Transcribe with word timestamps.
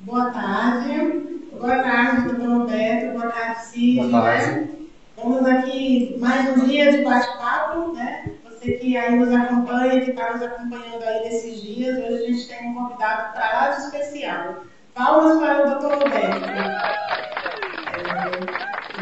Boa 0.00 0.30
tarde. 0.32 1.46
Boa 1.52 1.82
tarde, 1.82 2.28
doutor 2.28 2.58
Roberto. 2.58 3.12
Boa 3.12 3.30
tarde, 3.30 3.66
Cid. 3.66 4.08
Boa 4.08 4.22
tarde. 4.22 4.50
Né? 4.50 4.68
Vamos 5.16 5.46
aqui 5.46 6.16
mais 6.18 6.48
um 6.48 6.66
dia 6.66 6.90
de 6.90 7.04
bate-papo, 7.04 7.92
né? 7.92 8.32
Você 8.44 8.72
que 8.72 8.96
aí 8.96 9.14
nos 9.14 9.32
acompanha, 9.32 10.04
que 10.04 10.10
está 10.10 10.32
nos 10.32 10.42
acompanhando 10.42 11.04
aí 11.04 11.20
nesses 11.20 11.62
dias, 11.62 11.96
hoje 11.98 12.14
a 12.14 12.26
gente 12.26 12.48
tem 12.48 12.68
um 12.68 12.74
convidado 12.74 13.32
para 13.32 13.52
lá 13.52 13.68
de 13.68 13.82
especial. 13.82 14.64
Palmas 14.92 15.38
para 15.38 15.62
o 15.62 15.70
doutor 15.70 16.02
Roberto. 16.02 16.46
É, 16.46 16.64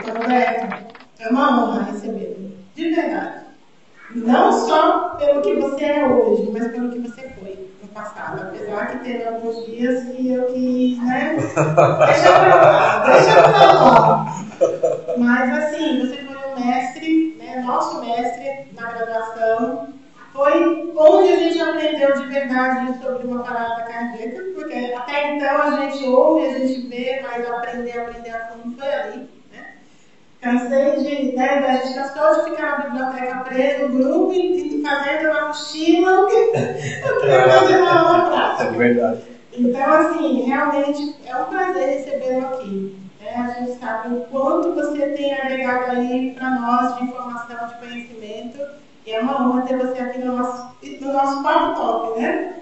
doutor 0.03 0.23
Roberto, 0.23 0.85
é 1.19 1.29
uma 1.31 1.65
honra 1.65 1.85
recebê-lo, 1.85 2.53
de 2.75 2.95
verdade. 2.95 3.48
Não 4.11 4.53
só 4.53 5.11
pelo 5.19 5.43
que 5.43 5.55
você 5.57 5.85
é 5.85 6.09
hoje, 6.09 6.51
mas 6.51 6.69
pelo 6.69 6.91
que 6.91 6.99
você 6.99 7.29
foi 7.39 7.69
no 7.83 7.89
passado. 7.89 8.43
Apesar 8.43 8.87
que 8.87 9.05
teve 9.05 9.25
alguns 9.27 9.67
dias 9.67 10.05
que 10.05 10.33
eu 10.33 10.47
quis, 10.47 10.99
né? 11.03 11.37
Deixa 12.07 12.41
pra 12.41 12.55
lá, 12.55 13.05
deixa 13.05 13.43
pra 13.43 13.73
lá. 13.73 14.27
Mas 15.19 15.59
assim, 15.59 16.01
você 16.01 16.17
foi 16.17 16.37
um 16.37 16.59
mestre, 16.59 17.37
né? 17.39 17.61
Nosso 17.61 18.01
mestre 18.01 18.69
na 18.75 18.93
graduação. 18.93 19.89
Foi 20.33 20.93
onde 20.97 21.33
a 21.33 21.37
gente 21.37 21.61
aprendeu 21.61 22.13
de 22.15 22.27
verdade 22.27 23.03
sobre 23.03 23.27
uma 23.27 23.43
parada 23.43 23.83
cardíaca, 23.83 24.43
porque 24.55 24.95
até 24.97 25.35
então 25.35 25.61
a 25.61 25.71
gente 25.81 26.05
ouve, 26.05 26.47
a 26.47 26.59
gente 26.59 26.87
vê, 26.87 27.21
mas 27.23 27.47
aprender, 27.47 27.99
aprender 27.99 28.31
a 28.31 28.47
fundo 28.47 28.77
foi 28.77 28.95
ali. 28.95 29.38
Cansei 30.41 30.97
de, 30.99 31.37
né, 31.37 31.49
a 31.67 31.77
gente 31.85 31.95
cansou 31.95 32.45
de 32.45 32.51
ficar 32.51 32.79
na 32.79 32.85
biblioteca 32.87 33.39
preso 33.41 33.89
no 33.89 33.99
grupo 33.99 34.33
e, 34.33 34.81
fazendo 34.83 35.31
uma 35.31 35.49
mochila 35.49 36.21
o 36.21 36.27
que 36.29 36.47
queria 37.21 37.49
fazer 37.49 37.77
uma 37.79 37.93
aula 37.93 38.31
prática. 38.31 38.75
É 38.75 38.79
verdade. 38.79 39.23
Então, 39.53 39.93
assim, 39.93 40.43
realmente 40.43 41.17
é 41.27 41.37
um 41.37 41.45
prazer 41.47 41.89
recebê-lo 41.89 42.47
aqui. 42.47 42.97
Né? 43.21 43.35
A 43.35 43.61
gente 43.61 43.81
sabe 43.81 44.15
o 44.15 44.21
quanto 44.31 44.75
você 44.75 45.09
tem 45.09 45.35
agregado 45.35 45.99
aí 45.99 46.33
para 46.39 46.51
nós 46.51 46.97
de 46.97 47.05
informação, 47.05 47.67
de 47.67 47.75
conhecimento. 47.75 48.59
E 49.05 49.13
é 49.13 49.21
uma 49.21 49.49
honra 49.49 49.63
ter 49.63 49.77
você 49.77 49.99
aqui 49.99 50.19
no 50.19 50.37
nosso, 50.37 50.71
no 51.01 51.13
nosso 51.13 51.43
Papo 51.43 51.81
Top, 51.81 52.21
né? 52.21 52.55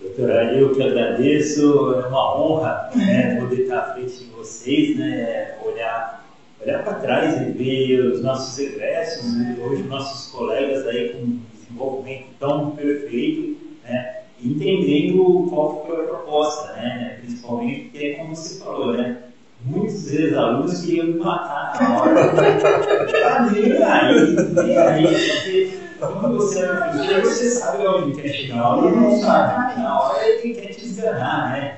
Doutora, 0.00 0.52
eu 0.54 0.74
que 0.74 0.82
agradeço, 0.82 1.94
é 2.02 2.06
uma 2.06 2.36
honra 2.36 2.90
né, 2.94 3.36
poder 3.40 3.62
estar 3.62 3.78
à 3.78 3.92
frente 3.92 4.24
de 4.24 4.30
vocês, 4.30 4.96
né, 4.98 5.56
olhar 5.64 6.21
olhar 6.64 6.84
para 6.84 6.94
trás 6.94 7.40
e 7.40 7.50
ver 7.50 8.00
os 8.06 8.22
nossos 8.22 8.58
egressos, 8.58 9.36
né? 9.36 9.56
hoje 9.60 9.82
nossos 9.84 10.30
colegas 10.32 10.86
aí 10.86 11.10
com 11.10 11.38
desenvolvimento 11.54 12.26
tão 12.38 12.70
perfeito, 12.70 13.56
né? 13.84 14.16
entendendo 14.42 15.46
qual 15.50 15.84
foi 15.86 16.04
a 16.04 16.08
proposta, 16.08 16.72
né? 16.74 17.18
principalmente 17.20 17.80
porque, 17.84 18.06
é 18.06 18.14
como 18.14 18.34
você 18.34 18.58
falou, 18.60 18.92
né? 18.92 19.18
muitos 19.64 20.12
ex-alunos 20.12 20.80
queriam 20.80 21.06
me 21.06 21.14
matar 21.14 21.80
na 21.80 22.00
hora. 22.00 22.32
Tá 23.22 23.50
nem 23.50 23.82
aí, 23.82 24.36
nem 24.52 24.78
aí, 24.78 25.06
porque 25.06 25.78
quando 26.00 26.36
você 26.36 26.64
é 26.64 26.66
professor, 26.66 27.20
você 27.22 27.50
sabe 27.50 27.86
onde 27.86 28.20
quer 28.20 28.28
chegar, 28.28 28.76
ou 28.76 28.90
não 28.90 29.16
sabe. 29.18 29.80
Na 29.80 30.00
hora 30.00 30.26
ele 30.26 30.54
quer 30.54 30.74
te 30.74 30.86
enganar, 30.86 31.52
né? 31.52 31.76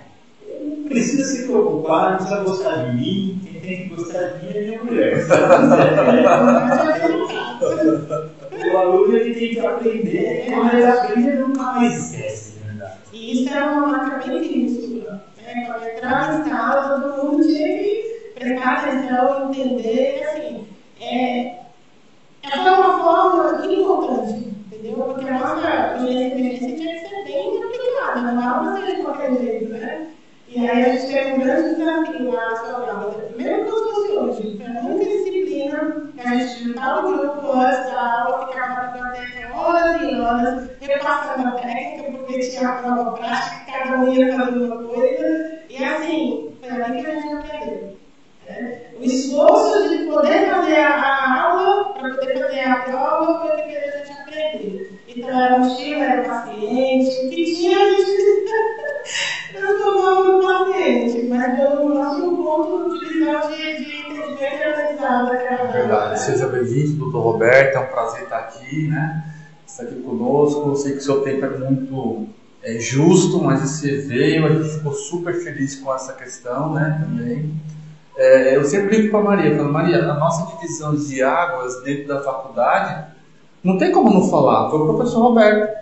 Não 0.63 0.85
precisa 0.85 1.25
se 1.25 1.45
preocupar, 1.45 2.13
não 2.13 2.17
precisa 2.19 2.43
gostar 2.43 2.77
de 2.77 2.97
mim, 2.97 3.41
tem 3.65 3.89
que 3.89 3.95
gostar 3.95 4.39
de 4.39 4.75
é 4.75 4.79
mulher. 4.79 5.25
o 8.73 8.77
aluno 8.77 9.17
ele 9.17 9.35
tem 9.35 9.51
que 9.51 9.61
aprender, 9.61 10.47
ele 10.49 10.85
aprende, 10.85 11.29
ele 11.29 11.39
nunca 11.39 11.63
mais 11.63 12.13
esquece, 12.13 12.59
na 12.61 12.67
verdade. 12.73 12.99
E 13.13 13.33
isso 13.33 13.55
era 13.55 13.73
uma 13.73 13.87
marca 13.87 14.27
bem 14.27 14.41
difícil. 14.41 15.03
Né? 15.03 15.21
Quando 15.67 15.89
entrava 15.89 16.37
em 16.37 16.43
todo 17.01 17.25
mundo 17.25 17.47
tinha 17.47 17.79
que 17.79 18.31
prestar 18.35 18.73
atenção, 18.73 19.53
entender, 19.53 20.25
assim, 20.25 20.67
é, 21.01 21.61
essa 22.43 22.69
é 22.69 22.73
uma 22.73 22.99
forma 22.99 23.65
importante, 23.67 24.49
entendeu? 24.67 24.95
Porque 24.95 25.29
a 25.29 25.39
nossa 25.39 25.95
experiência 25.97 26.77
tinha 26.77 26.95
que 26.95 27.09
ser 27.09 27.25
bem 27.25 27.63
aplicada, 27.63 28.21
não 28.21 28.37
dava 28.37 28.73
para 28.73 28.87
ser 28.87 28.97
de 28.97 29.03
qualquer 29.03 29.33
jeito, 29.35 29.73
né? 29.73 30.09
E 30.55 30.71
aí 30.71 30.85
a 30.85 30.89
gente 30.95 31.13
teve 31.13 31.33
um 31.33 31.41
grande 31.41 31.75
desafio 31.75 32.31
lá 32.31 32.51
na 32.63 32.93
aula. 32.93 33.13
Primeiro 33.13 33.65
que 33.65 33.71
fosse 33.71 34.13
hoje, 34.13 34.57
foi 34.57 34.67
a 34.67 34.81
única 34.81 35.05
disciplina 35.05 36.05
a 36.25 36.37
gente 36.37 36.65
juntava 36.65 37.07
o 37.07 37.19
grupo 37.19 37.53
antes 37.53 37.85
da 37.91 38.23
aula, 38.23 38.47
ficava 38.47 38.75
na 38.75 38.87
biblioteca 38.93 39.55
horas 39.55 40.03
e 40.03 40.21
horas, 40.21 40.71
repassando 40.81 41.49
a 41.49 41.53
técnica, 41.53 42.13
porque 42.13 42.39
tinha 42.39 42.69
a 42.69 42.73
prova 42.75 43.13
prática, 43.13 43.73
cada 43.73 43.99
um 43.99 44.13
ia 44.13 44.37
fazendo 44.37 44.65
uma 44.65 44.89
coisa. 44.89 45.61
E 45.69 45.85
assim, 45.85 46.57
foi 46.61 46.83
ali 46.83 47.03
que 47.03 47.11
a 47.11 47.21
gente 47.21 47.35
aprendeu. 47.35 47.97
Né? 48.49 48.81
O 48.99 49.05
esforço 49.05 49.89
de 49.89 50.05
poder 50.07 50.51
fazer 50.51 50.77
a 50.77 51.43
aula, 51.43 51.93
para 51.95 52.15
poder 52.15 52.39
fazer 52.39 52.61
a 52.61 52.77
prova, 52.77 53.41
foi 53.41 53.61
o 53.61 53.65
que 53.65 53.77
a 53.77 53.91
gente 53.91 54.13
aprendeu. 54.13 54.94
Então 55.17 55.31
era 55.31 55.59
mochila, 55.59 56.05
era 56.05 56.29
paciente, 56.29 57.27
o 57.27 57.31
que 57.31 57.45
tinha 57.45 57.79
a 57.79 57.91
gente 57.91 58.45
transformava 59.55 60.25
no 60.25 60.43
paciente, 60.43 61.27
mas 61.29 61.57
pelo 61.57 61.95
nosso 61.95 62.37
ponto 62.37 62.99
de 62.99 63.13
visão 63.13 63.49
de, 63.49 63.57
de 63.57 63.97
entendimento 63.97 64.69
organizado 64.69 65.27
daquela 65.29 65.71
Verdade. 65.71 66.21
Seja 66.21 66.49
bem-vindo, 66.49 66.97
doutor 66.97 67.21
Roberto, 67.21 67.77
é 67.77 67.81
um 67.81 67.87
prazer 67.87 68.25
estar 68.25 68.39
aqui, 68.39 68.89
né? 68.89 69.25
Estar 69.65 69.85
aqui 69.85 70.03
conosco. 70.03 70.71
Eu 70.71 70.77
sei 70.77 70.93
que 70.93 70.99
o 70.99 71.03
seu 71.03 71.21
tempo 71.21 71.45
é 71.45 71.59
muito 71.59 72.27
é, 72.61 72.81
justo, 72.81 73.41
mas 73.41 73.61
você 73.61 73.99
veio, 73.99 74.47
a 74.47 74.49
gente 74.49 74.69
ficou 74.69 74.93
super 74.95 75.35
feliz 75.35 75.77
com 75.77 75.95
essa 75.95 76.13
questão, 76.15 76.73
né? 76.73 77.01
Também. 77.05 77.55
É, 78.17 78.57
eu 78.57 78.65
sempre 78.65 78.89
brinco 78.89 79.13
com 79.13 79.19
a 79.19 79.23
Maria, 79.23 79.57
falo, 79.57 79.73
Maria, 79.73 80.11
a 80.11 80.15
nossa 80.15 80.57
divisão 80.57 80.97
de 80.97 81.23
águas 81.23 81.83
dentro 81.85 82.09
da 82.09 82.21
faculdade, 82.21 83.14
não 83.65 83.79
tem 83.79 83.91
como 83.91 84.13
não 84.13 84.29
falar, 84.29 84.69
foi 84.69 84.79
o 84.79 84.95
professor 84.95 85.23
Roberto. 85.23 85.75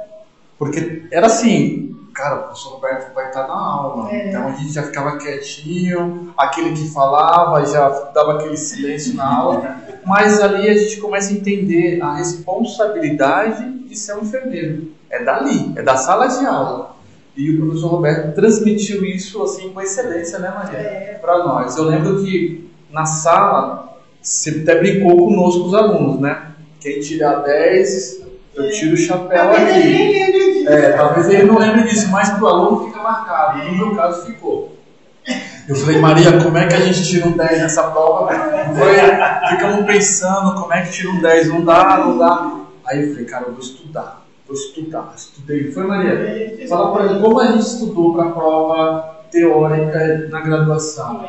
Porque 0.57 1.03
era 1.11 1.27
assim, 1.27 1.93
cara, 2.15 2.37
o 2.37 2.43
professor 2.45 2.75
Roberto 2.75 3.13
vai 3.13 3.27
estar 3.27 3.49
na 3.49 3.55
aula. 3.55 4.13
É. 4.13 4.29
Então 4.29 4.47
a 4.47 4.53
gente 4.53 4.73
já 4.73 4.85
ficava 4.85 5.19
quietinho, 5.19 6.33
aquele 6.37 6.73
que 6.73 6.89
falava 6.91 7.67
já 7.67 7.89
dava 8.15 8.35
aquele 8.35 8.57
silêncio 8.57 9.17
na 9.17 9.37
aula. 9.37 9.77
Mas 10.07 10.41
ali 10.41 10.69
a 10.69 10.75
gente 10.75 11.01
começa 11.01 11.33
a 11.33 11.37
entender 11.37 12.01
a 12.01 12.15
responsabilidade 12.15 13.69
de 13.89 13.97
ser 13.97 14.15
um 14.17 14.23
enfermeiro. 14.23 14.93
É 15.11 15.23
dali, 15.25 15.73
é 15.77 15.83
da 15.83 15.97
sala 15.97 16.29
de 16.29 16.47
aula. 16.47 16.95
E 17.37 17.51
o 17.51 17.65
professor 17.65 17.89
Roberto 17.89 18.35
transmitiu 18.35 19.05
isso 19.05 19.43
assim 19.43 19.71
com 19.71 19.81
excelência, 19.81 20.39
né, 20.39 20.53
Maria? 20.55 20.79
É. 20.79 21.19
Para 21.21 21.45
nós. 21.45 21.77
Eu 21.77 21.85
lembro 21.85 22.23
que 22.23 22.71
na 22.91 23.07
sala 23.07 23.97
você 24.21 24.63
até 24.63 24.79
brincou 24.79 25.17
conosco 25.17 25.65
os 25.65 25.75
alunos, 25.75 26.21
né? 26.21 26.52
Quem 26.83 27.01
tirar 27.01 27.37
10, 27.37 28.23
eu 28.57 28.71
tiro 28.71 28.95
o 28.95 28.97
chapéu 28.97 29.39
Talvez 29.39 29.69
aqui. 29.69 29.79
ele 29.79 29.91
nem 29.99 30.13
lembre 30.13 30.53
disso. 30.53 30.69
É, 30.69 30.93
talvez 30.93 31.29
ele 31.29 31.43
não 31.45 31.59
lembre 31.59 31.83
disso, 31.83 32.11
mas 32.11 32.31
pro 32.31 32.47
aluno 32.49 32.87
fica 32.87 33.03
marcado. 33.03 33.65
No 33.65 33.77
meu 33.77 33.95
caso 33.95 34.27
ficou. 34.27 34.77
Eu 35.69 35.77
falei, 35.77 35.99
Maria, 36.01 36.43
como 36.43 36.59
é 36.59 36.67
que 36.67 36.75
a 36.75 36.81
gente 36.81 37.09
tira 37.09 37.29
um 37.29 37.37
10 37.37 37.63
nessa 37.63 37.85
prova? 37.85 38.29
Foi, 38.75 39.51
ficamos 39.51 39.87
pensando 39.87 40.61
como 40.61 40.73
é 40.75 40.83
que 40.83 40.91
tira 40.91 41.11
um 41.11 41.21
10, 41.21 41.49
não 41.49 41.65
dá, 41.65 41.99
não 41.99 42.19
dá. 42.19 42.61
Aí 42.85 43.03
eu 43.05 43.11
falei, 43.11 43.25
cara, 43.27 43.45
eu 43.47 43.53
vou 43.53 43.61
estudar, 43.61 44.27
vou 44.45 44.57
estudar, 44.57 45.13
estudei. 45.17 45.71
Foi, 45.71 45.85
Maria? 45.87 46.67
Fala 46.69 46.93
pra 46.93 47.05
ele 47.07 47.21
como 47.21 47.39
a 47.39 47.47
gente 47.47 47.61
estudou 47.61 48.13
para 48.13 48.25
a 48.25 48.31
prova 48.33 49.13
teórica 49.31 50.29
na 50.29 50.41
graduação. 50.41 51.25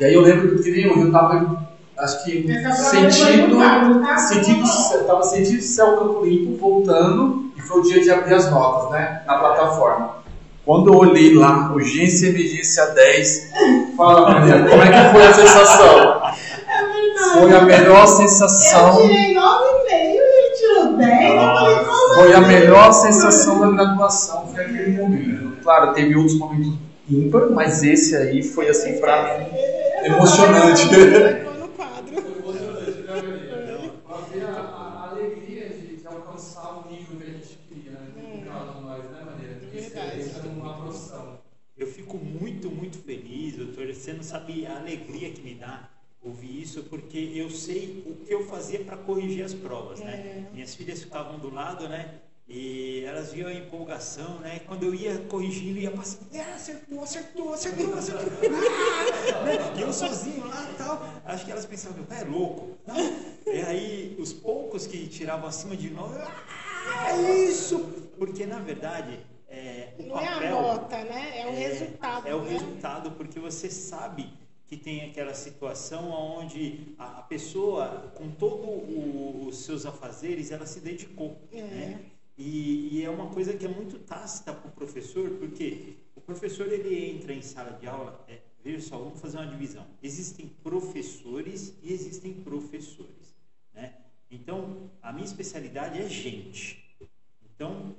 E 0.00 0.04
aí 0.04 0.12
eu 0.12 0.22
lembro 0.22 0.60
que 0.60 0.70
nem 0.72 0.82
eu, 0.86 1.00
eu 1.00 1.12
tava, 1.12 1.67
acho 1.98 2.24
que 2.24 2.46
rápido, 3.56 4.00
tá? 4.00 4.18
sentindo, 4.18 4.64
eu 4.94 5.04
tava 5.04 5.22
sentindo 5.22 5.62
céu 5.62 5.96
campo 5.96 6.24
limpo, 6.24 6.56
voltando, 6.58 7.52
e 7.56 7.60
foi 7.60 7.80
o 7.80 7.82
dia 7.82 8.00
de 8.00 8.10
abrir 8.10 8.34
as 8.34 8.50
notas, 8.50 8.90
né, 8.92 9.22
na 9.26 9.38
plataforma. 9.38 10.18
Quando 10.64 10.92
eu 10.92 10.98
olhei 10.98 11.34
lá, 11.34 11.72
urgência 11.72 12.26
e 12.26 12.30
emergência 12.30 12.86
10, 12.86 13.50
fala 13.96 14.30
Maria, 14.30 14.68
como 14.68 14.82
é 14.82 14.86
que 14.86 15.12
foi 15.12 15.26
a 15.26 15.32
sensação? 15.32 16.22
É 16.68 16.86
verdade. 16.92 17.38
Foi 17.40 17.54
a 17.54 17.62
melhor 17.62 18.02
Eu 18.02 18.06
sensação, 18.06 19.02
tirei 19.02 19.34
9,5 19.34 19.90
e 19.90 20.18
ele 20.18 20.56
tirou 20.56 20.96
10. 20.98 21.30
Eu 21.30 21.40
falei, 21.40 21.84
como 21.84 22.14
foi 22.14 22.34
a 22.34 22.38
assim? 22.38 22.48
melhor 22.48 22.92
sensação 22.92 23.60
da 23.60 23.70
graduação, 23.70 24.46
foi 24.54 24.64
aquele 24.64 24.92
momento. 24.92 25.56
Claro, 25.62 25.92
teve 25.94 26.14
outros 26.16 26.38
momentos 26.38 26.88
ímpar, 27.10 27.50
mas 27.50 27.82
esse 27.82 28.14
aí 28.14 28.42
foi 28.42 28.68
assim 28.68 28.98
pra 29.00 29.38
mim 29.38 29.46
emocionante. 30.04 30.82
Ficou 30.88 31.54
no 31.54 31.68
quadro. 31.68 32.22
Fazer 34.06 34.44
a, 34.44 35.08
alegria 35.10 35.68
de, 35.70 36.06
alcançar 36.06 36.84
o 36.84 36.90
nível 36.90 37.16
que 37.16 37.24
a 37.24 37.32
gente 37.32 37.58
queria, 37.68 37.92
né? 37.92 38.08
No 38.16 38.42
caso, 38.42 38.80
nós, 38.82 39.04
né, 39.04 39.22
Maria? 39.24 39.58
Verdade. 39.72 40.20
Isso 40.20 40.40
é 40.44 40.48
uma 40.48 40.74
profissão. 40.74 41.38
Eu 41.76 41.86
fico 41.86 42.16
muito, 42.18 42.70
muito 42.70 42.98
feliz, 42.98 43.56
doutor. 43.56 43.86
Você 43.86 44.12
não 44.12 44.17
sabe 44.28 44.66
a 44.66 44.76
alegria 44.76 45.30
que 45.30 45.40
me 45.40 45.54
dá 45.54 45.88
ouvir 46.22 46.62
isso, 46.62 46.82
porque 46.84 47.32
eu 47.34 47.50
sei 47.50 48.04
o 48.06 48.14
que 48.24 48.32
eu 48.32 48.44
fazia 48.46 48.80
para 48.80 48.96
corrigir 48.96 49.44
as 49.44 49.54
provas, 49.54 50.00
né? 50.00 50.46
Minhas 50.52 50.74
filhas 50.74 51.02
ficavam 51.02 51.38
do 51.38 51.52
lado, 51.52 51.88
né? 51.88 52.20
E 52.46 53.04
elas 53.04 53.32
viam 53.32 53.48
a 53.48 53.52
empolgação, 53.52 54.38
né? 54.38 54.60
Quando 54.66 54.82
eu 54.82 54.94
ia 54.94 55.18
corrigindo, 55.28 55.78
ia 55.78 55.90
passando, 55.90 56.28
ah, 56.34 56.54
acertou, 56.54 57.02
acertou, 57.02 57.54
acertou, 57.54 57.94
acertou. 57.94 58.28
Ah! 58.44 59.44
Né? 59.44 59.78
E 59.78 59.82
eu 59.82 59.92
sozinho 59.92 60.46
lá 60.46 60.70
e 60.70 60.74
tal. 60.74 61.02
Acho 61.24 61.44
que 61.44 61.52
elas 61.52 61.66
pensavam, 61.66 61.98
meu 61.98 62.06
pai 62.06 62.22
é 62.22 62.24
louco. 62.24 62.76
E 63.46 63.60
aí, 63.60 64.16
os 64.18 64.32
poucos 64.32 64.86
que 64.86 65.06
tiravam 65.06 65.46
acima 65.46 65.76
de 65.76 65.90
nós, 65.90 66.16
ah, 66.16 67.12
é 67.12 67.44
isso! 67.44 67.78
Porque, 68.18 68.46
na 68.46 68.58
verdade, 68.58 69.20
é, 69.48 69.94
o 69.98 70.02
Não 70.02 70.14
papel... 70.14 70.40
é 70.42 70.46
a 70.46 70.50
nota, 70.50 71.04
né? 71.04 71.40
É 71.40 71.46
o 71.46 71.54
resultado. 71.54 72.28
É 72.28 72.34
o 72.34 72.42
né? 72.42 72.50
resultado, 72.50 73.10
porque 73.12 73.40
você 73.40 73.70
sabe 73.70 74.30
que 74.66 74.76
tem 74.76 75.08
aquela 75.08 75.32
situação 75.32 76.10
onde 76.10 76.94
a, 76.98 77.20
a 77.20 77.22
pessoa, 77.22 78.12
com 78.14 78.30
todos 78.30 78.68
os 79.46 79.64
seus 79.64 79.86
afazeres, 79.86 80.50
ela 80.50 80.66
se 80.66 80.80
dedicou. 80.80 81.40
É. 81.50 81.62
Né? 81.62 82.00
E, 82.36 82.98
e 82.98 83.04
é 83.04 83.10
uma 83.10 83.30
coisa 83.30 83.56
que 83.56 83.64
é 83.64 83.68
muito 83.68 83.98
tácita 83.98 84.52
para 84.52 84.68
o 84.68 84.72
professor, 84.72 85.30
porque 85.38 85.94
o 86.14 86.20
professor 86.20 86.70
ele 86.70 87.16
entra 87.16 87.32
em 87.32 87.40
sala 87.40 87.72
de 87.72 87.86
aula, 87.86 88.22
é, 88.28 88.38
veja 88.62 88.86
só, 88.86 88.98
vamos 88.98 89.18
fazer 89.18 89.38
uma 89.38 89.46
divisão. 89.46 89.86
Existem 90.02 90.46
professores 90.62 91.74
e 91.82 91.92
existem 91.92 92.34
professores. 92.34 93.34
Né? 93.72 93.94
Então, 94.30 94.90
a 95.02 95.10
minha 95.12 95.24
especialidade 95.24 95.98
é 95.98 96.06
gente. 96.08 96.84
Então, 97.42 97.96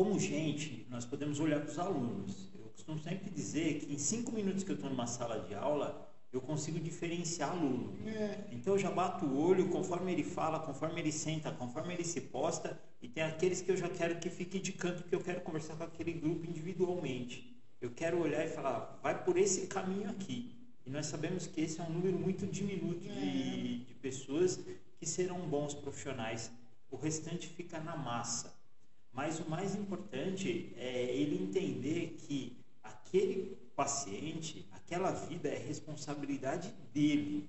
como 0.00 0.18
gente, 0.18 0.86
nós 0.88 1.04
podemos 1.04 1.38
olhar 1.40 1.60
para 1.60 1.70
os 1.70 1.78
alunos. 1.78 2.50
Eu 2.54 2.70
costumo 2.70 2.98
sempre 2.98 3.28
dizer 3.28 3.80
que 3.80 3.92
em 3.92 3.98
cinco 3.98 4.32
minutos 4.32 4.62
que 4.62 4.70
eu 4.70 4.74
estou 4.74 4.88
numa 4.88 5.06
sala 5.06 5.40
de 5.40 5.54
aula, 5.54 6.10
eu 6.32 6.40
consigo 6.40 6.80
diferenciar 6.80 7.50
aluno. 7.50 7.98
É. 8.08 8.46
Então 8.50 8.72
eu 8.72 8.78
já 8.78 8.90
bato 8.90 9.26
o 9.26 9.38
olho 9.38 9.68
conforme 9.68 10.10
ele 10.10 10.24
fala, 10.24 10.58
conforme 10.58 11.02
ele 11.02 11.12
senta, 11.12 11.52
conforme 11.52 11.92
ele 11.92 12.02
se 12.02 12.18
posta, 12.18 12.80
e 13.02 13.08
tem 13.08 13.22
aqueles 13.22 13.60
que 13.60 13.70
eu 13.70 13.76
já 13.76 13.90
quero 13.90 14.18
que 14.18 14.30
fique 14.30 14.58
de 14.58 14.72
canto, 14.72 15.02
porque 15.02 15.14
eu 15.14 15.20
quero 15.20 15.42
conversar 15.42 15.76
com 15.76 15.84
aquele 15.84 16.14
grupo 16.14 16.46
individualmente. 16.46 17.62
Eu 17.78 17.90
quero 17.90 18.18
olhar 18.22 18.42
e 18.42 18.48
falar, 18.48 18.98
vai 19.02 19.22
por 19.22 19.36
esse 19.36 19.66
caminho 19.66 20.08
aqui. 20.08 20.56
E 20.86 20.88
nós 20.88 21.04
sabemos 21.04 21.46
que 21.46 21.60
esse 21.60 21.78
é 21.78 21.82
um 21.84 21.90
número 21.90 22.18
muito 22.18 22.46
diminuto 22.46 23.06
de, 23.06 23.80
de 23.80 23.94
pessoas 23.96 24.58
que 24.98 25.04
serão 25.04 25.40
bons 25.40 25.74
profissionais. 25.74 26.50
O 26.90 26.96
restante 26.96 27.46
fica 27.48 27.78
na 27.78 27.98
massa. 27.98 28.59
Mas 29.12 29.40
o 29.40 29.48
mais 29.48 29.74
importante 29.74 30.72
é 30.76 31.14
ele 31.14 31.42
entender 31.42 32.16
que 32.18 32.56
aquele 32.82 33.56
paciente, 33.74 34.66
aquela 34.70 35.10
vida 35.10 35.48
é 35.48 35.58
responsabilidade 35.58 36.72
dele. 36.92 37.48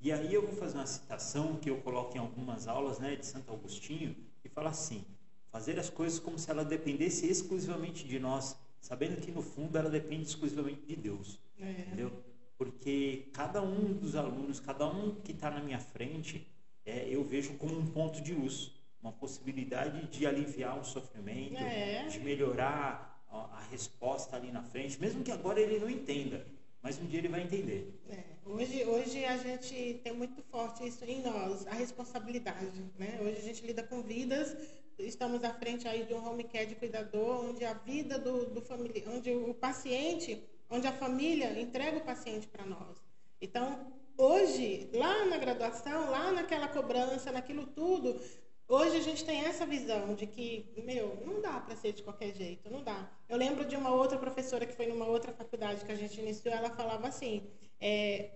E 0.00 0.10
aí 0.12 0.34
eu 0.34 0.42
vou 0.42 0.52
fazer 0.56 0.76
uma 0.76 0.86
citação 0.86 1.56
que 1.56 1.70
eu 1.70 1.80
coloco 1.80 2.16
em 2.16 2.20
algumas 2.20 2.66
aulas 2.66 2.98
né, 2.98 3.16
de 3.16 3.24
Santo 3.24 3.52
Agostinho, 3.52 4.16
que 4.42 4.48
fala 4.48 4.70
assim: 4.70 5.04
fazer 5.50 5.78
as 5.78 5.88
coisas 5.88 6.18
como 6.18 6.38
se 6.38 6.50
ela 6.50 6.64
dependesse 6.64 7.26
exclusivamente 7.26 8.06
de 8.06 8.18
nós, 8.18 8.56
sabendo 8.80 9.20
que 9.20 9.30
no 9.30 9.42
fundo 9.42 9.78
ela 9.78 9.88
depende 9.88 10.24
exclusivamente 10.24 10.82
de 10.86 10.96
Deus. 10.96 11.38
É. 11.58 11.70
Entendeu? 11.70 12.12
Porque 12.58 13.28
cada 13.32 13.62
um 13.62 13.92
dos 13.92 14.16
alunos, 14.16 14.58
cada 14.58 14.86
um 14.86 15.14
que 15.16 15.32
está 15.32 15.50
na 15.50 15.60
minha 15.60 15.78
frente, 15.78 16.46
é, 16.84 17.08
eu 17.08 17.22
vejo 17.24 17.54
como 17.54 17.78
um 17.78 17.86
ponto 17.86 18.20
de 18.20 18.34
luz, 18.34 18.72
uma 19.02 19.12
possibilidade 19.12 20.06
de 20.06 20.26
aliviar 20.26 20.78
um 20.78 20.84
sofrimento, 20.84 21.56
É. 21.58 22.06
de 22.06 22.20
melhorar 22.20 23.20
a, 23.28 23.58
a 23.58 23.60
resposta 23.70 24.36
ali 24.36 24.52
na 24.52 24.62
frente, 24.62 25.00
mesmo 25.00 25.24
que 25.24 25.32
agora 25.32 25.60
ele 25.60 25.78
não 25.78 25.90
entenda, 25.90 26.46
mas 26.80 26.98
um 27.00 27.06
dia 27.06 27.18
ele 27.18 27.28
vai 27.28 27.42
entender. 27.42 28.00
É, 28.08 28.22
hoje, 28.44 28.84
hoje 28.84 29.24
a 29.24 29.36
gente 29.36 30.00
tem 30.04 30.12
muito 30.12 30.42
forte 30.42 30.86
isso 30.86 31.04
em 31.04 31.20
nós, 31.20 31.66
a 31.66 31.74
responsabilidade. 31.74 32.82
Né? 32.98 33.18
Hoje 33.20 33.38
a 33.38 33.42
gente 33.42 33.66
lida 33.66 33.82
com 33.82 34.02
vidas, 34.02 34.56
estamos 34.98 35.42
à 35.42 35.52
frente 35.52 35.88
aí 35.88 36.04
de 36.04 36.14
um 36.14 36.24
home 36.24 36.44
care 36.44 36.66
de 36.66 36.76
cuidador, 36.76 37.46
onde 37.46 37.64
a 37.64 37.74
vida 37.74 38.18
do, 38.18 38.46
do 38.46 38.60
família, 38.60 39.02
onde 39.08 39.32
o 39.32 39.54
paciente, 39.54 40.40
onde 40.70 40.86
a 40.86 40.92
família 40.92 41.58
entrega 41.60 41.98
o 41.98 42.02
paciente 42.04 42.46
para 42.46 42.64
nós. 42.64 43.02
Então, 43.40 43.92
hoje, 44.16 44.88
lá 44.92 45.24
na 45.26 45.38
graduação, 45.38 46.10
lá 46.10 46.30
naquela 46.30 46.68
cobrança, 46.68 47.32
naquilo 47.32 47.66
tudo, 47.66 48.20
Hoje 48.74 48.96
a 48.96 49.00
gente 49.02 49.22
tem 49.22 49.44
essa 49.44 49.66
visão 49.66 50.14
de 50.14 50.26
que, 50.26 50.72
meu, 50.82 51.22
não 51.26 51.42
dá 51.42 51.60
para 51.60 51.76
ser 51.76 51.92
de 51.92 52.02
qualquer 52.02 52.34
jeito, 52.34 52.70
não 52.70 52.82
dá. 52.82 53.06
Eu 53.28 53.36
lembro 53.36 53.66
de 53.66 53.76
uma 53.76 53.94
outra 53.94 54.16
professora 54.16 54.64
que 54.64 54.72
foi 54.72 54.86
numa 54.86 55.04
outra 55.04 55.30
faculdade 55.30 55.84
que 55.84 55.92
a 55.92 55.94
gente 55.94 56.18
iniciou, 56.18 56.54
ela 56.54 56.70
falava 56.70 57.06
assim: 57.06 57.46
é, 57.78 58.30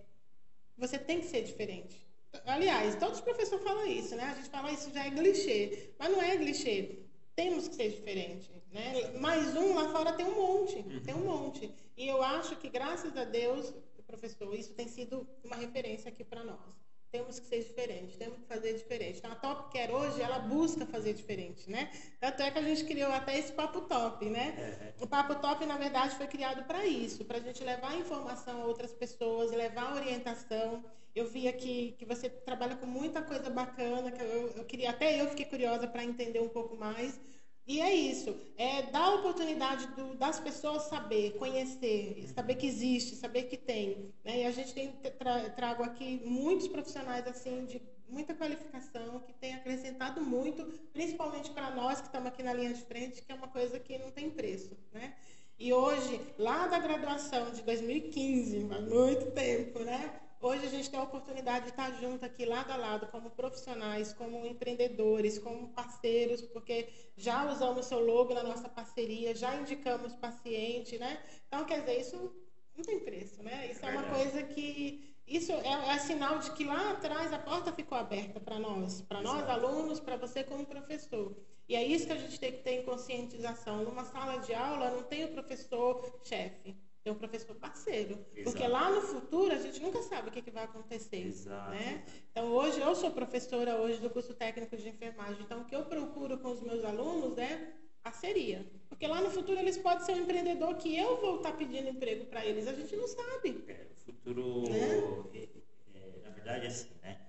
você 0.77 0.99
tem 0.99 1.21
que 1.21 1.27
ser 1.27 1.43
diferente. 1.43 2.07
Aliás, 2.45 2.97
todos 2.97 3.17
os 3.17 3.25
professores 3.25 3.65
falam 3.65 3.87
isso, 3.87 4.15
né? 4.15 4.25
A 4.25 4.35
gente 4.35 4.51
fala 4.51 4.71
isso 4.71 4.91
já 4.93 5.07
é 5.07 5.11
clichê, 5.11 5.95
mas 5.99 6.11
não 6.11 6.21
é 6.21 6.37
clichê. 6.37 6.99
Temos 7.35 7.67
que 7.69 7.75
ser 7.75 7.89
diferente, 7.93 8.53
né? 8.71 9.13
Mais 9.19 9.57
um 9.57 9.75
lá 9.75 9.89
fora 9.89 10.13
tem 10.13 10.27
um 10.27 10.35
monte, 10.35 10.83
tem 11.01 11.15
um 11.15 11.25
monte. 11.25 11.73
E 11.97 12.07
eu 12.07 12.23
acho 12.23 12.57
que 12.57 12.69
graças 12.69 13.17
a 13.17 13.25
Deus, 13.25 13.73
professor, 14.07 14.55
isso 14.55 14.75
tem 14.75 14.87
sido 14.87 15.27
uma 15.43 15.57
referência 15.57 16.11
aqui 16.11 16.23
para 16.23 16.45
nós. 16.45 16.86
Temos 17.11 17.39
que 17.39 17.47
ser 17.47 17.63
diferente, 17.63 18.19
temos 18.19 18.39
que 18.39 18.47
fazer 18.47 18.75
diferente. 18.75 19.19
Então, 19.19 19.33
a 19.33 19.37
Top 19.37 19.73
Care 19.73 19.93
hoje, 19.93 20.21
ela 20.21 20.39
busca 20.39 20.85
fazer 20.85 21.15
diferente, 21.15 21.71
né? 21.71 21.91
Tanto 22.21 22.43
é 22.43 22.51
que 22.51 22.59
a 22.59 22.63
gente 22.63 22.85
criou 22.85 23.11
até 23.13 23.39
esse 23.39 23.53
Papo 23.53 23.83
Top, 23.83 24.25
né? 24.29 24.93
O 25.01 25.07
Papo 25.07 25.37
Top, 25.37 25.65
na 25.65 25.79
verdade, 25.79 26.17
foi 26.17 26.27
criado 26.27 26.65
para 26.65 26.85
isso, 26.85 27.25
para 27.25 27.39
a 27.39 27.41
gente 27.41 27.63
levar 27.65 27.97
informação 27.97 28.63
a 28.63 28.67
outras 28.67 28.93
pessoas, 28.93 29.51
levar 29.53 29.95
orientação. 29.95 30.85
Eu 31.15 31.27
vi 31.27 31.49
aqui 31.49 31.95
que 31.99 32.05
você 32.05 32.29
trabalha 32.29 32.77
com 32.77 32.87
muita 32.87 33.23
coisa 33.23 33.49
bacana, 33.49 34.11
que 34.11 34.21
eu, 34.21 34.49
eu 34.57 34.65
queria, 34.65 34.91
até 34.91 35.19
eu 35.21 35.29
fiquei 35.29 35.47
curiosa 35.47 35.87
para 35.87 36.05
entender 36.05 36.41
um 36.41 36.49
pouco 36.49 36.77
mais. 36.77 37.19
E 37.67 37.81
é 37.81 37.93
isso, 37.93 38.37
é 38.57 38.83
dar 38.83 39.07
a 39.07 39.15
oportunidade 39.17 39.89
do- 39.89 40.15
das 40.15 40.39
pessoas 40.39 40.85
saber, 40.85 41.33
conhecer, 41.37 42.29
saber 42.33 42.55
que 42.55 42.67
existe, 42.67 43.17
saber 43.17 43.45
que 43.45 43.57
tem. 43.57 44.13
Né? 44.25 44.43
E 44.43 44.45
a 44.47 44.53
gente 44.53 44.73
tem 44.73 44.93
tra- 45.19 45.51
trago 45.51 45.83
aqui 45.83 46.21
muitos 46.25 46.69
profissionais 46.69 47.27
assim 47.27 47.65
de 47.65 47.83
muita 48.09 48.35
qualificação 48.35 49.19
que 49.19 49.33
tem 49.33 49.55
acrescentado 49.55 50.21
muito, 50.21 50.65
principalmente 50.93 51.51
para 51.51 51.71
nós 51.75 52.01
que 52.01 52.07
estamos 52.07 52.29
aqui 52.29 52.43
na 52.43 52.53
linha 52.53 52.73
de 52.73 52.83
frente, 52.83 53.21
que 53.21 53.33
é 53.33 53.35
uma 53.35 53.49
coisa 53.49 53.81
que 53.81 53.99
não 53.99 54.13
tem 54.13 54.31
preço. 54.31 54.77
Né? 54.93 55.17
E 55.59 55.73
hoje, 55.73 56.21
lá 56.39 56.69
da 56.69 56.79
graduação 56.79 57.51
de 57.51 57.63
2015, 57.63 58.69
há 58.71 58.81
muito 58.81 59.33
tempo, 59.33 59.81
né? 59.81 60.21
Hoje 60.41 60.67
a 60.67 60.69
gente 60.69 60.91
tem 60.91 61.01
a 61.01 61.03
oportunidade 61.03 61.65
de 61.65 61.71
estar 61.71 61.91
junto 62.01 62.25
aqui 62.25 62.45
lado 62.45 62.71
a 62.71 62.77
lado, 62.77 63.07
como 63.09 63.31
profissionais, 63.31 64.13
como 64.13 64.47
empreendedores, 64.47 65.39
como 65.39 65.69
parceiros, 65.69 66.43
porque 66.43 66.89
já 67.17 67.51
usamos 67.51 67.87
seu 67.87 68.01
logo 68.01 68.35
na 68.35 68.43
nossa 68.43 68.69
parceria, 68.69 69.35
já 69.35 69.55
indicamos 69.57 70.15
paciente, 70.15 70.99
né? 70.99 71.23
Então, 71.47 71.65
quer 71.65 71.81
dizer, 71.81 72.01
isso 72.01 72.37
não 72.77 72.85
tem 72.85 73.01
preço, 73.01 73.43
né? 73.43 73.71
Isso 73.71 73.85
é, 73.85 73.91
uma 73.91 74.03
Verdade. 74.03 74.23
coisa 74.23 74.43
que. 74.43 75.15
Isso 75.27 75.51
é, 75.51 75.89
é 75.89 75.99
sinal 75.99 76.39
de 76.39 76.53
que 76.53 76.65
lá 76.65 76.93
atrás 76.93 77.33
a 77.33 77.39
porta 77.39 77.73
ficou 77.73 77.99
aberta 77.99 78.39
para 78.39 78.61
nós, 78.61 79.01
para 79.03 79.21
nós 79.21 79.49
alunos, 79.49 79.99
para 79.99 80.17
você 80.17 80.45
como 80.45 80.65
professor. 80.65 81.37
E 81.69 81.75
é 81.75 81.83
isso 81.83 82.07
que 82.07 82.13
a 82.13 82.17
gente 82.17 82.39
tem 82.39 82.53
que 82.53 82.63
ter 82.63 82.83
em 82.83 82.85
conscientização. 82.85 83.83
Numa 83.83 84.05
sala 84.05 84.37
de 84.39 84.55
aula 84.55 84.91
não 84.91 85.03
tem 85.03 85.25
o 85.25 85.33
professor 85.33 86.21
chefe, 86.23 86.77
tem 87.07 87.13
o 87.13 87.17
professor 87.17 87.55
parceiro. 87.55 88.17
Porque 88.43 88.65
Exato. 88.65 88.73
lá 88.73 88.91
no 88.91 89.01
futuro 89.01 89.53
a 89.55 89.59
gente 89.59 89.81
nunca 89.81 90.03
sabe 90.03 90.29
o 90.29 90.33
que, 90.33 90.43
que 90.43 90.51
vai 90.51 90.65
acontecer. 90.65 91.25
Exato. 91.25 91.71
Né? 91.71 92.05
Então 92.33 92.49
hoje 92.53 92.81
eu 92.81 92.97
sou 92.97 93.13
professora 93.13 93.77
hoje 93.77 94.01
do 94.01 94.11
curso 94.11 94.35
técnico 94.35 94.77
de 94.77 94.89
enfermagem. 94.89 95.41
Então 95.41 95.61
o 95.61 95.65
que 95.65 95.77
eu 95.77 95.85
procuro 95.85 96.37
com 96.39 96.51
os 96.51 96.61
meus 96.61 96.85
alunos 96.85 97.39
é 97.39 97.75
parceria. 98.03 98.67
Porque 98.89 99.07
lá 99.07 99.21
no 99.21 99.31
futuro 99.31 99.57
eles 99.57 99.79
podem 99.79 100.05
ser 100.05 100.15
um 100.15 100.23
empreendedor 100.25 100.75
que 100.75 100.97
eu 100.99 101.21
vou 101.21 101.37
estar 101.37 101.53
pedindo 101.53 101.89
emprego 101.89 102.25
para 102.27 102.45
eles. 102.45 102.67
A 102.67 102.73
gente 102.73 102.97
não 102.97 103.07
sabe. 103.07 103.65
É, 103.69 103.87
o 103.89 103.95
futuro, 103.95 104.69
Né? 104.69 105.31
é, 105.33 105.49
é, 105.95 106.21
na 106.25 106.31
verdade, 106.31 106.65
é 106.65 106.69
assim, 106.69 106.95
né? 107.03 107.21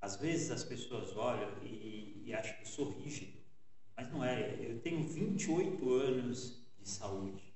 Às 0.00 0.16
vezes 0.16 0.50
as 0.50 0.64
pessoas 0.64 1.14
olham 1.14 1.52
e, 1.62 2.22
e 2.24 2.32
acham 2.32 2.54
que 2.56 2.62
eu 2.62 2.66
sou 2.66 2.88
rígido, 2.92 3.36
mas 3.94 4.10
não 4.10 4.24
é. 4.24 4.56
Eu 4.58 4.80
tenho 4.80 5.02
28 5.06 5.92
anos 5.92 6.66
de 6.78 6.88
saúde. 6.88 7.47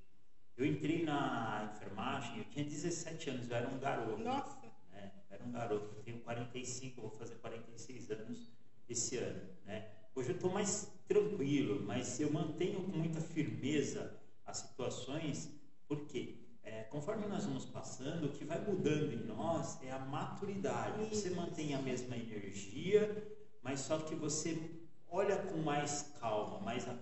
Eu 0.63 0.69
entrei 0.69 1.05
na 1.05 1.69
enfermagem, 1.75 2.39
eu 2.39 2.45
tinha 2.45 2.65
17 2.65 3.31
anos, 3.31 3.51
eu 3.51 3.57
era 3.57 3.69
um 3.69 3.81
garoto. 3.81 4.23
Nossa. 4.23 4.61
né? 4.93 5.11
Eu 5.29 5.35
era 5.35 5.45
um 5.45 5.51
garoto, 5.51 5.93
eu 5.97 6.03
tenho 6.05 6.21
45, 6.21 7.01
eu 7.01 7.09
vou 7.09 7.19
fazer 7.19 7.35
46 7.35 8.13
anos 8.13 8.47
esse 8.89 9.17
ano, 9.17 9.43
né? 9.65 9.91
Hoje 10.15 10.29
eu 10.29 10.37
estou 10.37 10.53
mais 10.53 10.93
tranquilo, 11.09 11.83
mas 11.85 12.21
eu 12.21 12.33
mantenho 12.33 12.81
com 12.85 12.97
muita 12.97 13.21
firmeza 13.21 14.17
as 14.47 14.59
situações, 14.59 15.51
porque 15.89 16.37
é, 16.63 16.85
conforme 16.85 17.27
nós 17.27 17.45
vamos 17.45 17.65
passando, 17.65 18.27
o 18.27 18.33
que 18.33 18.45
vai 18.45 18.61
mudando 18.61 19.13
em 19.13 19.25
nós 19.27 19.83
é 19.83 19.91
a 19.91 19.99
maturidade. 19.99 21.07
Você 21.07 21.31
mantém 21.31 21.75
a 21.75 21.83
mesma 21.83 22.17
energia, 22.17 23.35
mas 23.63 23.81
só 23.81 23.99
que 23.99 24.15
você 24.15 24.81
olha 25.09 25.39
com 25.39 25.59
mais 25.59 26.15
calma, 26.21 26.61
mais 26.61 26.87
a 26.89 26.97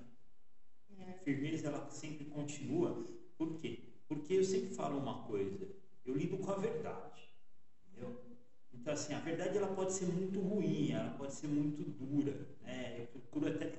É. 0.98 1.12
firmeza 1.24 1.68
ela 1.68 1.90
sempre 1.90 2.24
continua. 2.24 3.19
Por 3.40 3.54
quê? 3.54 3.78
Porque 4.06 4.34
eu 4.34 4.44
sempre 4.44 4.74
falo 4.74 4.98
uma 4.98 5.22
coisa, 5.22 5.66
eu 6.04 6.14
lido 6.14 6.36
com 6.36 6.52
a 6.52 6.56
verdade. 6.56 7.26
Entendeu? 7.88 8.20
Então, 8.70 8.92
assim, 8.92 9.14
a 9.14 9.18
verdade 9.18 9.56
ela 9.56 9.74
pode 9.74 9.94
ser 9.94 10.04
muito 10.04 10.38
ruim, 10.38 10.92
ela 10.92 11.08
pode 11.16 11.32
ser 11.32 11.46
muito 11.46 11.82
dura. 11.82 12.36
Né? 12.60 13.00
Eu 13.00 13.06
procuro 13.06 13.48
até 13.48 13.72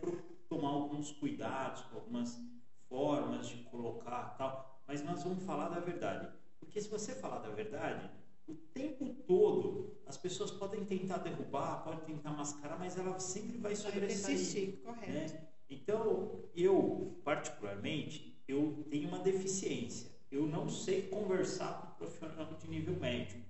tomar 0.49 0.69
alguns 0.69 1.11
cuidados 1.11 1.83
com 1.83 1.97
algumas 1.97 2.41
formas 2.89 3.49
de 3.49 3.57
colocar 3.65 4.35
tal, 4.35 4.83
mas 4.87 5.03
nós 5.03 5.23
vamos 5.23 5.43
falar 5.43 5.69
da 5.69 5.79
verdade. 5.79 6.27
Porque 6.59 6.81
se 6.81 6.89
você 6.89 7.13
falar 7.13 7.37
da 7.37 7.51
verdade, 7.51 8.09
o 8.47 8.55
tempo 8.55 9.13
todo 9.27 10.01
as 10.07 10.17
pessoas 10.17 10.49
podem 10.49 10.83
tentar 10.85 11.17
derrubar, 11.19 11.83
podem 11.83 12.15
tentar 12.15 12.31
mascarar, 12.31 12.79
mas 12.79 12.97
ela 12.97 13.19
sempre 13.19 13.59
vai 13.59 13.75
sobressair. 13.75 14.37
persistir, 14.37 14.81
correto. 14.81 15.35
Né? 15.35 15.47
Então, 15.69 16.49
eu, 16.55 17.21
particularmente, 17.23 18.30
eu 18.47 18.85
tenho 18.89 19.07
uma 19.07 19.19
deficiência. 19.19 20.09
Eu 20.31 20.47
não 20.47 20.69
sei 20.69 21.03
conversar 21.03 21.81
com 21.81 21.87
o 21.87 22.07
profissional 22.07 22.45
de 22.53 22.67
nível 22.69 22.95
médio. 22.95 23.41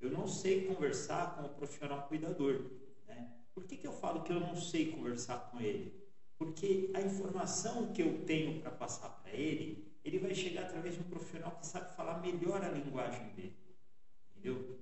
Eu 0.00 0.10
não 0.10 0.26
sei 0.26 0.66
conversar 0.66 1.36
com 1.36 1.46
o 1.46 1.48
profissional 1.50 2.08
cuidador. 2.08 2.62
Né? 3.06 3.30
Por 3.54 3.64
que, 3.64 3.76
que 3.76 3.86
eu 3.86 3.92
falo 3.92 4.22
que 4.22 4.32
eu 4.32 4.40
não 4.40 4.56
sei 4.56 4.90
conversar 4.90 5.50
com 5.50 5.60
ele? 5.60 5.92
Porque 6.38 6.90
a 6.94 7.02
informação 7.02 7.92
que 7.92 8.00
eu 8.00 8.24
tenho 8.24 8.60
para 8.60 8.70
passar 8.70 9.10
para 9.10 9.32
ele, 9.32 9.84
ele 10.02 10.18
vai 10.18 10.34
chegar 10.34 10.62
através 10.62 10.94
de 10.94 11.00
um 11.00 11.04
profissional 11.04 11.50
que 11.60 11.66
sabe 11.66 11.94
falar 11.94 12.20
melhor 12.20 12.64
a 12.64 12.70
linguagem 12.70 13.28
dele. 13.34 13.52
Entendeu? 14.30 14.78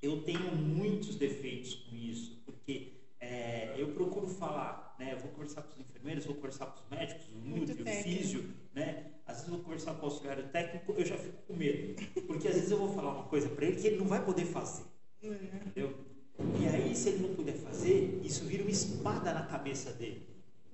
Eu 0.00 0.22
tenho 0.22 0.54
muitos 0.54 1.16
defeitos 1.16 1.74
com 1.74 1.96
isso, 1.96 2.40
porque 2.44 2.95
é, 3.20 3.74
eu 3.76 3.88
procuro 3.88 4.28
falar, 4.28 4.94
né? 4.98 5.14
Eu 5.14 5.18
vou 5.18 5.30
conversar 5.30 5.62
com 5.62 5.72
os 5.72 5.80
enfermeiros, 5.80 6.26
vou 6.26 6.34
conversar 6.34 6.66
com 6.66 6.80
os 6.80 6.88
médicos, 6.90 7.26
o 7.28 7.38
núcleo, 7.38 7.84
o 7.84 8.02
físio, 8.02 8.50
né? 8.74 9.06
Às 9.26 9.36
vezes 9.36 9.48
eu 9.48 9.54
vou 9.56 9.64
conversar 9.64 9.94
com 9.94 10.06
o 10.06 10.10
auxiliar 10.10 10.42
técnico, 10.50 10.92
eu 10.92 11.04
já 11.04 11.16
fico 11.16 11.36
com 11.46 11.54
medo, 11.54 11.94
porque 12.26 12.48
às 12.48 12.54
vezes 12.54 12.70
eu 12.70 12.78
vou 12.78 12.94
falar 12.94 13.12
uma 13.12 13.24
coisa 13.24 13.48
para 13.48 13.66
ele 13.66 13.80
que 13.80 13.86
ele 13.86 13.96
não 13.96 14.06
vai 14.06 14.24
poder 14.24 14.44
fazer, 14.44 14.84
uhum. 15.22 15.32
entendeu? 15.32 15.94
E 16.60 16.68
aí, 16.68 16.94
se 16.94 17.08
ele 17.08 17.26
não 17.26 17.34
puder 17.34 17.54
fazer, 17.54 18.20
isso 18.22 18.44
vira 18.44 18.62
uma 18.62 18.70
espada 18.70 19.32
na 19.32 19.46
cabeça 19.46 19.92
dele, 19.92 20.26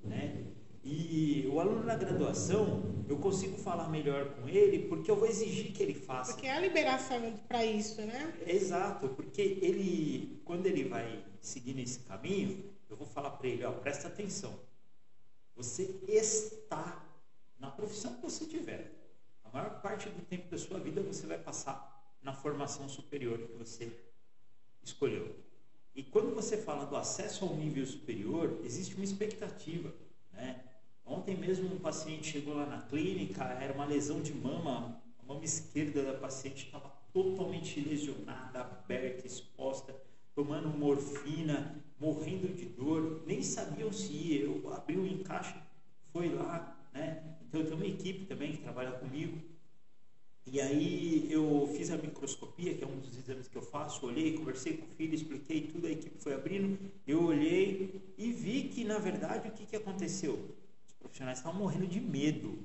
né? 0.03 0.45
E 0.85 1.49
o 1.51 1.61
aluno 1.61 1.85
na 1.85 1.95
graduação, 1.95 2.83
eu 3.09 3.17
consigo 3.19 3.57
falar 3.57 3.89
melhor 3.89 4.35
com 4.35 4.49
ele 4.49 4.89
porque 4.89 5.09
eu 5.09 5.15
vou 5.15 5.29
exigir 5.29 5.73
que 5.73 5.81
ele 5.81 5.95
faça. 5.95 6.33
Porque 6.33 6.49
é 6.49 6.53
a 6.53 6.61
liberação 6.61 7.35
para 7.47 7.65
isso, 7.65 8.03
né? 8.03 8.35
Exato, 8.45 9.09
porque 9.11 9.59
ele, 9.63 10.43
quando 10.45 10.67
ele 10.67 10.85
vai 10.85 11.23
seguir 11.47 11.75
nesse 11.75 12.01
caminho, 12.01 12.73
eu 12.89 12.97
vou 12.97 13.07
falar 13.07 13.31
para 13.33 13.49
ele, 13.49 13.65
ó, 13.65 13.73
presta 13.73 14.09
atenção. 14.09 14.59
Você 15.57 16.01
está 16.09 17.05
na 17.59 17.71
profissão 17.71 18.15
que 18.15 18.23
você 18.23 18.47
tiver. 18.47 18.91
A 19.45 19.51
maior 19.51 19.83
parte 19.83 20.09
do 20.09 20.23
tempo 20.25 20.51
da 20.51 20.57
sua 20.57 20.79
vida 20.79 21.03
você 21.03 21.27
vai 21.27 21.39
passar 21.39 22.17
na 22.23 22.33
formação 22.33 22.89
superior 22.89 23.39
que 23.39 23.53
você 23.53 23.93
escolheu. 24.83 25.35
E 25.95 26.03
quando 26.03 26.35
você 26.35 26.57
fala 26.57 26.87
do 26.87 26.97
acesso 26.97 27.45
ao 27.45 27.55
nível 27.55 27.87
superior, 27.87 28.61
existe 28.65 28.95
uma 28.95 29.05
expectativa, 29.05 29.93
né? 30.33 30.65
Ontem 31.05 31.37
mesmo 31.37 31.75
um 31.75 31.79
paciente 31.79 32.29
chegou 32.29 32.55
lá 32.55 32.65
na 32.65 32.81
clínica, 32.83 33.45
era 33.45 33.73
uma 33.73 33.85
lesão 33.85 34.23
de 34.23 34.33
mama, 34.33 35.03
a 35.19 35.23
mama 35.23 35.45
esquerda 35.45 36.03
da 36.03 36.15
paciente 36.15 36.67
estava 36.67 36.91
totalmente 37.13 37.81
lesionada, 37.81 38.61
aberta, 38.61 39.27
exposta, 39.27 39.95
tomando 40.35 40.69
morfina, 40.69 41.83
morrendo 41.99 42.55
de 42.55 42.67
dor, 42.67 43.23
nem 43.27 43.43
sabiam 43.43 43.93
se 43.93 44.13
ia. 44.13 44.41
Eu 44.43 44.73
abri 44.73 44.99
um 44.99 45.07
encaixe, 45.07 45.55
foi 46.13 46.29
lá, 46.29 46.77
né? 46.93 47.23
Então 47.43 47.61
eu 47.61 47.67
tenho 47.67 47.77
uma 47.79 47.87
equipe 47.87 48.25
também 48.27 48.53
que 48.53 48.59
trabalha 48.59 48.93
comigo. 48.93 49.39
E 50.45 50.61
aí 50.61 51.29
eu 51.31 51.73
fiz 51.77 51.91
a 51.91 51.97
microscopia, 51.97 52.75
que 52.75 52.83
é 52.83 52.87
um 52.87 52.99
dos 52.99 53.17
exames 53.17 53.47
que 53.47 53.57
eu 53.57 53.63
faço, 53.63 54.05
olhei, 54.05 54.37
conversei 54.37 54.77
com 54.77 54.87
o 54.87 54.89
filho, 54.89 55.15
expliquei 55.15 55.69
tudo, 55.69 55.87
a 55.87 55.91
equipe 55.91 56.19
foi 56.19 56.35
abrindo, 56.35 56.77
eu 57.07 57.23
olhei 57.23 58.03
e 58.19 58.33
vi 58.33 58.65
que 58.65 58.83
na 58.83 58.99
verdade 58.99 59.49
o 59.49 59.53
que, 59.53 59.65
que 59.65 59.77
aconteceu? 59.77 60.57
profissionais 61.13 61.39
estavam 61.39 61.59
morrendo 61.59 61.87
de 61.87 62.01
medo 62.01 62.59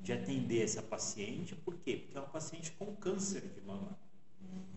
de 0.00 0.12
atender 0.12 0.62
essa 0.62 0.82
paciente. 0.82 1.54
Por 1.54 1.76
quê? 1.76 1.96
Porque 1.96 2.18
é 2.18 2.20
uma 2.20 2.28
paciente 2.28 2.72
com 2.72 2.96
câncer 2.96 3.42
de 3.42 3.60
mama. 3.60 3.96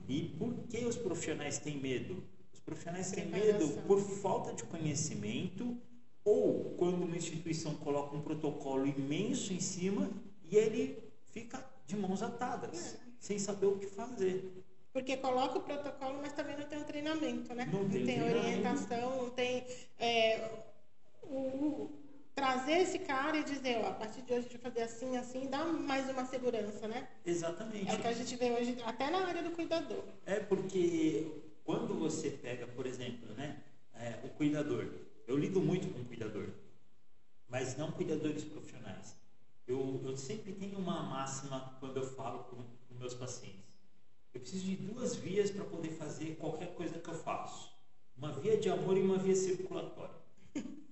E 0.07 0.35
por 0.37 0.53
que 0.67 0.85
os 0.85 0.95
profissionais 0.95 1.57
têm 1.57 1.77
medo? 1.77 2.23
Profissionais 2.65 3.11
têm 3.11 3.27
medo 3.27 3.67
por 3.85 4.01
falta 4.01 4.53
de 4.53 4.63
conhecimento 4.63 5.77
ou 6.23 6.75
quando 6.77 7.03
uma 7.03 7.15
instituição 7.15 7.75
coloca 7.75 8.15
um 8.15 8.21
protocolo 8.21 8.87
imenso 8.87 9.53
em 9.53 9.59
cima 9.59 10.09
e 10.43 10.55
ele 10.55 10.97
fica 11.25 11.63
de 11.85 11.95
mãos 11.95 12.23
atadas, 12.23 12.95
é. 12.95 12.97
sem 13.19 13.37
saber 13.37 13.67
o 13.67 13.77
que 13.77 13.85
fazer. 13.85 14.63
Porque 14.91 15.17
coloca 15.17 15.59
o 15.59 15.61
protocolo, 15.61 16.19
mas 16.21 16.33
também 16.33 16.57
não 16.57 16.65
tem 16.65 16.79
o 16.79 16.85
treinamento, 16.85 17.53
né? 17.53 17.69
Não 17.71 17.87
tem, 17.87 17.99
não 17.99 18.05
tem 18.07 18.23
orientação, 18.23 19.17
não 19.17 19.29
tem 19.29 19.63
é, 19.99 20.49
o, 21.21 21.89
trazer 22.33 22.79
esse 22.79 22.99
cara 22.99 23.37
e 23.37 23.43
dizer, 23.43 23.81
ó, 23.83 23.89
a 23.89 23.93
partir 23.93 24.21
de 24.21 24.33
hoje 24.33 24.47
a 24.47 24.49
gente 24.49 24.57
vai 24.57 24.71
fazer 24.71 24.83
assim, 24.83 25.17
assim, 25.17 25.47
dá 25.47 25.63
mais 25.65 26.09
uma 26.09 26.25
segurança, 26.25 26.87
né? 26.87 27.07
Exatamente. 27.25 27.91
É 27.91 27.93
o 27.93 27.99
que 27.99 28.07
a 28.07 28.13
gente 28.13 28.35
vê 28.35 28.51
hoje, 28.51 28.77
até 28.85 29.11
na 29.11 29.27
área 29.27 29.43
do 29.43 29.51
cuidador. 29.51 30.03
É 30.25 30.39
porque 30.39 31.44
quando 31.65 31.93
você 31.95 32.29
pega, 32.29 32.65
por 32.67 32.85
exemplo, 32.85 33.33
né, 33.33 33.61
é, 33.93 34.19
o 34.23 34.29
cuidador, 34.29 34.87
eu 35.27 35.35
lido 35.35 35.59
muito 35.59 35.91
com 35.91 35.99
o 35.99 36.05
cuidador, 36.05 36.47
mas 37.49 37.75
não 37.75 37.91
cuidadores 37.91 38.43
profissionais. 38.43 39.15
Eu, 39.67 39.99
eu 40.05 40.15
sempre 40.15 40.53
tenho 40.53 40.77
uma 40.77 41.01
máxima 41.03 41.75
quando 41.79 41.97
eu 41.97 42.03
falo 42.03 42.43
com, 42.45 42.57
com 42.57 42.99
meus 42.99 43.15
pacientes. 43.15 43.65
Eu 44.33 44.39
preciso 44.41 44.65
de 44.65 44.75
duas 44.75 45.15
vias 45.15 45.49
para 45.49 45.65
poder 45.65 45.89
fazer 45.89 46.35
qualquer 46.35 46.75
coisa 46.75 46.99
que 46.99 47.09
eu 47.09 47.15
faço. 47.15 47.73
Uma 48.15 48.31
via 48.31 48.57
de 48.57 48.69
amor 48.69 48.97
e 48.97 49.01
uma 49.01 49.17
via 49.17 49.35
circulatória. 49.35 50.15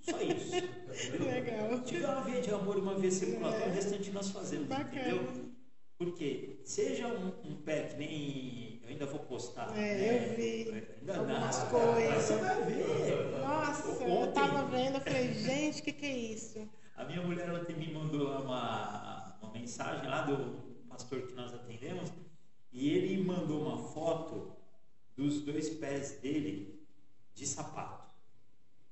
Só 0.01 0.21
isso. 0.21 0.51
Legal. 1.23 1.81
Tiver 1.83 2.07
uma 2.07 2.21
via 2.21 2.41
de 2.41 2.49
amor 2.49 2.77
e 2.77 2.81
uma 2.81 2.95
via 2.95 3.11
circulatória, 3.11 3.65
é. 3.65 3.69
o 3.69 3.73
restante 3.73 4.11
nós 4.11 4.29
fazemos, 4.29 4.67
Bacana. 4.67 5.01
entendeu? 5.01 5.51
Porque 5.97 6.59
seja 6.65 7.07
um, 7.07 7.27
um, 7.45 7.55
pé 7.61 7.83
que 7.83 7.97
nem 7.97 8.72
ainda 8.93 9.05
vou 9.05 9.19
postar. 9.19 9.75
É, 9.77 9.95
né? 9.95 10.29
eu 10.29 10.35
vi 10.35 10.87
ainda 10.99 11.17
algumas 11.17 11.57
nada, 11.57 11.69
coisas. 11.69 12.23
Você 12.23 12.35
vai 12.37 12.63
ver. 12.63 13.39
Nossa, 13.39 13.89
ontem, 13.89 14.21
eu 14.21 14.31
tava 14.31 14.65
vendo, 14.67 14.95
eu 14.95 15.01
falei, 15.01 15.33
gente, 15.33 15.81
o 15.81 15.83
que, 15.83 15.91
que 15.91 16.05
é 16.05 16.17
isso? 16.17 16.69
A 16.95 17.03
minha 17.03 17.21
mulher 17.21 17.51
ontem 17.51 17.75
me 17.75 17.91
mandou 17.91 18.39
uma, 18.41 19.37
uma 19.41 19.51
mensagem 19.51 20.07
lá 20.07 20.21
do 20.21 20.87
pastor 20.87 21.23
que 21.23 21.33
nós 21.33 21.53
atendemos 21.53 22.11
e 22.71 22.89
ele 22.89 23.23
mandou 23.23 23.61
uma 23.61 23.89
foto 23.89 24.55
dos 25.15 25.41
dois 25.41 25.69
pés 25.69 26.19
dele 26.21 26.79
de 27.33 27.45
sapato. 27.45 28.03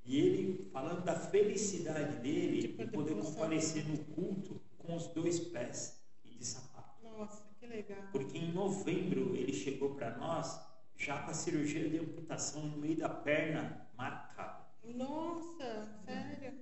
E 0.04 0.20
ele 0.20 0.70
falando 0.74 1.04
da 1.04 1.16
felicidade 1.16 2.18
dele 2.18 2.62
de 2.62 2.88
poder 2.88 3.16
comparecer 3.16 3.88
no 3.88 3.98
culto 3.98 4.60
com 4.80 4.96
os 4.96 5.08
dois 5.08 5.40
pés 5.40 6.02
e 6.26 6.36
de 6.36 6.46
sapato. 6.46 7.04
Nossa, 7.04 7.44
que 7.60 7.61
legal. 7.72 8.04
Porque 8.12 8.38
em 8.38 8.52
novembro 8.52 9.36
ele 9.36 9.54
chegou 9.54 9.96
para 9.96 10.18
nós 10.18 10.60
já 10.96 11.24
com 11.24 11.32
a 11.32 11.34
cirurgia 11.34 11.90
de 11.90 11.98
amputação 11.98 12.64
no 12.68 12.78
meio 12.78 12.98
da 12.98 13.10
perna 13.10 13.90
marcada. 13.98 14.66
Nossa, 14.84 16.02
sério? 16.06 16.54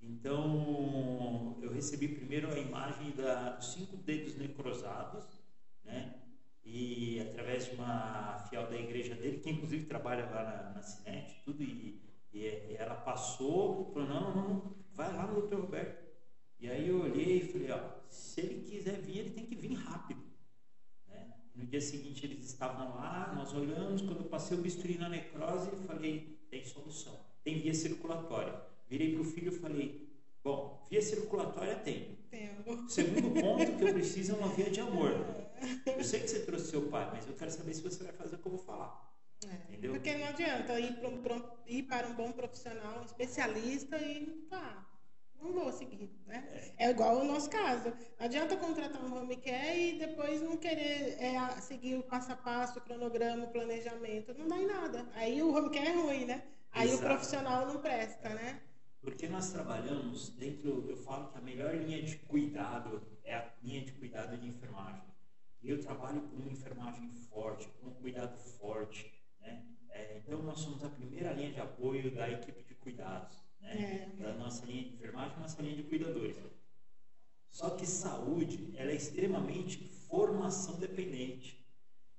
Então 0.00 1.58
eu 1.60 1.72
recebi 1.72 2.08
primeiro 2.08 2.52
a 2.52 2.58
imagem 2.58 3.10
da, 3.12 3.50
dos 3.56 3.72
cinco 3.72 3.96
dedos 3.96 4.36
necrosados, 4.36 5.26
né? 5.84 6.14
E 6.64 7.20
através 7.20 7.66
de 7.66 7.74
uma 7.74 8.38
fiel 8.48 8.68
da 8.68 8.76
igreja 8.76 9.14
dele, 9.14 9.38
que 9.38 9.50
inclusive 9.50 9.86
trabalha 9.86 10.24
lá 10.26 10.44
na, 10.44 10.70
na 10.74 10.82
Cinet, 10.82 11.42
tudo, 11.44 11.62
e 11.62 12.00
e 12.32 12.76
ela 12.78 12.94
passou, 12.94 13.90
falou, 13.92 14.08
não, 14.08 14.34
não, 14.34 14.48
não, 14.48 14.74
vai 14.92 15.12
lá 15.12 15.26
no 15.26 15.40
doutor 15.40 15.60
Roberto. 15.62 16.10
E 16.60 16.70
aí 16.70 16.88
eu 16.88 17.00
olhei 17.02 17.38
e 17.38 17.52
falei, 17.52 17.70
ó, 17.72 17.80
se 18.08 18.40
ele 18.40 18.62
quiser 18.62 19.00
vir, 19.00 19.18
ele 19.18 19.30
tem 19.30 19.46
que 19.46 19.56
vir 19.56 19.74
rápido. 19.74 20.22
No 21.54 21.66
dia 21.66 21.80
seguinte 21.80 22.24
eles 22.24 22.44
estavam 22.46 22.94
lá, 22.96 23.32
nós 23.34 23.52
olhamos, 23.52 24.02
quando 24.02 24.20
eu 24.20 24.24
passei 24.24 24.56
o 24.56 24.60
bisturi 24.60 24.96
na 24.96 25.08
necrose, 25.08 25.70
falei, 25.86 26.38
tem 26.50 26.64
solução, 26.64 27.18
tem 27.42 27.58
via 27.60 27.74
circulatória. 27.74 28.54
Virei 28.88 29.12
para 29.12 29.22
o 29.22 29.24
filho 29.24 29.52
e 29.52 29.58
falei, 29.58 30.08
bom, 30.42 30.86
via 30.90 31.02
circulatória 31.02 31.76
tem. 31.76 32.18
Tenho. 32.30 32.88
Segundo 32.88 33.40
ponto 33.40 33.76
que 33.76 33.84
eu 33.84 33.92
preciso 33.92 34.32
é 34.32 34.34
uma 34.36 34.48
via 34.48 34.70
de 34.70 34.80
amor. 34.80 35.12
Eu 35.86 36.04
sei 36.04 36.20
que 36.20 36.28
você 36.28 36.40
trouxe 36.40 36.70
seu 36.70 36.88
pai, 36.88 37.10
mas 37.12 37.26
eu 37.26 37.34
quero 37.34 37.50
saber 37.50 37.74
se 37.74 37.82
você 37.82 38.04
vai 38.04 38.12
fazer 38.12 38.36
o 38.36 38.38
que 38.38 38.46
eu 38.46 38.52
vou 38.52 38.60
falar. 38.60 39.10
É, 39.46 39.72
Entendeu? 39.72 39.92
Porque 39.92 40.16
não 40.16 40.26
adianta 40.26 40.78
ir 40.78 40.94
para, 40.96 41.08
um, 41.08 41.42
ir 41.66 41.82
para 41.84 42.08
um 42.08 42.14
bom 42.14 42.32
profissional, 42.32 43.00
um 43.00 43.04
especialista 43.04 43.98
e 43.98 44.26
pá, 44.50 44.89
não 45.40 45.52
vou 45.52 45.72
seguir, 45.72 46.10
né? 46.26 46.72
É. 46.78 46.90
igual 46.90 47.18
o 47.18 47.24
nosso 47.24 47.48
caso. 47.50 47.88
Não 48.18 48.26
adianta 48.26 48.56
contratar 48.56 49.02
um 49.02 49.16
home 49.16 49.36
care 49.36 49.94
e 49.94 49.98
depois 49.98 50.42
não 50.42 50.56
querer 50.56 51.16
é, 51.18 51.38
seguir 51.60 51.96
o 51.96 52.02
passo 52.02 52.32
a 52.32 52.36
passo, 52.36 52.78
o 52.78 52.82
cronograma, 52.82 53.44
o 53.44 53.50
planejamento. 53.50 54.34
Não 54.34 54.46
dá 54.46 54.56
em 54.56 54.66
nada. 54.66 55.08
Aí 55.14 55.42
o 55.42 55.54
home 55.54 55.70
care 55.70 55.88
é 55.88 55.92
ruim, 55.92 56.24
né? 56.26 56.42
Aí 56.72 56.88
Exato. 56.88 57.02
o 57.02 57.06
profissional 57.06 57.66
não 57.66 57.80
presta, 57.80 58.28
né? 58.28 58.60
Porque 59.00 59.28
nós 59.28 59.50
trabalhamos 59.50 60.28
dentro, 60.36 60.86
eu 60.88 60.96
falo 60.96 61.28
que 61.28 61.38
a 61.38 61.40
melhor 61.40 61.74
linha 61.74 62.02
de 62.02 62.16
cuidado 62.18 63.02
é 63.24 63.34
a 63.34 63.50
linha 63.62 63.82
de 63.82 63.92
cuidado 63.92 64.36
de 64.36 64.46
enfermagem. 64.46 65.02
E 65.62 65.70
eu 65.70 65.80
trabalho 65.80 66.20
com 66.22 66.36
uma 66.36 66.50
enfermagem 66.50 67.08
forte, 67.10 67.68
com 67.80 67.88
um 67.88 67.94
cuidado 67.94 68.36
forte, 68.38 69.12
né? 69.40 69.64
É, 69.90 70.18
então, 70.18 70.42
nós 70.42 70.60
somos 70.60 70.84
a 70.84 70.88
primeira 70.88 71.32
linha 71.32 71.52
de 71.52 71.60
apoio 71.60 72.14
da 72.14 72.30
equipe 72.30 72.62
de 72.62 72.74
cuidados. 72.74 73.42
Né? 73.60 74.10
É. 74.18 74.22
Da 74.22 74.34
nossa 74.34 74.64
linha 74.66 74.84
de 74.84 74.94
enfermagem, 74.94 75.38
nós 75.38 75.52
salinha 75.52 75.76
de 75.76 75.82
cuidadores. 75.84 76.36
Só 77.48 77.70
que 77.70 77.86
saúde, 77.86 78.72
ela 78.76 78.90
é 78.90 78.94
extremamente 78.94 79.84
formação 80.08 80.78
dependente. 80.78 81.60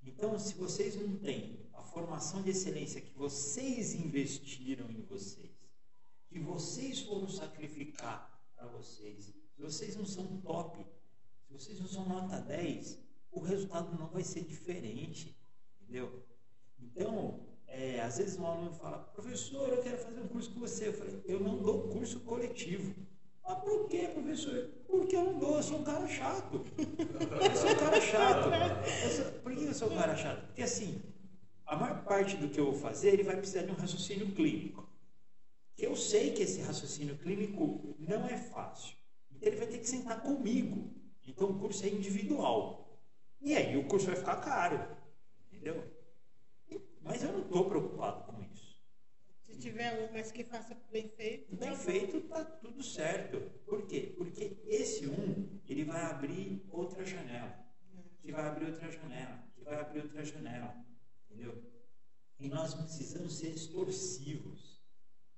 Então, 0.04 0.38
se 0.38 0.56
vocês 0.56 0.96
não 0.96 1.18
têm 1.18 1.70
a 1.74 1.82
formação 1.84 2.42
de 2.42 2.50
excelência 2.50 3.02
que 3.02 3.14
vocês 3.18 3.94
investiram 3.94 4.90
em 4.90 5.02
vocês, 5.02 5.52
que 6.28 6.40
vocês 6.40 7.02
foram 7.02 7.30
sacrificar 7.30 8.42
para 8.56 8.68
vocês, 8.68 9.34
se 9.56 9.62
vocês 9.62 9.96
não 9.96 10.06
são 10.06 10.42
top, 10.42 10.86
se 11.48 11.54
vocês 11.54 11.80
não 11.80 11.88
são 11.88 12.08
nota 12.08 12.40
10, 12.42 13.00
o 13.32 13.40
resultado 13.40 13.98
não 13.98 14.08
vai 14.08 14.24
ser 14.24 14.44
diferente, 14.44 15.38
entendeu? 15.82 16.26
Então, 16.80 17.51
é, 17.72 18.02
às 18.02 18.18
vezes 18.18 18.38
um 18.38 18.46
aluno 18.46 18.74
fala, 18.74 18.98
professor, 18.98 19.70
eu 19.70 19.82
quero 19.82 19.98
fazer 19.98 20.20
um 20.20 20.28
curso 20.28 20.52
com 20.52 20.60
você. 20.60 20.90
Eu 20.90 20.94
falei, 20.94 21.22
eu 21.26 21.40
não 21.40 21.58
dou 21.58 21.88
curso 21.88 22.20
coletivo. 22.20 22.94
Mas 23.44 23.60
por 23.60 23.88
que, 23.88 24.08
professor? 24.10 24.70
Porque 24.88 25.16
eu 25.16 25.24
não 25.24 25.40
dou, 25.40 25.56
eu 25.56 25.64
sou 25.64 25.80
um 25.80 25.84
cara 25.84 26.08
chato. 26.08 26.64
Eu 27.42 27.56
sou 27.56 27.72
um 27.72 27.76
cara 27.76 28.02
chato. 28.02 28.50
Sou, 29.16 29.32
por 29.42 29.56
que 29.56 29.64
eu 29.66 29.74
sou 29.74 29.92
um 29.92 29.96
cara 29.96 30.16
chato? 30.16 30.46
Porque 30.48 30.62
assim, 30.62 31.02
a 31.66 31.76
maior 31.76 32.04
parte 32.04 32.38
do 32.38 32.50
que 32.50 32.60
eu 32.60 32.66
vou 32.66 32.80
fazer, 32.80 33.14
ele 33.14 33.24
vai 33.24 33.36
precisar 33.36 33.64
de 33.64 33.72
um 33.72 33.76
raciocínio 33.76 34.32
clínico. 34.34 34.88
Eu 35.78 35.96
sei 35.96 36.32
que 36.32 36.44
esse 36.44 36.62
raciocínio 36.62 37.18
clínico 37.18 37.96
não 37.98 38.26
é 38.28 38.38
fácil. 38.38 38.96
Então 39.32 39.48
ele 39.48 39.58
vai 39.58 39.68
ter 39.68 39.80
que 39.80 39.88
sentar 39.88 40.22
comigo. 40.22 40.94
Então 41.26 41.50
o 41.50 41.60
curso 41.60 41.86
é 41.86 41.90
individual. 41.90 43.00
E 43.42 43.56
aí 43.56 43.76
o 43.78 43.88
curso 43.88 44.08
vai 44.08 44.16
ficar 44.16 44.36
caro. 44.38 44.86
Entendeu? 45.52 45.84
Mas 47.02 47.24
eu 47.24 47.32
não 47.32 47.42
estou 47.42 47.68
preocupado 47.70 48.24
com 48.32 48.42
isso. 48.44 48.80
Se 49.42 49.58
tiver 49.58 49.94
um, 49.94 50.14
mas 50.14 50.32
que 50.32 50.44
faça 50.44 50.78
bem 50.92 51.10
feito. 51.10 51.56
Bem 51.56 51.76
feito, 51.76 52.18
está 52.18 52.44
tudo 52.44 52.84
certo. 52.84 53.40
Por 53.66 53.86
quê? 53.88 54.14
Porque 54.18 54.58
esse 54.66 55.08
um, 55.08 55.60
ele 55.68 55.84
vai 55.84 56.02
abrir 56.04 56.64
outra 56.70 57.04
janela. 57.06 57.60
Que 58.22 58.32
vai 58.32 58.46
abrir 58.46 58.68
outra 58.68 58.92
janela. 58.92 59.44
Que 59.56 59.64
vai 59.64 59.80
abrir 59.80 60.02
outra 60.02 60.24
janela. 60.24 60.86
Entendeu? 61.30 61.64
E 62.40 62.48
nós 62.48 62.74
precisamos 62.74 63.34
ser 63.38 63.50
extorsivos. 63.50 64.82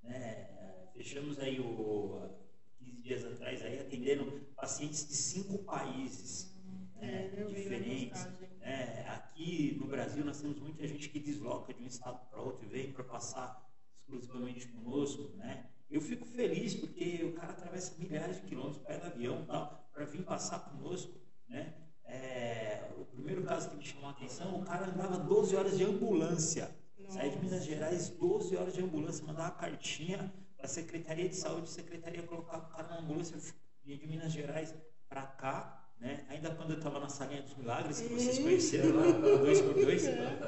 Né? 0.02 0.88
Fechamos 0.94 1.38
aí 1.38 1.60
o 1.60 2.30
15 2.78 3.02
dias 3.02 3.24
atrás 3.24 3.62
aí 3.62 3.80
atendendo 3.80 4.46
pacientes 4.54 5.06
de 5.06 5.14
cinco 5.14 5.58
países 5.64 6.53
né, 6.96 7.30
é, 7.32 7.44
diferentes. 7.44 8.28
É, 8.60 9.08
aqui 9.08 9.76
no 9.80 9.86
Brasil 9.86 10.24
nós 10.24 10.40
temos 10.40 10.58
muita 10.58 10.86
gente 10.86 11.08
que 11.08 11.18
desloca 11.18 11.72
de 11.72 11.82
um 11.82 11.86
estado 11.86 12.18
para 12.30 12.40
outro 12.40 12.64
e 12.64 12.68
vem 12.68 12.92
para 12.92 13.04
passar 13.04 13.64
exclusivamente 13.98 14.68
conosco, 14.68 15.36
né? 15.36 15.66
Eu 15.90 16.00
fico 16.00 16.24
feliz 16.24 16.74
porque 16.74 17.22
o 17.24 17.32
cara 17.34 17.52
atravessa 17.52 17.94
milhares 17.98 18.40
de 18.40 18.42
quilômetros, 18.46 18.82
pega 18.82 19.06
avião 19.06 19.44
para 19.44 20.04
vir 20.06 20.22
passar 20.24 20.58
conosco, 20.60 21.20
né? 21.48 21.74
É, 22.04 22.90
o 22.98 23.04
primeiro 23.04 23.44
caso 23.44 23.70
que 23.70 23.76
me 23.76 23.84
chamou 23.84 24.08
a 24.08 24.12
atenção, 24.12 24.56
o 24.56 24.64
cara 24.64 24.86
andava 24.86 25.18
12 25.18 25.56
horas 25.56 25.76
de 25.76 25.84
ambulância. 25.84 26.74
Saía 27.08 27.30
de 27.30 27.38
Minas 27.38 27.64
Gerais, 27.64 28.08
12 28.08 28.56
horas 28.56 28.74
de 28.74 28.82
ambulância, 28.82 29.24
mandava 29.24 29.50
uma 29.50 29.58
cartinha 29.58 30.32
para 30.56 30.66
a 30.66 30.68
Secretaria 30.68 31.28
de 31.28 31.36
Saúde, 31.36 31.64
a 31.64 31.66
Secretaria 31.66 32.22
colocava 32.22 32.66
o 32.66 32.68
cara 32.70 32.88
na 32.88 32.98
ambulância 32.98 33.36
de 33.84 34.06
Minas 34.06 34.32
Gerais 34.32 34.74
para 35.08 35.22
cá, 35.22 35.83
né? 36.04 36.22
Ainda 36.28 36.54
quando 36.54 36.72
eu 36.72 36.76
estava 36.76 37.00
na 37.00 37.08
Salinha 37.08 37.40
dos 37.40 37.56
Milagres, 37.56 38.00
que 38.02 38.08
vocês 38.08 38.38
conheceram 38.38 38.94
lá, 38.94 39.10
dois 39.38 39.60
por 39.62 39.72
dois, 39.72 40.04
né? 40.04 40.38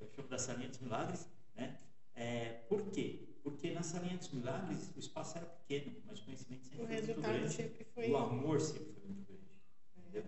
eu 0.00 0.08
chamo 0.14 0.28
da 0.28 0.38
Salinha 0.38 0.68
dos 0.68 0.78
Milagres, 0.78 1.28
né? 1.56 1.76
É, 2.14 2.60
por 2.68 2.88
quê? 2.92 3.24
Porque 3.42 3.72
na 3.72 3.82
Salinha 3.82 4.16
dos 4.16 4.30
Milagres 4.30 4.90
o 4.94 5.00
espaço 5.00 5.36
era 5.36 5.46
pequeno, 5.46 5.96
mas 6.06 6.20
o 6.20 6.24
conhecimento 6.24 6.64
sempre 6.64 6.84
o 6.84 6.86
foi 6.86 6.96
muito 6.96 7.20
grande. 7.20 7.52
Sempre 7.52 7.84
foi... 7.92 8.10
O 8.10 8.16
amor 8.16 8.60
sempre 8.60 8.92
foi 8.92 9.08
muito 9.08 9.32
grande. 9.32 9.50
Entendeu? 9.96 10.24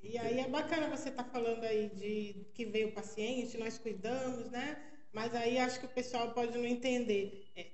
E 0.00 0.16
aí 0.16 0.38
é 0.38 0.48
bacana 0.48 0.88
você 0.88 1.08
estar 1.08 1.24
tá 1.24 1.30
falando 1.30 1.64
aí 1.64 1.88
de 1.88 2.46
que 2.54 2.64
veio 2.64 2.88
o 2.88 2.92
paciente, 2.92 3.58
nós 3.58 3.78
cuidamos, 3.78 4.48
né? 4.50 4.80
Mas 5.12 5.34
aí 5.34 5.58
acho 5.58 5.80
que 5.80 5.86
o 5.86 5.90
pessoal 5.90 6.32
pode 6.32 6.56
não 6.56 6.64
entender. 6.64 7.50
É, 7.56 7.66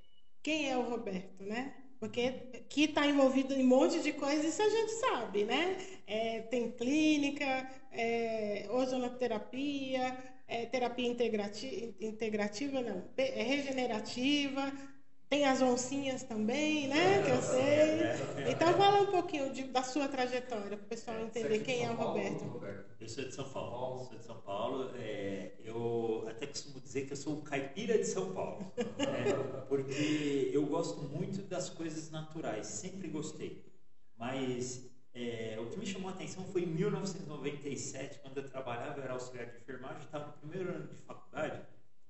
quem 0.42 0.71
é 0.71 0.77
o 0.77 0.88
Roberto, 0.88 1.44
né? 1.44 1.75
Porque 1.98 2.30
que 2.68 2.84
está 2.84 3.06
envolvido 3.06 3.54
em 3.54 3.64
um 3.64 3.66
monte 3.66 4.00
de 4.00 4.12
coisas, 4.12 4.44
isso 4.44 4.62
a 4.62 4.68
gente 4.68 4.92
sabe, 4.92 5.44
né? 5.44 5.76
É, 6.06 6.40
tem 6.42 6.70
clínica, 6.70 7.68
é, 7.90 8.68
ozonoterapia, 8.70 10.16
é, 10.46 10.64
terapia 10.66 11.08
integrativa, 11.08 11.94
integrativa 12.00 12.80
não, 12.80 13.04
é 13.16 13.42
regenerativa, 13.42 14.72
tem 15.29 15.45
as 15.45 15.61
oncinhas 15.61 16.23
também, 16.23 16.88
né? 16.88 17.23
Que 17.23 17.31
eu 17.31 17.43
sei. 17.43 18.51
Então 18.51 18.73
fala 18.75 19.03
um 19.03 19.07
pouquinho 19.07 19.53
de, 19.53 19.64
da 19.64 19.83
sua 19.83 20.09
trajetória 20.09 20.77
para 20.77 20.85
o 20.85 20.88
pessoal 20.88 21.21
entender 21.21 21.59
quem 21.61 21.85
é 21.85 21.91
o 21.91 21.95
Roberto. 21.95 22.62
Eu 22.99 23.09
sou 23.09 23.25
de 23.25 23.35
São 23.35 23.49
Paulo. 23.51 24.05
Sou 24.07 24.19
de 24.19 24.25
São 24.25 24.41
Paulo. 24.41 24.91
É, 24.97 25.53
eu 25.62 26.27
até 26.29 26.47
costumo 26.47 26.81
dizer 26.81 27.07
que 27.07 27.12
eu 27.12 27.17
sou 27.17 27.35
o 27.35 27.43
caipira 27.43 27.99
de 27.99 28.07
São 28.07 28.33
Paulo. 28.33 28.73
Né? 28.77 29.64
Porque 29.69 30.51
eu 30.53 30.64
gosto 30.67 31.03
muito 31.03 31.43
das 31.43 31.69
coisas 31.69 32.11
naturais, 32.11 32.67
sempre 32.67 33.09
gostei. 33.09 33.62
Mas 34.17 34.91
é, 35.12 35.59
o 35.61 35.67
que 35.67 35.79
me 35.79 35.85
chamou 35.85 36.09
a 36.09 36.14
atenção 36.14 36.43
foi 36.45 36.62
em 36.62 36.67
1997, 36.67 38.21
quando 38.21 38.38
eu 38.38 38.49
trabalhava, 38.49 38.99
eu 38.99 39.05
era 39.05 39.12
auxiliar 39.12 39.47
de 39.47 39.59
enfermagem, 39.59 40.03
estava 40.05 40.27
no 40.27 40.33
primeiro 40.33 40.75
ano 40.75 40.88
de 40.88 40.97
faculdade 41.03 41.61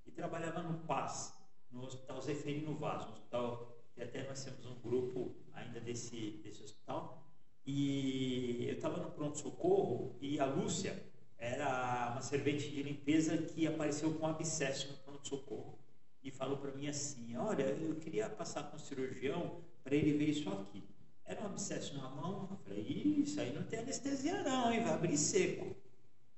e 0.07 0.11
trabalhava 0.11 0.63
no 0.63 0.79
PAS 0.81 1.38
no 1.71 1.85
Hospital 1.85 2.21
Zeferino 2.21 2.75
Vaz, 2.75 3.05
um 3.05 3.13
hospital 3.13 3.77
que 3.95 4.03
até 4.03 4.27
nós 4.27 4.45
temos 4.45 4.67
um 4.67 4.75
grupo 4.81 5.35
ainda 5.53 5.81
desse, 5.81 6.41
desse 6.43 6.63
hospital. 6.63 7.25
E 7.67 8.67
eu 8.69 8.75
estava 8.75 8.99
no 8.99 9.11
pronto-socorro 9.11 10.17
e 10.21 10.41
a 10.41 10.47
Lúcia 10.47 11.03
era 11.37 12.11
uma 12.13 12.23
servente 12.23 12.71
de 12.71 12.83
limpeza 12.83 13.37
que 13.37 13.67
apareceu 13.67 14.15
com 14.15 14.27
um 14.27 14.31
abscesso 14.31 14.89
no 14.89 14.97
pronto-socorro 14.99 15.79
e 16.23 16.31
falou 16.31 16.57
para 16.57 16.73
mim 16.73 16.89
assim: 16.89 17.37
Olha, 17.37 17.65
eu 17.65 17.97
queria 17.97 18.29
passar 18.29 18.65
com 18.65 18.77
o 18.77 18.81
cirurgião 18.81 19.61
para 19.85 19.95
ele 19.95 20.17
ver 20.17 20.31
isso 20.31 20.49
aqui. 20.51 20.83
Era 21.25 21.43
um 21.43 21.47
abscesso 21.47 21.97
na 21.97 22.09
mão. 22.09 22.49
Eu 22.51 22.57
falei: 22.59 22.83
Isso 22.83 23.41
aí 23.41 23.53
não 23.53 23.65
tem 23.65 23.81
anestesia, 23.81 24.43
não, 24.43 24.73
hein? 24.73 24.83
Vai 24.83 24.95
abrir 24.95 25.19
seco. 25.19 25.77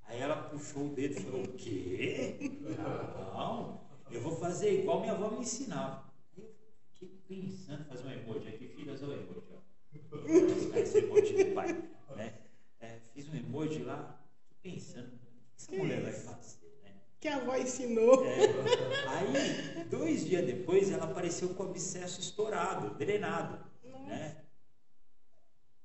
Aí 0.03 0.19
ela 0.19 0.35
puxou 0.49 0.87
o 0.87 0.95
dedo 0.95 1.17
e 1.17 1.23
falou: 1.23 1.43
O 1.43 1.53
quê? 1.53 2.37
Não. 2.77 3.90
Eu 4.11 4.21
vou 4.21 4.35
fazer 4.35 4.81
igual 4.81 4.99
minha 4.99 5.13
avó 5.13 5.29
me 5.29 5.39
ensinava. 5.39 6.03
Eu 6.37 6.53
fiquei 6.93 7.09
pensando, 7.27 7.85
fazer 7.85 8.05
um 8.05 8.11
emoji 8.11 8.49
aqui, 8.49 8.67
filhas, 8.67 9.01
olha 9.03 9.17
o 9.17 9.21
emoji, 9.21 9.47
ó. 9.53 10.77
Esse 10.77 10.97
emoji 10.99 11.43
do 11.43 11.53
pai. 11.53 11.73
Né? 12.15 12.33
É, 12.79 12.99
fiz 13.13 13.29
um 13.29 13.35
emoji 13.35 13.83
lá, 13.83 14.21
pensando, 14.61 15.07
o 15.07 15.19
que 15.19 15.55
essa 15.57 15.71
mulher 15.71 16.01
vai 16.01 16.11
fazer? 16.11 16.57
Né? 16.83 16.91
Que 17.19 17.27
a 17.27 17.37
avó 17.37 17.55
ensinou. 17.55 18.25
É, 18.25 18.47
aí, 19.07 19.83
dois 19.85 20.25
dias 20.25 20.45
depois, 20.45 20.91
ela 20.91 21.05
apareceu 21.05 21.53
com 21.53 21.63
o 21.63 21.69
abscesso 21.69 22.19
estourado, 22.19 22.95
drenado. 22.95 23.63
Né? 24.07 24.43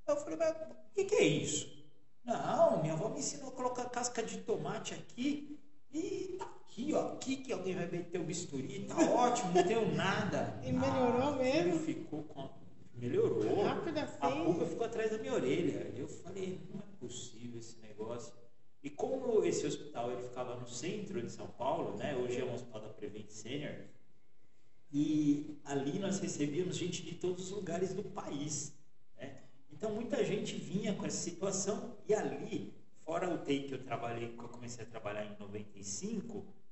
Eu 0.07 0.17
falei, 0.17 0.37
mas 0.37 0.57
o 0.57 0.95
que, 0.95 1.05
que 1.05 1.15
é 1.15 1.25
isso? 1.25 1.77
Não, 2.25 2.83
minha 2.83 2.95
avó 2.95 3.09
me 3.09 3.21
ensinou 3.21 3.51
a 3.51 3.53
colocar 3.53 3.85
casca 3.89 4.23
de 4.23 4.39
tomate 4.39 4.95
aqui 4.95 5.61
e 5.93 6.35
tá 6.39 6.57
aqui, 6.77 6.93
ó, 6.93 7.12
aqui 7.12 7.37
que 7.37 7.53
alguém 7.53 7.75
vai 7.75 7.87
meter 7.91 8.21
o 8.21 8.25
bisturi, 8.25 8.85
tá 8.85 8.97
ótimo, 9.11 9.53
não 9.55 9.62
deu 9.62 9.95
nada. 9.95 10.61
E 10.62 10.73
melhorou 10.73 11.29
ah, 11.29 11.37
mesmo? 11.37 11.79
Ficou 11.81 12.23
com... 12.25 12.51
Melhorou. 12.95 13.62
Rápido 13.62 13.99
assim. 13.99 14.17
A 14.21 14.31
pulga 14.31 14.67
ficou 14.67 14.87
atrás 14.87 15.11
da 15.11 15.19
minha 15.19 15.35
orelha. 15.35 15.93
Eu 15.97 16.09
falei, 16.09 16.61
não 16.73 16.81
é 16.81 16.87
possível 16.99 17.59
esse 17.59 17.79
negócio. 17.81 18.33
E 18.83 18.89
como 18.89 19.45
esse 19.45 19.67
hospital 19.67 20.12
ele 20.12 20.23
ficava 20.23 20.57
no 20.57 20.67
centro 20.67 21.21
de 21.21 21.31
São 21.31 21.47
Paulo, 21.47 21.97
né? 21.97 22.17
Hoje 22.17 22.41
é 22.41 22.45
um 22.45 22.55
hospital 22.55 22.81
da 22.83 22.89
Prevent 22.89 23.29
Senior. 23.29 23.75
E 24.91 25.59
ali 25.65 25.99
nós 25.99 26.21
recebíamos 26.21 26.77
gente 26.77 27.03
de 27.03 27.17
todos 27.17 27.47
os 27.47 27.51
lugares 27.51 27.93
do 27.93 28.03
país. 28.03 28.73
Né? 29.19 29.43
Então 29.71 29.91
muita 29.91 30.25
gente 30.25 30.57
vinha 30.57 30.95
com 30.95 31.05
essa 31.05 31.19
situação 31.19 31.97
e 32.09 32.15
ali 32.15 32.73
Fora 33.07 33.33
o 33.33 33.39
TEI 33.39 33.69
que 33.69 33.73
eu 33.73 33.85
trabalhei, 33.85 34.31
que 34.31 34.43
eu 34.43 34.49
comecei 34.49 34.85
a 34.85 34.89
trabalhar 34.89 35.25
em 35.25 35.37
95, 35.39 36.45
que 36.45 36.65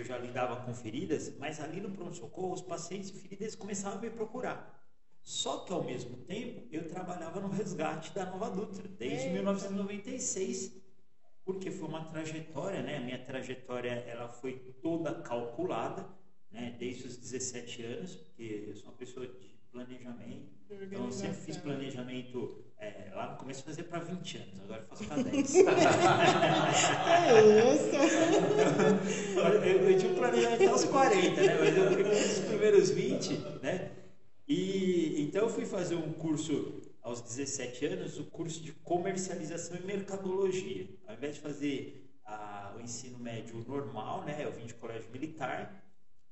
eu 0.00 0.04
já 0.04 0.18
lidava 0.18 0.56
com 0.64 0.74
feridas, 0.74 1.36
mas 1.38 1.60
ali 1.60 1.80
no 1.80 1.90
pronto-socorro 1.90 2.54
os 2.54 2.62
pacientes 2.62 3.10
feridas 3.10 3.54
começavam 3.54 3.98
a 3.98 4.02
me 4.02 4.10
procurar. 4.10 4.80
Só 5.22 5.58
que 5.58 5.72
ao 5.72 5.84
mesmo 5.84 6.16
tempo 6.18 6.66
eu 6.72 6.88
trabalhava 6.88 7.40
no 7.40 7.48
resgate 7.48 8.12
da 8.14 8.24
Nova 8.24 8.50
Dutra, 8.50 8.88
desde 8.88 9.26
Eita. 9.26 9.34
1996, 9.34 10.80
porque 11.44 11.70
foi 11.70 11.88
uma 11.88 12.04
trajetória, 12.04 12.82
né? 12.82 12.96
A 12.96 13.00
minha 13.00 13.22
trajetória 13.22 13.90
ela 13.90 14.28
foi 14.28 14.54
toda 14.80 15.20
calculada, 15.20 16.08
né? 16.50 16.74
Desde 16.78 17.06
os 17.06 17.16
17 17.18 17.82
anos, 17.82 18.16
porque 18.16 18.64
eu 18.68 18.76
sou 18.76 18.88
uma 18.88 18.96
pessoa 18.96 19.26
de 19.26 19.60
planejamento. 19.70 20.48
Então, 20.70 21.04
eu 21.04 21.12
sempre 21.12 21.40
fiz 21.40 21.56
planejamento. 21.58 22.64
É, 22.80 23.12
lá 23.14 23.32
no 23.32 23.36
começo 23.36 23.62
fazia 23.62 23.84
para 23.84 23.98
20 23.98 24.38
anos, 24.38 24.60
agora 24.62 24.82
faço 24.88 25.04
para 25.04 25.22
10. 25.22 25.54
é 25.54 25.64
isso! 27.74 27.94
eu, 29.36 29.44
eu, 29.44 29.90
eu, 29.90 29.98
tinha 29.98 30.10
um 30.10 30.14
planejamento 30.14 30.70
aos 30.70 30.84
40, 30.86 31.42
né? 31.42 31.58
Mas 31.58 31.76
eu 31.76 31.90
fiz 32.14 32.38
os 32.38 32.44
primeiros 32.46 32.90
20, 32.90 33.34
né? 33.62 33.90
E 34.48 35.22
então 35.22 35.42
eu 35.42 35.50
fui 35.50 35.66
fazer 35.66 35.94
um 35.94 36.10
curso 36.14 36.80
aos 37.02 37.20
17 37.20 37.84
anos, 37.84 38.18
o 38.18 38.24
curso 38.24 38.62
de 38.62 38.72
comercialização 38.72 39.76
e 39.76 39.82
mercadologia. 39.82 40.88
Ao 41.06 41.14
invés 41.14 41.34
de 41.34 41.40
fazer 41.42 42.10
a, 42.24 42.74
o 42.78 42.80
ensino 42.80 43.18
médio 43.18 43.62
normal, 43.68 44.24
né, 44.24 44.42
eu 44.42 44.52
vim 44.52 44.64
de 44.64 44.74
colégio 44.74 45.10
militar, 45.10 45.84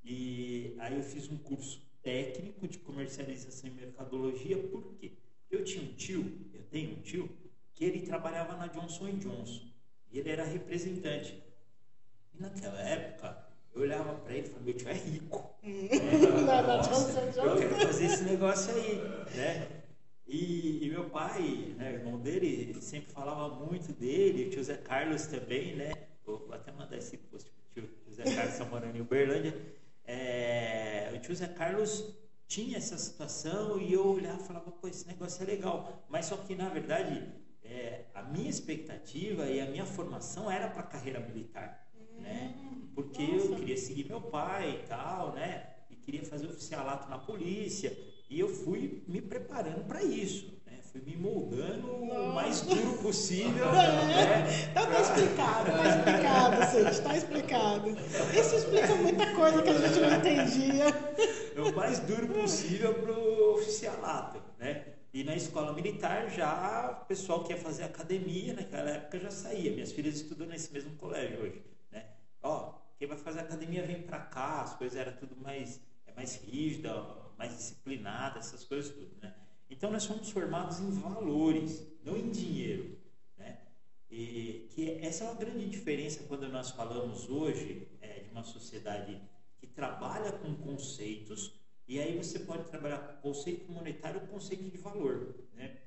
e 0.02 0.74
aí 0.78 0.96
eu 0.96 1.02
fiz 1.02 1.30
um 1.30 1.36
curso 1.36 1.86
técnico 2.02 2.66
de 2.66 2.78
comercialização 2.78 3.68
e 3.68 3.72
mercadologia, 3.74 4.56
por 4.56 4.94
quê? 4.94 5.12
Eu 5.50 5.64
tinha 5.64 5.82
um 5.82 5.94
tio, 5.94 6.50
eu 6.52 6.62
tenho 6.64 6.98
um 6.98 7.00
tio, 7.02 7.28
que 7.74 7.84
ele 7.84 8.02
trabalhava 8.02 8.56
na 8.56 8.66
Johnson 8.66 9.10
Johnson, 9.12 9.68
e 10.10 10.18
ele 10.18 10.30
era 10.30 10.44
representante. 10.44 11.42
E 12.34 12.42
naquela 12.42 12.80
época, 12.80 13.46
eu 13.74 13.82
olhava 13.82 14.14
para 14.14 14.34
ele 14.34 14.46
e 14.46 14.50
falava, 14.50 14.64
meu 14.64 14.74
tio 14.74 14.88
é 14.88 14.92
rico. 14.94 15.54
eu 15.62 17.56
quero 17.56 17.76
fazer 17.76 18.04
esse 18.06 18.24
negócio 18.24 18.74
aí, 18.74 18.96
né? 19.36 19.68
E, 20.26 20.84
e, 20.84 20.90
meu 20.90 21.08
pai, 21.08 21.74
né, 21.78 21.94
irmão 21.94 22.18
dele, 22.18 22.76
sempre 22.82 23.10
falava 23.12 23.48
muito 23.64 23.92
dele, 23.92 24.48
o 24.48 24.50
tio 24.50 24.62
Zé 24.62 24.76
Carlos 24.76 25.26
também, 25.26 25.74
né? 25.74 25.92
Vou 26.26 26.52
até 26.52 26.70
mandar 26.70 26.98
esse 26.98 27.16
post 27.16 27.50
pro 27.50 27.82
tio, 27.82 27.90
tio 28.04 28.12
Zé 28.12 28.24
Carlos, 28.24 28.52
está 28.52 28.64
morando 28.66 28.94
em 28.94 29.00
Uberlândia. 29.00 29.56
É, 30.04 31.10
o 31.14 31.18
tio 31.18 31.34
Zé 31.34 31.46
Carlos 31.48 32.14
tinha 32.48 32.78
essa 32.78 32.96
situação 32.96 33.78
e 33.78 33.92
eu 33.92 34.06
olhava 34.06 34.42
e 34.42 34.46
falava, 34.46 34.70
pô, 34.72 34.88
esse 34.88 35.06
negócio 35.06 35.42
é 35.42 35.46
legal. 35.46 36.02
Mas 36.08 36.26
só 36.26 36.36
que, 36.38 36.54
na 36.54 36.70
verdade, 36.70 37.22
é, 37.62 38.06
a 38.14 38.22
minha 38.22 38.48
expectativa 38.48 39.44
e 39.46 39.60
a 39.60 39.66
minha 39.66 39.84
formação 39.84 40.50
era 40.50 40.68
para 40.68 40.80
a 40.80 40.86
carreira 40.86 41.20
militar, 41.20 41.86
né? 42.18 42.54
Porque 42.94 43.22
Nossa. 43.26 43.46
eu 43.48 43.56
queria 43.56 43.76
seguir 43.76 44.06
meu 44.08 44.20
pai 44.20 44.80
e 44.82 44.88
tal, 44.88 45.34
né? 45.34 45.68
E 45.90 45.94
queria 45.94 46.24
fazer 46.24 46.46
oficialato 46.46 47.08
na 47.10 47.18
polícia. 47.18 47.96
E 48.30 48.40
eu 48.40 48.48
fui 48.48 49.04
me 49.06 49.20
preparando 49.20 49.84
para 49.86 50.02
isso, 50.02 50.46
né? 50.46 50.57
Fui 50.98 51.14
me 51.14 51.16
moldando 51.16 51.86
Nossa. 51.86 52.20
o 52.20 52.34
mais 52.34 52.60
duro 52.62 52.98
possível. 52.98 53.66
É? 53.78 54.70
Então 54.70 54.86
tá 54.86 55.00
explicado, 55.00 55.70
tá 55.70 55.88
explicado, 55.88 56.72
gente, 56.72 57.02
tá 57.02 57.16
explicado. 57.16 57.90
Isso 58.38 58.56
explica 58.56 58.94
muita 58.96 59.34
coisa 59.34 59.62
que 59.62 59.70
a 59.70 59.78
gente 59.78 60.00
não 60.00 60.16
entendia. 60.16 60.86
O 61.56 61.76
mais 61.76 62.00
duro 62.00 62.28
possível 62.28 62.94
pro 62.94 63.54
oficialato, 63.54 64.42
né? 64.58 64.86
E 65.12 65.22
na 65.22 65.34
escola 65.36 65.72
militar 65.72 66.28
já 66.30 67.00
o 67.02 67.06
pessoal 67.06 67.44
que 67.44 67.52
ia 67.52 67.58
fazer 67.58 67.84
academia 67.84 68.54
naquela 68.54 68.90
época 68.90 69.20
já 69.20 69.30
saía. 69.30 69.70
Minhas 69.72 69.92
filhas 69.92 70.16
estudam 70.16 70.46
nesse 70.46 70.72
mesmo 70.72 70.96
colégio 70.96 71.40
hoje, 71.42 71.62
né? 71.92 72.06
Ó, 72.42 72.74
quem 72.98 73.06
vai 73.06 73.18
fazer 73.18 73.40
academia 73.40 73.86
vem 73.86 74.02
para 74.02 74.18
cá, 74.18 74.62
as 74.62 74.74
coisas 74.74 74.98
eram 74.98 75.12
tudo 75.12 75.36
mais 75.36 75.80
é 76.06 76.12
mais 76.14 76.36
rígida, 76.36 76.92
mais 77.36 77.56
disciplinada, 77.56 78.38
essas 78.38 78.64
coisas 78.64 78.92
tudo, 78.92 79.16
né? 79.22 79.34
Então 79.70 79.90
nós 79.90 80.02
somos 80.04 80.30
formados 80.30 80.80
em 80.80 80.90
valores, 80.90 81.86
não 82.02 82.16
em 82.16 82.30
dinheiro, 82.30 82.98
né? 83.36 83.58
E 84.10 84.68
que 84.70 84.90
essa 85.02 85.24
é 85.24 85.26
uma 85.28 85.36
grande 85.36 85.68
diferença 85.68 86.24
quando 86.24 86.48
nós 86.48 86.70
falamos 86.70 87.28
hoje 87.28 87.88
é, 88.00 88.20
de 88.20 88.30
uma 88.30 88.44
sociedade 88.44 89.20
que 89.58 89.66
trabalha 89.66 90.32
com 90.32 90.54
conceitos 90.54 91.58
e 91.86 91.98
aí 91.98 92.16
você 92.16 92.38
pode 92.40 92.64
trabalhar 92.64 92.98
com 92.98 93.28
conceito 93.28 93.70
monetário 93.72 94.20
ou 94.20 94.26
conceito 94.26 94.64
de 94.64 94.76
valor, 94.76 95.34
né? 95.54 95.78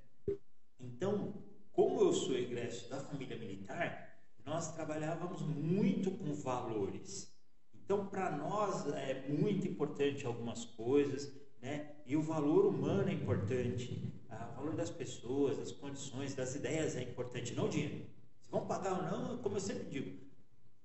Então, 0.79 1.33
como 1.71 2.01
eu 2.01 2.11
sou 2.11 2.35
egresso 2.35 2.89
da 2.89 2.99
família 2.99 3.37
militar, 3.37 4.19
nós 4.43 4.73
trabalhávamos 4.73 5.41
muito 5.41 6.09
com 6.11 6.33
valores. 6.33 7.31
Então, 7.73 8.07
para 8.07 8.35
nós 8.35 8.87
é 8.93 9.27
muito 9.27 9.67
importante 9.67 10.25
algumas 10.25 10.65
coisas, 10.65 11.31
né? 11.61 11.95
E 12.11 12.15
o 12.17 12.21
valor 12.21 12.65
humano 12.65 13.07
é 13.07 13.13
importante, 13.13 13.97
o 14.29 14.55
valor 14.57 14.75
das 14.75 14.89
pessoas, 14.89 15.57
das 15.57 15.71
condições, 15.71 16.35
das 16.35 16.55
ideias 16.55 16.97
é 16.97 17.03
importante, 17.03 17.55
não 17.55 17.67
o 17.67 17.69
dinheiro. 17.69 18.05
Se 18.41 18.51
vão 18.51 18.67
pagar 18.67 18.97
ou 18.97 19.03
não, 19.03 19.37
como 19.37 19.55
eu 19.55 19.61
sempre 19.61 19.85
digo, 19.85 20.19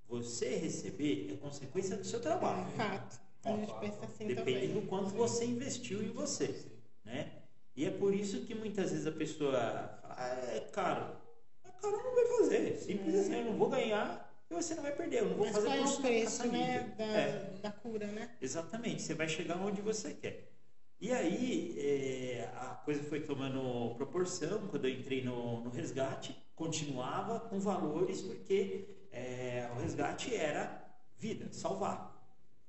você 0.09 0.55
receber 0.55 1.33
é 1.33 1.37
consequência 1.39 1.97
do 1.97 2.05
seu 2.05 2.21
trabalho. 2.21 2.65
Fato. 2.77 3.21
A 3.45 3.51
gente 3.57 3.75
pensa 3.81 4.05
assim 4.05 4.29
Depende 4.29 4.69
também. 4.69 4.73
do 4.75 4.83
quanto 4.83 5.09
você 5.17 5.47
investiu 5.47 6.01
em 6.01 6.13
você, 6.13 6.65
né? 7.05 7.33
E 7.75 7.85
é 7.85 7.91
por 7.91 8.15
isso 8.15 8.43
que 8.43 8.55
muitas 8.55 8.93
vezes 8.93 9.09
a 9.09 9.11
pessoa 9.11 9.51
fala, 9.53 10.15
ah, 10.17 10.55
é 10.55 10.61
caro. 10.61 11.17
É 11.65 11.71
caro 11.83 11.97
não 12.05 12.15
vai 12.15 12.39
fazer. 12.39 12.79
Simples 12.79 13.17
assim, 13.17 13.35
eu 13.35 13.47
não 13.47 13.59
vou 13.59 13.69
ganhar 13.69 14.33
e 14.49 14.55
você 14.55 14.77
não 14.77 14.83
vai 14.85 14.95
perder. 14.95 15.23
Eu 15.23 15.31
não 15.31 15.37
vou 15.39 15.47
Mas 15.47 15.57
fazer 15.57 15.67
qual 15.67 15.77
é 15.77 15.85
o 15.91 15.97
preço, 15.97 16.47
né, 16.47 16.95
da, 16.97 17.05
É. 17.05 17.51
da 17.61 17.73
cura, 17.73 18.07
né? 18.07 18.31
Exatamente, 18.41 19.03
você 19.03 19.13
vai 19.13 19.29
chegar 19.29 19.57
onde 19.57 19.81
você 19.83 20.15
quer. 20.15 20.53
E 21.01 21.13
aí 21.13 21.75
é, 21.79 22.51
a 22.57 22.69
coisa 22.69 23.03
foi 23.03 23.21
tomando 23.21 23.95
proporção 23.97 24.67
quando 24.69 24.87
eu 24.87 24.91
entrei 24.93 25.23
no, 25.23 25.61
no 25.61 25.71
resgate, 25.71 26.35
continuava 26.55 27.39
com 27.41 27.61
valores 27.61 28.23
porque 28.23 28.89
é, 29.13 29.69
o 29.75 29.81
resgate 29.81 30.35
era 30.35 30.85
vida, 31.19 31.53
salvar, 31.53 32.17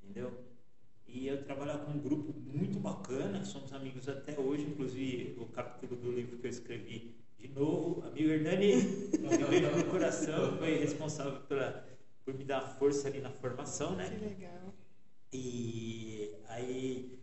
entendeu? 0.03 0.33
E 1.07 1.27
eu 1.27 1.41
trabalhava 1.43 1.85
com 1.85 1.91
um 1.91 1.99
grupo 1.99 2.33
muito 2.37 2.79
bacana, 2.79 3.45
somos 3.45 3.71
amigos 3.71 4.09
até 4.09 4.37
hoje, 4.37 4.63
inclusive 4.63 5.39
o 5.39 5.45
capítulo 5.45 5.95
do 5.95 6.11
livro 6.11 6.37
que 6.37 6.47
eu 6.47 6.51
escrevi 6.51 7.15
de 7.37 7.47
novo, 7.47 8.05
amigo 8.05 8.29
Hernani, 8.29 8.81
beijo 9.49 9.71
no 9.77 9.85
coração, 9.89 10.57
foi 10.57 10.77
responsável 10.79 11.39
pela, 11.41 11.87
por 12.25 12.33
me 12.33 12.43
dar 12.43 12.61
força 12.61 13.07
ali 13.07 13.21
na 13.21 13.29
formação, 13.29 13.95
né? 13.95 14.09
Que 14.09 14.25
legal. 14.25 14.73
E 15.31 16.35
aí, 16.47 17.16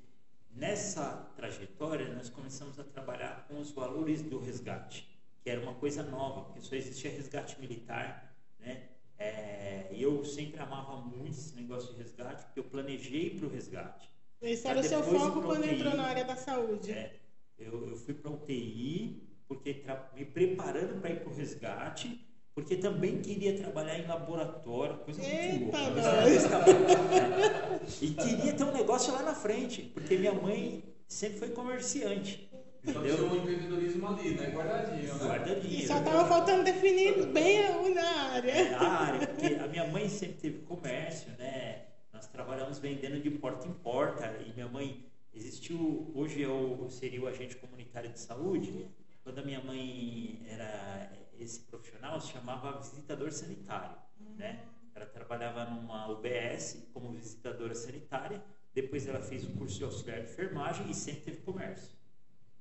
nessa 0.55 1.33
trajetória, 1.37 2.13
nós 2.15 2.29
começamos 2.29 2.79
a 2.79 2.85
trabalhar 2.85 3.47
com 3.49 3.59
os 3.61 3.71
valores 3.71 4.23
do 4.23 4.39
resgate, 4.39 5.09
que 5.43 5.51
era 5.51 5.61
uma 5.61 5.75
coisa 5.75 6.03
nova, 6.03 6.43
porque 6.43 6.61
só 6.61 6.75
existia 6.75 7.11
resgate 7.11 7.61
militar, 7.61 8.35
né? 8.59 8.89
É, 9.19 9.89
e 9.93 10.03
eu 10.03 10.25
sempre 10.25 10.61
amava 10.61 10.97
muito 10.97 11.31
esse 11.31 11.55
negócio 11.55 11.95
de 11.95 12.03
resgate, 12.03 12.45
porque 12.45 12.61
eu 12.61 12.65
planejei 12.65 13.31
para 13.31 13.47
o 13.47 13.51
resgate. 13.51 14.09
Esse 14.41 14.67
era 14.67 14.81
o 14.81 14.83
seu 14.83 15.03
foco 15.03 15.43
quando 15.43 15.65
entrou 15.65 15.95
na 15.95 16.05
área 16.05 16.25
da 16.25 16.37
saúde. 16.37 16.93
É, 16.93 17.17
eu, 17.59 17.89
eu 17.89 17.97
fui 17.97 18.15
para 18.15 18.31
UTI, 18.31 19.23
porque 19.47 19.85
me 20.15 20.25
preparando 20.25 21.01
para 21.01 21.11
ir 21.11 21.21
para 21.21 21.33
o 21.33 21.35
resgate, 21.35 22.21
porque 22.55 22.77
também 22.77 23.21
queria 23.21 23.57
trabalhar 23.57 23.99
em 23.99 24.07
laboratório, 24.07 24.99
coisa 24.99 25.21
muito 25.21 25.35
Eita, 25.35 25.79
louca. 25.79 26.03
tamanho, 26.03 26.49
né? 26.49 27.81
E 28.01 28.11
queria 28.11 28.53
ter 28.53 28.65
um 28.65 28.73
negócio 28.73 29.13
lá 29.13 29.23
na 29.23 29.35
frente, 29.35 29.83
porque 29.93 30.17
minha 30.17 30.33
mãe 30.33 30.85
sempre 31.09 31.39
foi 31.41 31.49
comerciante. 31.51 32.49
Então 32.87 33.03
Entendeu? 33.03 33.17
tinha 33.17 33.33
um 33.33 33.37
empreendedorismo 33.37 34.07
ali, 34.07 34.35
né? 34.35 34.51
Guardadinho, 34.51 35.15
né? 35.15 35.25
Guardadinho. 35.25 35.75
E 35.75 35.87
só 35.87 35.99
estava 35.99 36.29
faltando 36.29 36.65
definir 36.65 37.27
bem 37.27 37.61
a 37.61 37.71
a 37.71 38.33
área. 38.35 38.77
a 38.77 38.89
área, 38.89 39.27
porque 39.27 39.55
a 39.55 39.67
minha 39.67 39.87
mãe 39.89 40.09
sempre 40.09 40.37
teve 40.37 40.59
comércio, 40.61 41.33
né? 41.39 41.87
Nós 42.13 42.27
trabalhamos 42.29 42.79
vendendo 42.79 43.21
de 43.21 43.31
porta 43.31 43.67
em 43.67 43.73
porta 43.73 44.33
e 44.47 44.53
minha 44.53 44.69
mãe 44.69 45.05
existiu, 45.35 46.13
hoje 46.15 46.43
eu 46.43 46.87
seria 46.91 47.21
o 47.21 47.27
agente 47.27 47.57
comunitário 47.57 48.11
de 48.11 48.21
saúde. 48.21 48.87
Quando 49.25 49.39
a 49.39 49.43
minha 49.43 49.61
mãe 49.61 50.39
era 50.47 51.11
esse 51.39 51.61
profissional, 51.61 52.21
se 52.21 52.33
chamava 52.33 52.79
visitador 52.79 53.31
sanitário, 53.33 53.97
né? 54.37 54.65
Ela 54.95 55.07
trabalhava 55.07 55.65
numa 55.65 56.09
UBS 56.09 56.89
como 56.93 57.13
visitadora 57.13 57.75
sanitária, 57.75 58.43
depois 58.73 59.07
ela 59.07 59.21
fez 59.21 59.45
o 59.45 59.51
curso 59.55 59.79
de 59.79 59.85
auxiliar 59.85 60.21
de 60.21 60.31
enfermagem 60.31 60.91
e 60.91 60.95
sempre 60.95 61.23
teve 61.23 61.39
comércio 61.39 61.95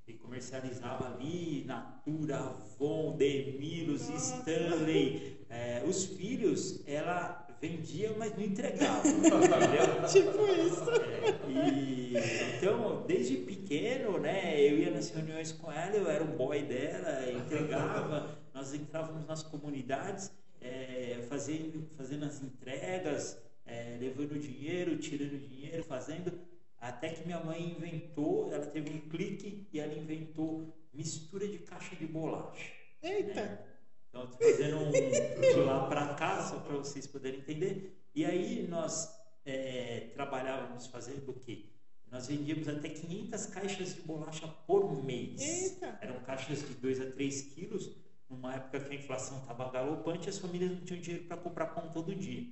e 0.07 0.13
comercializava 0.13 1.13
ali 1.13 1.63
Natura, 1.65 2.37
Avon, 2.37 3.15
Demilos, 3.15 4.09
Stanley. 4.09 5.39
É, 5.49 5.83
os 5.85 6.05
filhos 6.05 6.83
ela 6.87 7.47
vendia, 7.61 8.13
mas 8.17 8.35
não 8.35 8.43
entregava. 8.43 9.07
entendeu? 9.07 10.07
Tipo 10.09 10.45
isso. 10.47 10.91
É, 10.91 11.49
e, 11.49 12.13
então, 12.57 13.05
desde 13.07 13.37
pequeno, 13.37 14.17
né, 14.17 14.59
eu 14.59 14.77
ia 14.79 14.91
nas 14.91 15.09
reuniões 15.09 15.51
com 15.53 15.71
ela, 15.71 15.95
eu 15.95 16.09
era 16.09 16.23
o 16.23 16.27
boy 16.27 16.61
dela, 16.63 17.31
entregava, 17.31 18.37
nós 18.53 18.73
entrávamos 18.73 19.25
nas 19.25 19.43
comunidades, 19.43 20.31
é, 20.61 21.25
fazendo, 21.27 21.89
fazendo 21.97 22.25
as 22.25 22.41
entregas, 22.41 23.37
é, 23.65 23.97
levando 23.99 24.39
dinheiro, 24.39 24.97
tirando 24.97 25.37
dinheiro, 25.39 25.83
fazendo. 25.83 26.39
Até 26.79 27.09
que 27.09 27.25
minha 27.25 27.39
mãe 27.39 27.71
inventou, 27.71 28.51
ela 28.53 28.65
teve 28.65 28.91
um 28.91 29.09
clique 29.09 29.67
e 29.71 29.79
ela 29.79 29.93
inventou 29.93 30.73
mistura 30.93 31.47
de 31.47 31.59
caixa 31.59 31.95
de 31.95 32.05
bolacha. 32.05 32.71
Eita. 33.01 33.65
Então, 34.09 34.21
eu 34.21 34.27
tô 34.27 34.37
fazendo 34.37 34.77
um 34.77 34.91
de 34.91 35.59
lá 35.61 35.87
para 35.87 36.13
cá, 36.13 36.43
só 36.43 36.59
para 36.59 36.77
vocês 36.77 37.07
poderem 37.07 37.39
entender. 37.39 37.99
E 38.13 38.23
aí 38.23 38.67
nós 38.67 39.09
é, 39.45 40.11
trabalhávamos 40.13 40.87
fazendo 40.87 41.31
o 41.31 41.33
quê? 41.33 41.65
Nós 42.11 42.27
vendíamos 42.27 42.67
até 42.67 42.89
500 42.89 43.45
caixas 43.47 43.95
de 43.95 44.01
bolacha 44.01 44.47
por 44.67 45.03
mês. 45.03 45.41
Eita. 45.41 45.97
Eram 45.99 46.19
caixas 46.19 46.59
de 46.59 46.75
2 46.75 47.01
a 47.01 47.11
3 47.11 47.41
quilos, 47.53 47.95
numa 48.33 48.55
época 48.55 48.79
que 48.79 48.91
a 48.91 48.95
inflação 48.95 49.37
estava 49.39 49.69
galopante, 49.69 50.27
as 50.29 50.37
famílias 50.37 50.71
não 50.71 50.79
tinham 50.81 50.99
dinheiro 51.01 51.25
para 51.27 51.37
comprar 51.37 51.67
pão 51.67 51.89
todo 51.93 52.13
dia. 52.15 52.43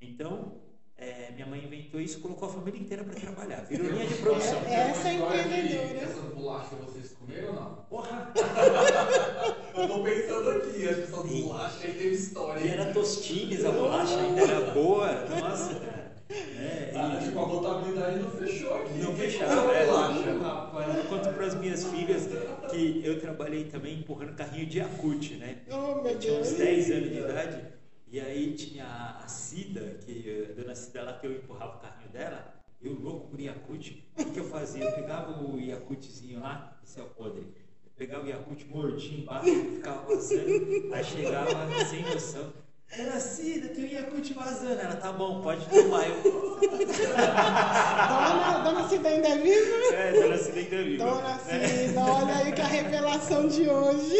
Então, 0.00 0.60
é, 0.96 1.30
minha 1.32 1.46
mãe 1.46 1.64
inventou 1.64 2.00
isso, 2.00 2.20
colocou 2.20 2.48
a 2.48 2.52
família 2.52 2.80
inteira 2.80 3.04
para 3.04 3.14
trabalhar. 3.14 3.60
Virou 3.64 3.90
linha 3.90 4.06
de 4.06 4.14
produção. 4.14 4.58
Essa 4.66 5.08
é 5.08 5.12
Uma 5.12 5.34
história 5.36 5.42
de- 5.42 5.48
empreendedora. 5.48 5.98
Essas 6.00 6.34
bolachas 6.34 6.78
vocês 6.80 7.12
comeram 7.12 7.48
ou 7.48 7.54
não? 7.54 7.74
Porra! 7.88 8.32
Eu 9.74 9.88
tô 9.88 10.02
pensando 10.02 10.50
aqui, 10.50 10.88
acho 10.88 10.94
que 10.96 11.02
essas 11.04 11.42
bolachas 11.42 11.82
aí 11.84 11.92
teve 11.92 12.14
história. 12.14 12.60
E 12.60 12.68
era 12.68 12.92
tostines, 12.92 13.64
a 13.64 13.70
bolacha 13.70 14.18
ainda 14.20 14.40
era 14.42 14.70
boa. 14.72 15.06
Nossa, 15.40 15.74
cara. 15.80 16.09
É, 16.30 16.92
Ah, 16.94 17.18
e- 17.20 17.24
tipo, 17.24 17.40
a 17.40 17.46
contabilidade 17.48 18.18
não 18.20 18.30
fechou 18.30 18.74
aqui. 18.74 18.98
Não 18.98 19.16
fechava, 19.16 19.72
é. 19.72 19.86
bolacha? 19.86 20.38
Rapaz, 20.38 20.96
eu 20.96 21.04
conto 21.04 21.28
para 21.34 21.46
as 21.46 21.54
minhas 21.56 21.84
filhas 21.84 22.28
que 22.70 23.02
eu 23.04 23.18
trabalhei 23.20 23.64
também 23.64 23.98
empurrando 23.98 24.34
carrinho 24.36 24.66
de 24.66 24.78
Yakut, 24.78 25.34
né? 25.34 25.58
Oh, 25.70 26.02
meu 26.02 26.12
Eu 26.12 26.18
tinha 26.18 26.34
uns 26.40 26.46
Deus. 26.48 26.58
10 26.58 26.90
anos 26.92 27.10
de 27.10 27.18
idade 27.18 27.64
e 28.12 28.20
aí 28.20 28.54
tinha 28.54 28.84
a 29.22 29.26
Cida, 29.28 29.98
que 30.04 30.48
a 30.50 30.54
dona 30.60 30.74
Cida 30.74 31.02
lá 31.02 31.12
que 31.14 31.26
eu 31.26 31.32
empurrava 31.32 31.76
o 31.76 31.80
carrinho 31.80 32.08
dela, 32.10 32.54
eu 32.82 32.92
louco 32.94 33.28
por 33.28 33.40
Yakut, 33.40 34.04
o 34.18 34.24
que, 34.24 34.30
que 34.30 34.38
eu 34.40 34.44
fazia? 34.44 34.84
Eu 34.84 34.92
pegava 34.92 35.42
o 35.42 35.58
Yakutzinho 35.60 36.40
lá, 36.40 36.78
isso 36.84 36.98
é 37.00 37.02
o 37.02 37.06
podre. 37.06 37.42
Eu 37.42 37.90
pegava 37.96 38.24
o 38.24 38.28
Yakut, 38.28 38.64
mordia 38.66 39.18
embaixo, 39.18 39.46
ficava 39.74 40.06
vazando, 40.06 40.94
aí 40.94 41.04
chegava 41.04 41.84
sem 41.86 42.02
noção. 42.04 42.52
Dona 42.96 43.20
Cida, 43.20 43.68
tem 43.68 43.84
o 43.84 43.88
Yakut 43.92 44.34
vazando. 44.34 44.80
Ela, 44.80 44.96
tá 44.96 45.12
bom, 45.12 45.40
pode 45.42 45.64
tomar. 45.68 46.08
Eu, 46.08 46.20
Dona, 46.60 48.58
dona 48.64 48.88
Cida 48.88 49.08
ainda 49.08 49.28
é 49.28 49.38
viva? 49.38 49.94
é, 49.94 50.12
Dona 50.20 50.38
Cida 50.38 50.58
ainda 50.58 50.82
viva. 50.82 51.04
Dona? 51.04 51.38
Cida, 51.38 52.00
olha 52.00 52.36
aí 52.36 52.52
que 52.52 52.60
a 52.60 52.66
revelação 52.66 53.46
de 53.46 53.68
hoje. 53.68 54.16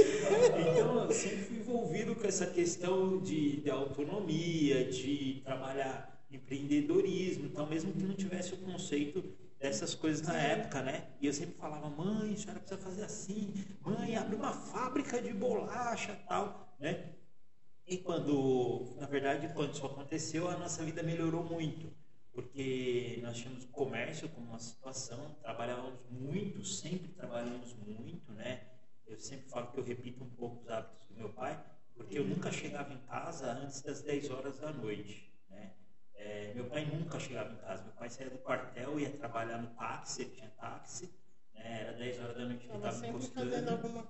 Então, 0.71 1.05
eu 1.05 1.11
sempre 1.11 1.39
fui 1.45 1.57
envolvido 1.59 2.15
com 2.15 2.27
essa 2.27 2.47
questão 2.47 3.19
de, 3.19 3.61
de 3.61 3.71
autonomia, 3.71 4.85
de 4.85 5.43
trabalhar 5.45 6.25
empreendedorismo, 6.31 7.47
então 7.47 7.67
mesmo 7.67 7.93
que 7.93 8.05
não 8.05 8.15
tivesse 8.15 8.55
o 8.55 8.59
conceito 8.59 9.25
dessas 9.59 9.95
coisas 9.97 10.23
na 10.27 10.37
época, 10.37 10.81
né? 10.81 11.07
E 11.21 11.27
eu 11.27 11.33
sempre 11.33 11.57
falava, 11.57 11.89
mãe, 11.91 12.33
a 12.33 12.37
senhora 12.37 12.61
precisa 12.61 12.81
fazer 12.81 13.03
assim, 13.03 13.53
mãe, 13.85 14.17
abre 14.17 14.37
uma 14.37 14.53
fábrica 14.53 15.21
de 15.21 15.33
bolacha 15.33 16.17
tal, 16.29 16.73
né? 16.79 17.05
E 17.91 17.99
quando, 17.99 18.95
na 19.01 19.07
verdade, 19.09 19.53
quando 19.53 19.75
isso 19.75 19.85
aconteceu, 19.85 20.49
a 20.49 20.57
nossa 20.57 20.85
vida 20.85 21.03
melhorou 21.03 21.43
muito, 21.43 21.93
porque 22.33 23.19
nós 23.21 23.37
tínhamos 23.37 23.65
comércio 23.65 24.29
como 24.29 24.47
uma 24.47 24.61
situação, 24.61 25.35
trabalhávamos 25.43 25.99
muito, 26.09 26.65
sempre 26.65 27.09
trabalhamos 27.09 27.75
muito, 27.75 28.31
né? 28.31 28.61
Eu 29.09 29.19
sempre 29.19 29.51
falo 29.51 29.73
que 29.73 29.81
eu 29.81 29.83
repito 29.83 30.23
um 30.23 30.31
pouco 30.31 30.63
os 30.63 30.71
hábitos 30.71 31.09
do 31.09 31.17
meu 31.17 31.31
pai, 31.31 31.61
porque 31.97 32.17
eu 32.17 32.25
nunca 32.25 32.53
chegava 32.53 32.93
em 32.95 32.99
casa 32.99 33.51
antes 33.55 33.83
das 33.83 34.03
10 34.03 34.31
horas 34.31 34.61
da 34.61 34.73
noite, 34.73 35.35
né? 35.49 35.73
É, 36.15 36.55
meu 36.55 36.67
pai 36.67 36.85
nunca 36.85 37.19
chegava 37.19 37.53
em 37.53 37.57
casa, 37.57 37.83
meu 37.83 37.93
pai 37.95 38.09
saía 38.09 38.31
do 38.31 38.39
quartel, 38.39 39.01
ia 39.01 39.11
trabalhar 39.11 39.59
no 39.59 39.71
táxi, 39.71 40.23
ele 40.23 40.31
tinha 40.31 40.51
táxi, 40.51 41.13
né? 41.53 41.81
era 41.81 41.93
10 41.95 42.21
horas 42.21 42.37
da 42.37 42.45
noite 42.45 42.69
que 42.69 42.77
estava 42.77 43.07
encostando. 43.09 43.51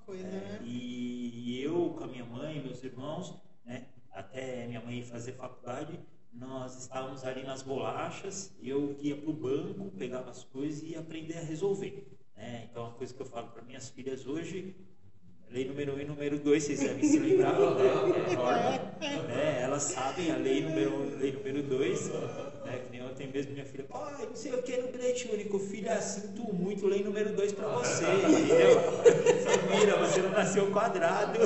coisa, 0.05 0.27
É, 0.27 0.31
né? 0.31 0.61
E 0.67 1.63
eu, 1.63 1.95
com 1.95 2.05
a 2.05 2.07
minha 2.07 2.27
mãe, 2.27 2.63
meus 2.63 2.85
irmãos, 2.85 3.41
né, 3.65 3.87
até 4.13 4.67
minha 4.67 4.81
mãe 4.81 5.03
fazer 5.03 5.33
faculdade, 5.33 5.99
nós 6.33 6.77
estávamos 6.77 7.25
ali 7.25 7.43
nas 7.43 7.63
bolachas, 7.63 8.55
eu 8.63 8.97
ia 9.01 9.17
para 9.17 9.31
o 9.31 9.33
banco, 9.33 9.91
pegava 9.93 10.31
as 10.31 10.45
coisas 10.45 10.83
e 10.83 10.91
ia 10.91 11.01
aprender 11.01 11.39
a 11.39 11.43
resolver. 11.43 12.07
né? 12.37 12.69
Então, 12.71 12.85
uma 12.85 12.93
coisa 12.93 13.13
que 13.13 13.21
eu 13.21 13.27
falo 13.27 13.49
para 13.49 13.63
minhas 13.63 13.91
filhas 13.91 14.27
hoje, 14.27 14.75
lei 15.53 15.65
número 15.65 15.93
1 15.93 15.97
um 15.97 16.01
e 16.01 16.05
número 16.05 16.39
2, 16.39 16.63
vocês 16.63 16.81
devem 16.81 17.03
se 17.03 17.19
lembrar, 17.19 17.53
né? 17.53 17.87
É 18.31 18.35
norma, 18.37 18.71
né? 19.27 19.63
Elas 19.63 19.83
sabem 19.83 20.31
a 20.31 20.37
lei 20.37 20.63
número 20.63 20.91
1 20.91 20.95
um, 20.95 21.19
lei 21.19 21.33
número 21.33 21.63
2, 21.65 22.09
né? 22.65 22.79
que 22.85 22.91
nem 22.93 23.05
ontem 23.05 23.27
mesmo 23.27 23.53
minha 23.53 23.65
filha, 23.65 23.85
pai, 23.85 24.27
não 24.27 24.37
sei 24.37 24.55
o 24.55 24.63
que 24.63 24.77
no 24.77 24.89
bilhete 24.89 25.29
único, 25.33 25.59
filha, 25.59 26.01
sinto 26.01 26.55
muito, 26.55 26.87
lei 26.87 27.03
número 27.03 27.35
2 27.35 27.53
para 27.53 27.67
você, 27.69 28.05
entendeu? 28.05 28.81
Você 28.81 29.77
vira, 29.77 29.97
você 29.97 30.23
não 30.23 30.31
nasceu 30.31 30.71
quadrado, 30.71 31.39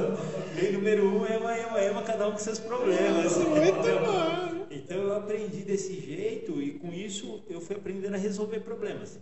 lei 0.55 0.73
número 0.73 1.07
1 1.07 1.17
um, 1.17 1.27
ema, 1.27 1.59
ema, 1.59 1.81
ema, 1.81 2.03
cada 2.03 2.29
um 2.29 2.33
com 2.33 2.39
seus 2.39 2.59
problemas. 2.59 3.37
Muito 3.39 4.05
bom. 4.05 4.67
Então 4.71 4.99
eu 4.99 5.17
aprendi 5.17 5.63
desse 5.63 5.99
jeito 5.99 6.61
e 6.61 6.73
com 6.73 6.93
isso 6.93 7.43
eu 7.49 7.61
fui 7.61 7.77
aprendendo 7.77 8.15
a 8.15 8.19
resolver 8.19 8.61
problemas. 8.61 9.19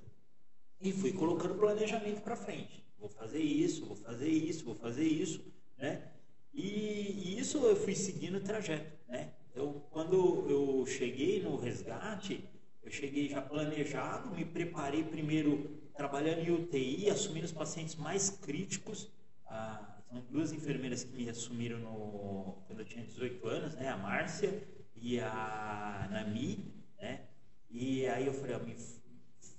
E 0.81 0.91
fui 0.91 1.13
colocando 1.13 1.55
planejamento 1.55 2.21
para 2.23 2.35
frente. 2.35 2.83
Vou 3.03 3.11
fazer 3.11 3.41
isso, 3.41 3.85
vou 3.85 3.97
fazer 3.97 4.29
isso, 4.29 4.65
vou 4.65 4.77
fazer 4.77 5.03
isso, 5.05 5.45
né? 5.77 6.09
E, 6.55 6.63
e 6.63 7.37
isso 7.37 7.59
eu 7.59 7.75
fui 7.75 7.97
seguindo 7.97 8.37
o 8.37 8.41
trajeto, 8.41 8.97
né? 9.09 9.33
Então, 9.51 9.83
quando 9.91 10.49
eu 10.49 10.87
cheguei 10.87 11.43
no 11.43 11.57
resgate, 11.57 12.49
eu 12.81 12.93
cheguei 12.93 13.29
já 13.29 13.43
planejado, 13.43 14.31
me 14.31 14.45
preparei 14.45 15.03
primeiro 15.03 15.81
trabalhando 15.97 16.43
em 16.47 16.53
UTI, 16.53 17.11
assumindo 17.11 17.47
os 17.47 17.51
pacientes 17.51 17.97
mais 17.97 18.31
críticos. 18.31 19.11
Ah, 19.49 19.99
são 20.09 20.21
duas 20.31 20.53
enfermeiras 20.53 21.03
que 21.03 21.13
me 21.13 21.29
assumiram 21.29 21.81
no, 21.81 22.63
quando 22.69 22.79
eu 22.79 22.85
tinha 22.85 23.05
18 23.05 23.49
anos, 23.49 23.75
né? 23.75 23.89
A 23.89 23.97
Márcia 23.97 24.63
e 24.95 25.19
a 25.19 26.09
Nami, 26.09 26.73
né? 27.01 27.23
E 27.69 28.07
aí 28.07 28.29
eu 28.29 28.33
falei, 28.33 28.55
ó, 28.55 28.61
me 28.61 28.77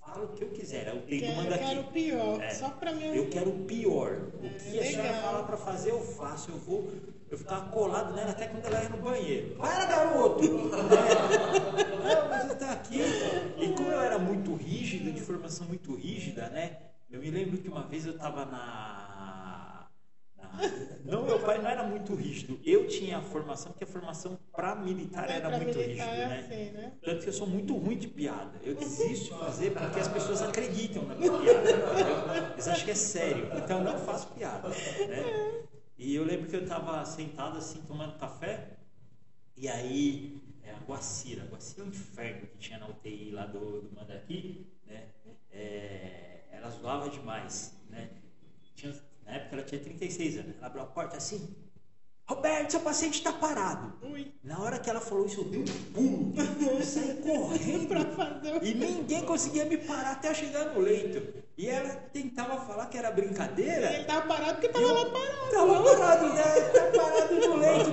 fala 0.05 0.25
o 0.25 0.27
que 0.29 0.43
eu 0.43 0.49
quiser, 0.49 0.93
UTI 0.93 1.19
Quero, 1.19 1.35
manda 1.37 1.55
aqui. 1.55 1.65
quero 1.65 1.79
o 1.81 1.83
pior, 1.85 2.41
É. 2.41 2.49
só 2.51 2.69
pra 2.69 2.91
mim. 2.93 3.15
Eu 3.15 3.29
quero 3.29 3.49
o 3.49 3.65
pior. 3.65 4.11
O 4.41 4.49
que 4.49 4.79
a 4.79 4.83
senhora 4.83 5.13
falar 5.21 5.43
pra 5.43 5.57
fazer, 5.57 5.91
eu 5.91 6.01
faço. 6.01 6.51
Eu 6.51 6.57
vou. 6.57 6.91
Eu 7.31 7.37
ficava 7.37 7.67
colado 7.71 8.13
nela 8.13 8.29
até 8.31 8.45
quando 8.47 8.65
ela 8.65 8.83
ia 8.83 8.89
no 8.89 8.97
banheiro. 8.97 9.55
Para, 9.55 9.85
garoto! 9.85 10.43
É. 12.03 12.15
Não, 12.15 12.29
mas 12.29 12.43
você 12.47 12.55
tá 12.55 12.71
aqui. 12.73 12.99
E 13.57 13.67
como 13.73 13.89
eu 13.89 14.01
era 14.01 14.19
muito 14.19 14.53
rígido, 14.55 15.11
de 15.11 15.21
formação 15.21 15.65
muito 15.67 15.95
rígida, 15.95 16.49
né? 16.49 16.77
Eu 17.09 17.19
me 17.21 17.31
lembro 17.31 17.57
que 17.57 17.69
uma 17.69 17.83
vez 17.83 18.05
eu 18.05 18.17
tava 18.17 18.45
na. 18.45 19.42
Não, 21.03 21.25
meu 21.25 21.39
pai 21.39 21.57
não 21.61 21.69
era 21.69 21.83
muito 21.83 22.13
rígido. 22.15 22.59
Eu 22.63 22.87
tinha 22.87 23.17
a 23.17 23.21
formação, 23.21 23.71
porque 23.71 23.83
a 23.83 23.87
formação 23.87 24.37
para 24.51 24.75
militar 24.75 25.29
era 25.29 25.49
pra 25.49 25.57
muito 25.57 25.77
militar 25.77 26.07
rígida, 26.07 26.27
né? 26.27 26.39
assim, 26.39 26.71
né? 26.71 26.93
Tanto 27.03 27.23
que 27.23 27.29
eu 27.29 27.33
sou 27.33 27.47
muito 27.47 27.75
ruim 27.75 27.97
de 27.97 28.07
piada. 28.07 28.59
Eu 28.63 28.75
desisto 28.75 29.33
de 29.33 29.39
fazer 29.39 29.71
porque 29.71 29.99
as 29.99 30.07
pessoas 30.07 30.41
acreditam 30.41 31.03
na 31.03 31.15
minha 31.15 31.31
piada. 31.31 31.71
entendeu? 31.71 32.51
Eles 32.53 32.67
acham 32.67 32.85
que 32.85 32.91
é 32.91 32.95
sério. 32.95 33.49
Então 33.57 33.79
eu 33.79 33.83
não 33.83 33.97
faço 33.99 34.27
piada. 34.29 34.69
Né? 34.69 35.63
E 35.97 36.15
eu 36.15 36.23
lembro 36.23 36.47
que 36.49 36.55
eu 36.55 36.63
estava 36.63 37.03
sentado 37.05 37.57
assim, 37.57 37.81
tomando 37.87 38.17
café. 38.17 38.77
E 39.55 39.67
aí, 39.67 40.41
é, 40.63 40.71
a 40.71 40.77
Guacira. 40.87 41.43
A 41.43 41.45
Guacira 41.45 41.81
é 41.81 41.85
um 41.85 41.89
inferno 41.89 42.47
que 42.47 42.57
tinha 42.57 42.79
na 42.79 42.87
UTI 42.87 43.31
lá 43.31 43.45
do, 43.45 43.81
do 43.81 43.95
Mandaqui. 43.95 44.65
Né? 44.87 45.07
É, 45.51 46.41
ela 46.51 46.69
zoava 46.69 47.09
demais. 47.09 47.77
Né? 47.89 48.09
Tinha- 48.75 48.93
na 49.25 49.33
época 49.33 49.55
ela 49.55 49.63
tinha 49.63 49.81
36 49.81 50.37
anos. 50.37 50.55
Ela 50.57 50.67
abriu 50.67 50.83
a 50.83 50.85
porta 50.85 51.17
assim. 51.17 51.55
Roberto, 52.25 52.71
seu 52.71 52.79
paciente 52.79 53.15
está 53.15 53.33
parado. 53.33 53.93
Ui. 54.01 54.31
Na 54.43 54.59
hora 54.59 54.79
que 54.79 54.89
ela 54.89 55.01
falou 55.01 55.25
isso, 55.25 55.41
eu 55.41 55.45
dei 55.45 55.59
um 55.59 55.65
pulo. 55.93 56.33
Eu 56.61 56.81
saí 56.81 57.21
correndo. 57.21 57.87
Pra 57.89 58.05
fazer 58.05 58.63
E 58.63 58.73
ninguém 58.73 59.25
conseguia 59.25 59.65
me 59.65 59.77
parar 59.77 60.13
até 60.13 60.33
chegar 60.33 60.73
no 60.73 60.79
leito. 60.79 61.43
E 61.57 61.67
ela 61.67 61.89
tentava 62.13 62.65
falar 62.65 62.85
que 62.87 62.97
era 62.97 63.11
brincadeira. 63.11 63.93
Ele 63.93 64.05
tava 64.05 64.25
parado 64.25 64.53
porque 64.53 64.69
tava 64.69 64.85
E 64.85 64.87
eu 64.87 64.93
lá 64.93 65.05
parado. 65.11 65.51
Tava 65.51 65.83
parado, 65.83 66.33
né? 66.33 66.43
Tá 66.71 66.91
parado 67.01 67.35
no 67.35 67.55
leito. 67.57 67.91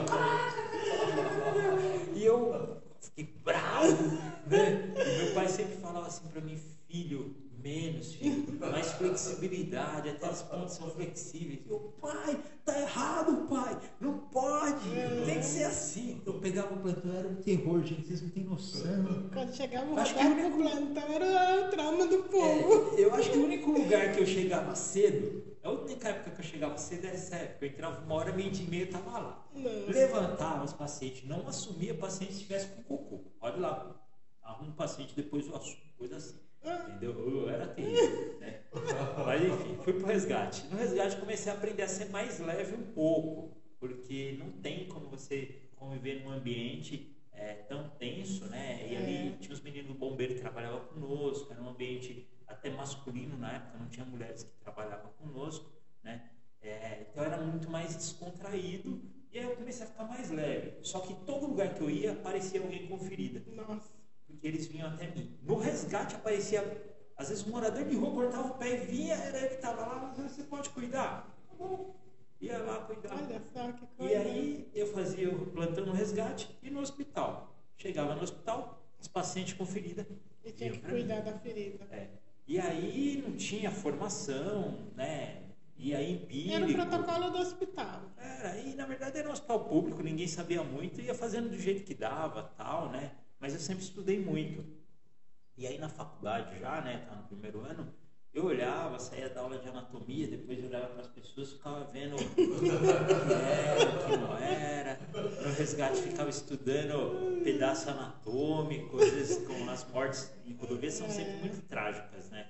E 2.15 2.25
eu 2.25 2.83
fiquei 3.01 3.25
bravo, 3.45 4.05
né? 4.47 4.95
E 4.95 5.25
meu 5.25 5.35
pai 5.35 5.49
sempre 5.49 5.77
falava 5.79 6.07
assim 6.07 6.29
pra 6.29 6.41
mim, 6.41 6.57
filho, 6.89 7.35
menos, 7.63 8.15
filho, 8.15 8.59
mais 8.59 8.93
flexibilidade, 8.93 10.09
até 10.09 10.31
os 10.31 10.43
pontos 10.43 10.75
são 10.75 10.91
flexíveis. 10.91 11.61
Eu, 11.69 11.95
pai, 12.01 12.39
tá 12.65 12.81
errado, 12.81 13.47
pai, 13.49 13.79
não 14.01 14.19
pode, 14.19 14.89
tem 15.25 15.39
que 15.39 15.45
ser 15.45 15.65
assim. 15.65 16.21
Eu 16.25 16.35
pegava 16.35 16.75
o 16.75 16.79
plantão, 16.79 17.15
era 17.15 17.29
um 17.29 17.37
terror, 17.37 17.83
gente, 17.83 18.07
vocês 18.07 18.23
não 18.23 18.31
têm 18.31 18.45
noção. 18.45 19.29
Quando 19.33 19.55
chegava 19.55 19.91
o 19.91 19.99
Acho 19.99 20.15
que 20.15 20.25
o 20.25 20.51
no 20.51 20.57
plantão, 20.57 21.13
era 21.13 21.67
o 21.67 21.71
trauma 21.71 22.07
do 22.07 22.23
povo. 22.25 22.97
É, 22.97 23.05
eu 23.05 23.15
acho 23.15 23.31
que 23.31 23.39
o 23.39 23.45
único 23.45 23.71
lugar 23.71 24.13
que 24.15 24.21
eu 24.21 24.27
chegava 24.27 24.75
cedo, 24.75 25.43
a 25.63 25.71
única 25.71 26.09
época 26.09 26.31
que 26.31 26.41
eu 26.41 26.45
chegava 26.45 26.79
cedo 26.79 27.07
era 27.07 27.15
essa 27.15 27.37
época. 27.37 27.67
Eu 27.67 27.71
entrava 27.71 28.05
uma 28.05 28.15
hora, 28.15 28.33
meio 28.33 28.51
dia 28.51 28.67
e 28.67 28.71
meia, 28.71 28.83
eu 28.85 28.91
tava 28.91 29.19
lá. 29.19 29.47
Nossa. 29.55 29.93
Levantava 29.93 30.65
os 30.65 30.73
pacientes, 30.73 31.29
não 31.29 31.47
assumia 31.47 31.95
paciente 31.95 32.33
se 32.33 32.41
tivesse 32.41 32.69
com 32.69 32.83
cocô. 32.83 33.19
Pode 33.39 33.61
lá, 33.61 33.95
arruma 34.43 34.71
um 34.71 34.73
paciente, 34.73 35.15
depois 35.15 35.47
eu 35.47 35.57
assumo. 35.57 35.77
Coisa 35.99 36.17
assim. 36.17 36.50
Entendeu? 36.63 37.19
Eu 37.19 37.49
era 37.49 37.67
terrível, 37.67 38.39
né? 38.39 38.61
Mas 39.25 39.43
enfim, 39.43 39.77
fui 39.83 39.95
pro 39.95 40.07
resgate. 40.07 40.67
No 40.67 40.77
resgate 40.77 41.17
comecei 41.17 41.51
a 41.51 41.55
aprender 41.55 41.83
a 41.83 41.89
ser 41.89 42.11
mais 42.11 42.39
leve 42.39 42.75
um 42.75 42.93
pouco, 42.93 43.57
porque 43.79 44.37
não 44.39 44.51
tem 44.53 44.87
como 44.89 45.09
você 45.09 45.63
conviver 45.77 46.23
num 46.23 46.31
ambiente 46.31 47.17
é, 47.33 47.55
tão 47.55 47.89
tenso, 47.89 48.45
né? 48.47 48.87
E 48.87 48.97
ali 48.97 49.37
tinha 49.41 49.55
os 49.55 49.63
meninos 49.63 49.89
do 49.89 49.95
bombeiro 49.95 50.35
que 50.35 50.41
trabalhavam 50.41 50.81
conosco, 50.89 51.51
era 51.51 51.63
um 51.63 51.71
ambiente 51.71 52.29
até 52.47 52.69
masculino 52.69 53.39
na 53.39 53.53
época, 53.53 53.79
não 53.79 53.89
tinha 53.89 54.05
mulheres 54.05 54.43
que 54.43 54.51
trabalhavam 54.61 55.11
conosco, 55.13 55.71
né? 56.03 56.31
É, 56.61 57.07
então 57.09 57.25
era 57.25 57.39
muito 57.39 57.71
mais 57.71 57.97
descontraído 57.97 59.01
e 59.33 59.39
aí 59.39 59.45
eu 59.45 59.57
comecei 59.57 59.87
a 59.87 59.89
ficar 59.89 60.05
mais 60.05 60.29
leve. 60.31 60.75
Só 60.83 61.01
que 61.01 61.15
todo 61.25 61.47
lugar 61.47 61.73
que 61.75 61.81
eu 61.81 61.89
ia 61.89 62.13
aparecia 62.13 62.61
alguém 62.61 62.87
com 62.87 62.99
ferida. 62.99 63.43
Nossa. 63.55 64.00
Porque 64.31 64.47
eles 64.47 64.67
vinham 64.67 64.89
até 64.89 65.09
mim. 65.09 65.37
No 65.43 65.57
resgate 65.57 66.15
aparecia, 66.15 66.61
às 67.17 67.29
vezes 67.29 67.47
um 67.47 67.51
morador 67.51 67.85
de 67.85 67.95
rua 67.97 68.11
cortava 68.11 68.49
o 68.49 68.55
pé 68.55 68.75
e 68.75 68.87
vinha, 68.87 69.15
era 69.15 69.39
ele 69.39 69.49
que 69.49 69.55
estava 69.57 69.83
lá, 69.83 70.15
mas 70.17 70.33
você 70.33 70.43
pode 70.45 70.71
cuidar? 70.71 71.37
Tá 71.49 71.55
bom. 71.59 71.95
Ia 72.41 72.59
lá 72.59 72.79
cuidar. 72.81 73.13
Olha 73.15 73.43
só 73.53 73.73
que 73.73 73.87
coisa. 73.97 74.13
E 74.13 74.17
aí 74.17 74.71
eu 74.75 74.87
fazia 74.87 75.31
o 75.31 75.47
plantão 75.47 75.85
no 75.85 75.93
resgate 75.93 76.57
e 76.63 76.71
no 76.71 76.81
hospital. 76.81 77.55
Chegava 77.77 78.15
no 78.15 78.23
hospital, 78.23 78.83
os 78.99 79.09
pacientes 79.09 79.53
com 79.53 79.67
ferida. 79.67 80.07
E 80.45 80.53
tinha 80.53 80.71
que 80.71 80.79
pra 80.79 80.91
mim. 80.91 81.01
cuidar 81.01 81.21
da 81.21 81.39
ferida. 81.39 81.87
É. 81.91 82.09
E 82.47 82.59
aí 82.59 83.23
não 83.27 83.37
tinha 83.37 83.71
formação, 83.71 84.79
né? 84.97 85.43
E 85.77 85.95
aí 85.95 86.15
empírico. 86.15 86.55
Era 86.55 86.67
o 86.67 86.75
protocolo 86.75 87.31
do 87.31 87.39
hospital. 87.39 88.03
Era, 88.19 88.59
e 88.59 88.75
na 88.75 88.87
verdade 88.87 89.19
era 89.19 89.29
um 89.29 89.33
hospital 89.33 89.65
público, 89.65 90.03
ninguém 90.03 90.27
sabia 90.27 90.63
muito, 90.63 91.01
ia 91.01 91.15
fazendo 91.15 91.49
do 91.49 91.59
jeito 91.59 91.85
que 91.85 91.95
dava, 91.95 92.43
tal, 92.57 92.91
né? 92.91 93.13
Mas 93.51 93.55
eu 93.55 93.67
sempre 93.67 93.83
estudei 93.83 94.25
muito. 94.25 94.65
E 95.57 95.67
aí 95.67 95.77
na 95.77 95.89
faculdade 95.89 96.59
já, 96.61 96.81
né, 96.83 97.05
tá 97.09 97.17
no 97.17 97.25
primeiro 97.25 97.61
ano, 97.61 97.93
eu 98.33 98.45
olhava, 98.45 98.97
saía 99.01 99.29
da 99.29 99.41
aula 99.41 99.59
de 99.59 99.69
anatomia, 99.69 100.29
depois 100.29 100.61
eu 100.61 100.67
olhava 100.67 100.87
para 100.87 101.01
as 101.01 101.09
pessoas, 101.09 101.53
ficava 101.53 101.83
vendo 101.87 102.15
o 102.15 102.19
que 102.19 102.71
era, 102.71 103.91
o 103.91 104.07
que 104.07 104.17
não 104.17 104.39
era. 104.39 105.01
No 105.13 105.53
resgate 105.53 106.01
ficava 106.01 106.31
estudando 106.31 107.43
pedaço 107.43 107.91
anatômico, 107.91 109.03
às 109.03 109.11
vezes 109.11 109.45
com 109.45 109.69
as 109.69 109.85
mortes 109.91 110.33
em 110.47 110.55
rodovia 110.55 110.91
são 110.93 111.11
sempre 111.11 111.35
muito 111.39 111.61
trágicas, 111.63 112.31
né? 112.31 112.47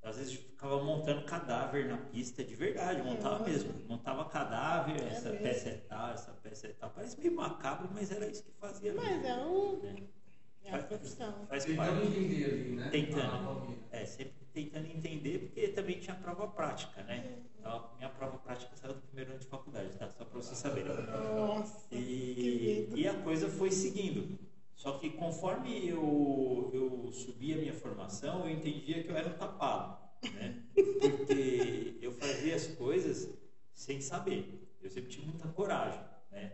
Às 0.00 0.18
vezes 0.18 0.34
ficava 0.34 0.80
montando 0.84 1.24
cadáver 1.24 1.88
na 1.88 1.96
pista 1.98 2.44
de 2.44 2.54
verdade, 2.54 3.02
montava 3.02 3.44
mesmo. 3.44 3.74
Montava 3.88 4.24
cadáver, 4.26 5.02
essa 5.02 5.30
mesmo. 5.30 5.42
peça 5.44 5.68
é 5.70 5.76
tal, 5.88 6.12
essa 6.12 6.30
peça 6.34 6.68
é 6.68 6.70
tal. 6.70 6.90
Parece 6.90 7.18
meio 7.18 7.34
macabro, 7.34 7.90
mas 7.92 8.12
era 8.12 8.28
isso 8.28 8.44
que 8.44 8.52
fazia. 8.52 8.94
Mas 8.94 9.24
é, 9.24 9.34
o, 9.44 9.82
né? 9.82 10.06
É 10.68 10.74
a 10.74 10.82
profissão. 10.82 11.46
Faz 11.48 11.64
Tentando 11.64 11.86
parte. 11.92 12.06
entender 12.06 12.44
ali, 12.44 12.76
né? 12.76 12.88
Tentando. 12.90 13.20
anatomia. 13.22 13.76
É, 13.90 14.04
sempre 14.04 14.34
tentando 14.52 14.86
entender, 14.86 15.38
porque 15.40 15.68
também 15.68 15.98
tinha 16.00 16.16
prova 16.16 16.48
prática, 16.48 17.02
né? 17.02 17.42
Então, 17.58 17.90
minha 17.96 18.08
prova 18.08 18.38
prática 18.38 18.74
saiu 18.76 18.94
do 18.94 19.00
primeiro 19.02 19.30
ano 19.32 19.40
de 19.40 19.46
faculdade, 19.46 19.90
tá? 19.98 20.08
Só 20.10 20.24
para 20.24 20.40
vocês 20.40 20.56
saberem. 20.58 20.92
Nossa, 21.34 21.88
que 21.88 21.96
E, 21.96 22.86
medo. 22.88 22.98
e 22.98 23.08
a 23.08 23.14
coisa 23.22 23.48
foi 23.48 23.70
seguindo. 23.70 24.38
Só 24.74 24.98
que 24.98 25.10
conforme 25.10 25.88
eu, 25.88 26.70
eu 26.72 27.10
subia 27.12 27.56
a 27.56 27.58
minha 27.58 27.72
formação, 27.74 28.44
eu 28.46 28.50
entendia 28.50 29.02
que 29.02 29.08
eu 29.10 29.16
era 29.16 29.28
um 29.28 29.32
tapado, 29.38 29.98
né? 30.34 30.62
Porque 30.74 31.98
eu 32.00 32.12
fazia 32.12 32.54
as 32.54 32.66
coisas 32.66 33.28
sem 33.72 34.00
saber. 34.00 34.68
Eu 34.82 34.90
sempre 34.90 35.10
tive 35.10 35.26
muita 35.26 35.48
coragem, 35.48 36.00
né? 36.30 36.52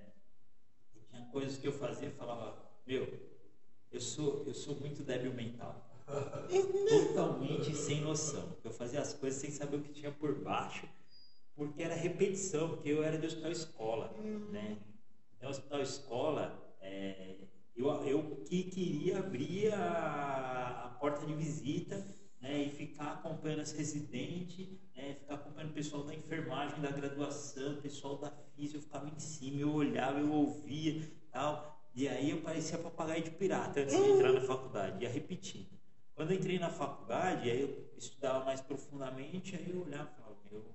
E 0.94 1.00
tinha 1.00 1.22
coisas 1.26 1.58
que 1.58 1.66
eu 1.66 1.72
fazia 1.72 2.08
e 2.08 2.12
falava, 2.12 2.56
meu, 2.86 3.06
eu 3.92 4.00
sou, 4.00 4.44
eu 4.46 4.54
sou 4.54 4.74
muito 4.76 5.02
débil 5.02 5.32
mental. 5.34 5.88
Totalmente 6.88 7.74
sem 7.74 8.00
noção. 8.00 8.56
Eu 8.64 8.70
fazia 8.70 9.00
as 9.00 9.12
coisas 9.14 9.40
sem 9.40 9.50
saber 9.50 9.76
o 9.76 9.82
que 9.82 9.92
tinha 9.92 10.10
por 10.10 10.34
baixo, 10.34 10.86
porque 11.54 11.82
era 11.82 11.94
repetição, 11.94 12.70
porque 12.70 12.88
eu 12.88 13.02
era 13.02 13.18
de 13.18 13.26
hospital 13.26 13.50
escola, 13.50 14.14
né? 14.50 14.78
Então, 15.36 15.50
hospital 15.50 15.80
escola, 15.80 16.76
é, 16.80 17.36
eu, 17.76 17.88
eu 18.04 18.36
que 18.44 18.64
queria 18.64 19.18
abrir 19.18 19.72
a, 19.72 20.84
a 20.84 20.88
porta 21.00 21.26
de 21.26 21.34
visita 21.34 22.04
né, 22.40 22.64
e 22.64 22.70
ficar 22.70 23.12
acompanhando 23.12 23.60
as 23.60 23.72
residentes, 23.72 24.68
né, 24.96 25.14
ficar 25.14 25.34
acompanhando 25.34 25.70
o 25.70 25.74
pessoal 25.74 26.02
da 26.02 26.14
enfermagem, 26.14 26.80
da 26.80 26.90
graduação, 26.90 27.74
o 27.74 27.82
pessoal 27.82 28.18
da 28.18 28.30
física, 28.54 28.78
eu 28.78 28.82
ficava 28.82 29.08
em 29.08 29.18
cima, 29.18 29.60
eu 29.60 29.72
olhava, 29.72 30.18
eu 30.18 30.32
ouvia 30.32 31.08
tal. 31.30 31.81
E 31.94 32.08
aí 32.08 32.30
eu 32.30 32.40
parecia 32.40 32.78
papagaio 32.78 33.22
de 33.22 33.30
pirata 33.30 33.80
antes 33.80 33.94
de 33.96 34.02
entrar 34.10 34.32
na 34.32 34.40
faculdade, 34.40 35.02
ia 35.02 35.10
repetindo. 35.10 35.68
Quando 36.14 36.30
eu 36.30 36.38
entrei 36.38 36.58
na 36.58 36.70
faculdade, 36.70 37.50
aí 37.50 37.60
eu 37.62 37.90
estudava 37.96 38.44
mais 38.44 38.60
profundamente, 38.60 39.56
aí 39.56 39.70
eu 39.70 39.82
olhava 39.82 40.10
e 40.10 40.14
falava, 40.16 40.36
meu, 40.50 40.74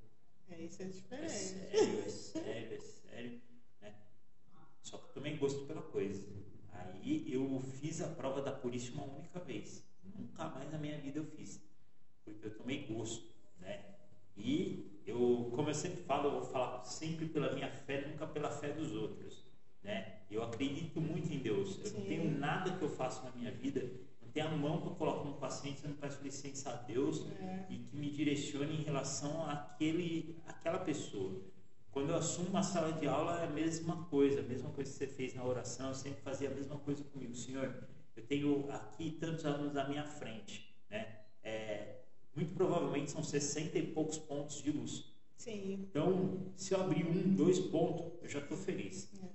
É, 0.49 0.61
isso 0.61 0.81
é 0.81 0.85
é 0.85 0.89
diferente. 0.89 1.31
sério, 1.31 1.99
é 2.05 2.09
sério, 2.09 2.73
é 2.75 2.79
sério. 2.79 3.41
Né? 3.81 3.93
Só 4.81 4.97
que 4.97 5.09
eu 5.09 5.13
tomei 5.13 5.37
gosto 5.37 5.65
pela 5.65 5.81
coisa. 5.81 6.23
Aí 6.71 7.31
eu 7.33 7.59
fiz 7.79 8.01
a 8.01 8.07
prova 8.09 8.41
da 8.41 8.51
polícia 8.51 8.93
uma 8.93 9.03
única 9.05 9.39
vez. 9.39 9.83
Nunca 10.03 10.49
mais 10.49 10.71
na 10.71 10.77
minha 10.77 10.97
vida 10.99 11.19
eu 11.19 11.25
fiz. 11.25 11.61
Porque 12.23 12.45
eu 12.47 12.55
tomei 12.57 12.85
gosto. 12.85 13.27
Né? 13.59 13.83
E 14.35 15.01
eu, 15.05 15.51
como 15.55 15.69
eu 15.69 15.73
sempre 15.73 16.03
falo, 16.03 16.27
eu 16.29 16.31
vou 16.33 16.43
falar 16.43 16.83
sempre 16.83 17.25
pela 17.27 17.53
minha 17.53 17.69
fé, 17.71 18.07
nunca 18.07 18.27
pela 18.27 18.51
fé 18.51 18.71
dos 18.71 18.91
outros. 18.93 19.46
Né? 19.87 20.17
Eu 20.29 20.43
acredito 20.43 20.99
muito 20.99 21.33
em 21.33 21.39
Deus. 21.39 21.77
Eu 21.77 21.91
não 21.93 22.01
Sim. 22.01 22.07
tenho 22.07 22.37
nada 22.37 22.71
que 22.77 22.81
eu 22.83 22.89
faço 22.89 23.23
na 23.23 23.31
minha 23.31 23.49
vida, 23.49 23.89
não 24.21 24.29
tenho 24.29 24.47
a 24.47 24.51
mão 24.51 24.81
que 24.81 24.87
eu 24.87 24.95
coloco 24.95 25.25
no 25.25 25.35
paciente, 25.35 25.79
eu 25.81 25.89
não 25.91 25.95
peço 25.95 26.21
licença 26.21 26.69
a 26.71 26.73
Deus 26.73 27.25
É. 27.39 27.65
e 27.69 27.77
que 27.77 27.95
me 27.95 28.11
direcione 28.11 28.75
em 28.75 28.83
relação 28.83 29.49
àquele, 29.49 30.37
àquela 30.45 30.79
pessoa. 30.79 31.41
Quando 31.89 32.09
eu 32.09 32.17
assumo 32.17 32.49
uma 32.49 32.61
sala 32.63 32.91
de 32.91 33.07
aula, 33.07 33.39
é 33.41 33.45
a 33.45 33.49
mesma 33.49 34.03
coisa, 34.03 34.41
a 34.41 34.43
mesma 34.43 34.69
coisa 34.71 34.91
que 34.91 34.97
você 34.97 35.07
fez 35.07 35.33
na 35.33 35.45
oração, 35.45 35.87
eu 35.87 35.95
sempre 35.95 36.21
fazia 36.21 36.49
a 36.49 36.53
mesma 36.53 36.77
coisa 36.79 37.01
comigo. 37.05 37.33
Senhor, 37.33 37.73
eu 38.15 38.23
tenho 38.23 38.69
aqui 38.69 39.11
tantos 39.11 39.45
alunos 39.45 39.75
à 39.77 39.87
minha 39.87 40.03
frente, 40.03 40.75
né? 40.89 41.21
É, 41.41 42.01
muito 42.35 42.53
provavelmente 42.53 43.09
são 43.09 43.23
60 43.23 43.79
e 43.79 43.87
poucos 43.87 44.17
pontos 44.17 44.61
de 44.61 44.69
luz. 44.69 45.05
Sim. 45.37 45.87
Então, 45.89 46.51
se 46.57 46.73
eu 46.73 46.81
abrir 46.81 47.05
um, 47.05 47.33
dois 47.33 47.57
pontos, 47.57 48.11
eu 48.21 48.27
já 48.27 48.39
estou 48.39 48.57
feliz, 48.57 49.09
né? 49.13 49.29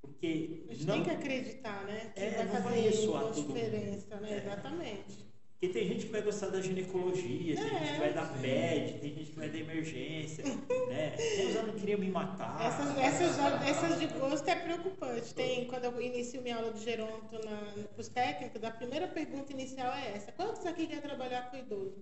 Porque 0.00 0.64
A 0.68 0.74
gente 0.74 0.86
não, 0.86 0.94
tem 0.94 1.04
que 1.04 1.10
acreditar, 1.10 1.84
né? 1.84 2.12
Que 2.14 2.20
É, 2.20 2.30
vai 2.30 2.44
não 2.44 2.52
vai 2.52 2.62
fazer 2.62 2.80
ressoar 2.80 3.24
mundo. 3.24 3.34
diferença, 3.34 4.16
né? 4.20 4.32
É. 4.32 4.36
Exatamente. 4.38 5.28
Porque 5.60 5.72
tem 5.76 5.88
gente 5.88 6.06
que 6.06 6.12
vai 6.12 6.22
gostar 6.22 6.50
da 6.50 6.60
ginecologia, 6.60 7.56
tem 7.56 7.64
É. 7.64 7.78
gente 7.80 7.92
que 7.94 7.98
vai 7.98 8.12
dar 8.12 8.40
PED, 8.40 8.98
tem 9.00 9.14
gente 9.14 9.30
que 9.32 9.36
vai 9.36 9.48
da 9.48 9.58
emergência, 9.58 10.44
né? 10.88 11.16
Eu 11.56 11.66
não 11.66 11.74
queria 11.74 11.96
me 11.98 12.08
matar. 12.12 12.64
Essas, 12.64 12.96
essas, 12.96 13.36
já- 13.36 13.64
essas 13.66 13.98
de 13.98 14.06
gosto 14.18 14.48
é 14.48 14.54
preocupante. 14.54 15.34
Tem, 15.34 15.64
quando 15.66 15.84
eu 15.86 16.00
inicio 16.00 16.40
minha 16.42 16.56
aula 16.56 16.72
de 16.72 16.84
geronto 16.84 17.32
na, 17.44 17.72
para 17.88 18.00
os 18.00 18.06
técnicos, 18.08 18.62
a 18.62 18.70
primeira 18.70 19.08
pergunta 19.08 19.52
inicial 19.52 19.92
é 19.92 20.12
essa: 20.14 20.30
quantos 20.30 20.64
aqui 20.64 20.86
quer 20.86 21.02
trabalhar 21.02 21.50
com 21.50 21.56
idoso? 21.56 21.96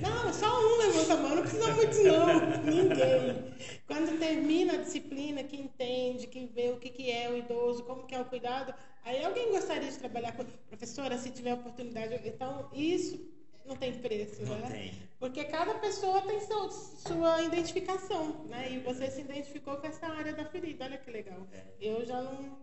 Não, 0.00 0.32
só 0.32 0.46
um 0.60 0.78
levanta 0.78 1.14
a 1.14 1.16
mão, 1.16 1.34
não 1.36 1.42
precisa 1.42 1.74
muitos 1.74 1.98
não, 1.98 2.62
ninguém. 2.64 3.54
Quando 3.86 4.18
termina 4.18 4.74
a 4.74 4.76
disciplina, 4.76 5.42
que 5.42 5.56
entende, 5.56 6.26
que 6.26 6.46
vê 6.46 6.70
o 6.70 6.78
que, 6.78 6.90
que 6.90 7.10
é 7.10 7.30
o 7.30 7.36
idoso, 7.36 7.84
como 7.84 8.06
que 8.06 8.14
é 8.14 8.20
o 8.20 8.24
cuidado, 8.24 8.74
aí 9.04 9.24
alguém 9.24 9.50
gostaria 9.50 9.90
de 9.90 9.98
trabalhar 9.98 10.32
com 10.32 10.44
professora, 10.68 11.18
se 11.18 11.30
tiver 11.30 11.54
oportunidade. 11.54 12.20
Então, 12.24 12.70
isso 12.72 13.20
não 13.66 13.76
tem 13.76 13.92
preço, 14.00 14.42
Não 14.42 14.58
né? 14.58 14.68
tem. 14.70 15.10
Porque 15.18 15.44
cada 15.44 15.74
pessoa 15.74 16.22
tem 16.22 16.40
seu, 16.40 16.70
sua 16.70 17.42
identificação, 17.42 18.44
né? 18.46 18.72
E 18.72 18.78
você 18.80 19.10
se 19.10 19.20
identificou 19.20 19.76
com 19.76 19.86
essa 19.86 20.06
área 20.06 20.32
da 20.32 20.44
ferida, 20.44 20.86
olha 20.86 20.98
que 20.98 21.10
legal. 21.10 21.46
Eu 21.80 22.04
já 22.04 22.22
não. 22.22 22.58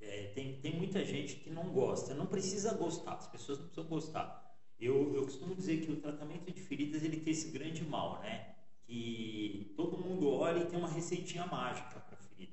É, 0.00 0.32
tem, 0.34 0.60
tem 0.60 0.74
muita 0.74 1.04
gente 1.04 1.36
que 1.36 1.50
não 1.50 1.70
gosta, 1.70 2.14
não 2.14 2.26
precisa 2.26 2.74
gostar, 2.74 3.14
as 3.14 3.26
pessoas 3.28 3.58
não 3.58 3.66
precisam 3.66 3.88
gostar. 3.88 4.53
Eu, 4.84 5.14
eu 5.14 5.24
costumo 5.24 5.54
dizer 5.54 5.80
que 5.84 5.90
o 5.90 5.96
tratamento 5.96 6.52
de 6.52 6.60
feridas 6.60 7.02
ele 7.02 7.20
tem 7.20 7.32
esse 7.32 7.50
grande 7.50 7.82
mal, 7.84 8.20
né? 8.20 8.54
Que 8.82 9.72
todo 9.76 9.96
mundo 9.96 10.30
olha 10.30 10.58
e 10.58 10.66
tem 10.66 10.78
uma 10.78 10.90
receitinha 10.90 11.46
mágica 11.46 12.00
para 12.00 12.16
ferida. 12.18 12.52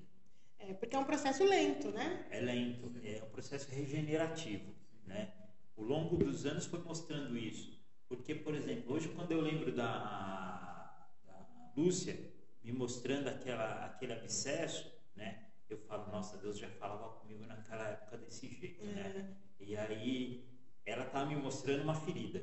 É, 0.58 0.74
porque 0.74 0.96
é 0.96 1.00
um 1.00 1.04
processo 1.04 1.44
lento, 1.44 1.90
né? 1.90 2.26
é 2.30 2.40
lento, 2.40 2.92
é 3.04 3.22
um 3.24 3.30
processo 3.30 3.70
regenerativo, 3.70 4.74
né? 5.06 5.34
O 5.76 5.84
longo 5.84 6.16
dos 6.18 6.46
anos 6.46 6.66
foi 6.66 6.80
mostrando 6.80 7.38
isso, 7.38 7.78
porque, 8.08 8.34
por 8.36 8.56
exemplo, 8.56 8.94
hoje 8.94 9.10
quando 9.10 9.32
eu 9.32 9.42
lembro 9.42 9.74
da, 9.76 11.10
da 11.26 11.72
Lúcia 11.76 12.18
me 12.64 12.72
mostrando 12.72 13.28
aquela, 13.28 13.86
aquele 13.86 14.14
abscesso, 14.14 14.90
né? 15.16 15.48
Eu 15.70 15.78
falo, 15.78 16.12
nossa, 16.12 16.38
Deus 16.38 16.58
já 16.58 16.70
falava 16.70 17.10
comigo 17.20 17.46
naquela 17.46 17.90
época 17.90 18.18
desse 18.18 18.48
jeito, 18.48 18.86
né? 18.86 19.36
E 19.60 19.76
aí 19.76 20.51
ela 20.86 21.06
estava 21.06 21.26
me 21.26 21.36
mostrando 21.36 21.84
uma 21.84 21.96
ferida 21.96 22.42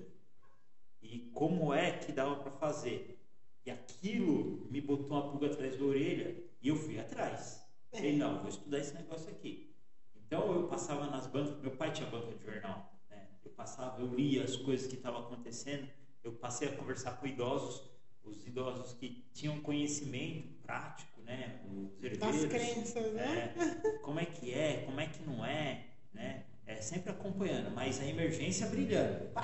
e 1.02 1.30
como 1.32 1.72
é 1.72 1.92
que 1.92 2.12
dava 2.12 2.36
para 2.36 2.50
fazer. 2.50 3.18
E 3.64 3.70
aquilo 3.70 4.66
me 4.70 4.80
botou 4.80 5.08
uma 5.08 5.30
pulga 5.30 5.46
atrás 5.48 5.76
da 5.76 5.84
orelha 5.84 6.36
e 6.60 6.68
eu 6.68 6.76
fui 6.76 6.98
atrás. 6.98 7.64
Falei, 7.90 8.16
não, 8.16 8.40
vou 8.40 8.48
estudar 8.48 8.78
esse 8.78 8.94
negócio 8.94 9.30
aqui. 9.30 9.74
Então 10.14 10.52
eu 10.52 10.68
passava 10.68 11.06
nas 11.06 11.26
bancas, 11.26 11.60
meu 11.60 11.70
pai 11.70 11.92
tinha 11.92 12.08
banca 12.08 12.32
de 12.34 12.44
jornal, 12.44 12.92
né? 13.10 13.28
Eu 13.44 13.50
passava, 13.52 14.00
eu 14.00 14.14
lia 14.14 14.44
as 14.44 14.56
coisas 14.56 14.86
que 14.86 14.94
estavam 14.94 15.20
acontecendo, 15.20 15.88
eu 16.22 16.32
passei 16.32 16.68
a 16.68 16.76
conversar 16.76 17.18
com 17.18 17.26
idosos, 17.26 17.88
os 18.22 18.46
idosos 18.46 18.92
que 18.94 19.24
tinham 19.32 19.58
conhecimento 19.60 20.52
prático, 20.62 21.22
né? 21.22 21.62
Os 21.66 22.04
herdeiros, 22.04 22.44
crenças, 22.46 23.12
né? 23.14 23.54
é, 23.56 23.98
como 23.98 24.20
é 24.20 24.26
que 24.26 24.52
é, 24.52 24.82
como 24.84 25.00
é 25.00 25.06
que 25.06 25.22
não 25.22 25.44
é, 25.44 25.86
né? 26.12 26.44
É 26.68 26.76
sempre 26.82 27.10
acompanhando, 27.10 27.74
mas 27.74 27.98
a 27.98 28.06
emergência 28.06 28.66
brilhando. 28.68 29.30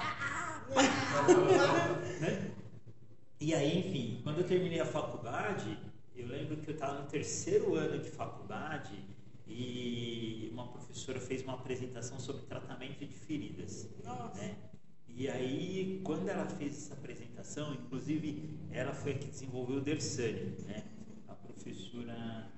Né? 2.20 2.50
E 3.40 3.54
aí, 3.54 3.78
enfim, 3.78 4.20
quando 4.22 4.38
eu 4.38 4.46
terminei 4.46 4.80
a 4.80 4.86
faculdade, 4.86 5.78
eu 6.14 6.26
lembro 6.26 6.56
que 6.56 6.70
eu 6.70 6.74
estava 6.74 7.00
no 7.00 7.06
terceiro 7.06 7.74
ano 7.74 7.98
de 7.98 8.10
faculdade 8.10 9.04
e 9.46 10.48
uma 10.52 10.68
professora 10.68 11.20
fez 11.20 11.42
uma 11.42 11.54
apresentação 11.54 12.18
sobre 12.18 12.42
tratamento 12.46 13.04
de 13.04 13.14
feridas. 13.14 13.88
Nossa. 14.02 14.40
Né? 14.40 14.56
E 15.08 15.28
aí, 15.28 16.00
quando 16.04 16.28
ela 16.28 16.46
fez 16.46 16.76
essa 16.76 16.94
apresentação, 16.94 17.72
inclusive 17.74 18.58
ela 18.70 18.92
foi 18.92 19.12
a 19.12 19.18
que 19.18 19.26
desenvolveu 19.26 19.76
o 19.76 19.80
Dersani, 19.80 20.56
né? 20.66 20.84
A 21.28 21.34
professora. 21.34 22.50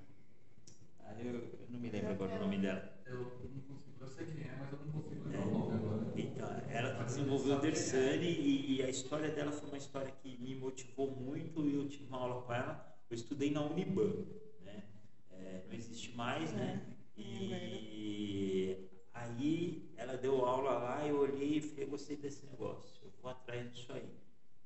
Ah, 1.00 1.14
eu, 1.18 1.34
eu 1.34 1.66
não 1.68 1.78
me 1.78 1.90
lembro 1.90 2.10
agora 2.10 2.36
o 2.36 2.40
nome 2.40 2.58
dela. 2.58 2.96
Eu 3.04 3.18
não 3.18 3.60
consigo, 3.60 3.85
sei 4.16 4.26
quem 4.26 4.44
é, 4.44 4.56
mas 4.56 4.72
eu 4.72 4.78
não 4.78 4.88
consigo 4.88 5.24
lembrar 5.24 5.46
o 5.46 5.50
nome 5.50 5.72
agora. 5.74 6.10
Então, 6.14 6.48
ela 6.68 6.92
desenvolveu 7.04 7.54
o 7.54 7.60
Dersani 7.60 8.26
e, 8.26 8.76
e 8.76 8.82
a 8.82 8.88
história 8.88 9.30
dela 9.30 9.52
foi 9.52 9.68
uma 9.68 9.78
história 9.78 10.12
que 10.12 10.38
me 10.38 10.54
motivou 10.54 11.10
muito 11.10 11.68
e 11.68 11.74
eu 11.74 11.88
tive 11.88 12.06
uma 12.06 12.18
aula 12.18 12.42
com 12.42 12.52
ela. 12.52 12.84
Eu 13.10 13.14
estudei 13.14 13.50
na 13.50 13.62
Uniban, 13.62 14.16
né? 14.60 14.84
É, 15.30 15.62
não 15.66 15.74
existe 15.74 16.12
mais, 16.16 16.52
né? 16.52 16.80
E 17.16 18.78
aí 19.12 19.92
ela 19.96 20.16
deu 20.16 20.44
aula 20.44 20.72
lá, 20.78 21.06
eu 21.06 21.18
olhei 21.18 21.58
e 21.58 21.60
falei, 21.60 21.84
eu 21.84 21.88
gostei 21.90 22.16
desse 22.16 22.44
negócio, 22.46 23.04
eu 23.06 23.12
vou 23.20 23.30
atrás 23.30 23.70
disso 23.72 23.92
aí. 23.92 24.18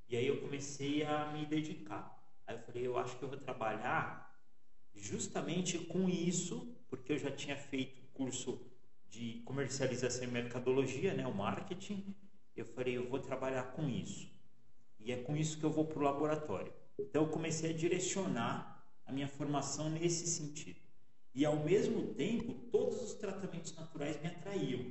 E 0.09 0.16
aí 0.16 0.26
eu 0.26 0.40
comecei 0.40 1.03
a 1.05 1.26
me 1.26 1.46
dedicar. 1.46 2.18
Aí 2.46 2.55
eu 2.57 2.61
falei, 2.61 2.86
eu 2.86 2.98
acho 2.98 3.16
que 3.16 3.24
eu 3.24 3.28
vou 3.28 3.38
trabalhar 3.38 4.28
justamente 4.94 5.78
com 5.78 6.09
isso, 6.09 6.76
porque 6.88 7.12
eu 7.12 7.18
já 7.18 7.30
tinha 7.30 7.57
feito 7.57 8.03
curso 8.12 8.70
de 9.11 9.42
comercialização 9.44 10.24
e 10.24 10.28
mercadologia, 10.28 11.12
né, 11.14 11.26
o 11.26 11.34
marketing. 11.34 12.14
Eu 12.56 12.64
falei, 12.64 12.96
eu 12.96 13.08
vou 13.08 13.18
trabalhar 13.18 13.64
com 13.72 13.88
isso. 13.88 14.30
E 14.98 15.11
é 15.12 15.16
com 15.16 15.36
isso 15.36 15.58
que 15.58 15.64
eu 15.64 15.70
vou 15.70 15.84
para 15.84 15.98
o 15.98 16.02
laboratório. 16.02 16.72
Então 16.98 17.24
eu 17.24 17.28
comecei 17.28 17.70
a 17.70 17.76
direcionar 17.76 18.86
a 19.04 19.12
minha 19.12 19.28
formação 19.28 19.90
nesse 19.90 20.26
sentido. 20.26 20.78
E 21.34 21.44
ao 21.44 21.56
mesmo 21.64 22.14
tempo, 22.14 22.54
todos 22.70 23.02
os 23.02 23.14
tratamentos 23.14 23.74
naturais 23.74 24.20
me 24.20 24.28
atraíam. 24.28 24.84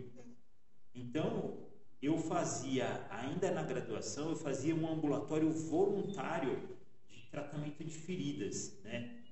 Então, 0.94 1.68
eu 2.02 2.18
fazia, 2.18 3.06
ainda 3.10 3.52
na 3.52 3.64
graduação, 3.64 4.30
eu 4.30 4.36
fazia 4.36 4.76
um 4.76 4.88
ambulatório 4.90 5.52
voluntário 5.52 6.78
de 7.10 7.22
tratamento 7.30 7.84
de 7.84 7.92
feridas, 7.92 8.80
né? 8.84 9.24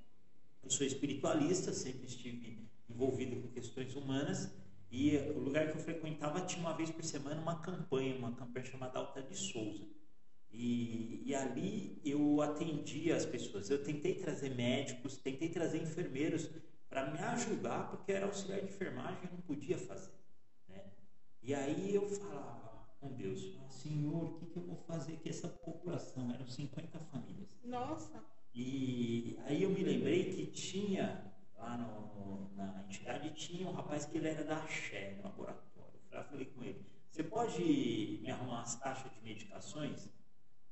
Eu 0.62 0.70
sou 0.70 0.86
espiritualista, 0.86 1.74
sempre 1.74 2.06
estive 2.06 2.70
envolvido 2.90 3.42
com 3.42 3.48
questões 3.50 3.96
humanas 3.96 4.52
e 4.90 5.18
o 5.36 5.40
lugar 5.40 5.70
que 5.70 5.78
eu 5.78 5.82
frequentava 5.82 6.42
tinha 6.42 6.62
uma 6.62 6.74
vez 6.74 6.90
por 6.90 7.04
semana 7.04 7.42
uma 7.42 7.60
campanha, 7.60 8.16
uma 8.18 8.34
campanha 8.34 8.66
chamada 8.66 9.00
Alta 9.00 9.22
de 9.22 9.36
Souza. 9.36 9.86
E, 10.50 11.24
e, 11.26 11.36
ali 11.36 12.02
eu 12.06 12.42
atendia 12.42 13.16
as 13.16 13.26
pessoas. 13.26 13.70
Eu 13.70 13.84
tentei 13.84 14.16
trazer 14.16 14.56
médicos, 14.56 15.18
tentei 15.18 15.50
trazer 15.50 15.82
enfermeiros 15.82 16.50
para 16.90 17.12
me 17.12 17.20
ajudar, 17.20 17.90
porque 17.90 18.12
era 18.12 18.26
auxiliar 18.26 18.62
de 18.62 18.68
enfermagem 18.68 19.20
e 19.26 19.34
não 19.34 19.42
podia 19.42 19.78
fazer. 19.78 20.14
Né? 20.70 20.84
E 21.44 21.54
aí 21.54 21.94
eu 21.94 22.08
falava 22.10 22.88
com 23.00 23.14
Deus, 23.14 23.58
Senhor, 23.70 24.24
o 24.24 24.34
que, 24.40 24.46
que 24.48 24.58
eu 24.58 24.64
vou 24.64 24.78
fazer 24.78 25.18
com 25.18 25.30
essa 25.30 25.48
população? 25.48 26.32
Eram 26.32 26.48
50 26.48 27.00
famílias. 27.00 27.50
Nossa. 27.64 28.24
E 28.56 29.38
aí 29.46 29.62
eu 29.62 29.70
me 29.70 29.84
lembrei 29.84 30.32
que 30.32 30.48
tinha, 30.48 31.32
lá 31.58 31.78
no, 31.78 32.56
na 32.56 32.84
entidade, 32.84 33.32
tinha 33.32 33.68
um 33.68 33.74
rapaz 33.74 34.06
que 34.06 34.18
ele 34.18 34.30
era 34.30 34.44
da 34.44 34.58
Axé, 34.58 35.16
no 35.18 35.24
laboratório. 35.24 36.00
Eu 36.12 36.24
falei 36.24 36.46
com 36.46 36.64
ele, 36.64 36.86
você 37.10 37.24
pode 37.24 38.20
me 38.22 38.30
arrumar 38.30 38.60
umas 38.60 38.76
caixas 38.76 39.12
de 39.12 39.22
medicações? 39.22 40.10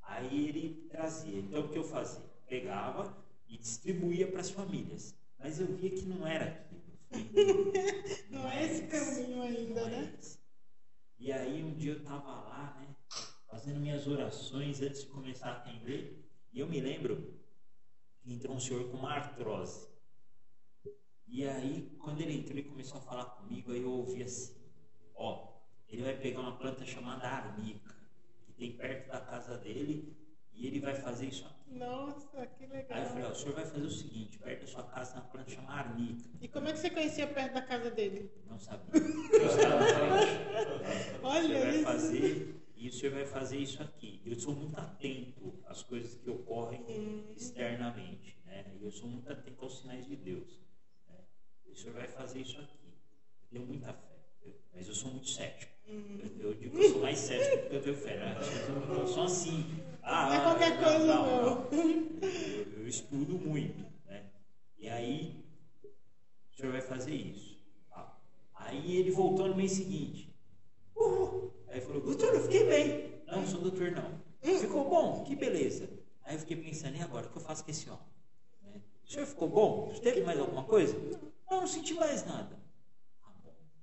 Aí 0.02 0.50
ele 0.50 0.88
trazia. 0.90 1.40
Então 1.40 1.62
o 1.62 1.70
que 1.70 1.78
eu 1.78 1.84
fazia? 1.84 2.24
Pegava 2.48 3.18
e 3.48 3.58
distribuía 3.58 4.28
para 4.28 4.42
as 4.42 4.50
famílias. 4.50 5.16
Mas 5.40 5.60
eu 5.60 5.68
via 5.68 5.90
que 5.90 6.06
não 6.06 6.26
era 6.28 6.46
aquilo. 6.46 6.84
Não, 8.30 8.42
não 8.44 8.50
é 8.50 8.64
esse 8.66 8.88
caminho 8.88 9.42
ainda, 9.42 9.82
é 9.82 9.90
né? 9.90 10.16
esse. 10.20 10.40
E 11.18 11.32
aí 11.32 11.64
um 11.64 11.74
dia 11.74 11.94
eu 11.94 12.00
estava 12.00 12.32
lá, 12.32 12.78
né? 12.80 12.96
Fazendo 13.48 13.80
minhas 13.80 14.06
orações 14.06 14.82
antes 14.82 15.02
de 15.02 15.08
começar 15.08 15.50
a 15.50 15.58
atender. 15.58 16.30
E 16.52 16.60
eu 16.60 16.68
me 16.68 16.80
lembro 16.80 17.34
que 18.22 18.34
entrou 18.34 18.56
um 18.56 18.60
senhor 18.60 18.90
com 18.90 18.98
uma 18.98 19.14
artrose. 19.14 19.88
E 21.28 21.48
aí, 21.48 21.92
quando 22.00 22.22
ele 22.22 22.34
entrou 22.38 22.58
e 22.58 22.64
começou 22.64 22.98
a 23.00 23.02
falar 23.02 23.26
comigo, 23.26 23.72
aí 23.72 23.82
eu 23.82 23.92
ouvi 23.92 24.24
assim: 24.24 24.56
Ó, 25.16 25.54
ele 25.90 26.04
vai 26.04 26.18
pegar 26.18 26.40
uma 26.42 26.58
planta 26.58 26.86
chamada 26.86 27.28
arnica, 27.28 27.96
que 28.46 28.54
tem 28.54 28.72
perto 28.74 29.08
da 29.12 29.20
casa 29.20 29.58
dele, 29.58 30.16
e 30.54 30.68
ele 30.68 30.80
vai 30.80 30.96
fazer 30.96 31.28
isso 31.28 31.46
aqui. 31.46 31.56
Nossa, 31.78 32.46
que 32.48 32.66
legal. 32.68 32.98
Aí 32.98 33.04
eu 33.04 33.10
falei: 33.10 33.24
Ó, 33.26 33.32
o 33.32 33.36
senhor 33.36 33.54
vai 33.56 33.66
fazer 33.66 33.86
o 33.86 33.90
seguinte: 33.92 34.38
perto 34.40 34.62
da 34.62 34.68
sua 34.68 34.84
casa 34.84 35.14
tem 35.14 35.22
uma 35.22 35.30
planta 35.30 35.50
chamada 35.52 35.90
arnica. 35.90 36.30
E 36.40 36.48
como 36.48 36.68
é 36.68 36.72
que 36.74 36.80
você 36.80 36.90
conhecia 36.90 37.28
perto 37.28 37.54
da 37.54 37.62
casa 37.62 37.92
dele? 37.92 38.32
Não 38.48 38.58
sabia. 38.60 39.02
Eu 39.02 39.48
estava 39.48 39.80
na 39.80 39.86
frente. 39.88 40.46
O 41.22 41.28
Olha 41.28 41.48
senhor 41.48 41.62
vai 41.66 41.76
isso. 41.76 41.84
fazer 41.84 42.62
e 42.76 42.88
o 42.90 42.94
senhor 42.94 43.16
vai 43.16 43.26
fazer 43.26 43.58
isso 43.58 43.82
aqui. 43.82 44.22
Eu 44.24 44.40
sou 44.40 44.54
muito 44.54 44.78
atento 44.80 45.60
às 45.66 45.82
coisas 45.82 46.14
que 46.16 46.30
ocorrem 46.30 46.86
externamente, 47.36 48.38
né? 48.46 48.64
E 48.80 48.84
eu 48.84 48.92
sou 48.92 49.10
muito 49.10 49.32
atento 49.32 49.64
aos 49.64 49.80
sinais 49.80 50.06
de 50.06 50.16
Deus. 50.16 50.60
O 51.76 51.78
senhor 51.78 51.94
vai 51.94 52.08
fazer 52.08 52.40
isso 52.40 52.58
aqui. 52.58 52.78
Eu 52.88 53.48
tenho 53.52 53.66
muita 53.66 53.92
fé, 53.92 54.16
eu- 54.46 54.56
mas 54.74 54.88
eu 54.88 54.96
sou 54.96 55.12
muito 55.12 55.28
cético. 55.30 55.74
Eu, 55.86 56.00
eu 56.40 56.54
digo 56.54 56.78
que 56.78 56.86
eu 56.86 56.90
sou 56.90 57.02
mais 57.02 57.18
cético 57.20 57.58
porque 57.64 57.76
eu 57.76 57.82
tenho 57.84 57.98
fé. 57.98 58.16
Né? 58.18 58.36
Eu 58.98 59.08
sou- 59.08 59.24
assim. 59.24 59.84
Ah, 60.02 60.26
Não 60.28 60.34
é 60.34 60.42
qualquer 60.42 60.78
coisa, 60.80 61.06
não. 61.06 61.68
Eu, 61.72 62.80
eu 62.80 62.88
estudo 62.88 63.38
muito, 63.38 63.86
né? 64.06 64.24
E 64.80 64.88
aí 64.88 65.44
o 66.54 66.56
senhor 66.56 66.72
vai 66.72 66.82
fazer 66.82 67.14
isso. 67.14 67.60
Tá? 67.90 68.18
Aí 68.54 68.96
ele 68.98 69.12
voltou 69.12 69.48
no 69.50 69.56
mês 69.56 69.74
seguinte. 69.74 70.34
Uhul. 70.96 71.52
Aí 71.68 71.82
falou, 71.82 72.02
doutor, 72.02 72.34
eu 72.36 72.42
fiquei 72.44 72.66
bem. 72.66 73.22
Não, 73.28 73.42
não 73.42 73.48
sou 73.48 73.60
doutor 73.62 73.92
não. 73.92 74.24
Ficou 74.60 74.88
bom, 74.90 75.24
que 75.26 75.36
beleza. 75.36 75.90
Aí 76.24 76.36
eu 76.36 76.40
fiquei 76.40 76.56
pensando, 76.56 76.96
e 76.96 77.02
agora, 77.02 77.28
o 77.28 77.30
que 77.30 77.38
eu 77.38 77.42
faço 77.42 77.66
com 77.66 77.72
esse 77.72 77.90
homem? 77.90 78.06
Né? 78.64 78.82
O 79.04 79.12
senhor 79.12 79.26
ficou 79.26 79.50
bom? 79.50 79.92
Teve 80.02 80.22
mais 80.22 80.40
alguma 80.40 80.64
coisa? 80.64 80.96
Não, 80.98 81.35
não 81.50 81.68
senti 81.68 81.94
mais 81.94 82.26
nada. 82.26 82.56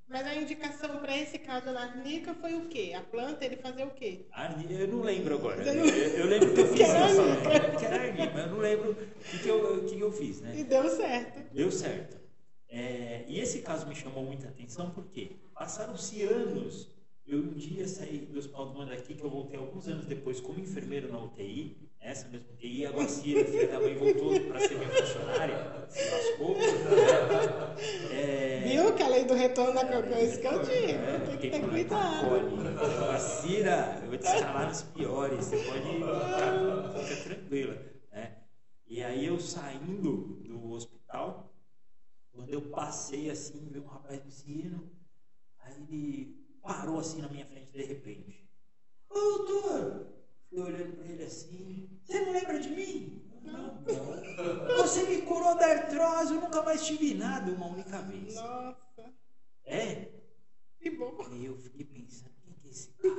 Mas 0.08 0.26
a 0.26 0.34
indicação 0.34 0.98
para 0.98 1.16
esse 1.16 1.38
caso 1.38 1.72
na 1.72 1.80
arnica 1.84 2.34
foi 2.34 2.54
o 2.54 2.68
quê? 2.68 2.92
A 2.94 3.00
planta, 3.00 3.44
ele 3.46 3.56
fazia 3.56 3.86
o 3.86 3.94
quê? 3.94 4.26
Arni- 4.30 4.66
Eu 4.70 4.88
não 4.88 5.00
lembro 5.00 5.34
agora. 5.36 5.62
Eu, 5.62 5.86
eu 5.86 6.26
lembro 6.26 6.52
que 6.52 6.60
eu 6.60 6.66
fiz 6.74 6.80
isso. 6.80 6.90
arnica. 6.92 7.66
Eu 7.72 7.78
que 7.78 7.84
era 7.86 8.02
arnica, 8.02 8.30
mas 8.34 8.44
eu 8.44 8.50
não 8.50 8.58
lembro 8.58 8.90
o 8.90 8.94
que, 9.24 9.38
que, 9.38 9.48
eu, 9.48 9.86
que 9.86 9.98
eu 10.00 10.12
fiz, 10.12 10.40
né? 10.42 10.54
E 10.58 10.64
deu 10.64 10.86
certo. 10.90 11.54
Deu 11.54 11.70
certo. 11.72 12.20
É, 12.68 13.24
e 13.26 13.38
esse 13.38 13.62
caso 13.62 13.86
me 13.86 13.94
chamou 13.94 14.22
muita 14.24 14.48
atenção 14.48 14.90
porque 14.90 15.36
passaram-se 15.54 16.22
anos. 16.24 16.90
Eu 17.24 17.38
um 17.38 17.54
dia 17.54 17.86
saí 17.86 18.18
do 18.18 18.38
Hospital 18.38 18.66
do 18.66 18.78
Mandrake, 18.78 19.14
que 19.14 19.22
eu 19.22 19.30
voltei 19.30 19.58
alguns 19.58 19.86
anos 19.86 20.06
depois 20.06 20.40
como 20.40 20.58
enfermeiro 20.58 21.10
na 21.10 21.22
UTI, 21.22 21.76
essa 22.00 22.28
mesma 22.28 22.48
UTI, 22.52 22.86
a 22.86 22.90
Guacira, 22.90 23.44
filha 23.44 23.68
da 23.68 23.80
mãe, 23.80 23.94
voltou 23.94 24.40
para 24.40 24.60
ser 24.60 24.74
minha 24.74 24.90
funcionária, 24.90 25.86
se 25.88 26.10
lascou. 26.10 26.56
É, 28.12 28.60
Viu 28.66 28.94
que 28.94 29.02
a 29.02 29.08
lei 29.08 29.24
do 29.24 29.34
retorno 29.34 29.72
da 29.72 29.86
coisa 29.86 30.14
é 30.14 30.24
isso 30.24 30.40
que 30.40 30.46
eu 30.46 30.60
é, 30.60 30.64
digo. 30.64 31.26
Tem 31.26 31.30
fiquei 31.32 31.50
que 31.50 31.60
ter 31.60 31.68
cuidado. 31.68 32.26
Guacira, 32.28 33.00
Guacira, 33.00 34.00
eu 34.02 34.08
vou 34.08 34.18
te 34.18 34.26
escalar 34.26 34.68
nos 34.68 34.82
piores, 34.82 35.44
você 35.44 35.56
pode 35.56 35.92
ficar, 35.94 37.04
fica 37.04 37.22
tranquila. 37.24 37.82
Né? 38.12 38.36
E 38.86 39.02
aí 39.02 39.26
eu 39.26 39.40
saindo 39.40 40.38
do 40.44 40.70
hospital, 40.70 41.52
quando 42.30 42.50
eu 42.50 42.62
passei 42.70 43.30
assim, 43.30 43.68
veio 43.70 43.84
um 43.84 43.88
rapaz 43.88 44.22
me 44.24 44.30
seguindo, 44.30 44.90
aí 45.60 45.74
ele 45.88 46.41
parou 46.62 46.98
assim 46.98 47.20
na 47.20 47.28
minha 47.28 47.46
frente 47.46 47.72
de 47.72 47.82
repente. 47.84 48.48
Ô 49.10 49.14
doutor! 49.14 50.06
Fui 50.48 50.60
olhando 50.60 50.96
pra 50.96 51.06
ele 51.06 51.24
assim, 51.24 51.88
você 52.04 52.20
não 52.20 52.32
lembra 52.32 52.58
de 52.58 52.68
mim? 52.70 53.22
Não, 53.42 53.80
não. 53.82 54.76
Você 54.76 55.02
me 55.04 55.22
curou 55.22 55.56
da 55.56 55.66
artrose, 55.66 56.34
eu 56.34 56.40
nunca 56.40 56.62
mais 56.62 56.84
tive 56.86 57.14
nada 57.14 57.50
uma 57.52 57.66
única 57.66 58.00
vez. 58.02 58.34
Nossa, 58.34 59.12
É? 59.64 60.08
que 60.78 60.90
bom. 60.90 61.16
E 61.32 61.46
eu 61.46 61.56
fiquei 61.56 61.84
pensando, 61.84 62.32
quem 62.44 62.54
que 62.54 62.68
é 62.68 62.70
esse 62.70 62.88
cara? 62.92 63.12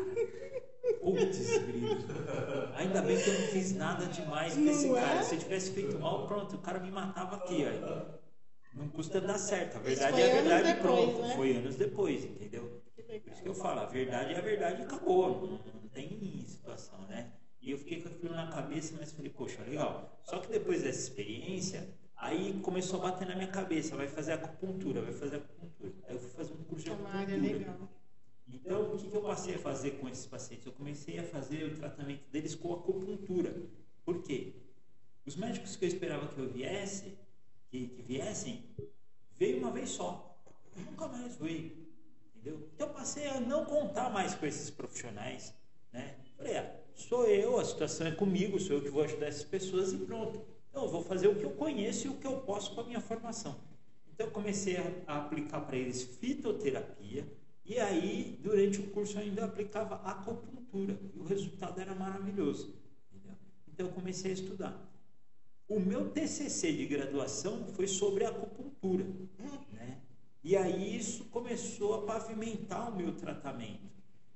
Putz, 1.01 1.57
grilo. 1.59 1.97
Ainda 2.75 3.01
bem 3.01 3.21
que 3.21 3.29
eu 3.29 3.39
não 3.39 3.47
fiz 3.47 3.73
nada 3.73 4.05
demais 4.05 4.53
pra 4.53 4.63
esse 4.63 4.87
Não 4.87 4.97
é? 4.97 5.01
cara. 5.01 5.23
Se 5.23 5.35
eu 5.35 5.39
tivesse 5.39 5.71
feito 5.71 5.99
mal, 5.99 6.27
pronto, 6.27 6.55
o 6.55 6.59
cara 6.59 6.79
me 6.79 6.91
matava 6.91 7.37
aqui, 7.37 7.63
ó. 7.65 8.23
Não 8.73 8.89
custa 8.89 9.19
dar 9.21 9.37
certo. 9.37 9.77
A 9.77 9.79
verdade 9.79 10.21
é 10.21 10.31
a 10.31 10.41
verdade, 10.41 10.73
depois, 10.75 10.81
pronto. 11.11 11.21
né? 11.21 11.35
Foi 11.35 11.55
anos 11.55 11.75
depois, 11.75 12.23
entendeu? 12.25 12.81
Por 13.19 13.31
isso 13.31 13.41
que 13.41 13.49
eu 13.49 13.53
falo, 13.53 13.81
a 13.81 13.85
verdade 13.85 14.33
é 14.33 14.37
a 14.37 14.41
verdade 14.41 14.81
e 14.81 14.85
acabou. 14.85 15.47
Não, 15.47 15.81
não 15.81 15.87
tem 15.89 16.45
situação, 16.45 16.99
né? 17.07 17.31
E 17.61 17.71
eu 17.71 17.77
fiquei 17.77 18.01
com 18.01 18.09
aquilo 18.09 18.35
na 18.35 18.47
cabeça, 18.47 18.93
mas 18.97 19.11
falei, 19.13 19.31
poxa, 19.31 19.61
legal. 19.63 20.19
Só 20.23 20.39
que 20.39 20.49
depois 20.49 20.83
dessa 20.83 20.99
experiência, 20.99 21.87
aí 22.15 22.59
começou 22.61 22.99
a 22.99 23.11
bater 23.11 23.27
na 23.27 23.35
minha 23.35 23.47
cabeça, 23.47 23.95
vai 23.95 24.07
fazer 24.07 24.33
acupuntura, 24.33 25.01
vai 25.01 25.13
fazer 25.13 25.37
acupuntura. 25.37 25.93
Aí 26.07 26.15
eu 26.15 26.19
fui 26.19 26.29
fazer 26.31 26.53
um 26.53 26.63
curso 26.63 26.85
de 26.85 26.91
acupuntura. 26.91 27.89
Então, 28.47 28.93
o 28.93 28.97
que, 28.97 29.09
que 29.09 29.15
eu 29.15 29.21
passei 29.21 29.55
a 29.55 29.59
fazer 29.59 29.91
com 29.91 30.09
esses 30.09 30.25
pacientes? 30.25 30.65
Eu 30.65 30.73
comecei 30.73 31.19
a 31.19 31.23
fazer 31.23 31.63
o 31.65 31.75
tratamento 31.75 32.29
deles 32.29 32.53
com 32.53 32.73
acupuntura. 32.73 33.55
Por 34.05 34.21
quê? 34.21 34.53
Os 35.25 35.35
médicos 35.35 35.75
que 35.75 35.85
eu 35.85 35.87
esperava 35.87 36.27
que 36.27 36.37
eu 36.37 36.49
viesse, 36.49 37.17
que, 37.69 37.87
que 37.87 38.01
viessem, 38.01 38.63
veio 39.37 39.59
uma 39.59 39.71
vez 39.71 39.89
só. 39.89 40.37
nunca 40.75 41.07
mais 41.07 41.37
veio. 41.37 41.82
Entendeu? 42.43 42.69
Então 42.75 42.87
eu 42.87 42.93
passei 42.93 43.27
a 43.27 43.39
não 43.39 43.63
contar 43.63 44.09
mais 44.09 44.35
com 44.35 44.45
esses 44.45 44.69
profissionais. 44.69 45.53
Né? 45.93 46.17
Falei, 46.35 46.57
ah, 46.57 46.75
sou 46.93 47.25
eu, 47.25 47.57
a 47.57 47.63
situação 47.63 48.05
é 48.05 48.11
comigo, 48.11 48.59
sou 48.59 48.75
eu 48.75 48.81
que 48.81 48.89
vou 48.89 49.01
ajudar 49.03 49.27
essas 49.27 49.45
pessoas 49.45 49.93
e 49.93 49.97
pronto. 49.97 50.45
Então 50.69 50.83
eu 50.83 50.89
vou 50.89 51.01
fazer 51.01 51.29
o 51.29 51.35
que 51.35 51.45
eu 51.45 51.51
conheço 51.51 52.07
e 52.07 52.09
o 52.09 52.15
que 52.15 52.27
eu 52.27 52.41
posso 52.41 52.75
com 52.75 52.81
a 52.81 52.83
minha 52.83 52.99
formação. 52.99 53.55
Então 54.11 54.27
eu 54.27 54.31
comecei 54.33 54.75
a, 55.07 55.19
aplicar 55.19 55.61
para 55.61 55.77
eles 55.77 56.03
fitoterapia 56.03 57.25
e 57.65 57.79
aí 57.79 58.37
durante 58.43 58.81
o 58.81 58.87
curso 58.87 59.17
eu 59.17 59.21
ainda 59.21 59.45
aplicava 59.45 59.95
acupuntura 60.03 60.99
e 61.15 61.19
o 61.19 61.23
resultado 61.23 61.79
era 61.79 61.95
maravilhoso. 61.95 62.75
Entendeu? 63.09 63.37
Então 63.71 63.87
eu 63.87 63.93
comecei 63.93 64.31
a 64.31 64.33
estudar. 64.33 64.93
O 65.65 65.79
meu 65.79 66.09
TCC 66.09 66.73
de 66.73 66.85
graduação 66.87 67.67
foi 67.67 67.87
sobre 67.87 68.25
acupuntura, 68.25 69.05
né? 69.71 70.02
E 70.43 70.57
aí 70.57 70.97
isso 70.97 71.23
começou 71.25 71.93
a 71.95 72.01
pavimentar 72.05 72.91
o 72.91 72.95
meu 72.97 73.13
tratamento. 73.13 73.93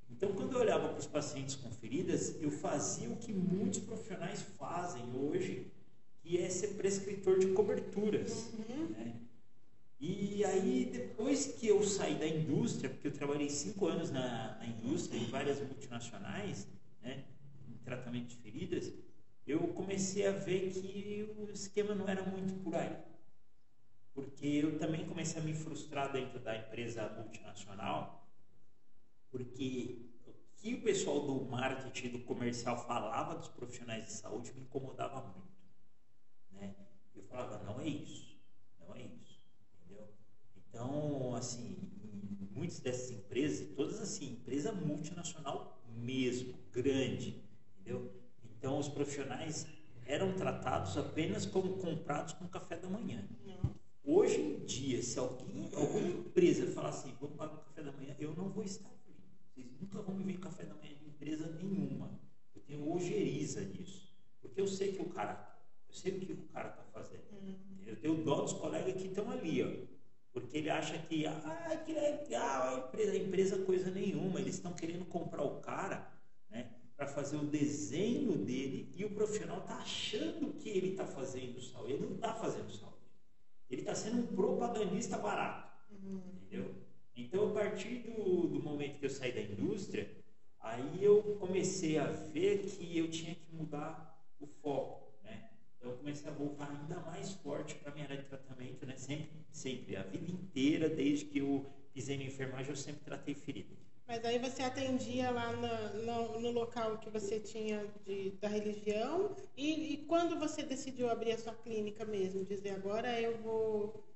Então, 0.10 0.32
quando 0.32 0.54
eu 0.54 0.62
olhava 0.62 0.88
para 0.88 1.00
os 1.00 1.06
pacientes 1.06 1.56
com 1.56 1.70
feridas, 1.70 2.42
eu 2.42 2.50
fazia 2.50 3.10
o 3.10 3.18
que 3.18 3.34
muitos 3.34 3.82
profissionais 3.82 4.42
fazem 4.58 5.04
hoje, 5.14 5.68
que 6.22 6.40
é 6.40 6.50
ser 6.50 6.70
prescritor 6.76 7.40
de 7.40 7.48
coberturas. 7.48 8.50
Uhum. 8.54 8.88
Né? 8.88 9.16
E 10.00 10.46
aí, 10.46 10.90
depois 10.92 11.48
que 11.48 11.68
eu 11.68 11.84
saí 11.84 12.16
da 12.16 12.28
indústria, 12.28 12.90
porque 12.90 13.10
eu 13.10 13.12
trabalhei 13.12 13.50
cinco 13.50 13.88
anos 13.88 14.10
na, 14.10 14.58
na 14.58 14.66
indústria, 14.66 15.20
em 15.20 15.26
várias 15.26 15.60
multinacionais, 15.60 16.68
né, 17.02 17.26
em 17.68 17.78
tratamento 17.84 18.28
de 18.28 18.38
feridas, 18.38 18.94
eu 19.46 19.60
comecei 19.70 20.26
a 20.26 20.32
ver 20.32 20.72
que 20.72 21.36
o 21.38 21.52
esquema 21.52 21.94
não 21.94 22.08
era 22.08 22.24
muito 22.24 22.54
por 22.64 22.76
aí 22.76 22.96
porque 24.18 24.48
eu 24.48 24.80
também 24.80 25.08
comecei 25.08 25.40
a 25.40 25.46
me 25.46 25.54
frustrar 25.54 26.12
dentro 26.12 26.40
da 26.40 26.58
empresa 26.58 27.08
multinacional, 27.10 28.28
porque 29.30 30.10
o 30.26 30.34
que 30.56 30.74
o 30.74 30.82
pessoal 30.82 31.20
do 31.28 31.46
marketing, 31.46 32.10
do 32.10 32.20
comercial 32.22 32.84
falava 32.88 33.36
dos 33.36 33.48
profissionais 33.48 34.06
de 34.06 34.14
saúde 34.14 34.52
me 34.54 34.62
incomodava 34.62 35.22
muito. 35.22 35.56
Né? 36.52 36.76
Eu 37.16 37.22
falava, 37.26 37.64
não 37.64 37.80
é 37.80 37.88
isso, 37.88 38.36
não 38.80 38.96
é 38.96 39.04
isso, 39.04 39.40
entendeu? 39.76 40.10
Então, 40.56 41.36
assim, 41.36 41.78
muitas 42.56 42.80
dessas 42.80 43.12
empresas, 43.12 43.68
todas 43.76 44.02
assim, 44.02 44.32
empresa 44.32 44.72
multinacional 44.72 45.80
mesmo, 45.96 46.58
grande, 46.72 47.44
entendeu? 47.70 48.12
Então, 48.44 48.80
os 48.80 48.90
profissionais 48.90 49.68
eram 50.08 50.34
tratados 50.34 50.98
apenas 50.98 51.46
como 51.46 51.78
comprados 51.78 52.34
com 52.34 52.48
café 52.48 52.78
da 52.78 52.90
manhã. 52.90 53.24
Não. 53.46 53.77
Hoje 54.10 54.40
em 54.40 54.60
dia, 54.64 55.04
se 55.04 55.20
alguém, 55.20 55.70
alguma 55.76 56.08
empresa 56.08 56.66
falar 56.72 56.90
assim, 56.90 57.14
vou 57.20 57.28
pagar 57.32 57.56
o 57.56 57.58
café 57.58 57.84
da 57.84 57.92
manhã, 57.92 58.16
eu 58.18 58.34
não 58.34 58.48
vou 58.48 58.64
estar 58.64 58.88
ali. 58.88 59.20
Vocês 59.54 59.68
nunca 59.82 60.02
vão 60.02 60.16
me 60.16 60.24
ver 60.24 60.40
café 60.40 60.64
da 60.64 60.76
manhã 60.76 60.96
de 60.96 61.10
empresa 61.10 61.46
nenhuma. 61.62 62.18
Eu 62.56 62.62
tenho 62.62 62.90
ojeriza 62.90 63.60
nisso. 63.66 64.16
Porque 64.42 64.62
eu 64.62 64.66
sei 64.66 64.94
que 64.94 65.02
o 65.02 65.10
cara, 65.10 65.60
eu 65.90 65.94
sei 65.94 66.14
o 66.14 66.20
que 66.22 66.32
o 66.32 66.48
cara 66.54 66.70
está 66.70 66.84
fazendo. 66.84 67.22
Eu 67.86 67.98
tenho 67.98 68.24
dó 68.24 68.44
dos 68.44 68.54
colegas 68.54 68.94
que 68.94 69.10
estão 69.10 69.30
ali, 69.30 69.62
ó. 69.62 69.88
Porque 70.32 70.60
ele 70.60 70.70
acha 70.70 70.98
que, 71.00 71.26
ah, 71.26 71.84
que 71.86 71.92
legal, 71.92 72.76
a 72.76 72.88
empresa, 72.88 73.12
a 73.12 73.18
empresa 73.18 73.66
coisa 73.66 73.92
nenhuma. 73.92 74.40
Eles 74.40 74.56
estão 74.56 74.72
querendo 74.72 75.04
comprar 75.04 75.44
o 75.44 75.60
cara, 75.60 76.10
né? 76.50 76.72
Para 76.96 77.08
fazer 77.08 77.36
o 77.36 77.46
desenho 77.46 78.38
dele 78.38 78.90
e 78.96 79.04
o 79.04 79.10
profissional 79.10 79.60
está 79.60 79.76
achando 79.76 80.54
que 80.54 80.70
ele 80.70 80.92
está 80.92 81.06
fazendo 81.06 81.62
saúde. 81.62 81.92
Ele 81.92 82.06
não 82.06 82.16
está 82.16 82.34
fazendo 82.34 82.72
saúde. 82.72 82.97
Ele 83.70 83.82
está 83.82 83.94
sendo 83.94 84.20
um 84.20 84.36
propagandista 84.36 85.18
barato. 85.18 85.68
Uhum. 85.92 86.22
Entendeu? 86.42 86.76
Então, 87.16 87.50
a 87.50 87.54
partir 87.54 88.00
do, 88.00 88.48
do 88.48 88.62
momento 88.62 89.00
que 89.00 89.06
eu 89.06 89.10
saí 89.10 89.32
da 89.32 89.42
indústria, 89.42 90.10
aí 90.60 91.04
eu 91.04 91.38
comecei 91.40 91.98
a 91.98 92.06
ver 92.06 92.60
que 92.60 92.98
eu 92.98 93.10
tinha 93.10 93.36
que 93.36 93.56
mudar 93.56 94.24
o 94.40 94.46
foco, 94.46 95.14
né? 95.24 95.50
Então, 95.78 95.92
eu 95.92 95.98
comecei 95.98 96.30
a 96.30 96.34
voltar 96.34 96.70
ainda 96.70 97.00
mais 97.02 97.34
forte 97.34 97.76
para 97.76 97.92
a 97.92 97.94
minha 97.94 98.06
área 98.06 98.18
de 98.18 98.26
tratamento, 98.26 98.86
né? 98.86 98.96
Sempre, 98.96 99.46
sempre, 99.52 99.96
a 99.96 100.04
vida 100.04 100.32
inteira, 100.32 100.88
desde 100.88 101.26
que 101.26 101.40
eu 101.40 101.66
pisei 101.94 102.18
na 102.18 102.24
enfermagem, 102.24 102.70
eu 102.70 102.76
sempre 102.76 103.04
tratei 103.04 103.34
ferida. 103.34 103.76
Mas 104.08 104.24
aí 104.24 104.40
você 104.40 104.64
atendia 104.64 105.30
lá 105.32 105.52
no, 105.52 106.06
no, 106.06 106.40
no 106.40 106.52
local 106.52 106.98
que 106.98 107.10
você 107.10 107.42
tinha 107.42 107.86
de, 108.06 108.32
da 108.42 108.48
religião 108.48 109.36
e, 109.56 109.94
e, 109.94 109.98
quando 110.06 110.40
você 110.40 110.64
decidiu 110.64 111.10
abrir 111.10 111.34
a 111.34 111.38
sua 111.38 111.54
clínica 111.54 112.06
mesmo, 112.06 112.46
dizer 112.46 112.70
agora 112.70 113.20
eu 113.20 113.38
vou 113.40 114.08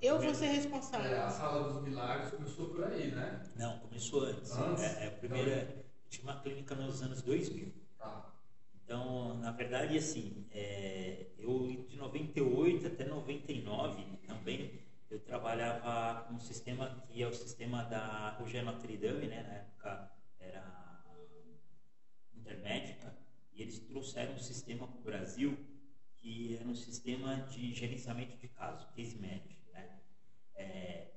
eu 0.00 0.18
vou 0.20 0.34
ser 0.34 0.46
responsável. 0.46 1.16
É, 1.16 1.20
a 1.20 1.30
sala 1.30 1.72
dos 1.72 1.82
milagres 1.82 2.30
começou 2.30 2.70
por 2.70 2.84
aí, 2.84 3.10
né? 3.10 3.42
Não, 3.56 3.78
começou 3.78 4.24
antes. 4.24 4.56
antes? 4.56 4.82
É, 4.82 5.04
é, 5.04 5.06
a 5.08 5.10
primeira 5.10 5.84
tinha 6.08 6.22
uma 6.22 6.40
clínica 6.40 6.74
nos 6.74 7.02
anos 7.02 7.20
2000. 7.22 7.72
Tá. 7.98 8.34
Então, 8.84 9.38
na 9.38 9.52
verdade, 9.52 9.96
assim, 9.98 10.46
é, 10.50 11.26
eu 11.38 11.84
de 11.88 11.96
98 11.96 12.86
até 12.86 13.04
99 13.04 14.02
também 14.26 14.85
eu 15.16 15.20
trabalhava 15.20 16.24
com 16.24 16.34
um 16.34 16.38
sistema 16.38 17.02
que 17.08 17.22
é 17.22 17.26
o 17.26 17.32
sistema 17.32 17.82
da 17.84 18.36
Rogério 18.38 18.66
Notre 18.66 18.98
Dame, 18.98 19.26
né? 19.26 19.42
Na 19.42 19.54
época 19.54 20.12
era 20.38 21.02
Intermédica, 22.34 23.16
e 23.54 23.62
eles 23.62 23.78
trouxeram 23.78 24.34
um 24.34 24.38
sistema 24.38 24.86
para 24.86 25.00
o 25.00 25.02
Brasil 25.02 25.58
que 26.16 26.56
era 26.60 26.68
um 26.68 26.74
sistema 26.74 27.36
de 27.48 27.72
gerenciamento 27.72 28.36
de 28.36 28.48
casos, 28.48 28.86
case 28.94 29.16
management, 29.16 29.56
né? 29.72 30.00
É, 30.54 31.12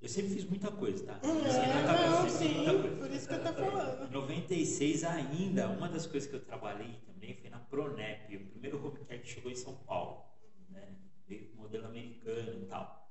eu 0.00 0.08
sempre 0.08 0.30
fiz 0.32 0.44
muita 0.44 0.70
coisa, 0.70 1.04
tá? 1.04 1.20
Hum, 1.22 1.40
é, 1.44 2.08
não, 2.08 2.28
sim, 2.28 2.96
por 2.98 3.10
isso 3.10 3.28
que 3.28 3.34
eu 3.34 3.42
tô 3.42 3.52
falando. 3.52 4.08
Em 4.08 4.12
96 4.12 5.04
ainda, 5.04 5.68
uma 5.68 5.88
das 5.88 6.06
coisas 6.06 6.28
que 6.28 6.36
eu 6.36 6.44
trabalhei 6.44 6.98
também 7.06 7.34
foi 7.34 7.50
na 7.50 7.58
Pronep, 7.58 8.34
o 8.34 8.46
primeiro 8.46 8.84
home 8.84 9.04
care 9.04 9.20
que 9.20 9.28
chegou 9.28 9.50
em 9.50 9.56
São 9.56 9.76
Paulo, 9.78 10.24
né? 10.70 10.96
Veio 11.26 11.50
com 11.50 11.62
modelo 11.62 11.86
americano 11.86 12.62
e 12.62 12.66
tal. 12.66 13.05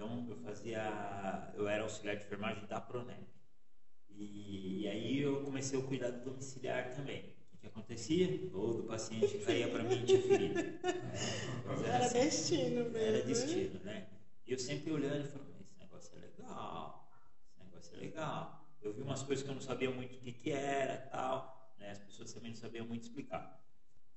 Então 0.00 0.26
eu 0.30 0.36
fazia, 0.36 1.52
eu 1.52 1.68
era 1.68 1.82
auxiliar 1.82 2.16
de 2.16 2.24
enfermagem 2.24 2.64
da 2.64 2.80
Pronep. 2.80 3.22
E, 4.08 4.80
e 4.80 4.88
aí 4.88 5.20
eu 5.20 5.42
comecei 5.44 5.78
o 5.78 5.86
cuidado 5.86 6.24
domiciliar 6.24 6.94
também. 6.94 7.34
O 7.52 7.58
que 7.58 7.66
acontecia? 7.66 8.48
Todo 8.50 8.84
paciente 8.84 9.36
caía 9.40 9.68
para 9.68 9.82
mim 9.82 9.96
e 9.96 10.06
tinha 10.06 10.22
ferida. 10.22 10.60
É, 11.82 11.86
era, 11.86 12.06
assim, 12.06 12.18
destino 12.18 12.84
mesmo. 12.84 12.96
Era 12.96 13.22
destino, 13.24 13.80
né? 13.80 14.08
E 14.46 14.52
eu 14.52 14.58
sempre 14.58 14.90
olhando 14.90 15.26
e 15.26 15.28
falando, 15.28 15.60
esse 15.60 15.78
negócio 15.78 16.16
é 16.16 16.20
legal, 16.20 17.12
esse 17.46 17.62
negócio 17.62 17.94
é 17.94 17.98
legal. 17.98 18.74
Eu 18.80 18.94
vi 18.94 19.02
umas 19.02 19.22
coisas 19.22 19.44
que 19.44 19.50
eu 19.50 19.54
não 19.54 19.60
sabia 19.60 19.90
muito 19.90 20.16
o 20.16 20.20
que, 20.20 20.32
que 20.32 20.50
era 20.50 20.96
tal, 21.10 21.74
né? 21.78 21.90
as 21.90 21.98
pessoas 21.98 22.32
também 22.32 22.52
não 22.52 22.56
sabiam 22.56 22.86
muito 22.86 23.02
explicar. 23.02 23.62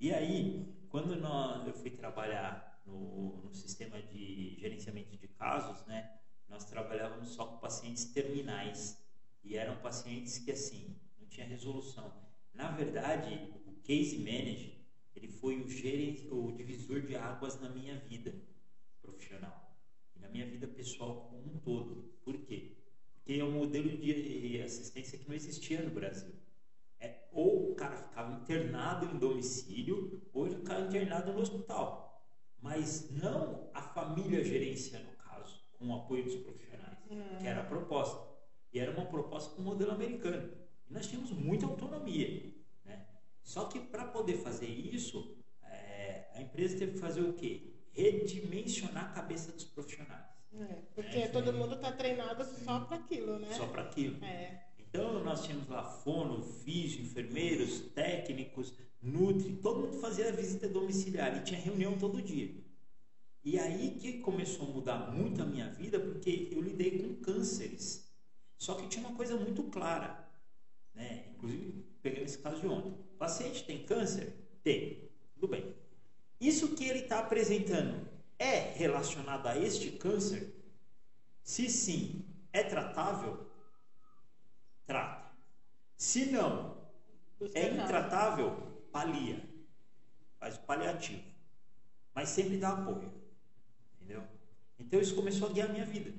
E 0.00 0.14
aí, 0.14 0.66
quando 0.88 1.14
nós, 1.14 1.66
eu 1.66 1.74
fui 1.74 1.90
trabalhar 1.90 2.73
no, 2.84 3.42
no 3.42 3.54
sistema 3.54 4.00
de 4.02 4.56
gerenciamento 4.58 5.16
de 5.16 5.28
casos, 5.28 5.84
né, 5.86 6.18
nós 6.48 6.64
trabalhávamos 6.64 7.30
só 7.30 7.46
com 7.46 7.58
pacientes 7.58 8.06
terminais 8.06 9.02
e 9.42 9.56
eram 9.56 9.76
pacientes 9.76 10.38
que 10.38 10.52
assim 10.52 10.96
não 11.18 11.26
tinha 11.26 11.46
resolução. 11.46 12.12
Na 12.52 12.70
verdade, 12.70 13.52
o 13.66 13.72
case 13.82 14.18
manager 14.18 14.74
ele 15.14 15.28
foi 15.28 15.60
o, 15.60 15.68
gerente, 15.68 16.28
o 16.30 16.52
divisor 16.52 17.00
de 17.02 17.16
águas 17.16 17.60
na 17.60 17.68
minha 17.68 17.98
vida 17.98 18.34
profissional 19.00 19.78
e 20.14 20.18
na 20.18 20.28
minha 20.28 20.46
vida 20.46 20.66
pessoal 20.66 21.28
como 21.28 21.54
um 21.54 21.58
todo. 21.58 22.12
Por 22.24 22.36
quê? 22.38 22.76
Porque 23.14 23.34
é 23.34 23.44
um 23.44 23.52
modelo 23.52 23.96
de 23.96 24.60
assistência 24.60 25.18
que 25.18 25.28
não 25.28 25.34
existia 25.34 25.82
no 25.82 25.90
Brasil. 25.90 26.34
É, 27.00 27.28
ou 27.32 27.72
o 27.72 27.74
cara 27.74 27.96
ficava 27.96 28.32
internado 28.32 29.06
em 29.06 29.18
domicílio, 29.18 30.22
ou 30.32 30.46
ele 30.46 30.56
ficava 30.56 30.86
internado 30.86 31.32
no 31.32 31.40
hospital 31.40 32.03
mas 32.64 33.10
não 33.10 33.68
a 33.74 33.82
família 33.82 34.42
gerenciando 34.42 35.10
o 35.10 35.16
caso, 35.22 35.60
com 35.78 35.86
o 35.86 35.94
apoio 35.94 36.24
dos 36.24 36.36
profissionais, 36.36 36.96
uhum. 37.10 37.36
que 37.38 37.46
era 37.46 37.60
a 37.60 37.64
proposta. 37.64 38.26
E 38.72 38.80
era 38.80 38.90
uma 38.90 39.04
proposta 39.04 39.54
com 39.54 39.60
o 39.60 39.64
modelo 39.66 39.92
americano. 39.92 40.50
E 40.88 40.94
nós 40.94 41.06
tínhamos 41.06 41.30
muita 41.30 41.66
autonomia. 41.66 42.54
Né? 42.82 43.06
Só 43.42 43.66
que 43.66 43.78
para 43.78 44.06
poder 44.06 44.38
fazer 44.38 44.66
isso, 44.66 45.36
é, 45.62 46.30
a 46.34 46.40
empresa 46.40 46.78
teve 46.78 46.92
que 46.92 46.98
fazer 46.98 47.20
o 47.20 47.34
quê? 47.34 47.74
Redimensionar 47.92 49.10
a 49.10 49.12
cabeça 49.12 49.52
dos 49.52 49.64
profissionais. 49.64 50.24
É, 50.54 50.82
porque 50.94 51.18
né? 51.18 51.28
todo 51.28 51.52
mundo 51.52 51.74
está 51.74 51.92
treinado 51.92 52.46
só 52.46 52.80
para 52.80 52.96
aquilo, 52.96 53.38
né? 53.40 53.52
Só 53.52 53.66
para 53.66 53.82
aquilo. 53.82 54.24
É. 54.24 54.63
Então 54.94 55.24
nós 55.24 55.42
tínhamos 55.42 55.68
lá 55.68 55.82
fono, 55.82 56.40
físio, 56.40 57.02
enfermeiros, 57.02 57.80
técnicos, 57.96 58.72
nutri, 59.02 59.56
todo 59.56 59.80
mundo 59.80 60.00
fazia 60.00 60.28
a 60.28 60.30
visita 60.30 60.68
domiciliar 60.68 61.36
e 61.36 61.42
tinha 61.42 61.58
reunião 61.58 61.98
todo 61.98 62.22
dia. 62.22 62.54
E 63.42 63.58
aí 63.58 63.98
que 64.00 64.20
começou 64.20 64.68
a 64.68 64.70
mudar 64.70 65.10
muito 65.10 65.42
a 65.42 65.46
minha 65.46 65.68
vida, 65.68 65.98
porque 65.98 66.48
eu 66.52 66.60
lidei 66.60 66.96
com 66.96 67.16
cânceres. 67.16 68.08
Só 68.56 68.74
que 68.76 68.86
tinha 68.86 69.04
uma 69.04 69.16
coisa 69.16 69.36
muito 69.36 69.64
clara, 69.64 70.28
né? 70.94 71.24
Inclusive 71.34 71.84
pegando 72.00 72.26
esse 72.26 72.38
caso 72.38 72.60
de 72.60 72.68
ontem. 72.68 72.92
O 72.92 73.16
paciente 73.18 73.64
tem 73.64 73.84
câncer? 73.84 74.32
Tem. 74.62 75.10
Tudo 75.34 75.48
bem. 75.48 75.74
Isso 76.40 76.68
que 76.76 76.84
ele 76.84 77.00
está 77.00 77.18
apresentando 77.18 78.08
é 78.38 78.72
relacionado 78.76 79.48
a 79.48 79.58
este 79.58 79.90
câncer? 79.90 80.54
Se 81.42 81.68
sim, 81.68 82.24
é 82.52 82.62
tratável? 82.62 83.53
Trata. 84.86 85.32
Se 85.96 86.26
não, 86.26 86.76
é 87.54 87.68
intratável? 87.70 88.56
Palia. 88.92 89.42
Faz 90.38 90.56
o 90.56 90.60
paliativo. 90.60 91.22
Mas 92.14 92.28
sempre 92.28 92.58
dá 92.58 92.70
apoio. 92.70 93.12
Entendeu? 93.94 94.22
Então 94.78 95.00
isso 95.00 95.14
começou 95.14 95.48
a 95.48 95.52
guiar 95.52 95.68
a 95.68 95.72
minha 95.72 95.84
vida. 95.84 96.12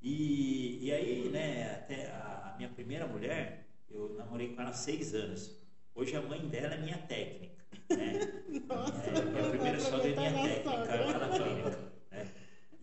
E, 0.00 0.86
e 0.86 0.92
aí, 0.92 1.28
né, 1.30 1.74
até 1.76 2.06
a, 2.10 2.54
minha 2.56 2.68
primeira 2.68 3.06
mulher, 3.06 3.66
eu 3.90 4.14
namorei 4.14 4.54
com 4.54 4.60
ela 4.60 4.70
há 4.70 4.74
seis 4.74 5.14
anos. 5.14 5.58
Hoje 5.94 6.16
a 6.16 6.22
mãe 6.22 6.46
dela 6.48 6.74
é 6.74 6.78
minha 6.78 6.98
técnica. 6.98 7.64
Né? 7.90 8.20
Nossa, 8.68 9.10
É, 9.10 9.24
minha 9.24 9.50
primeira 9.50 9.80
sogra 9.80 10.08
é 10.08 10.14
minha 10.14 10.32
técnica, 10.32 10.92
ela 10.92 11.18
na 11.18 11.38
clínica. 11.38 11.93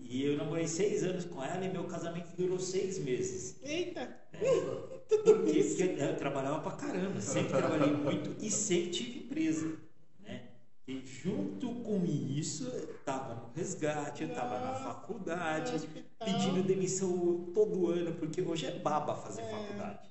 E 0.03 0.25
eu 0.25 0.37
namorei 0.37 0.67
seis 0.67 1.03
anos 1.03 1.25
com 1.25 1.43
ela 1.43 1.63
e 1.63 1.69
meu 1.71 1.85
casamento 1.85 2.35
durou 2.35 2.59
seis 2.59 2.99
meses. 2.99 3.57
Eita, 3.63 4.07
Por 5.23 5.45
quê? 5.45 5.63
Porque 5.63 6.01
eu 6.01 6.15
trabalhava 6.17 6.59
pra 6.61 6.71
caramba, 6.71 7.21
sempre 7.21 7.57
trabalhei 7.57 7.93
muito 7.93 8.35
e 8.43 8.49
sempre 8.49 8.89
tive 8.91 9.19
empresa. 9.19 9.77
Né? 10.19 10.41
E 10.87 11.01
junto 11.05 11.69
com 11.75 12.03
isso, 12.05 12.65
eu 12.67 12.93
tava 13.05 13.35
no 13.35 13.51
resgate, 13.55 14.23
eu 14.23 14.33
tava 14.33 14.59
na 14.59 14.73
faculdade, 14.75 15.87
pedindo 16.19 16.63
demissão 16.63 17.51
todo 17.53 17.87
ano, 17.87 18.13
porque 18.15 18.41
hoje 18.41 18.65
é 18.65 18.79
baba 18.79 19.15
fazer 19.15 19.43
faculdade. 19.43 20.09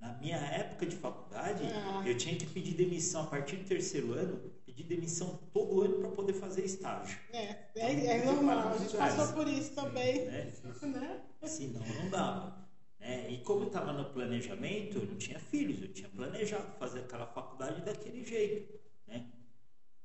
Na 0.00 0.12
minha 0.14 0.36
época 0.36 0.84
de 0.84 0.96
faculdade, 0.96 1.62
Ah. 1.64 2.02
eu 2.06 2.14
tinha 2.16 2.36
que 2.36 2.44
pedir 2.46 2.74
demissão 2.74 3.22
a 3.22 3.26
partir 3.26 3.56
do 3.56 3.64
terceiro 3.64 4.12
ano, 4.12 4.38
pedir 4.74 4.84
demissão 4.88 5.38
todo 5.52 5.82
ano 5.82 5.98
para 6.00 6.10
poder 6.10 6.32
fazer 6.34 6.64
estágio. 6.64 7.18
é, 7.32 7.56
é, 7.76 8.06
é 8.18 8.24
normal, 8.24 8.74
a 8.74 8.78
gente 8.78 8.96
passou 8.96 9.32
por 9.34 9.46
isso 9.48 9.72
também, 9.74 10.24
Né? 10.26 10.52
né? 10.82 11.20
Senão 11.46 11.80
não 11.80 12.10
dava. 12.10 12.68
né? 12.98 13.30
E 13.30 13.38
como 13.38 13.62
eu 13.62 13.66
estava 13.68 13.92
no 13.92 14.06
planejamento, 14.10 14.98
eu 14.98 15.06
não 15.06 15.16
tinha 15.16 15.38
filhos, 15.38 15.80
eu 15.80 15.92
tinha 15.92 16.08
planejado 16.08 16.66
fazer 16.78 17.00
aquela 17.00 17.26
faculdade 17.26 17.82
daquele 17.82 18.24
jeito. 18.24 18.80
Né? 19.06 19.26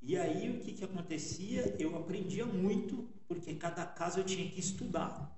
E 0.01 0.17
aí 0.17 0.49
o 0.49 0.59
que, 0.59 0.73
que 0.73 0.83
acontecia? 0.83 1.75
Eu 1.79 1.97
aprendia 1.97 2.45
muito, 2.45 3.09
porque 3.27 3.55
cada 3.55 3.85
caso 3.85 4.19
eu 4.19 4.23
tinha 4.23 4.49
que 4.49 4.59
estudar. 4.59 5.35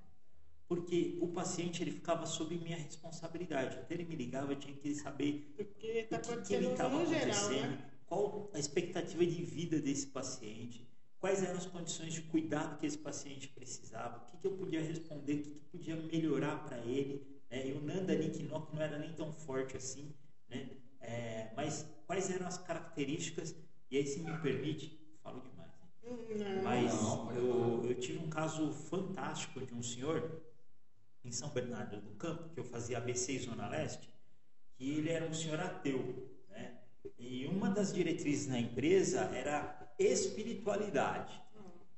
Porque 0.68 1.18
o 1.22 1.28
paciente 1.28 1.84
ele 1.84 1.92
ficava 1.92 2.26
sob 2.26 2.56
minha 2.58 2.78
responsabilidade. 2.78 3.78
Até 3.78 3.94
ele 3.94 4.06
me 4.06 4.16
ligava, 4.16 4.54
eu 4.54 4.56
tinha 4.56 4.74
que 4.74 4.96
saber 4.96 5.54
Porque 5.58 6.04
tá 6.10 6.16
o 6.18 6.20
que, 6.20 6.26
que 6.28 6.32
acontecendo 6.32 6.64
ele 6.64 6.72
estava 6.72 6.98
no 6.98 7.06
geral, 7.06 7.22
acontecendo, 7.30 7.72
né? 7.72 7.91
Qual 8.12 8.52
a 8.54 8.60
expectativa 8.60 9.26
de 9.26 9.42
vida 9.42 9.80
desse 9.80 10.08
paciente, 10.08 10.86
quais 11.18 11.42
eram 11.42 11.56
as 11.56 11.66
condições 11.66 12.14
de 12.14 12.22
cuidado 12.24 12.78
que 12.78 12.86
esse 12.86 12.98
paciente 12.98 13.48
precisava, 13.48 14.18
o 14.18 14.26
que, 14.26 14.36
que 14.36 14.46
eu 14.46 14.52
podia 14.52 14.82
responder, 14.82 15.36
o 15.36 15.44
que, 15.44 15.50
que 15.52 15.66
podia 15.72 15.96
melhorar 15.96 16.62
para 16.66 16.78
ele. 16.80 17.26
Né? 17.50 17.70
E 17.70 17.72
o 17.72 17.80
Nanda 17.80 18.14
Nikinok 18.14 18.76
não 18.76 18.82
era 18.82 19.00
nem 19.00 19.14
tão 19.14 19.32
forte 19.32 19.78
assim, 19.78 20.14
né? 20.50 20.72
É, 21.00 21.54
mas 21.56 21.88
quais 22.06 22.30
eram 22.30 22.48
as 22.48 22.58
características, 22.58 23.56
e 23.90 23.96
aí 23.96 24.06
se 24.06 24.20
me 24.20 24.38
permite, 24.40 25.00
falo 25.24 25.40
demais. 25.40 25.72
né? 26.38 26.62
Mas 26.62 26.92
eu, 27.38 27.86
eu 27.86 27.96
tive 27.98 28.20
um 28.20 28.30
caso 28.30 28.74
fantástico 28.74 29.66
de 29.66 29.74
um 29.74 29.82
senhor 29.82 30.42
em 31.24 31.32
São 31.32 31.48
Bernardo 31.48 32.02
do 32.02 32.12
Campo, 32.16 32.50
que 32.50 32.60
eu 32.60 32.66
fazia 32.66 32.98
ABC 32.98 33.32
e 33.32 33.40
Zona 33.40 33.70
Leste, 33.70 34.14
que 34.74 34.84
ele 34.98 35.10
era 35.10 35.26
um 35.26 35.34
senhor 35.34 35.62
ateu. 35.62 36.31
E 37.18 37.46
uma 37.48 37.70
das 37.70 37.94
diretrizes 37.94 38.48
na 38.48 38.60
empresa 38.60 39.22
era 39.34 39.94
espiritualidade. 39.98 41.40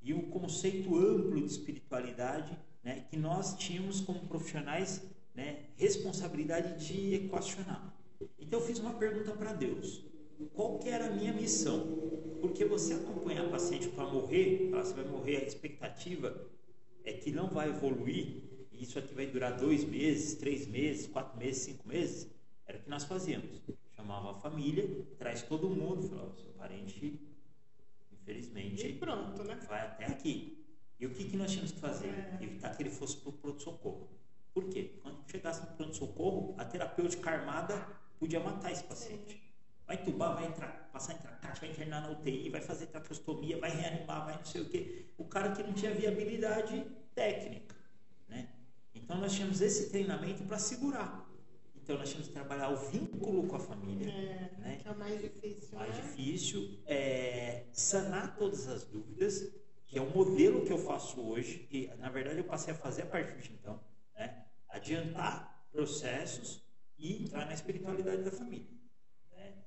E 0.02 0.14
o 0.14 0.24
conceito 0.24 0.96
amplo 0.98 1.40
de 1.40 1.46
espiritualidade 1.46 2.58
né, 2.84 3.06
que 3.10 3.18
nós 3.18 3.56
tínhamos 3.56 4.02
como 4.02 4.28
profissionais 4.28 5.02
né, 5.34 5.66
responsabilidade 5.78 6.86
de 6.86 7.16
equacionar. 7.16 7.94
Então 8.38 8.60
eu 8.60 8.66
fiz 8.66 8.80
uma 8.80 8.94
pergunta 8.94 9.32
para 9.32 9.54
Deus. 9.54 10.06
Qual 10.54 10.80
que 10.80 10.90
era 10.90 11.08
a 11.08 11.12
minha 11.12 11.34
missão? 11.34 11.98
Porque 12.42 12.66
você 12.66 12.94
acompanhar 12.94 13.50
paciente 13.50 13.88
para 13.90 14.06
morrer, 14.06 14.70
você 14.72 14.94
vai 14.94 15.06
morrer, 15.06 15.38
a 15.38 15.46
expectativa 15.46 16.50
é 17.06 17.14
que 17.14 17.32
não 17.32 17.50
vai 17.50 17.70
evoluir, 17.70 18.44
e 18.72 18.84
isso 18.84 19.00
aqui 19.00 19.14
vai 19.14 19.28
durar 19.28 19.58
dois 19.58 19.86
meses, 19.86 20.36
três 20.36 20.68
meses, 20.68 21.08
quatro 21.08 21.38
meses, 21.38 21.64
cinco 21.64 21.88
meses, 21.88 22.28
era 22.66 22.78
o 22.78 22.82
que 22.82 22.90
nós 22.90 23.06
fazíamos. 23.06 23.62
Chamava 24.04 24.32
a 24.32 24.34
família, 24.34 24.86
traz 25.18 25.44
todo 25.44 25.70
mundo, 25.70 26.10
falava, 26.10 26.36
seu 26.36 26.52
parente, 26.58 27.06
E 27.06 28.16
infelizmente, 28.16 28.92
pronto, 29.00 29.42
né? 29.46 29.58
vai 29.66 29.80
até 29.80 30.06
aqui. 30.08 30.62
E 31.00 31.06
o 31.06 31.12
que, 31.12 31.24
que 31.24 31.38
nós 31.38 31.50
tínhamos 31.50 31.72
que 31.72 31.80
fazer? 31.80 32.38
Evitar 32.42 32.76
que 32.76 32.84
ele 32.84 32.90
fosse 32.90 33.16
para 33.16 33.30
o 33.30 33.32
pronto-socorro. 33.34 34.10
Por 34.54 34.66
quê? 34.66 35.00
Quando 35.02 35.24
chegasse 35.32 35.62
no 35.62 35.68
pronto-socorro, 35.78 36.54
a 36.58 36.66
terapêutica 36.66 37.32
armada 37.32 37.76
podia 38.20 38.42
matar 38.42 38.74
esse 38.74 38.84
paciente. 38.84 39.42
Vai 39.88 39.96
entubar, 39.96 40.36
vai 40.36 40.48
entrar, 40.48 40.90
passar 40.92 41.14
em 41.14 41.18
tracate, 41.20 41.62
vai 41.62 41.70
internar 41.70 42.02
na 42.02 42.12
UTI, 42.12 42.50
vai 42.50 42.62
fazer 42.62 42.88
traqueostomia, 42.88 43.58
vai 43.58 43.70
reanimar, 43.70 44.26
vai 44.26 44.36
não 44.36 44.46
sei 44.46 44.62
o 44.64 44.66
quê. 44.66 45.06
O 45.18 45.24
cara 45.24 45.56
que 45.56 45.64
não 45.64 45.72
tinha 45.72 45.94
viabilidade 45.94 46.86
técnica. 47.16 47.74
Né? 48.28 48.50
Então 48.94 49.18
nós 49.18 49.34
tínhamos 49.34 49.62
esse 49.62 49.90
treinamento 49.90 50.44
para 50.44 50.60
segurar. 50.60 51.33
Então 51.84 51.98
nós 51.98 52.08
tínhamos 52.08 52.30
que 52.30 52.34
trabalhar 52.34 52.70
o 52.70 52.78
vínculo 52.78 53.46
com 53.46 53.58
a 53.58 53.60
família. 53.60 54.10
É, 54.10 54.58
né? 54.58 54.78
que 54.82 54.88
é 54.88 54.92
o 54.92 54.98
mais 54.98 55.22
difícil, 55.22 55.78
mais 55.78 55.98
né? 55.98 56.02
difícil 56.02 56.80
é 56.86 57.66
sanar 57.74 58.38
todas 58.38 58.70
as 58.70 58.86
dúvidas, 58.86 59.54
que 59.86 59.98
é 59.98 60.02
o 60.02 60.10
modelo 60.10 60.66
que 60.66 60.72
eu 60.72 60.78
faço 60.78 61.20
hoje, 61.22 61.60
que 61.70 61.88
na 61.98 62.10
verdade 62.10 62.38
eu 62.38 62.46
passei 62.46 62.74
a 62.74 62.78
fazer 62.78 63.02
a 63.02 63.06
partir 63.06 63.38
de 63.38 63.54
então, 63.54 63.84
né? 64.16 64.46
adiantar 64.70 65.68
processos 65.74 66.66
e 66.98 67.22
entrar 67.24 67.46
na 67.48 67.54
espiritualidade 67.54 68.24
da 68.24 68.32
família, 68.32 68.72
né? 69.34 69.66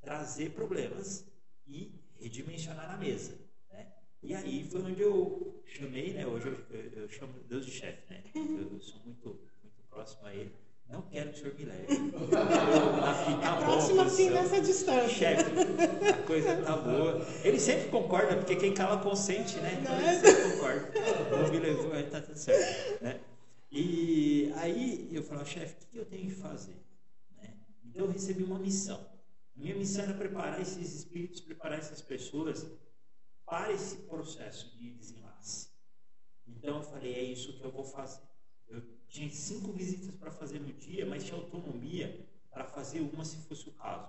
trazer 0.00 0.50
problemas 0.50 1.30
e 1.64 1.94
redimensionar 2.18 2.88
na 2.88 2.96
mesa. 2.96 3.38
Né? 3.70 3.92
E 4.20 4.34
aí 4.34 4.68
foi 4.68 4.82
onde 4.82 5.00
eu 5.00 5.62
chamei, 5.64 6.12
né? 6.12 6.26
hoje 6.26 6.48
eu, 6.48 6.76
eu, 6.76 7.02
eu 7.02 7.08
chamo 7.08 7.34
Deus 7.44 7.64
de 7.64 7.70
chefe, 7.70 8.12
né? 8.12 8.24
eu, 8.34 8.72
eu 8.72 8.80
sou 8.80 9.00
muito, 9.04 9.48
muito 9.62 9.80
próximo 9.88 10.26
a 10.26 10.34
ele. 10.34 10.52
Não 10.88 11.02
quero 11.02 11.30
que 11.32 11.38
o 11.38 11.42
senhor 11.42 11.54
me 11.54 11.64
leve. 11.64 11.86
Aqui 11.92 13.40
tá 13.40 13.56
bom, 13.56 13.64
Próximo 13.64 14.00
assim 14.02 14.28
posição. 14.28 14.42
nessa 14.42 14.60
distância. 14.60 15.08
Chefe, 15.08 15.50
a 16.08 16.22
coisa 16.26 16.56
tá 16.62 16.76
boa. 16.76 17.26
Ele 17.42 17.58
sempre 17.58 17.88
concorda, 17.88 18.36
porque 18.36 18.56
quem 18.56 18.74
cala 18.74 19.02
consente, 19.02 19.56
né? 19.58 19.78
Então 19.80 19.98
ele 19.98 20.20
sempre 20.20 20.52
concorda. 20.52 20.92
Não 21.30 21.50
me 21.50 21.58
levou, 21.58 21.92
aí 21.92 22.04
tá 22.04 22.20
tudo 22.20 22.38
certo. 22.38 23.02
Né? 23.02 23.20
E 23.70 24.52
aí 24.56 25.08
eu 25.12 25.22
falava, 25.22 25.46
chefe, 25.46 25.76
o 25.84 25.86
que 25.88 25.96
eu 25.96 26.04
tenho 26.04 26.28
que 26.28 26.34
fazer? 26.34 26.76
Né? 27.36 27.54
Então 27.86 28.04
eu 28.04 28.12
recebi 28.12 28.42
uma 28.42 28.58
missão. 28.58 29.10
Minha 29.56 29.74
missão 29.74 30.04
era 30.04 30.12
preparar 30.14 30.60
esses 30.60 30.94
espíritos, 30.94 31.40
preparar 31.40 31.78
essas 31.78 32.02
pessoas 32.02 32.66
para 33.46 33.72
esse 33.72 33.96
processo 33.96 34.76
de 34.76 34.90
desenlace. 34.92 35.68
Então 36.46 36.76
eu 36.76 36.82
falei, 36.82 37.14
é 37.14 37.22
isso 37.22 37.54
que 37.54 37.64
eu 37.64 37.70
vou 37.70 37.84
fazer. 37.84 38.22
Eu 38.68 38.82
tinha 39.12 39.30
cinco 39.30 39.72
visitas 39.72 40.14
para 40.14 40.30
fazer 40.30 40.58
no 40.58 40.72
dia, 40.72 41.04
mas 41.04 41.22
tinha 41.24 41.36
autonomia 41.36 42.26
para 42.50 42.64
fazer 42.64 43.00
uma 43.00 43.24
se 43.24 43.36
fosse 43.36 43.68
o 43.68 43.72
caso. 43.72 44.08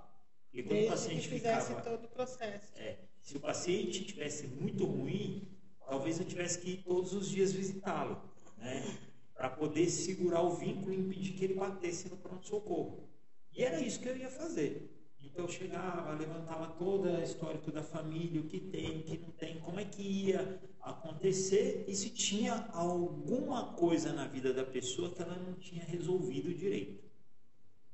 E 0.53 0.63
quando 0.63 0.71
o 0.71 0.73
Desde 0.75 0.85
que 0.85 0.91
paciente 0.91 1.27
fizesse 1.27 1.67
ficava. 1.67 1.89
todo 1.89 2.05
o 2.05 2.07
processo. 2.07 2.71
É, 2.77 2.97
se 3.21 3.35
o 3.35 3.39
paciente 3.39 4.05
tivesse 4.05 4.47
muito 4.47 4.85
ruim, 4.85 5.47
talvez 5.85 6.19
eu 6.19 6.25
tivesse 6.25 6.59
que 6.59 6.71
ir 6.71 6.83
todos 6.83 7.13
os 7.13 7.27
dias 7.29 7.51
visitá-lo, 7.51 8.21
né? 8.57 8.97
Para 9.35 9.49
poder 9.49 9.89
segurar 9.89 10.41
o 10.41 10.55
vínculo 10.55 10.93
e 10.93 10.97
impedir 10.99 11.33
que 11.33 11.43
ele 11.43 11.55
batesse 11.55 12.07
no 12.07 12.15
pronto-socorro. 12.15 13.09
E 13.51 13.63
era 13.63 13.81
isso 13.81 13.99
que 13.99 14.07
eu 14.07 14.15
ia 14.15 14.29
fazer. 14.29 14.89
Então 15.19 15.45
eu 15.45 15.51
chegava, 15.51 16.13
levantava 16.13 16.67
todo 16.77 17.09
o 17.09 17.23
histórico 17.23 17.71
da 17.71 17.83
família, 17.83 18.39
o 18.39 18.45
que 18.45 18.59
tem, 18.59 18.99
o 18.99 19.03
que 19.03 19.17
não 19.17 19.31
tem, 19.31 19.59
como 19.59 19.79
é 19.79 19.85
que 19.85 20.01
ia 20.01 20.61
acontecer 20.83 21.85
e 21.87 21.95
se 21.95 22.09
tinha 22.09 22.69
alguma 22.73 23.73
coisa 23.73 24.11
na 24.11 24.27
vida 24.27 24.53
da 24.53 24.65
pessoa 24.65 25.09
que 25.09 25.21
ela 25.21 25.35
não 25.35 25.53
tinha 25.53 25.83
resolvido 25.83 26.53
direito. 26.53 27.01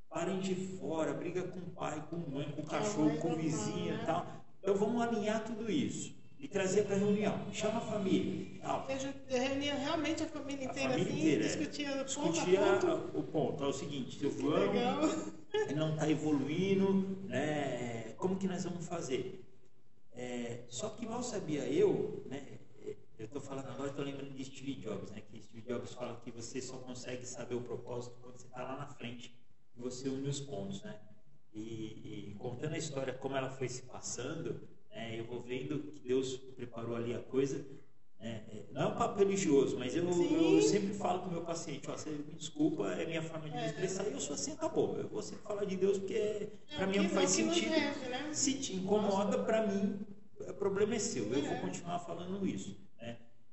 Parem 0.10 0.40
de 0.40 0.56
fora, 0.56 1.14
briga 1.14 1.44
com 1.44 1.60
o 1.60 1.70
pai, 1.70 2.04
com 2.10 2.16
a 2.16 2.20
mãe, 2.20 2.52
com 2.52 2.62
o 2.62 2.66
cachorro, 2.66 3.16
com 3.20 3.34
o 3.34 3.36
vizinho 3.36 3.94
e 3.94 4.06
tal. 4.06 4.26
Então 4.60 4.76
vamos 4.76 5.02
alinhar 5.02 5.46
tudo 5.46 5.72
isso 5.72 6.18
e 6.40 6.48
trazer 6.48 6.86
para 6.86 6.96
a 6.96 7.00
reunião. 7.00 7.54
Chama 7.54 7.78
a 7.78 7.82
família. 7.82 8.60
Tal. 8.62 8.88
Seja, 8.88 9.14
reunia 9.28 9.76
realmente 9.76 10.24
a 10.24 10.28
família 10.28 10.68
A 10.68 10.72
inteira 10.72 10.90
família 10.90 11.12
assim, 11.12 11.20
inteira, 11.22 11.44
é. 11.44 11.48
discutia 11.48 11.90
ponto 11.92 12.32
Discutia 12.32 12.60
a 12.60 12.80
ponto. 12.80 13.18
o 13.20 13.24
ponto. 13.24 13.64
É 13.64 13.68
o 13.68 13.74
seguinte, 13.74 14.26
legal. 14.26 15.02
ele 15.54 15.76
não 15.76 15.94
está 15.94 16.10
evoluindo, 16.10 17.20
né? 17.28 18.14
Como 18.18 18.36
que 18.36 18.48
nós 18.48 18.64
vamos 18.64 18.88
fazer? 18.88 19.46
É, 20.14 20.64
só 20.70 20.90
que 20.90 21.06
mal 21.06 21.22
sabia 21.22 21.66
eu, 21.66 22.24
né? 22.26 22.59
Eu 23.20 23.26
estou 23.26 23.42
falando 23.42 23.68
agora, 23.68 23.90
estou 23.90 24.06
lembrando 24.06 24.34
de 24.34 24.46
Steve 24.46 24.76
Jobs, 24.76 25.12
né? 25.12 25.22
Que 25.30 25.42
Steve 25.42 25.62
Jobs 25.68 25.94
fala 25.94 26.20
que 26.24 26.32
você 26.32 26.62
só 26.62 26.78
consegue 26.78 27.26
saber 27.26 27.56
o 27.56 27.62
propósito 27.62 28.16
quando 28.22 28.38
você 28.38 28.48
está 28.48 28.64
lá 28.64 28.78
na 28.78 28.88
frente 28.88 29.36
e 29.76 29.82
você 29.82 30.08
une 30.08 30.30
os 30.30 30.40
pontos, 30.40 30.82
né? 30.84 30.98
E, 31.54 32.30
e 32.30 32.36
contando 32.40 32.74
a 32.76 32.78
história 32.78 33.12
como 33.14 33.36
ela 33.36 33.50
foi 33.50 33.68
se 33.68 33.82
passando, 33.84 34.62
né? 34.90 35.20
Eu 35.20 35.26
vou 35.26 35.42
vendo 35.42 35.80
que 35.92 36.00
Deus 36.00 36.38
preparou 36.56 36.96
ali 36.96 37.14
a 37.14 37.20
coisa. 37.20 37.58
né? 38.22 38.46
É, 38.48 38.66
não 38.72 38.84
é 38.84 38.88
um 38.88 38.96
papo 38.96 39.20
religioso, 39.20 39.78
mas 39.78 39.96
eu, 39.98 40.06
eu 40.08 40.62
sempre 40.62 40.94
falo 40.94 41.20
com 41.22 41.28
o 41.28 41.32
meu 41.32 41.42
paciente, 41.44 41.90
ó, 41.90 41.98
você 41.98 42.10
me 42.12 42.34
desculpa, 42.36 42.90
é 42.94 43.06
minha 43.06 43.22
forma 43.22 43.50
de 43.50 43.56
me 43.58 43.66
expressar, 43.66 44.08
e 44.08 44.14
eu 44.14 44.22
sou 44.22 44.36
assim, 44.36 44.54
acabou. 44.54 44.98
Eu 44.98 45.10
vou 45.10 45.22
sempre 45.22 45.44
falar 45.44 45.66
de 45.66 45.76
Deus 45.76 45.98
porque 45.98 46.14
É, 46.14 46.50
para 46.78 46.88
mim 46.88 47.00
não 47.00 47.10
faz 47.10 47.32
é 47.38 47.44
sentido. 47.44 47.70
né? 47.72 48.30
Se 48.32 48.54
te 48.60 48.76
incomoda, 48.78 49.44
para 49.44 49.68
mim, 49.68 50.00
o 50.40 50.54
problema 50.54 50.96
é 50.96 51.00
seu. 51.00 51.26
Eu 51.34 51.42
vou 51.42 51.58
continuar 51.60 52.00
falando 52.00 52.46
isso. 52.48 52.78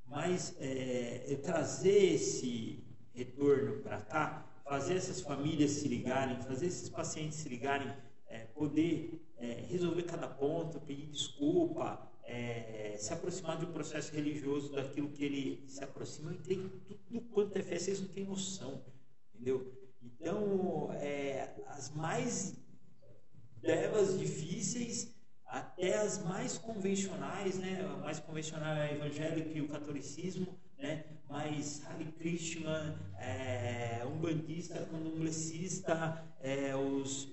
Mas 0.06 0.54
é, 0.60 1.24
eu 1.26 1.42
trazer 1.42 2.14
esse 2.14 2.84
retorno 3.12 3.80
para 3.82 4.00
cá, 4.00 4.46
fazer 4.64 4.94
essas 4.94 5.20
famílias 5.20 5.70
se 5.72 5.88
ligarem, 5.88 6.40
fazer 6.42 6.66
esses 6.66 6.88
pacientes 6.88 7.38
se 7.38 7.48
ligarem, 7.48 7.92
é, 8.28 8.44
poder 8.46 9.20
é, 9.36 9.64
resolver 9.68 10.02
cada 10.04 10.28
ponto, 10.28 10.80
pedir 10.80 11.06
desculpa, 11.06 12.10
é, 12.24 12.96
se 12.98 13.12
aproximar 13.12 13.58
de 13.58 13.66
um 13.66 13.72
processo 13.72 14.14
religioso 14.14 14.72
daquilo 14.72 15.08
que 15.10 15.24
ele 15.24 15.64
se 15.68 15.82
aproxima. 15.82 16.30
Eu 16.30 16.36
entrei 16.36 16.56
em 16.56 16.68
tudo 16.68 17.20
quanto 17.32 17.56
é 17.56 17.62
fé, 17.62 17.78
vocês 17.78 18.00
não 18.00 18.08
têm 18.08 18.24
noção. 18.24 18.84
Entendeu? 19.34 19.72
Então, 20.02 20.90
é, 20.94 21.54
as 21.68 21.90
mais 21.90 22.54
devas 23.60 24.18
difíceis 24.18 25.15
até 25.46 25.98
as 25.98 26.22
mais 26.24 26.58
convencionais, 26.58 27.58
né? 27.58 27.80
A 27.82 27.96
mais 27.98 28.18
convencional 28.18 28.74
é 28.76 28.88
a 28.88 28.92
evangélica 28.92 29.56
e 29.56 29.60
o 29.60 29.68
catolicismo, 29.68 30.58
né? 30.78 31.04
Mas 31.28 31.84
Hare 31.86 32.04
Krishna, 32.18 32.98
é, 33.18 34.02
umbandista, 34.06 34.86
candomblessista, 34.90 36.24
é, 36.40 36.74
os 36.74 37.28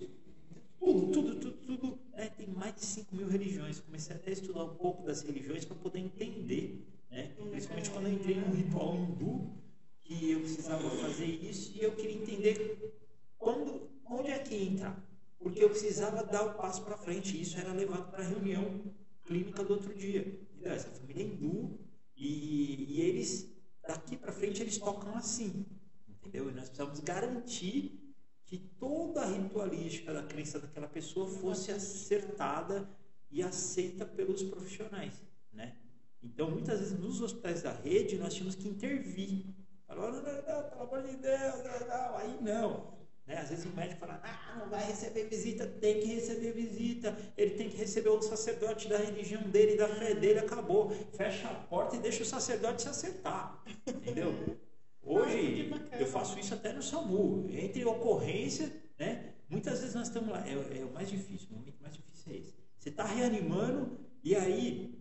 tudo, 0.80 1.12
tudo, 1.12 1.36
tudo, 1.36 1.58
tudo. 1.66 2.00
né? 2.14 2.30
Tem 2.38 2.48
mais 2.48 2.76
de 2.76 2.82
5 2.82 3.16
mil 3.16 3.28
religiões. 3.28 3.80
Comecei 3.80 4.16
até 4.16 4.32
a 4.32 4.34
estudar 4.34 4.66
um 4.66 4.76
pouco 4.76 5.04
das 5.04 5.22
religiões 5.22 5.64
para 5.64 5.78
poder 5.78 6.00
entender, 6.00 6.86
né? 7.10 7.32
Principalmente 7.50 7.90
quando 7.90 8.08
eu 8.08 8.14
entrei 8.14 8.36
num 8.36 8.54
ritual 8.54 8.96
hindu, 8.96 9.54
que 10.02 10.32
eu 10.32 10.42
precisava 10.42 10.90
fazer 10.90 11.26
isso 11.26 11.72
e 11.76 11.82
eu 11.84 11.96
queria 11.96 12.16
entender 12.16 13.00
quando, 13.38 13.90
onde 14.10 14.32
é 14.32 14.40
que 14.40 14.56
entra? 14.56 14.96
Porque 15.44 15.64
eu 15.64 15.70
precisava 15.70 16.24
dar 16.24 16.44
o 16.44 16.54
passo 16.54 16.82
para 16.84 16.98
frente. 16.98 17.36
E 17.36 17.42
isso 17.42 17.60
era 17.60 17.74
levado 17.74 18.10
para 18.10 18.24
a 18.24 18.28
reunião 18.28 18.82
clínica 19.26 19.64
do 19.64 19.74
outro 19.74 19.94
dia. 19.94 20.40
E, 20.60 20.66
essa 20.66 20.90
família 20.90 21.24
é 21.24 21.28
hindu 21.28 21.80
e, 22.16 22.94
e 22.94 23.02
eles, 23.02 23.54
daqui 23.86 24.16
para 24.16 24.32
frente, 24.32 24.62
eles 24.62 24.78
tocam 24.78 25.16
assim. 25.16 25.66
Entendeu? 26.08 26.50
E 26.50 26.54
nós 26.54 26.70
precisamos 26.70 27.02
garantir 27.02 28.00
que 28.46 28.58
toda 28.58 29.22
a 29.22 29.26
ritualística 29.26 30.14
da 30.14 30.24
crença 30.24 30.60
daquela 30.60 30.88
pessoa 30.88 31.28
fosse 31.28 31.72
acertada 31.72 32.90
e 33.30 33.44
aceita 33.44 34.06
pelos 34.06 34.44
profissionais. 34.44 35.14
Né? 35.52 35.76
Então, 36.22 36.50
muitas 36.50 36.80
vezes, 36.80 36.98
nos 36.98 37.20
hospitais 37.20 37.64
da 37.64 37.74
rede, 37.74 38.18
nós 38.18 38.34
tínhamos 38.34 38.56
que 38.56 38.70
intervir. 38.70 39.46
Falou, 39.86 40.12
não, 40.12 40.22
não, 40.22 40.34
não, 40.34 40.70
pelo 40.70 40.82
amor 40.84 41.04
de 41.04 41.18
Deus, 41.18 41.56
não, 41.64 41.88
não. 41.88 42.18
aí 42.18 42.42
não. 42.42 42.94
Né? 43.26 43.38
Às 43.38 43.50
vezes 43.50 43.66
o 43.66 43.70
médico 43.70 44.02
fala, 44.02 44.22
ah, 44.24 44.58
não 44.60 44.70
vai 44.70 44.86
receber 44.86 45.26
visita, 45.26 45.66
tem 45.66 46.00
que 46.02 46.08
receber 46.08 46.52
visita, 46.52 47.18
ele 47.38 47.52
tem 47.52 47.70
que 47.70 47.78
receber 47.78 48.10
o 48.10 48.22
sacerdote 48.22 48.90
da 48.90 48.98
religião 48.98 49.42
dele, 49.44 49.78
da 49.78 49.88
fé 49.88 50.14
dele, 50.14 50.40
acabou. 50.40 50.92
Fecha 51.14 51.48
a 51.48 51.54
porta 51.54 51.96
e 51.96 52.00
deixa 52.00 52.24
o 52.24 52.26
sacerdote 52.26 52.82
se 52.82 52.90
acertar. 52.90 53.64
Entendeu? 53.88 54.58
Hoje 55.02 55.70
bacana. 55.70 56.02
eu 56.02 56.08
faço 56.08 56.38
isso 56.40 56.54
até 56.54 56.74
no 56.74 56.82
SAMU. 56.82 57.48
Entre 57.52 57.86
ocorrência, 57.86 58.72
né? 58.98 59.34
Muitas 59.50 59.80
vezes 59.80 59.96
nós 59.96 60.08
estamos 60.08 60.30
lá, 60.30 60.44
é, 60.48 60.54
é 60.54 60.86
o 60.86 60.92
mais 60.94 61.10
difícil, 61.10 61.48
o 61.52 61.56
momento 61.56 61.82
mais 61.82 61.94
difícil 61.94 62.34
é 62.34 62.38
esse. 62.38 62.54
Você 62.80 62.90
está 62.90 63.06
reanimando 63.06 64.00
e 64.24 64.36
aí 64.36 65.00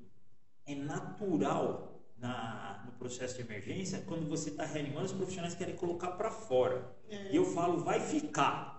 é 0.67 0.75
natural 0.75 1.92
na, 2.23 2.83
no 2.87 2.93
processo 2.93 3.35
de 3.35 3.43
emergência, 3.43 4.03
quando 4.07 4.29
você 4.29 4.51
está 4.51 4.65
reanimando, 4.65 5.07
os 5.07 5.13
profissionais 5.13 5.55
querem 5.55 5.77
colocar 5.77 6.13
para 6.13 6.31
fora. 6.31 6.89
É. 7.11 7.33
E 7.33 7.37
eu 7.37 7.45
falo, 7.45 7.83
vai 7.85 8.01
ficar. 8.01 8.73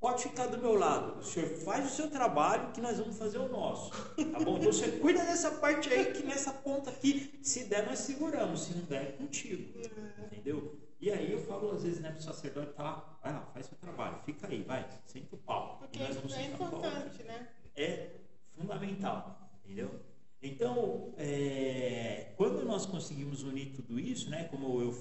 Pode 0.00 0.22
ficar 0.22 0.46
do 0.46 0.58
meu 0.58 0.74
lado. 0.74 1.18
O 1.18 1.22
senhor 1.22 1.48
faz 1.48 1.86
o 1.86 1.94
seu 1.94 2.10
trabalho 2.10 2.72
que 2.72 2.80
nós 2.80 2.98
vamos 2.98 3.18
fazer 3.18 3.38
o 3.38 3.48
nosso. 3.48 3.90
Tá 4.32 4.40
bom? 4.40 4.58
Então 4.58 4.72
você 4.72 4.92
cuida 4.92 5.24
dessa 5.24 5.50
parte 5.50 5.92
aí, 5.92 6.12
que 6.12 6.24
nessa 6.24 6.52
ponta 6.52 6.90
aqui, 6.90 7.38
se 7.42 7.64
der, 7.64 7.86
nós 7.86 7.98
seguramos. 7.98 8.62
Se 8.62 8.74
não 8.74 8.84
der, 8.84 9.02
é 9.02 9.12
contigo. 9.12 9.78
Entendeu? 10.24 10.80
E 11.00 11.10
aí 11.10 11.32
eu 11.32 11.40
falo, 11.44 11.72
às 11.72 11.82
vezes, 11.82 12.00
né, 12.00 12.10
pro 12.12 12.22
sacerdote, 12.22 12.72
tá 12.74 12.82
lá, 12.82 13.18
vai 13.22 13.32
lá, 13.32 13.40
faz 13.52 13.66
seu 13.66 13.76
trabalho, 13.76 14.18
fica 14.24 14.46
aí, 14.46 14.62
vai, 14.62 14.88
senta 15.04 15.34
o 15.34 15.38
pau. 15.38 15.78
Porque 15.80 15.98
nós 15.98 16.14
vamos 16.14 16.32
é 16.32 16.36
sentar 16.36 16.54
o 16.54 16.70
pau 16.70 16.78
importante, 16.78 17.22
né? 17.24 17.48
é 17.74 18.10
fundamental, 18.56 19.50
entendeu? 19.64 20.00
Então, 20.42 21.14
é, 21.18 22.32
quando 22.36 22.64
nós 22.64 22.84
conseguimos 22.84 23.44
unir 23.44 23.72
tudo 23.76 23.98
isso, 23.98 24.28
né, 24.28 24.44
como 24.44 24.80
eu 24.80 24.92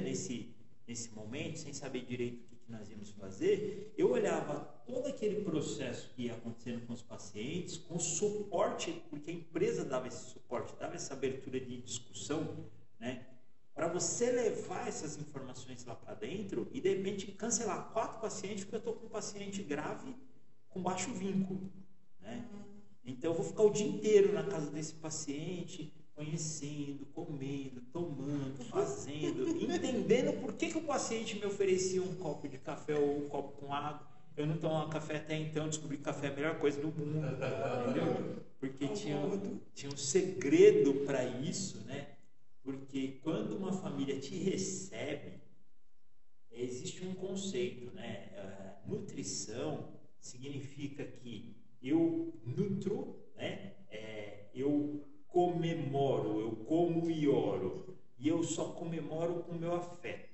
nesse, 0.00 0.54
nesse 0.86 1.10
momento, 1.14 1.58
sem 1.58 1.72
saber 1.72 2.04
direito 2.04 2.42
o 2.44 2.46
que, 2.48 2.56
que 2.56 2.72
nós 2.72 2.88
íamos 2.90 3.10
fazer, 3.10 3.92
eu 3.96 4.10
olhava 4.10 4.60
todo 4.86 5.06
aquele 5.06 5.42
processo 5.42 6.10
que 6.14 6.24
ia 6.24 6.34
acontecendo 6.34 6.86
com 6.86 6.92
os 6.92 7.02
pacientes, 7.02 7.78
com 7.78 7.98
suporte, 7.98 9.02
porque 9.10 9.30
a 9.30 9.34
empresa 9.34 9.84
dava 9.84 10.08
esse 10.08 10.30
suporte, 10.30 10.74
dava 10.78 10.94
essa 10.94 11.14
abertura 11.14 11.60
de 11.60 11.80
discussão, 11.80 12.66
né, 12.98 13.26
para 13.74 13.88
você 13.88 14.30
levar 14.30 14.86
essas 14.86 15.18
informações 15.18 15.84
lá 15.84 15.96
para 15.96 16.14
dentro 16.14 16.68
e 16.72 16.80
de 16.80 16.94
repente 16.94 17.32
cancelar 17.32 17.90
quatro 17.92 18.20
pacientes, 18.20 18.64
porque 18.64 18.76
eu 18.76 18.78
estou 18.78 18.94
com 18.94 19.06
um 19.06 19.10
paciente 19.10 19.62
grave 19.62 20.14
com 20.68 20.80
baixo 20.80 21.12
vínculo. 21.12 21.72
Né? 22.20 22.46
Então 23.04 23.32
eu 23.32 23.36
vou 23.36 23.44
ficar 23.44 23.64
o 23.64 23.70
dia 23.70 23.86
inteiro 23.86 24.32
na 24.32 24.44
casa 24.44 24.70
desse 24.70 24.94
paciente, 24.94 25.92
conhecendo, 26.14 27.06
comendo, 27.06 27.80
tomando, 27.92 28.64
fazendo, 28.64 29.48
entendendo 29.60 30.40
por 30.40 30.52
que, 30.54 30.70
que 30.70 30.78
o 30.78 30.82
paciente 30.82 31.36
me 31.38 31.46
oferecia 31.46 32.02
um 32.02 32.14
copo 32.16 32.48
de 32.48 32.58
café 32.58 32.94
ou 32.94 33.18
um 33.18 33.28
copo 33.28 33.60
com 33.60 33.72
água. 33.72 34.06
Eu 34.36 34.46
não 34.46 34.56
tomava 34.56 34.90
café 34.90 35.16
até 35.16 35.36
então, 35.36 35.68
descobri 35.68 35.96
que 35.96 36.02
café 36.02 36.26
é 36.26 36.30
a 36.30 36.34
melhor 36.34 36.58
coisa 36.58 36.80
do 36.80 36.88
mundo, 36.88 37.26
entendeu? 37.82 38.42
Porque 38.58 38.88
tinha, 38.88 39.16
tinha 39.74 39.92
um 39.92 39.96
segredo 39.96 41.04
para 41.04 41.24
isso, 41.24 41.78
né? 41.84 42.16
Porque 42.62 43.20
quando 43.22 43.56
uma 43.56 43.72
família 43.72 44.18
te 44.18 44.36
recebe, 44.36 45.40
existe 46.50 47.04
um 47.04 47.14
conceito, 47.14 47.94
né? 47.94 48.30
Ah, 48.36 48.80
nutrição 48.86 49.92
significa 50.18 51.04
que 51.04 51.56
eu 51.82 52.32
nutro, 52.44 53.22
né? 53.36 53.74
É, 53.88 54.46
eu 54.54 55.06
comemoro, 55.34 56.40
eu 56.40 56.56
como 56.64 57.10
e 57.10 57.28
oro. 57.28 57.98
E 58.16 58.28
eu 58.28 58.44
só 58.44 58.68
comemoro 58.68 59.42
com 59.42 59.52
o 59.52 59.58
meu 59.58 59.74
afeto. 59.74 60.32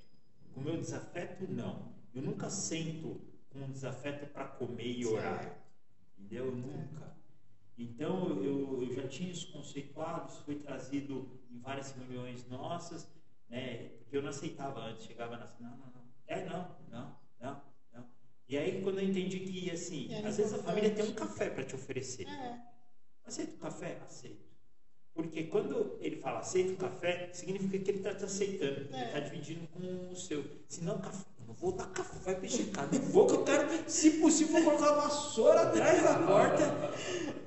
Com 0.53 0.61
o 0.61 0.65
meu 0.65 0.77
desafeto, 0.77 1.51
não. 1.51 1.91
Eu 2.15 2.21
nunca 2.21 2.51
sento 2.51 3.19
com 3.49 3.61
um 3.61 3.71
desafeto 3.71 4.27
para 4.27 4.45
comer 4.45 4.99
e 4.99 5.07
orar. 5.07 5.59
Entendeu? 6.19 6.55
Nunca. 6.55 7.17
Então 7.79 8.45
eu, 8.45 8.83
eu 8.83 8.93
já 8.93 9.09
tinha 9.09 9.31
isso 9.31 9.51
conceituado, 9.53 10.31
isso 10.31 10.43
foi 10.45 10.57
trazido 10.57 11.41
em 11.51 11.59
várias 11.59 11.93
reuniões 11.93 12.47
nossas, 12.47 13.09
né? 13.49 13.89
Porque 14.01 14.19
eu 14.19 14.23
não 14.23 14.29
aceitava 14.29 14.81
antes, 14.81 15.07
chegava 15.07 15.39
na 15.39 15.51
não, 15.59 15.71
não, 15.79 15.87
não, 15.87 16.03
é 16.27 16.45
não, 16.45 16.77
não, 16.91 17.17
não, 17.41 17.63
não. 17.95 18.07
E 18.47 18.59
aí 18.59 18.83
quando 18.83 18.99
eu 18.99 19.09
entendi 19.09 19.41
que 19.41 19.71
assim, 19.71 20.13
Era 20.13 20.29
às 20.29 20.37
vezes 20.37 20.53
a 20.53 20.59
família 20.59 20.95
tem 20.95 21.07
um 21.07 21.15
café 21.15 21.49
para 21.49 21.65
te 21.65 21.75
oferecer. 21.75 22.29
É. 22.29 22.61
Aceita 23.25 23.55
o 23.55 23.59
café? 23.59 23.99
Aceito. 24.05 24.50
Porque 25.15 25.45
quando 25.45 25.97
ele 26.01 26.17
fala 26.17 26.39
aceita 26.39 26.73
o 26.73 26.77
café, 26.77 27.29
significa 27.33 27.79
que 27.79 27.91
ele 27.91 27.99
está 27.99 28.15
te 28.15 28.25
aceitando. 28.25 28.81
Ele 28.81 28.89
É. 28.95 29.05
está 29.07 29.21
dividindo 29.21 29.67
com 29.69 30.13
o 30.13 30.17
seu. 30.17 30.45
Se 30.69 30.83
não, 30.85 30.99
café, 30.99 31.25
eu 31.41 31.47
não 31.49 31.55
vou 31.55 31.73
dar 31.73 31.87
café 31.89 32.35
para 32.35 32.47
esse 32.47 32.65
cara. 32.65 32.89
Não 32.93 33.01
vou 33.01 33.27
que 33.27 33.35
eu 33.35 33.43
quero, 33.45 33.69
se 33.91 34.13
possível, 34.13 34.55
vou 34.63 34.65
colocar 34.79 34.91
a 34.91 34.95
vassoura 35.07 35.63
atrás 35.63 36.03
da 36.03 36.15
porta, 36.15 36.91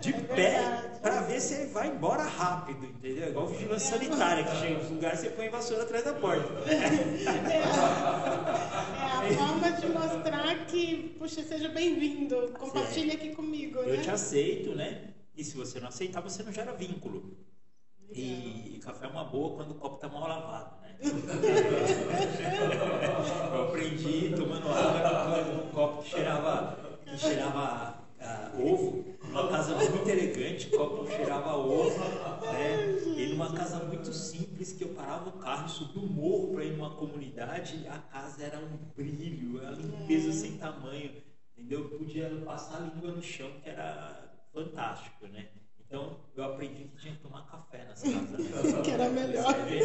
de 0.01 0.09
É 0.14 0.22
pé, 0.22 0.99
para 1.01 1.22
ver 1.22 1.39
se 1.39 1.53
ele 1.55 1.66
vai 1.68 1.88
embora 1.88 2.24
rápido, 2.24 2.86
entendeu? 2.86 3.30
Igual 3.30 3.47
vigilância 3.47 3.97
sanitária, 3.97 4.43
que 4.43 4.55
chega 4.57 4.78
nos 4.80 4.89
lugares 4.91 5.20
você 5.22 5.30
põe 5.30 5.49
vassoura 5.49 5.84
atrás 5.84 6.03
da 6.03 6.14
porta. 6.14 6.47
É 9.24 9.36
a 9.36 9.38
forma 9.38 9.72
de 9.72 9.88
mostrar 9.88 10.66
que, 10.66 11.16
puxa, 11.18 11.41
seja 11.43 11.70
bem-vindo, 11.70 12.51
compartilhe 12.59 13.11
aqui 13.11 13.30
comigo, 13.30 13.80
Eu 13.80 13.95
né? 13.95 14.03
te 14.03 14.09
aceito, 14.09 14.76
né? 14.76 15.14
E 15.36 15.43
se 15.43 15.55
você 15.55 15.80
não 15.80 15.88
aceitar, 15.88 16.22
você 16.22 16.43
não 16.43 16.51
gera 16.51 16.74
vínculo. 16.74 17.36
E 18.16 18.80
café 18.84 19.07
é 19.07 19.09
uma 19.09 19.24
boa 19.24 19.55
quando 19.55 19.72
o 19.72 19.76
copo 19.76 19.97
tá 19.97 20.07
mal 20.07 20.28
lavado, 20.28 20.80
né? 20.82 20.95
Eu 23.53 23.64
aprendi 23.64 24.34
tomando 24.36 24.68
água 24.70 25.41
num 25.41 25.70
copo 25.72 26.03
que 26.03 26.09
cheirava, 26.09 26.99
que 27.05 27.18
cheirava 27.18 28.03
ah, 28.20 28.51
ovo, 28.57 29.03
uma 29.24 29.47
casa 29.49 29.74
muito 29.76 30.07
elegante, 30.07 30.68
o 30.68 30.72
copo 30.78 31.09
cheirava 31.09 31.55
ovo, 31.57 31.97
né? 32.51 32.99
E 33.18 33.26
numa 33.28 33.51
casa 33.51 33.84
muito 33.84 34.14
simples 34.14 34.74
que 34.74 34.84
eu 34.84 34.89
parava 34.89 35.30
o 35.30 35.39
carro 35.39 35.68
subia 35.68 36.03
o 36.03 36.07
morro 36.07 36.53
para 36.53 36.66
ir 36.66 36.74
numa 36.74 36.91
comunidade, 36.91 37.88
a 37.88 37.97
casa 37.97 38.43
era 38.43 38.59
um 38.59 38.78
brilho, 38.95 39.66
a 39.68 39.72
limpeza 39.72 40.32
sem 40.32 40.57
tamanho, 40.57 41.11
entendeu? 41.57 41.80
Eu 41.80 41.89
podia 41.97 42.30
passar 42.45 42.78
a 42.78 42.82
língua 42.82 43.11
no 43.11 43.24
chão, 43.24 43.49
que 43.64 43.70
era 43.70 44.30
fantástico, 44.53 45.26
né? 45.28 45.47
Então 45.93 46.17
eu 46.35 46.43
aprendi 46.45 46.85
que 46.85 46.97
tinha 46.97 47.13
que 47.13 47.21
tomar 47.21 47.45
café 47.45 47.85
nas 47.85 48.01
casas. 48.01 48.31
Né? 48.31 48.81
que 48.81 48.89
era 48.89 49.07
melhor. 49.11 49.53
É, 49.53 49.77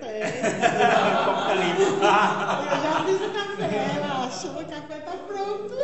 É. 0.00 0.20
é. 0.22 0.40
Eu 1.84 2.00
já 2.80 3.04
fiz 3.04 3.20
o 3.20 3.30
café, 3.34 4.02
acho. 4.02 4.48
O 4.48 4.66
café 4.66 5.00
tá 5.00 5.14
pronto. 5.26 5.74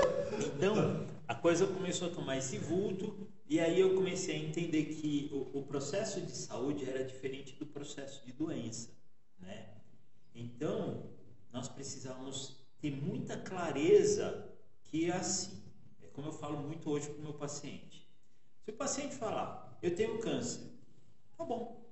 Então, 0.56 1.06
a 1.28 1.34
coisa 1.34 1.66
começou 1.66 2.08
a 2.08 2.12
tomar 2.12 2.38
esse 2.38 2.56
vulto, 2.56 3.28
e 3.46 3.60
aí 3.60 3.78
eu 3.78 3.94
comecei 3.94 4.36
a 4.36 4.38
entender 4.38 4.86
que 4.86 5.28
o, 5.30 5.58
o 5.58 5.62
processo 5.64 6.22
de 6.22 6.34
saúde 6.34 6.88
era 6.88 7.04
diferente 7.04 7.54
do 7.56 7.66
processo 7.66 8.24
de 8.24 8.32
doença. 8.32 8.88
Né? 9.38 9.66
Então, 10.34 11.10
nós 11.52 11.68
precisamos 11.68 12.56
ter 12.80 12.90
muita 12.90 13.36
clareza 13.36 14.50
que 14.82 15.10
é 15.10 15.14
assim. 15.14 15.62
É 16.02 16.06
como 16.06 16.28
eu 16.28 16.32
falo 16.32 16.56
muito 16.56 16.88
hoje 16.88 17.10
com 17.10 17.18
o 17.18 17.22
meu 17.24 17.34
paciente. 17.34 17.93
Se 18.64 18.70
o 18.70 18.76
paciente 18.76 19.14
falar, 19.14 19.78
eu 19.82 19.94
tenho 19.94 20.18
câncer, 20.20 20.62
tá 21.36 21.44
bom. 21.44 21.84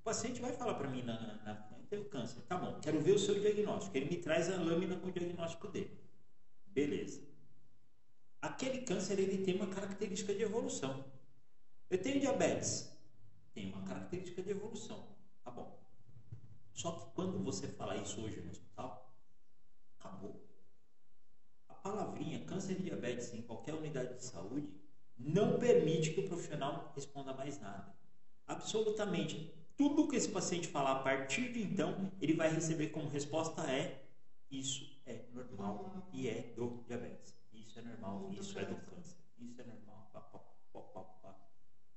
O 0.00 0.02
paciente 0.02 0.40
vai 0.40 0.52
falar 0.52 0.74
para 0.74 0.88
mim, 0.88 1.02
na, 1.02 1.14
na, 1.20 1.34
na, 1.44 1.68
eu 1.78 1.86
tenho 1.86 2.04
câncer, 2.06 2.40
tá 2.48 2.56
bom, 2.56 2.80
quero 2.80 3.00
ver 3.00 3.12
o 3.12 3.18
seu 3.18 3.38
diagnóstico. 3.38 3.96
Ele 3.96 4.10
me 4.10 4.16
traz 4.16 4.50
a 4.50 4.56
lâmina 4.56 4.96
com 4.96 5.06
o 5.06 5.12
diagnóstico 5.12 5.68
dele. 5.68 5.96
Beleza. 6.66 7.22
Aquele 8.40 8.82
câncer 8.82 9.20
ele 9.20 9.44
tem 9.44 9.54
uma 9.54 9.68
característica 9.68 10.34
de 10.34 10.42
evolução. 10.42 11.04
Eu 11.88 12.02
tenho 12.02 12.18
diabetes, 12.18 12.90
tem 13.54 13.72
uma 13.72 13.82
característica 13.82 14.42
de 14.42 14.50
evolução. 14.50 15.06
Tá 15.44 15.52
bom. 15.52 15.80
Só 16.72 16.90
que 16.90 17.14
quando 17.14 17.38
você 17.44 17.68
fala 17.68 17.96
isso 17.96 18.20
hoje 18.20 18.40
no 18.40 18.50
hospital, 18.50 19.14
acabou. 20.00 20.44
A 21.68 21.74
palavrinha 21.74 22.44
câncer 22.44 22.72
e 22.72 22.82
diabetes 22.82 23.32
em 23.32 23.42
qualquer 23.42 23.74
unidade 23.74 24.16
de 24.16 24.24
saúde 24.24 24.81
não 25.24 25.58
permite 25.58 26.12
que 26.12 26.20
o 26.20 26.28
profissional 26.28 26.92
responda 26.94 27.32
mais 27.32 27.60
nada. 27.60 27.94
Absolutamente 28.46 29.52
tudo 29.76 30.06
que 30.06 30.16
esse 30.16 30.28
paciente 30.28 30.68
falar 30.68 30.92
a 30.92 31.02
partir 31.02 31.52
de 31.52 31.62
então, 31.62 32.12
ele 32.20 32.34
vai 32.34 32.52
receber 32.52 32.88
como 32.88 33.08
resposta 33.08 33.62
é 33.70 34.02
isso 34.50 35.00
é 35.06 35.24
normal 35.32 36.08
e 36.12 36.28
é 36.28 36.52
do 36.54 36.84
diabetes. 36.86 37.34
Isso 37.52 37.78
é 37.78 37.82
normal, 37.82 38.28
isso 38.32 38.58
é 38.58 38.64
do 38.64 38.76
câncer. 38.76 39.16
Isso 39.38 39.60
é 39.60 39.64
normal. 39.64 40.10
Pá, 40.12 40.20
pá, 40.20 40.38
pá, 40.72 40.80
pá, 40.80 41.00
pá, 41.22 41.36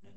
né? 0.01 0.13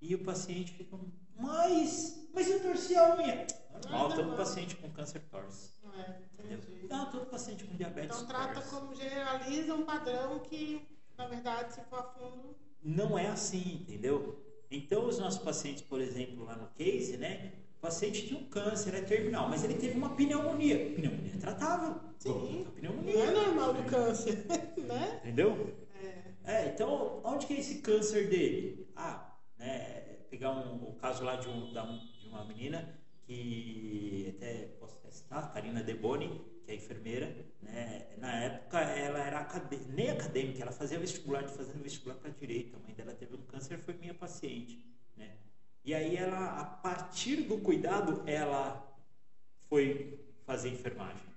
E 0.00 0.14
o 0.14 0.24
paciente 0.24 0.72
fica, 0.72 0.96
mas, 1.36 2.28
mas 2.32 2.48
eu 2.48 2.62
torci 2.62 2.96
a 2.96 3.16
unha. 3.16 3.46
Normal, 3.72 4.14
todo 4.14 4.36
paciente 4.36 4.76
com 4.76 4.90
câncer 4.90 5.20
torce. 5.28 5.72
É, 5.94 6.22
Entendeu? 6.32 6.58
entendi. 6.58 6.86
Não, 6.88 7.10
todo 7.10 7.26
paciente 7.26 7.64
com 7.64 7.76
diabetes 7.76 8.16
Então 8.16 8.26
trata 8.28 8.54
torce. 8.54 8.70
como 8.70 8.94
generaliza 8.94 9.74
um 9.74 9.84
padrão 9.84 10.38
que, 10.38 10.86
na 11.22 11.28
verdade, 11.28 11.72
se 11.74 11.80
for 11.82 11.98
a 12.00 12.02
fundo. 12.02 12.56
Não 12.82 13.16
é 13.18 13.28
assim, 13.28 13.78
entendeu? 13.82 14.44
Então, 14.70 15.06
os 15.06 15.18
nossos 15.18 15.40
pacientes, 15.42 15.82
por 15.82 16.00
exemplo, 16.00 16.44
lá 16.44 16.56
no 16.56 16.66
case, 16.68 17.16
né? 17.16 17.52
O 17.78 17.80
paciente 17.80 18.26
tinha 18.26 18.38
um 18.40 18.44
câncer, 18.46 18.94
é 18.94 19.00
terminal, 19.02 19.48
mas 19.48 19.62
ele 19.64 19.74
teve 19.74 19.96
uma 19.96 20.10
pneumonia. 20.16 20.94
Pneumonia 20.94 21.32
é 21.34 21.38
tratável. 21.38 22.00
Sim. 22.18 22.30
Vamos 22.32 22.48
tratar 22.50 22.58
a 22.58 22.62
Não 22.64 22.72
pneumonia. 23.02 23.24
é 23.24 23.30
normal 23.30 23.74
do 23.74 23.82
câncer, 23.84 24.44
né? 24.78 25.20
Entendeu? 25.22 25.76
É. 26.44 26.54
É, 26.54 26.68
então, 26.74 27.20
onde 27.24 27.46
que 27.46 27.54
é 27.54 27.60
esse 27.60 27.80
câncer 27.82 28.28
dele? 28.28 28.88
Ah, 28.96 29.36
né, 29.58 30.00
pegar 30.30 30.50
um, 30.50 30.88
o 30.88 30.94
caso 30.94 31.22
lá 31.22 31.36
de, 31.36 31.48
um, 31.48 31.72
da, 31.72 31.82
de 31.84 32.26
uma 32.28 32.44
menina 32.44 32.98
que 33.22 34.34
até 34.36 34.66
posso 34.80 34.96
até 34.98 35.10
citar, 35.10 35.52
Karina 35.52 35.82
Deboni, 35.82 36.40
que 36.72 36.74
é 36.74 36.76
enfermeira, 36.76 37.46
né, 37.60 38.06
na 38.18 38.32
época 38.34 38.78
ela 38.80 39.18
era 39.18 39.46
nem 39.88 40.10
acadêmica, 40.10 40.62
ela 40.62 40.72
fazia 40.72 40.98
vestibular, 40.98 41.46
fazendo 41.48 41.82
vestibular 41.82 42.16
para 42.16 42.30
direito, 42.30 42.76
a 42.76 42.80
mãe 42.80 42.94
dela 42.94 43.14
teve 43.14 43.34
um 43.34 43.42
câncer, 43.42 43.78
foi 43.78 43.94
minha 43.94 44.14
paciente, 44.14 44.84
né? 45.16 45.36
E 45.84 45.94
aí 45.94 46.16
ela, 46.16 46.60
a 46.60 46.64
partir 46.64 47.42
do 47.42 47.58
cuidado, 47.58 48.22
ela 48.26 48.88
foi 49.68 50.18
fazer 50.46 50.70
enfermagem. 50.70 51.32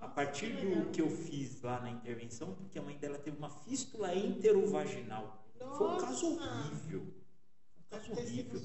A 0.00 0.08
partir 0.08 0.48
do 0.48 0.90
que 0.90 1.00
eu 1.00 1.08
fiz 1.08 1.62
lá 1.62 1.80
na 1.80 1.90
intervenção, 1.90 2.54
porque 2.54 2.78
a 2.78 2.82
mãe 2.82 2.96
dela 2.96 3.18
teve 3.18 3.36
uma 3.36 3.50
fístula 3.50 4.14
enterovaginal. 4.14 5.46
Foi 5.76 5.88
um 5.88 5.96
caso 5.98 6.30
Nossa! 6.30 6.50
horrível. 6.50 7.00
Um 7.78 7.82
caso 7.88 8.12
horrível. 8.12 8.60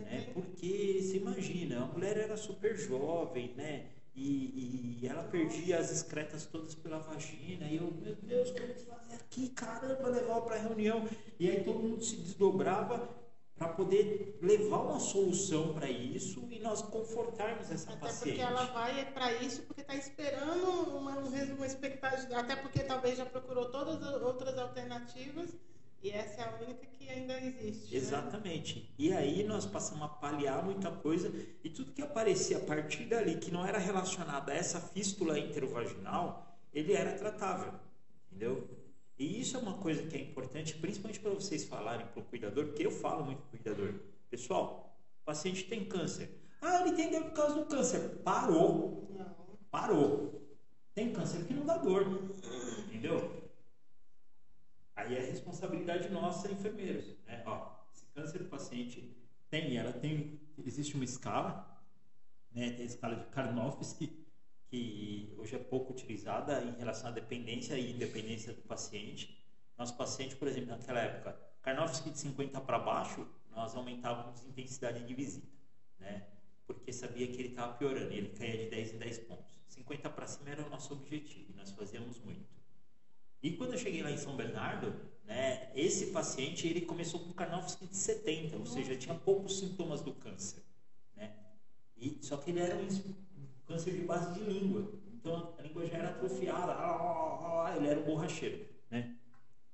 Né? 0.00 0.30
Porque 0.34 1.00
você 1.00 1.18
imagina, 1.18 1.84
a 1.84 1.86
mulher 1.86 2.16
era 2.16 2.36
super 2.36 2.76
jovem, 2.76 3.54
né? 3.54 3.90
E, 4.14 4.98
e 5.00 5.06
ela 5.06 5.22
perdia 5.24 5.78
as 5.78 5.90
excretas 5.90 6.44
todas 6.46 6.74
pela 6.74 6.98
vagina. 6.98 7.66
E 7.66 7.76
eu, 7.76 7.90
meu 8.02 8.14
Deus, 8.16 8.50
o 8.50 8.54
que 8.54 8.62
eu 8.62 8.66
vou 8.66 8.76
fazer 8.96 9.14
aqui? 9.14 9.48
Caramba, 9.50 10.08
levar 10.08 10.40
para 10.42 10.56
reunião. 10.58 11.08
E 11.40 11.48
aí 11.48 11.64
todo 11.64 11.78
mundo 11.78 12.04
se 12.04 12.16
desdobrava 12.16 13.08
para 13.56 13.68
poder 13.68 14.38
levar 14.42 14.78
uma 14.78 14.98
solução 14.98 15.72
para 15.72 15.88
isso 15.88 16.46
e 16.50 16.58
nós 16.58 16.82
confortarmos 16.82 17.70
essa 17.70 17.90
Até 17.90 18.00
paciente. 18.00 18.38
porque 18.38 18.40
ela 18.40 18.64
vai 18.66 19.12
para 19.12 19.32
isso 19.34 19.62
porque 19.62 19.82
está 19.82 19.94
esperando 19.94 20.96
uma, 20.96 21.18
um 21.18 21.54
uma 21.54 21.66
expectativa, 21.66 22.38
até 22.38 22.56
porque 22.56 22.80
talvez 22.80 23.16
já 23.18 23.24
procurou 23.24 23.70
todas 23.70 24.02
as 24.02 24.20
outras 24.22 24.58
alternativas 24.58 25.50
e 26.02 26.10
essa 26.10 26.40
é 26.40 26.44
a 26.44 26.56
única 26.64 26.86
que 26.86 27.08
ainda 27.08 27.38
existe. 27.40 27.92
né? 27.92 27.96
Exatamente. 27.98 28.92
E 28.98 29.12
aí 29.12 29.44
nós 29.44 29.64
passamos 29.66 30.02
a 30.02 30.08
paliar 30.08 30.64
muita 30.64 30.90
coisa 30.90 31.32
e 31.62 31.70
tudo 31.70 31.92
que 31.92 32.02
aparecia 32.02 32.56
a 32.58 32.60
partir 32.60 33.04
dali 33.04 33.36
que 33.36 33.50
não 33.50 33.64
era 33.66 33.78
relacionado 33.78 34.50
a 34.50 34.54
essa 34.54 34.80
fístula 34.80 35.38
enterovaginal, 35.38 36.58
ele 36.72 36.92
era 36.92 37.12
tratável, 37.12 37.72
entendeu? 38.30 38.68
E 39.18 39.40
isso 39.40 39.56
é 39.56 39.60
uma 39.60 39.74
coisa 39.74 40.02
que 40.02 40.16
é 40.16 40.20
importante, 40.20 40.74
principalmente 40.74 41.20
para 41.20 41.30
vocês 41.30 41.64
falarem 41.64 42.06
para 42.06 42.20
o 42.20 42.24
cuidador, 42.24 42.66
porque 42.66 42.84
eu 42.84 42.90
falo 42.90 43.24
muito 43.24 43.38
para 43.42 43.46
o 43.46 43.50
cuidador. 43.50 43.94
Pessoal, 44.28 44.98
o 45.20 45.24
paciente 45.24 45.64
tem 45.64 45.84
câncer. 45.84 46.28
Ah, 46.60 46.80
ele 46.80 46.96
tem 46.96 47.10
dor 47.10 47.22
por 47.24 47.32
causa 47.32 47.54
do 47.54 47.66
câncer. 47.66 48.00
Parou. 48.24 49.08
Não. 49.16 49.58
Parou. 49.70 50.42
Tem 50.94 51.12
câncer 51.12 51.44
que 51.44 51.54
não 51.54 51.64
dá 51.64 51.76
dor. 51.76 52.04
Entendeu? 52.86 53.41
Aí 55.02 55.16
é 55.16 55.20
responsabilidade 55.20 56.08
nossa, 56.10 56.50
enfermeiros. 56.50 57.16
Né? 57.26 57.42
Ó, 57.44 57.72
esse 57.92 58.06
câncer 58.14 58.38
do 58.38 58.48
paciente 58.48 59.16
tem, 59.50 59.76
ela 59.76 59.92
tem, 59.92 60.40
existe 60.64 60.94
uma 60.94 61.04
escala, 61.04 61.82
né? 62.52 62.70
tem 62.70 62.82
a 62.82 62.86
escala 62.86 63.16
de 63.16 63.24
Karnofsky, 63.26 64.24
que 64.68 65.34
hoje 65.36 65.56
é 65.56 65.58
pouco 65.58 65.92
utilizada 65.92 66.62
em 66.62 66.78
relação 66.78 67.08
à 67.08 67.12
dependência 67.12 67.74
e 67.74 67.92
independência 67.92 68.52
do 68.52 68.62
paciente. 68.62 69.44
Nosso 69.76 69.96
paciente, 69.96 70.36
por 70.36 70.46
exemplo, 70.46 70.70
naquela 70.70 71.00
época, 71.00 71.36
Karnofsky 71.62 72.10
de 72.10 72.18
50 72.18 72.60
para 72.60 72.78
baixo, 72.78 73.26
nós 73.50 73.74
aumentávamos 73.74 74.40
a 74.44 74.48
intensidade 74.48 75.04
de 75.04 75.14
visita, 75.14 75.48
né? 75.98 76.28
Porque 76.64 76.92
sabia 76.92 77.26
que 77.26 77.34
ele 77.34 77.48
estava 77.48 77.74
piorando, 77.74 78.12
ele 78.12 78.28
caía 78.28 78.64
de 78.64 78.70
10 78.70 78.94
em 78.94 78.98
10 78.98 79.18
pontos. 79.18 79.52
50 79.66 80.08
para 80.10 80.26
cima 80.28 80.50
era 80.50 80.64
o 80.64 80.70
nosso 80.70 80.92
objetivo, 80.92 81.52
nós 81.56 81.72
fazíamos 81.72 82.20
muito. 82.20 82.61
E 83.42 83.50
quando 83.52 83.72
eu 83.72 83.78
cheguei 83.78 84.02
lá 84.02 84.10
em 84.10 84.16
São 84.16 84.36
Bernardo, 84.36 84.94
né, 85.24 85.70
esse 85.74 86.06
paciente 86.06 86.66
ele 86.68 86.82
começou 86.82 87.20
com 87.20 87.32
Karnofsky 87.32 87.86
de 87.86 87.96
70, 87.96 88.56
ou 88.56 88.66
seja, 88.66 88.96
tinha 88.96 89.14
poucos 89.14 89.58
sintomas 89.58 90.00
do 90.00 90.12
câncer, 90.12 90.62
né? 91.16 91.32
E 91.96 92.18
só 92.20 92.36
que 92.36 92.50
ele 92.50 92.60
era 92.60 92.76
um 92.76 92.88
câncer 93.66 93.92
de 93.94 94.02
base 94.04 94.34
de 94.34 94.40
língua, 94.48 94.92
então 95.12 95.54
a 95.58 95.62
língua 95.62 95.86
já 95.86 95.98
era 95.98 96.10
atrofiada, 96.10 96.72
ele 97.76 97.88
era 97.88 98.00
um 98.00 98.04
borracheiro, 98.04 98.64
né? 98.90 99.16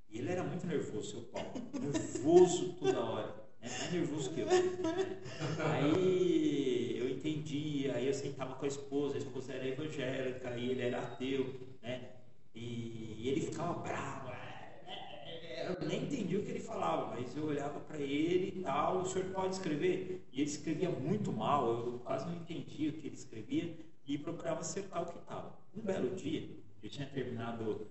E 0.09 0.17
ele 0.17 0.31
era 0.31 0.43
muito 0.43 0.65
nervoso, 0.65 1.11
seu 1.11 1.21
Paulo, 1.23 1.51
nervoso 1.79 2.73
toda 2.73 2.99
hora, 2.99 3.35
né? 3.61 3.69
mais 3.69 3.93
nervoso 3.93 4.31
que 4.31 4.39
eu. 4.39 4.47
né? 4.47 5.21
Aí 5.63 6.97
eu 6.97 7.09
entendi, 7.09 7.91
aí 7.91 8.07
eu 8.07 8.13
sentava 8.13 8.55
com 8.55 8.65
a 8.65 8.67
esposa, 8.67 9.15
a 9.15 9.19
esposa 9.19 9.53
era 9.53 9.67
evangélica 9.67 10.57
e 10.57 10.71
ele 10.71 10.81
era 10.81 11.01
ateu, 11.01 11.59
né? 11.83 12.18
E 12.53 13.27
ele 13.27 13.41
ficava 13.41 13.73
bravo. 13.73 14.29
é, 14.29 14.91
é, 15.25 15.61
é, 15.61 15.69
Eu 15.69 15.87
nem 15.87 16.03
entendi 16.03 16.37
o 16.37 16.43
que 16.43 16.51
ele 16.51 16.59
falava, 16.59 17.15
mas 17.15 17.35
eu 17.35 17.45
olhava 17.45 17.79
para 17.81 17.97
ele 17.97 18.59
e 18.59 18.63
tal, 18.63 19.01
o 19.01 19.05
senhor 19.05 19.29
pode 19.31 19.55
escrever? 19.55 20.27
E 20.31 20.41
ele 20.41 20.49
escrevia 20.49 20.89
muito 20.89 21.31
mal, 21.31 21.67
eu 21.67 21.99
quase 21.99 22.25
não 22.25 22.35
entendia 22.35 22.89
o 22.89 22.93
que 22.93 23.07
ele 23.07 23.15
escrevia 23.15 23.77
e 24.07 24.17
procurava 24.17 24.61
acertar 24.61 25.03
o 25.03 25.05
que 25.05 25.17
estava. 25.19 25.57
Um 25.75 25.81
belo 25.81 26.15
dia, 26.15 26.49
eu 26.81 26.89
tinha 26.89 27.07
terminado 27.07 27.87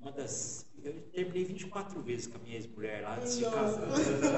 uma 0.00 0.10
das. 0.10 0.66
Eu 0.82 0.94
terminei 1.12 1.44
24 1.44 2.00
vezes 2.00 2.26
com 2.26 2.38
a 2.38 2.40
minha 2.40 2.56
ex-mulher 2.56 3.02
lá 3.02 3.16
antes 3.16 3.36
de 3.36 3.44
casar. 3.44 3.82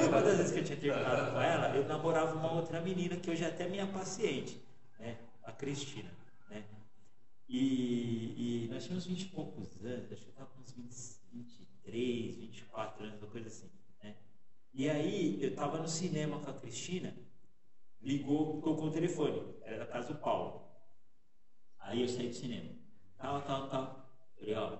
Uma 0.08 0.20
das 0.22 0.38
vezes 0.38 0.52
que 0.52 0.58
eu 0.58 0.64
tinha 0.64 0.78
terminado 0.78 1.32
com 1.32 1.40
ela, 1.40 1.76
eu 1.76 1.84
namorava 1.86 2.36
uma 2.36 2.52
outra 2.52 2.80
menina 2.80 3.16
que 3.16 3.30
hoje 3.30 3.44
é 3.44 3.46
até 3.46 3.68
minha 3.68 3.86
paciente, 3.86 4.60
né? 4.98 5.16
A 5.44 5.52
Cristina? 5.52 6.10
E, 7.48 8.64
e 8.64 8.68
nós 8.68 8.84
tínhamos 8.84 9.06
20 9.06 9.22
e 9.22 9.28
poucos 9.28 9.84
anos, 9.84 10.12
acho 10.12 10.22
que 10.22 10.28
eu 10.28 10.32
estava 10.32 10.50
com 10.50 10.60
uns 10.60 10.72
20, 10.72 11.20
23, 11.32 12.36
24 12.36 13.04
anos, 13.04 13.22
uma 13.22 13.30
coisa 13.30 13.48
assim, 13.48 13.70
né? 14.02 14.16
E 14.72 14.88
aí 14.88 15.42
eu 15.42 15.50
estava 15.50 15.78
no 15.78 15.88
cinema 15.88 16.40
com 16.40 16.50
a 16.50 16.54
Cristina, 16.54 17.14
ligou, 18.00 18.60
tocou 18.62 18.86
o 18.86 18.92
telefone, 18.92 19.42
era 19.62 19.78
da 19.78 19.86
casa 19.86 20.14
do 20.14 20.20
Paulo. 20.20 20.70
Aí 21.78 22.02
eu 22.02 22.08
saí 22.08 22.28
do 22.28 22.34
cinema. 22.34 22.70
Tal, 23.18 23.42
tal, 23.42 23.68
tal. 23.68 24.16
Falei, 24.38 24.54
ó, 24.54 24.78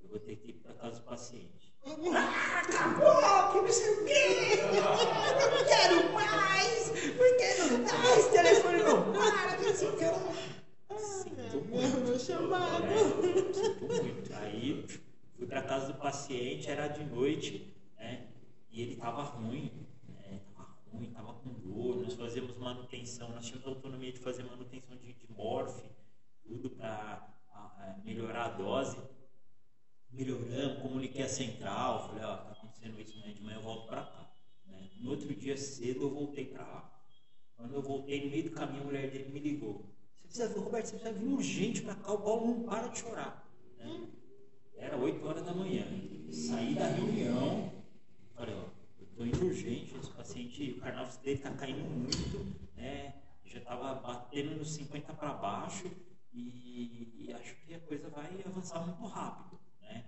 eu 0.00 0.08
vou 0.08 0.18
ter 0.18 0.36
que 0.36 0.50
ir 0.50 0.54
para 0.54 0.74
casa 0.74 1.00
do 1.00 1.04
paciente. 1.06 1.74
Ah, 1.86 2.60
acabou! 2.60 3.64
Que 3.64 3.72
sei 3.72 3.94
o 3.94 4.04
quê, 4.04 4.58
eu 4.62 5.50
não 5.50 5.64
quero 5.66 6.12
mais, 6.12 6.88
porque 7.16 7.54
não 7.62 7.84
dá, 7.84 8.16
esse 8.18 8.30
telefone 8.30 8.82
não 8.82 9.12
para, 9.12 9.56
não 9.58 9.96
que. 9.96 10.63
Sinto 10.98 11.64
muito. 11.68 12.00
Meu 12.06 12.18
chamado. 12.18 12.84
É, 12.84 13.52
sinto 13.52 13.84
muito. 13.86 14.34
Aí 14.34 14.86
fui 15.36 15.46
pra 15.46 15.62
casa 15.62 15.92
do 15.92 15.98
paciente, 15.98 16.70
era 16.70 16.88
de 16.88 17.04
noite, 17.04 17.74
né? 17.96 18.28
E 18.70 18.82
ele 18.82 18.96
tava 18.96 19.22
ruim, 19.22 19.86
né? 20.08 20.40
Tava 20.54 20.76
ruim, 20.92 21.10
tava 21.10 21.34
com 21.34 21.50
dor. 21.52 22.02
Nós 22.02 22.14
fazíamos 22.14 22.56
manutenção, 22.56 23.28
nós 23.30 23.46
tínhamos 23.46 23.66
autonomia 23.66 24.12
de 24.12 24.18
fazer 24.18 24.42
manutenção 24.44 24.96
de, 24.96 25.12
de 25.12 25.32
morfe, 25.32 25.84
tudo 26.44 26.70
para 26.70 27.34
melhorar 28.04 28.46
a 28.46 28.48
dose. 28.50 28.96
Melhoramos, 30.10 30.80
comuniquei 30.80 31.24
a 31.24 31.28
central, 31.28 32.08
falei, 32.08 32.24
ó, 32.24 32.36
tá 32.36 32.52
acontecendo 32.52 33.00
isso 33.00 33.16
amanhã 33.16 33.34
de 33.34 33.42
manhã, 33.42 33.56
eu 33.56 33.62
volto 33.62 33.88
para 33.88 34.04
cá. 34.04 34.30
Né? 34.66 34.90
No 35.00 35.10
outro 35.10 35.34
dia 35.34 35.56
cedo 35.56 36.02
eu 36.02 36.10
voltei 36.10 36.46
para 36.46 36.62
lá. 36.62 36.94
Quando 37.56 37.74
eu 37.74 37.82
voltei 37.82 38.24
no 38.24 38.30
meio 38.30 38.44
do 38.44 38.50
caminho, 38.50 38.82
a 38.82 38.86
mulher 38.86 39.10
dele 39.10 39.30
me 39.30 39.40
ligou. 39.40 39.92
Precisa 40.34 40.52
vir, 40.52 40.64
Roberto, 40.64 40.86
você 40.86 40.96
precisa 40.96 41.12
vir 41.12 41.32
urgente 41.32 41.82
para 41.82 41.94
cá, 41.94 42.12
o 42.12 42.18
Paulo 42.18 42.46
não 42.48 42.62
para 42.64 42.88
de 42.88 42.98
chorar. 42.98 43.48
Né? 43.78 44.08
Era 44.76 44.96
8 44.96 45.24
horas 45.24 45.44
da 45.44 45.54
manhã. 45.54 45.86
Saí 46.32 46.74
da 46.74 46.88
reunião, 46.88 47.72
falei, 48.34 48.56
ó, 48.56 48.64
eu 49.00 49.06
tô 49.16 49.24
indo 49.24 49.46
urgente, 49.46 49.94
esse 49.96 50.10
paciente, 50.10 50.72
o 50.72 50.80
carnal 50.80 51.06
dele 51.22 51.38
tá 51.38 51.52
caindo 51.52 51.88
muito, 51.88 52.52
né? 52.76 53.14
Já 53.44 53.60
tava 53.60 53.94
batendo 53.94 54.56
nos 54.56 54.74
50 54.74 55.14
para 55.14 55.34
baixo 55.34 55.88
e, 56.32 57.26
e 57.28 57.32
acho 57.32 57.54
que 57.64 57.72
a 57.72 57.78
coisa 57.78 58.08
vai 58.08 58.28
avançar 58.44 58.84
muito 58.84 59.04
rápido, 59.04 59.60
né? 59.80 60.04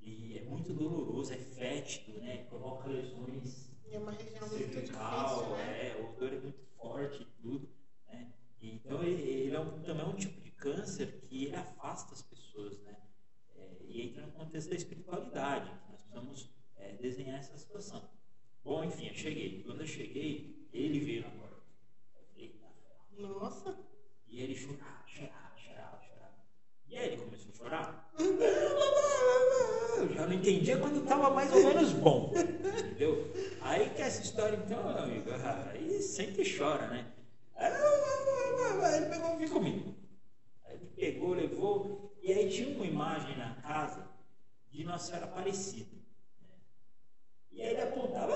E 0.00 0.38
é 0.38 0.44
muito 0.44 0.72
doloroso, 0.72 1.32
é 1.32 1.36
fétido, 1.36 2.20
né? 2.20 2.44
Provoca 2.48 2.88
lesões 2.88 3.72
E 3.84 3.96
é 3.96 3.98
uma 3.98 4.12
região 4.12 4.46
muito 4.46 4.72
cervical, 4.72 5.34
difícil, 5.34 5.56
né? 5.56 5.88
é, 5.88 6.00
o 6.00 6.16
dor 6.16 6.32
é 6.32 6.38
muito 6.38 6.64
forte 6.76 7.22
e 7.22 7.42
tudo? 7.42 7.77
Então 8.88 9.02
ele, 9.02 9.54
é 9.54 9.60
um, 9.60 9.82
também 9.82 10.02
é 10.02 10.08
um 10.08 10.16
tipo 10.16 10.40
de 10.40 10.50
câncer 10.52 11.20
que 11.20 11.44
ele 11.44 11.56
afasta 11.56 12.14
as 12.14 12.22
pessoas, 12.22 12.80
né? 12.80 12.96
É, 13.54 13.76
e 13.84 14.00
entra 14.00 14.24
no 14.24 14.32
contexto 14.32 14.70
da 14.70 14.76
espiritualidade, 14.76 15.70
que 15.70 15.90
nós 15.90 16.00
precisamos 16.00 16.50
é, 16.74 16.94
desenhar 16.94 17.38
essa 17.38 17.58
situação. 17.58 18.08
Bom, 18.64 18.82
enfim, 18.82 19.08
eu 19.08 19.14
cheguei. 19.14 19.62
Quando 19.62 19.82
eu 19.82 19.86
cheguei, 19.86 20.66
ele 20.72 21.00
veio 21.00 21.20
na 21.20 21.28
porta. 21.28 21.62
Eu 22.16 22.22
falei. 22.32 22.60
Nossa. 23.18 23.78
E 24.26 24.40
ele 24.40 24.54
chorava, 24.54 25.06
chorava, 25.06 25.54
chorava, 25.58 26.02
chorava. 26.02 26.46
E 26.86 26.96
aí 26.96 27.08
ele 27.08 27.22
começou 27.22 27.52
a 27.52 27.56
chorar. 27.56 28.14
Eu 29.98 30.14
já 30.14 30.26
não 30.26 30.32
entendia 30.32 30.78
quando 30.78 31.02
estava 31.02 31.28
mais 31.28 31.52
ou 31.52 31.62
menos 31.62 31.92
bom. 31.92 32.32
Entendeu? 32.34 33.30
Aí 33.60 33.90
que 33.90 34.00
essa 34.00 34.22
história, 34.22 34.56
então, 34.56 34.82
meu 34.82 34.98
amigo, 34.98 35.30
aí 35.74 36.00
sempre 36.00 36.42
chora, 36.56 36.86
né? 36.86 37.12
Ele 38.96 39.06
pegou 39.06 39.34
e 39.34 39.36
veio 39.36 39.50
comigo. 39.50 39.94
Aí 40.64 40.74
ele 40.74 40.86
pegou, 40.96 41.34
levou, 41.34 42.16
e 42.22 42.32
aí 42.32 42.48
tinha 42.50 42.74
uma 42.76 42.86
imagem 42.86 43.36
na 43.36 43.54
casa 43.56 44.08
de 44.70 44.84
Nossa 44.84 45.06
Senhora 45.06 45.26
Aparecida. 45.26 45.96
né? 46.40 46.54
E 47.52 47.62
aí 47.62 47.68
ele 47.70 47.80
apontava. 47.82 48.32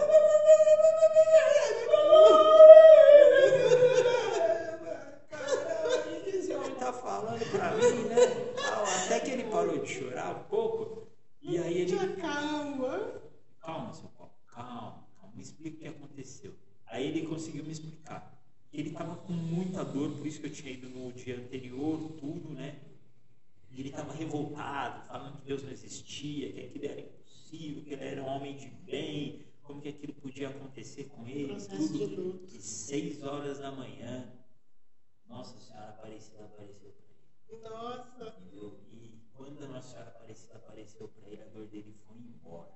Caramba, 5.29 6.19
o 6.19 6.25
que 6.25 6.31
esse 6.31 6.55
homem 6.55 6.75
tá 6.77 6.93
falando 6.93 7.51
pra 7.51 7.71
mim, 7.77 8.05
né? 8.09 8.17
Até 9.05 9.21
que 9.21 9.31
ele 9.31 9.45
parou 9.45 9.79
de 9.79 9.89
chorar 9.89 10.37
um 10.37 10.45
pouco, 10.45 11.09
e 11.41 11.59
aí 11.59 11.79
ele. 11.83 12.17
Calma. 12.17 13.23
Calma, 13.61 13.93
seu 13.93 14.09
Paulo, 14.11 14.33
calma, 14.47 15.05
calma, 15.21 15.35
me 15.35 15.43
explica 15.43 15.77
o 15.77 15.81
que 15.81 15.89
aconteceu. 15.89 16.55
Aí 16.87 17.07
ele 17.07 17.27
conseguiu 17.27 17.65
me 17.65 17.73
explicar. 17.73 18.32
Ele 18.73 18.89
estava 18.89 19.17
com 19.17 19.33
muita 19.33 19.85
dor, 19.85 20.17
por 20.17 20.27
isso 20.27 20.41
que 20.41 20.47
eu 20.47 20.53
tinha 20.53 20.73
ido 20.73 20.89
no 20.89 21.13
dia 21.13 21.37
anterior, 21.39 22.13
tudo, 22.19 22.49
né? 22.55 22.81
E 23.71 23.81
ele 23.81 23.91
estava 23.91 24.13
revoltado, 24.15 25.07
falando 25.07 25.39
que 25.39 25.47
Deus 25.47 25.63
não 25.63 25.71
existia, 25.71 26.53
que 26.53 26.61
aquilo 26.61 26.85
era 26.87 27.01
impossível, 27.01 27.85
que 27.85 27.93
ele 27.93 28.05
era 28.05 28.23
um 28.23 28.27
homem 28.27 28.57
de 28.57 28.69
bem, 28.69 29.47
como 29.63 29.81
que 29.81 29.89
aquilo 29.89 30.15
podia 30.15 30.49
acontecer 30.49 31.05
com 31.05 31.27
ele, 31.27 31.55
tudo. 31.67 32.47
E 32.51 32.61
seis 32.61 33.23
horas 33.23 33.59
da 33.59 33.71
manhã, 33.71 34.33
Nossa 35.27 35.59
Senhora 35.61 35.91
Aparecida 35.91 36.45
apareceu 36.45 36.93
para 36.93 37.05
ele. 37.55 37.63
Nossa. 37.63 38.37
Entendeu? 38.41 38.81
E 38.91 39.21
quando 39.35 39.65
a 39.65 39.69
Nossa 39.69 39.89
Senhora 39.91 40.11
Aparecida 40.11 40.55
apareceu 40.57 41.09
para 41.09 41.29
ele, 41.29 41.43
a 41.43 41.47
dor 41.47 41.67
dele 41.67 41.95
foi 42.07 42.17
embora. 42.17 42.73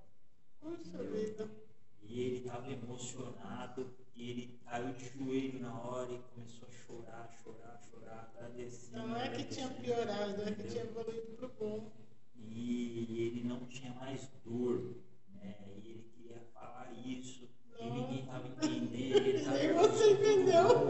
Puxa 0.60 1.02
vida. 1.02 1.65
E 2.08 2.20
ele 2.20 2.38
estava 2.38 2.70
emocionado 2.70 3.90
e 4.14 4.30
ele 4.30 4.60
caiu 4.64 4.92
de 4.94 5.08
joelho 5.08 5.60
na 5.60 5.78
hora 5.78 6.10
e 6.12 6.18
começou 6.34 6.66
a 6.68 6.72
chorar, 6.72 7.30
chorar, 7.42 7.80
chorar, 7.90 8.32
agradecendo. 8.34 9.08
Não 9.08 9.16
é 9.16 9.28
que 9.28 9.44
tinha 9.44 9.68
piorado, 9.68 10.42
é 10.42 10.52
que 10.52 10.68
tinha 10.68 10.84
evoluído 10.84 11.32
pro 11.32 11.48
bom. 11.48 11.92
E 12.38 13.20
ele 13.20 13.44
não 13.46 13.66
tinha 13.66 13.92
mais 13.94 14.30
dor, 14.44 14.96
né? 15.34 15.56
E 15.82 15.90
ele 15.90 16.10
queria 16.14 16.40
falar 16.54 16.92
isso, 17.04 17.48
e 17.78 17.90
ninguém 17.90 18.20
estava 18.20 18.48
entendendo. 18.48 19.26
Ele 19.26 19.44
tava 19.44 19.58
Nem 19.58 19.72
você 19.74 20.10
entendeu. 20.12 20.86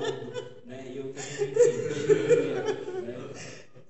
Né? 0.65 0.93
E 0.93 0.97
eu 0.97 1.13
também 1.13 1.53
não 1.53 1.63
entendia. 1.63 2.65
Né? 3.03 3.17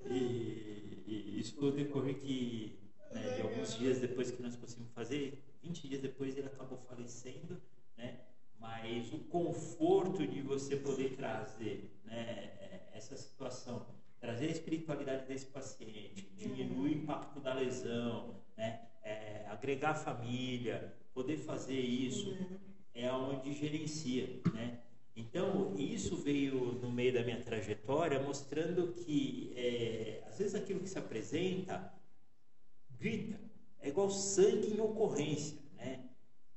E, 0.09 1.03
e 1.05 1.39
isso 1.39 1.55
foi 1.55 1.69
o 1.69 1.71
decorrer 1.71 2.15
que, 2.15 2.79
né, 3.11 3.35
de 3.35 3.41
alguns 3.41 3.77
dias 3.77 3.99
depois 3.99 4.31
que 4.31 4.41
nós 4.41 4.55
conseguimos 4.55 4.91
fazer, 4.93 5.43
20 5.67 5.87
dias 5.87 6.01
depois 6.01 6.37
ele 6.37 6.47
acabou 6.47 6.77
falecendo, 6.77 7.61
né? 7.97 8.19
Mas 8.59 9.13
o 9.13 9.19
conforto 9.19 10.25
de 10.25 10.41
você 10.41 10.75
poder 10.77 11.15
trazer 11.15 11.91
né, 12.05 12.89
essa 12.93 13.15
situação, 13.15 13.85
trazer 14.19 14.47
a 14.47 14.51
espiritualidade 14.51 15.27
desse 15.27 15.45
paciente, 15.45 16.31
diminuir 16.35 16.95
o 16.95 17.03
impacto 17.03 17.39
da 17.39 17.53
lesão, 17.53 18.41
né? 18.55 18.87
É, 19.03 19.45
agregar 19.47 19.93
família, 19.93 20.93
poder 21.13 21.37
fazer 21.37 21.79
isso, 21.79 22.35
é 22.93 23.11
onde 23.11 23.53
gerencia, 23.53 24.41
né? 24.53 24.79
Então, 25.15 25.73
isso 25.77 26.15
veio 26.15 26.73
no 26.73 26.91
meio 26.91 27.13
da 27.13 27.23
minha 27.23 27.41
trajetória, 27.41 28.21
mostrando 28.21 28.93
que, 28.93 29.51
é, 29.55 30.23
às 30.27 30.37
vezes, 30.37 30.53
aquilo 30.53 30.79
que 30.79 30.89
se 30.89 30.99
apresenta 30.99 31.91
grita. 32.99 33.39
É 33.81 33.89
igual 33.89 34.09
sangue 34.09 34.73
em 34.73 34.79
ocorrência, 34.79 35.57
né? 35.75 36.09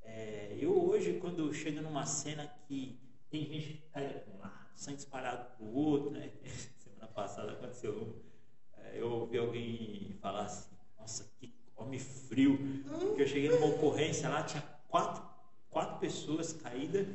É, 0.03 0.57
eu 0.61 0.89
hoje, 0.89 1.19
quando 1.21 1.53
chego 1.53 1.81
numa 1.81 2.07
cena 2.07 2.47
que 2.67 2.99
tem 3.31 3.45
gente 3.47 3.73
que 3.75 3.83
cai 3.93 4.23
com 4.25 4.37
um 4.37 4.51
sangue 4.75 4.97
disparado 4.97 5.57
pro 5.57 5.67
outro, 5.67 6.11
né? 6.11 6.31
Semana 6.79 7.07
passada 7.09 7.53
aconteceu 7.53 8.23
é, 8.77 9.01
eu 9.01 9.11
ouvi 9.11 9.39
alguém 9.39 10.17
falar 10.21 10.45
assim, 10.45 10.71
nossa, 10.99 11.25
que 11.39 11.55
homem 11.77 11.99
frio. 11.99 12.59
Que 13.17 13.23
eu 13.23 13.29
cheguei 13.29 13.51
numa 13.51 13.67
ocorrência 13.67 14.29
lá, 14.29 14.43
tinha 14.43 14.63
quatro, 14.89 15.23
quatro 15.69 15.99
pessoas 15.99 16.53
caídas, 16.53 17.07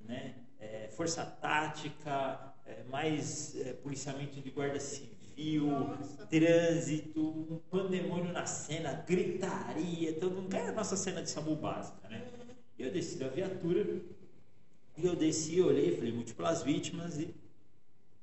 né? 0.00 0.36
É, 0.58 0.88
força 0.88 1.24
tática, 1.24 2.54
é, 2.64 2.82
mais 2.84 3.54
é, 3.56 3.72
policiamento 3.74 4.40
de 4.40 4.50
guarda 4.50 4.80
civil, 4.80 5.13
Nossa. 5.36 6.26
trânsito, 6.26 7.20
um 7.20 7.58
pandemônio 7.70 8.32
na 8.32 8.46
cena, 8.46 8.92
gritaria, 9.06 10.12
todo 10.14 10.42
mundo. 10.42 10.54
É 10.54 10.68
a 10.68 10.72
nossa 10.72 10.96
cena 10.96 11.22
de 11.22 11.30
SAMU 11.30 11.56
básica, 11.56 12.08
né? 12.08 12.26
E 12.78 12.82
eu 12.82 12.90
desci 12.90 13.18
da 13.18 13.28
viatura, 13.28 14.02
e 14.96 15.04
eu 15.06 15.16
desci, 15.16 15.60
olhei, 15.60 15.96
falei, 15.96 16.12
múltiplas 16.12 16.62
vítimas 16.62 17.18
e. 17.18 17.34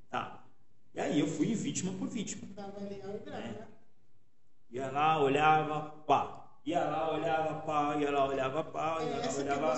Tá. 0.10 0.46
E 0.94 1.00
aí 1.00 1.20
eu 1.20 1.28
fui 1.28 1.54
vítima 1.54 1.94
por 1.94 2.08
vítima. 2.08 2.48
Avaliar 2.58 3.10
o 3.10 3.20
grau, 3.20 3.40
né? 3.40 3.68
Ia 4.72 4.92
lá, 4.92 5.22
olhava, 5.22 5.82
pá. 6.06 6.60
Ia 6.66 6.84
lá, 6.84 7.14
olhava, 7.14 7.62
pá. 7.62 7.98
Ia 7.98 8.12
lá, 8.12 8.26
olhava, 8.28 8.64
pá. 8.64 9.04
Ia 9.04 9.18
lá, 9.20 9.26
eu 9.26 9.40
olhava. 9.40 9.74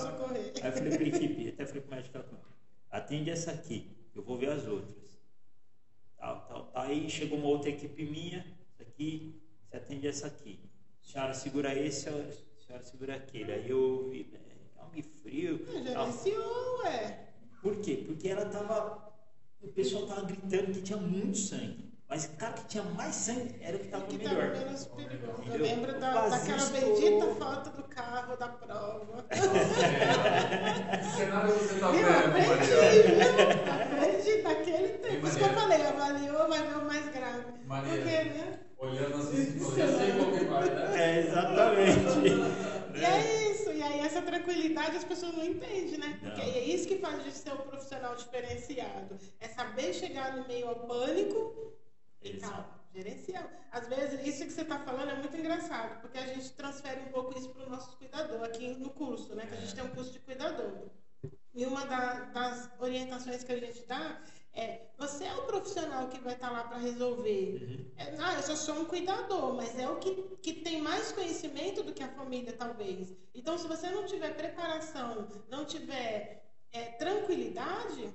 Aí 0.61 0.69
eu 0.69 0.73
falei 0.73 0.97
pra 0.97 1.07
equipe, 1.07 1.49
até 1.49 1.65
falei 1.65 1.81
pro 1.81 1.95
médico, 1.95 2.19
atende 2.91 3.29
essa 3.29 3.51
aqui, 3.51 3.91
eu 4.15 4.23
vou 4.23 4.37
ver 4.37 4.49
as 4.49 4.67
outras. 4.67 5.02
Tal, 6.23 6.39
tal, 6.47 6.63
tal. 6.67 6.83
Aí 6.83 7.09
chegou 7.09 7.37
uma 7.37 7.49
outra 7.49 7.69
equipe 7.69 8.05
minha, 8.05 8.45
aqui, 8.79 9.43
você 9.67 9.75
atende 9.75 10.07
essa 10.07 10.27
aqui. 10.27 10.57
A 11.01 11.05
senhora 11.05 11.33
segura 11.33 11.75
esse, 11.77 12.07
a 12.07 12.13
senhora 12.65 12.83
segura 12.85 13.15
aquele. 13.15 13.51
Aí 13.51 13.69
eu 13.69 14.07
vi, 14.09 14.29
né, 14.31 14.39
homem 14.77 15.01
frio. 15.03 15.59
tal. 15.65 15.83
Gerenciou, 15.83 16.79
ué. 16.85 17.27
Por 17.61 17.81
quê? 17.81 18.05
Porque 18.07 18.29
ela 18.29 18.45
tava. 18.45 19.13
O 19.61 19.67
pessoal 19.67 20.07
tava 20.07 20.21
gritando 20.25 20.71
que 20.71 20.81
tinha 20.81 20.97
muito 20.97 21.37
sangue. 21.37 21.92
Mas 22.09 22.25
o 22.25 22.29
cara 22.37 22.53
que 22.53 22.65
tinha 22.65 22.83
mais 22.83 23.15
sangue 23.15 23.55
era 23.61 23.75
o 23.75 23.79
que 23.79 23.87
tava 23.87 24.05
que 24.05 24.17
tava 24.19 24.35
melhor. 24.35 24.51
menos 24.57 24.85
perigoso. 24.85 25.43
Eu 25.51 25.57
lembro 25.59 25.99
da, 25.99 26.27
daquela 26.29 26.65
bendita 26.67 27.25
foto 27.35 27.69
do 27.71 27.83
carro 27.83 28.35
da 28.37 28.47
prova. 28.49 29.25
Que 29.33 31.17
cenário 31.17 31.53
você 31.53 31.79
tá 31.79 31.91
Viu? 31.91 32.05
vendo, 32.05 32.17
Aprendi, 32.27 32.47
Maria? 32.47 33.01
viu? 33.03 33.73
Aprendi 33.73 34.41
naquele 34.43 34.87
tempo. 34.99 35.19
Por 35.21 35.29
isso 35.29 35.37
que 35.37 35.43
eu 35.43 35.49
falei, 35.53 35.81
avaliou, 35.85 36.47
vai 36.47 36.67
ver 36.67 36.77
o 36.77 36.85
mais 36.85 37.09
grave. 37.09 37.45
Maria. 37.65 37.89
Porque, 37.89 38.23
né? 38.29 38.59
Olhando 38.77 39.15
assim, 39.17 39.57
eu 39.59 39.75
já 39.75 39.87
sei 39.97 40.11
que 40.39 40.45
vai, 40.45 40.69
né? 40.69 41.01
É, 41.01 41.19
exatamente. 41.19 42.99
E 42.99 43.03
é 43.05 43.51
isso. 43.51 43.71
E 43.71 43.81
aí 43.81 43.99
essa 44.01 44.21
tranquilidade 44.21 44.97
as 44.97 45.03
pessoas 45.03 45.33
não 45.35 45.43
entendem, 45.45 45.97
né? 45.97 46.19
Porque 46.21 46.41
Não. 46.41 46.47
é 46.53 46.59
isso 46.59 46.87
que 46.87 46.97
faz 46.97 47.23
de 47.23 47.31
ser 47.31 47.53
um 47.53 47.57
profissional 47.57 48.13
diferenciado. 48.15 49.17
É 49.39 49.47
saber 49.47 49.93
chegar 49.93 50.35
no 50.35 50.45
meio 50.47 50.67
ao 50.67 50.75
pânico 50.75 51.73
e 52.23 52.35
Exato. 52.37 52.53
tal. 52.53 52.83
Gerenciar. 52.93 53.49
Às 53.71 53.87
vezes, 53.87 54.25
isso 54.27 54.45
que 54.45 54.51
você 54.53 54.61
está 54.61 54.77
falando 54.79 55.09
é 55.09 55.15
muito 55.15 55.35
engraçado, 55.35 55.99
porque 55.99 56.17
a 56.17 56.27
gente 56.27 56.51
transfere 56.51 57.01
um 57.01 57.11
pouco 57.11 57.37
isso 57.37 57.49
para 57.49 57.65
o 57.65 57.69
nosso 57.69 57.97
cuidador 57.97 58.43
aqui 58.43 58.67
no 58.75 58.91
curso, 58.91 59.33
né? 59.33 59.47
Que 59.47 59.55
a 59.55 59.57
gente 59.57 59.73
tem 59.73 59.83
um 59.83 59.89
curso 59.89 60.11
de 60.11 60.19
cuidador. 60.19 60.89
E 61.55 61.65
uma 61.65 61.85
da- 61.85 62.25
das 62.25 62.69
orientações 62.79 63.43
que 63.43 63.51
a 63.51 63.59
gente 63.59 63.83
dá 63.85 64.21
é: 64.53 64.87
você 64.97 65.23
é 65.23 65.33
o 65.33 65.43
profissional 65.43 66.07
que 66.07 66.19
vai 66.19 66.33
estar 66.33 66.51
lá 66.51 66.63
para 66.65 66.77
resolver. 66.77 67.91
É, 67.97 68.13
ah, 68.19 68.35
eu 68.35 68.43
só 68.43 68.55
sou 68.55 68.75
um 68.81 68.85
cuidador, 68.85 69.53
mas 69.55 69.77
é 69.77 69.87
o 69.89 69.97
que, 69.97 70.13
que 70.41 70.53
tem 70.61 70.79
mais 70.81 71.11
conhecimento 71.11 71.83
do 71.83 71.93
que 71.93 72.03
a 72.03 72.09
família, 72.09 72.53
talvez. 72.53 73.11
Então, 73.33 73.57
se 73.57 73.67
você 73.67 73.89
não 73.89 74.05
tiver 74.05 74.35
preparação, 74.35 75.27
não 75.49 75.65
tiver 75.65 76.43
é, 76.71 76.85
tranquilidade, 76.91 78.11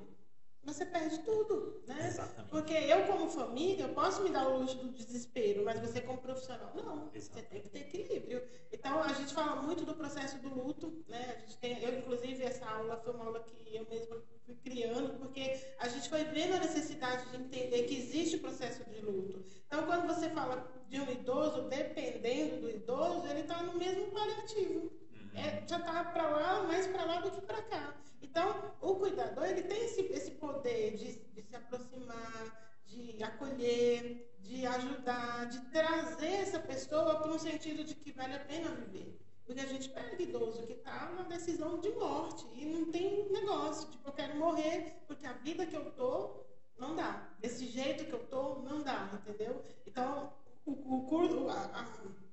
você 0.68 0.84
perde 0.84 1.18
tudo, 1.20 1.82
né? 1.86 2.06
Exatamente. 2.06 2.50
Porque 2.50 2.74
eu, 2.74 3.06
como 3.06 3.28
família, 3.30 3.84
eu 3.84 3.94
posso 3.94 4.22
me 4.22 4.30
dar 4.30 4.48
o 4.48 4.58
luxo 4.58 4.76
do 4.76 4.90
desespero, 4.90 5.64
mas 5.64 5.80
você, 5.80 6.00
como 6.00 6.18
profissional, 6.18 6.70
não. 6.74 7.06
Você 7.06 7.18
Exatamente. 7.18 7.48
tem 7.48 7.62
que 7.62 7.68
ter 7.70 8.00
equilíbrio. 8.00 8.42
Então, 8.70 9.02
a 9.02 9.12
gente 9.14 9.32
fala 9.32 9.62
muito 9.62 9.84
do 9.84 9.94
processo 9.94 10.38
do 10.38 10.48
luto, 10.54 11.04
né? 11.08 11.36
A 11.36 11.40
gente 11.40 11.56
tem, 11.58 11.82
eu, 11.82 11.98
inclusive, 11.98 12.42
essa 12.44 12.66
aula 12.66 12.96
foi 12.98 13.14
uma 13.14 13.24
aula 13.24 13.40
que 13.40 13.74
eu 13.74 13.86
mesma 13.88 14.22
fui 14.44 14.54
criando, 14.56 15.18
porque 15.18 15.58
a 15.78 15.88
gente 15.88 16.08
foi 16.08 16.24
vendo 16.24 16.54
a 16.54 16.60
necessidade 16.60 17.30
de 17.30 17.36
entender 17.36 17.84
que 17.84 17.96
existe 17.96 18.36
o 18.36 18.40
processo 18.40 18.84
de 18.84 19.00
luto. 19.00 19.44
Então, 19.66 19.86
quando 19.86 20.06
você 20.06 20.28
fala 20.30 20.66
de 20.88 21.00
um 21.00 21.10
idoso, 21.10 21.62
dependendo 21.68 22.60
do 22.60 22.70
idoso, 22.70 23.26
ele 23.26 23.40
está 23.40 23.62
no 23.62 23.74
mesmo 23.74 24.10
paliativo. 24.10 24.92
É, 25.38 25.66
já 25.68 25.78
está 25.78 26.04
para 26.04 26.28
lá, 26.28 26.62
mais 26.64 26.86
para 26.86 27.04
lá 27.04 27.20
do 27.20 27.30
que 27.30 27.40
para 27.42 27.62
cá. 27.62 27.94
Então, 28.20 28.46
o 28.80 28.96
cuidador 28.96 29.44
ele 29.46 29.62
tem 29.62 29.84
esse, 29.84 30.00
esse 30.12 30.32
poder 30.32 30.96
de, 30.96 31.12
de 31.34 31.42
se 31.42 31.54
aproximar, 31.56 32.80
de 32.84 33.22
acolher, 33.22 34.34
de 34.40 34.66
ajudar, 34.66 35.46
de 35.46 35.60
trazer 35.70 36.32
essa 36.44 36.58
pessoa 36.58 37.20
para 37.20 37.30
um 37.30 37.38
sentido 37.38 37.84
de 37.84 37.94
que 37.94 38.12
vale 38.12 38.34
a 38.34 38.40
pena 38.40 38.70
viver. 38.74 39.16
Porque 39.44 39.60
a 39.60 39.66
gente 39.66 39.88
pega 39.90 40.20
idoso 40.22 40.66
que 40.66 40.72
está 40.72 41.10
na 41.10 41.22
decisão 41.22 41.78
de 41.80 41.90
morte 41.90 42.44
e 42.54 42.64
não 42.66 42.90
tem 42.90 43.30
negócio, 43.30 43.88
tipo, 43.90 44.08
eu 44.08 44.12
quero 44.12 44.36
morrer 44.36 45.04
porque 45.06 45.26
a 45.26 45.32
vida 45.34 45.66
que 45.66 45.76
eu 45.76 45.90
tô 45.92 46.44
não 46.78 46.94
dá. 46.96 47.34
Desse 47.38 47.66
jeito 47.66 48.04
que 48.04 48.12
eu 48.12 48.26
tô, 48.26 48.60
não 48.60 48.82
dá, 48.82 49.10
entendeu? 49.14 49.62
Então, 49.86 50.32
o, 50.66 50.72
o 50.96 51.06
curso, 51.06 51.48
a- 51.48 51.70
a- 51.80 52.27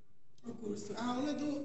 o 0.51 0.55
curso. 0.55 0.93
A 0.97 1.05
aula 1.15 1.33
do 1.33 1.63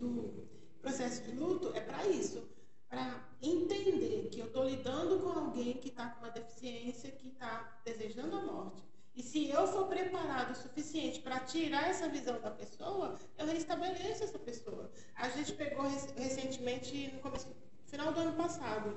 do 0.00 0.48
processo 0.80 1.22
de 1.22 1.32
luto 1.32 1.72
é 1.74 1.80
para 1.80 2.06
isso, 2.06 2.48
para 2.88 3.28
entender 3.42 4.28
que 4.30 4.40
eu 4.40 4.46
estou 4.46 4.64
lidando 4.64 5.18
com 5.20 5.30
alguém 5.30 5.74
que 5.74 5.88
está 5.88 6.08
com 6.10 6.20
uma 6.20 6.30
deficiência, 6.30 7.10
que 7.10 7.28
está 7.28 7.80
desejando 7.84 8.36
a 8.36 8.42
morte. 8.42 8.82
E 9.14 9.22
se 9.22 9.48
eu 9.50 9.66
for 9.66 9.86
preparado 9.88 10.52
o 10.52 10.54
suficiente 10.54 11.20
para 11.20 11.40
tirar 11.40 11.88
essa 11.88 12.08
visão 12.08 12.40
da 12.40 12.50
pessoa, 12.50 13.18
eu 13.36 13.46
restabeleço 13.46 14.22
essa 14.22 14.38
pessoa. 14.38 14.90
A 15.16 15.28
gente 15.30 15.52
pegou 15.54 15.88
rec- 15.88 16.16
recentemente, 16.16 17.10
no 17.12 17.20
começo, 17.20 17.48
final 17.86 18.12
do 18.12 18.20
ano 18.20 18.36
passado, 18.36 18.96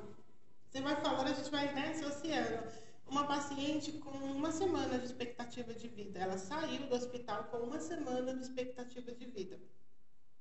você 0.69 0.79
vai 0.79 0.95
falando, 1.01 1.27
a 1.27 1.33
gente 1.33 1.49
vai 1.49 1.73
né, 1.73 1.89
associando. 1.89 2.71
Uma 3.11 3.25
paciente 3.27 3.91
com 3.91 4.09
uma 4.09 4.53
semana 4.53 4.97
de 4.97 5.05
expectativa 5.05 5.73
de 5.73 5.85
vida. 5.89 6.17
Ela 6.17 6.37
saiu 6.37 6.87
do 6.87 6.95
hospital 6.95 7.43
com 7.51 7.57
uma 7.57 7.77
semana 7.77 8.33
de 8.33 8.41
expectativa 8.41 9.11
de 9.11 9.25
vida. 9.25 9.59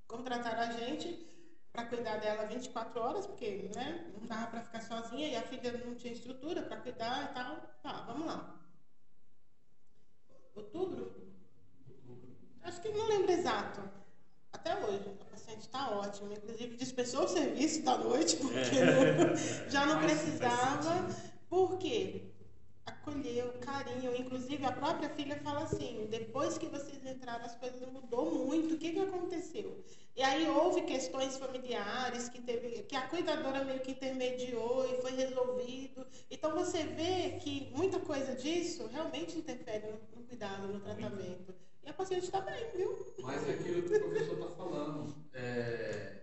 Contrataram 0.07 0.61
a 0.61 0.71
gente 0.79 1.27
para 1.73 1.87
cuidar 1.87 2.18
dela 2.18 2.47
24 2.47 3.01
horas, 3.01 3.27
porque 3.27 3.68
né, 3.75 4.12
não 4.16 4.25
dava 4.25 4.47
para 4.47 4.61
ficar 4.62 4.83
sozinha 4.83 5.27
e 5.27 5.35
a 5.35 5.43
filha 5.43 5.73
não 5.85 5.97
tinha 5.97 6.12
estrutura 6.12 6.62
para 6.62 6.77
cuidar 6.77 7.31
e 7.31 7.35
tal. 7.35 7.57
Tá, 7.83 8.05
vamos 8.07 8.27
lá. 8.29 8.61
Outubro? 10.55 11.12
Acho 12.62 12.81
que 12.83 12.89
não 12.91 13.09
lembro 13.09 13.33
exato. 13.33 13.83
Até 14.53 14.77
hoje, 14.85 15.11
a 15.21 15.25
paciente 15.25 15.62
está 15.62 15.91
ótima. 15.91 16.35
Inclusive, 16.35 16.77
dispensou 16.77 17.25
o 17.25 17.29
serviço 17.29 17.83
da 17.83 17.99
noite, 17.99 18.37
porque 18.37 18.79
não- 18.85 19.35
já 19.68 19.87
não 19.87 19.99
precisava. 20.01 21.09
Por 21.49 21.77
quê? 21.79 22.31
Acolheu, 22.87 23.53
carinho. 23.61 24.14
Inclusive, 24.16 24.64
a 24.64 24.72
própria 24.72 25.09
filha 25.11 25.37
fala 25.37 25.64
assim: 25.64 26.07
depois 26.11 26.59
que 26.59 26.66
vocês 26.66 27.05
entraram, 27.05 27.45
as 27.45 27.55
coisas 27.57 27.81
mudou 27.93 28.47
muito. 28.47 28.74
O 28.74 28.78
que, 28.78 28.93
que 28.93 29.01
aconteceu? 29.01 29.85
E 30.16 30.22
aí 30.22 30.49
houve 30.49 30.83
questões 30.83 31.37
familiares 31.37 32.28
que, 32.28 32.41
teve, 32.41 32.83
que 32.83 32.97
a 32.97 33.07
cuidadora 33.07 33.64
meio 33.64 33.81
que 33.81 33.93
intermediou 33.93 34.87
e 34.87 35.01
foi 35.01 35.12
resolvido. 35.12 36.07
Então, 36.31 36.55
você 36.55 36.83
vê 36.85 37.39
que 37.41 37.70
muita 37.74 38.01
coisa 38.01 38.35
disso 38.35 38.87
realmente 38.87 39.39
interfere 39.39 39.87
no, 39.87 40.20
no 40.20 40.26
cuidado, 40.26 40.66
no 40.68 40.81
tratamento. 40.81 41.55
E 41.83 41.89
a 41.89 41.93
paciente 41.93 42.24
está 42.24 42.41
bem, 42.41 42.70
viu? 42.74 43.14
Mas 43.22 43.49
é 43.49 43.53
aquilo 43.53 43.83
que 43.83 43.95
o 43.95 44.01
professor 44.01 44.35
está 44.35 44.49
falando. 44.57 45.14
É, 45.33 46.20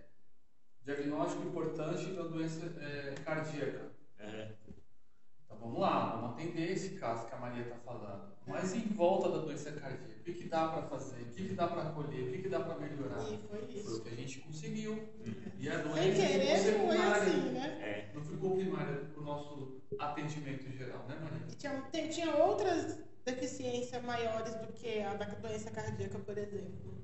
diagnóstico 0.84 1.42
importante 1.42 2.06
da 2.12 2.22
doença 2.22 2.66
é, 2.80 3.14
cardíaca. 3.24 3.90
É. 4.18 4.48
Então 5.48 5.58
vamos 5.60 5.80
lá, 5.80 6.16
vamos 6.16 6.30
atender 6.36 6.72
esse 6.72 6.90
caso 6.98 7.26
que 7.26 7.34
a 7.34 7.38
Maria 7.38 7.62
está 7.62 7.76
falando. 7.76 8.28
Mas 8.46 8.74
em 8.74 8.80
volta 8.88 9.30
da 9.30 9.38
doença 9.38 9.72
cardíaca, 9.72 10.20
o 10.20 10.22
que, 10.22 10.32
que 10.34 10.44
dá 10.48 10.68
para 10.68 10.82
fazer? 10.82 11.22
O 11.22 11.26
que, 11.30 11.48
que 11.48 11.54
dá 11.54 11.66
para 11.66 11.82
acolher? 11.82 12.28
O 12.28 12.32
que, 12.32 12.38
que 12.42 12.48
dá 12.48 12.60
para 12.60 12.78
melhorar? 12.78 13.22
E 13.22 13.38
foi 13.48 13.58
Foi 13.62 13.74
isso. 13.74 13.96
o 13.98 14.02
que 14.02 14.08
a 14.10 14.14
gente 14.14 14.40
conseguiu. 14.40 15.08
E 15.58 15.68
a 15.68 15.82
Sem 15.82 15.82
doença 15.90 16.26
querer, 16.26 16.58
ficou 16.58 16.86
foi 16.86 16.96
secundária. 16.96 17.22
assim, 17.22 17.50
né? 17.50 17.78
É. 17.80 18.10
Não 18.14 18.22
ficou 18.24 18.56
primária 18.56 18.94
para 18.96 19.20
o 19.22 19.24
nosso 19.24 19.80
atendimento 19.98 20.70
geral, 20.70 21.06
né, 21.08 21.18
Maria? 21.22 21.46
Tinha, 21.56 21.80
tem- 21.92 22.08
tinha 22.08 22.36
outras 22.36 22.98
deficiências 23.24 24.02
maiores 24.04 24.54
do 24.54 24.72
que 24.74 25.00
a 25.00 25.14
da 25.14 25.24
doença 25.26 25.70
cardíaca, 25.70 26.18
por 26.18 26.36
exemplo. 26.36 26.98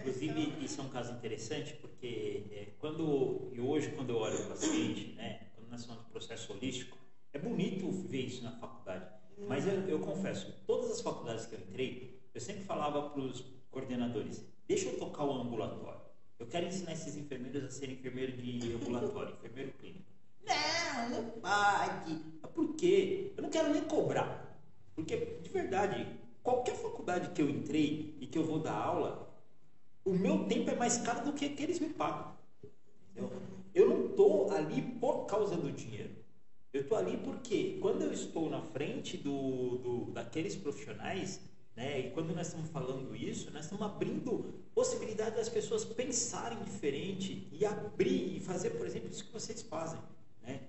Inclusive, 0.00 0.42
então- 0.42 0.60
isso 0.62 0.80
é 0.80 0.84
um 0.84 0.88
caso 0.88 1.12
interessante 1.12 1.74
porque 1.74 2.46
é, 2.50 2.66
quando 2.78 3.50
e 3.54 3.60
hoje 3.60 3.90
quando 3.92 4.10
eu 4.10 4.16
olho 4.16 4.38
o 4.44 4.48
paciente, 4.48 5.14
né, 5.14 5.46
quando 5.54 5.70
nós 5.70 5.84
falamos 5.84 6.04
de 6.06 6.10
processo 6.12 6.52
holístico, 6.52 6.98
é 7.34 7.38
bonito 7.38 7.90
ver 7.90 8.26
isso 8.26 8.42
na 8.42 8.52
faculdade. 8.52 9.04
Mas 9.48 9.66
eu, 9.66 9.74
eu 9.88 9.98
confesso, 9.98 10.54
todas 10.66 10.92
as 10.92 11.00
faculdades 11.00 11.44
que 11.46 11.54
eu 11.54 11.60
entrei, 11.60 12.20
eu 12.32 12.40
sempre 12.40 12.62
falava 12.62 13.10
para 13.10 13.20
os 13.20 13.44
coordenadores: 13.70 14.42
deixa 14.66 14.88
eu 14.88 14.98
tocar 14.98 15.24
o 15.24 15.32
ambulatório. 15.32 16.00
Eu 16.38 16.46
quero 16.46 16.66
ensinar 16.66 16.92
esses 16.92 17.16
enfermeiros 17.16 17.64
a 17.64 17.70
serem 17.70 17.96
enfermeiro 17.96 18.32
de 18.32 18.72
ambulatório, 18.74 19.34
enfermeiro 19.34 19.72
clínico. 19.72 20.04
Não, 20.46 21.10
não 21.10 21.30
pode. 21.40 22.14
Por 22.54 22.74
quê? 22.76 23.32
Eu 23.36 23.42
não 23.42 23.50
quero 23.50 23.72
nem 23.72 23.82
cobrar. 23.82 24.60
Porque, 24.94 25.16
de 25.42 25.50
verdade, 25.50 26.06
qualquer 26.42 26.76
faculdade 26.76 27.30
que 27.30 27.42
eu 27.42 27.50
entrei 27.50 28.16
e 28.20 28.26
que 28.26 28.38
eu 28.38 28.44
vou 28.44 28.60
dar 28.60 28.76
aula, 28.76 29.28
o 30.04 30.12
meu 30.12 30.46
tempo 30.46 30.70
é 30.70 30.76
mais 30.76 30.98
caro 30.98 31.24
do 31.24 31.32
que 31.32 31.48
que 31.48 31.62
eles 31.62 31.80
me 31.80 31.88
pagam. 31.88 32.36
Entendeu? 33.10 33.32
Eu 33.74 33.88
não 33.88 34.06
estou 34.06 34.52
ali 34.52 34.82
por 35.00 35.26
causa 35.26 35.56
do 35.56 35.72
dinheiro. 35.72 36.23
Eu 36.74 36.80
estou 36.82 36.98
ali 36.98 37.16
porque 37.18 37.78
quando 37.80 38.02
eu 38.02 38.12
estou 38.12 38.50
na 38.50 38.60
frente 38.60 39.16
do, 39.16 39.78
do- 39.78 40.10
daqueles 40.12 40.56
profissionais, 40.56 41.40
né, 41.76 42.00
e 42.00 42.10
quando 42.10 42.34
nós 42.34 42.48
estamos 42.48 42.68
falando 42.70 43.14
isso, 43.16 43.50
nós 43.52 43.64
estamos 43.64 43.86
abrindo 43.86 44.52
possibilidade 44.74 45.36
das 45.36 45.48
pessoas 45.48 45.84
pensarem 45.84 46.62
diferente 46.64 47.48
e 47.52 47.64
abrir 47.64 48.36
e 48.36 48.40
fazer, 48.40 48.70
por 48.70 48.86
exemplo, 48.86 49.08
isso 49.08 49.24
que 49.24 49.32
vocês 49.32 49.62
fazem. 49.62 50.00
Né? 50.42 50.62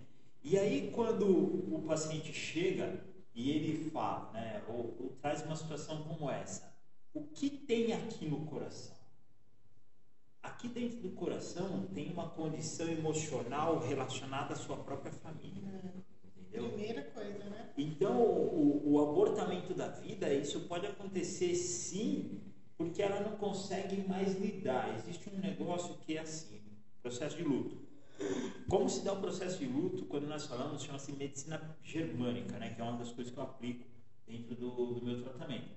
E 0.44 0.58
aí 0.60 0.92
quando 0.94 1.28
o 1.28 1.84
paciente 1.88 2.32
chega 2.32 3.04
e 3.34 3.50
ele 3.52 3.90
fala, 3.90 4.32
né, 4.32 4.64
ou, 4.70 4.96
ou 5.00 5.18
traz 5.22 5.44
uma 5.44 5.56
situação 5.56 6.04
como 6.04 6.30
essa, 6.30 6.72
o 7.16 7.24
que 7.24 7.50
tem 7.50 7.94
aqui 7.94 8.28
no 8.28 8.46
coração? 8.46 8.95
Aqui 10.46 10.68
dentro 10.68 11.00
do 11.00 11.10
coração 11.10 11.88
tem 11.94 12.12
uma 12.14 12.30
condição 12.30 12.88
emocional 12.88 13.80
relacionada 13.80 14.54
à 14.54 14.56
sua 14.56 14.78
própria 14.78 15.12
família. 15.12 15.64
Entendeu? 16.24 16.70
Primeira 16.70 17.02
coisa, 17.02 17.44
né? 17.46 17.74
Então, 17.76 18.22
o, 18.22 18.94
o 18.94 19.02
abortamento 19.02 19.74
da 19.74 19.88
vida, 19.88 20.32
isso 20.32 20.62
pode 20.62 20.86
acontecer 20.86 21.56
sim, 21.56 22.42
porque 22.78 23.02
ela 23.02 23.22
não 23.22 23.38
consegue 23.38 24.08
mais 24.08 24.40
lidar. 24.40 24.96
Existe 24.96 25.30
um 25.30 25.40
negócio 25.40 25.96
que 26.06 26.16
é 26.16 26.22
assim, 26.22 26.62
processo 27.02 27.36
de 27.38 27.44
luto. 27.44 27.84
Como 28.70 28.88
se 28.88 29.04
dá 29.04 29.14
o 29.14 29.20
processo 29.20 29.58
de 29.58 29.66
luto 29.66 30.06
quando 30.06 30.28
nós 30.28 30.46
falamos, 30.46 30.84
chama-se 30.84 31.12
medicina 31.12 31.76
germânica, 31.84 32.58
né, 32.60 32.70
que 32.70 32.80
é 32.80 32.84
uma 32.84 32.98
das 32.98 33.12
coisas 33.12 33.34
que 33.34 33.40
eu 33.40 33.44
aplico 33.44 33.84
dentro 34.28 34.56
do, 34.56 34.94
do 34.94 35.06
meu 35.06 35.22
tratamento. 35.24 35.70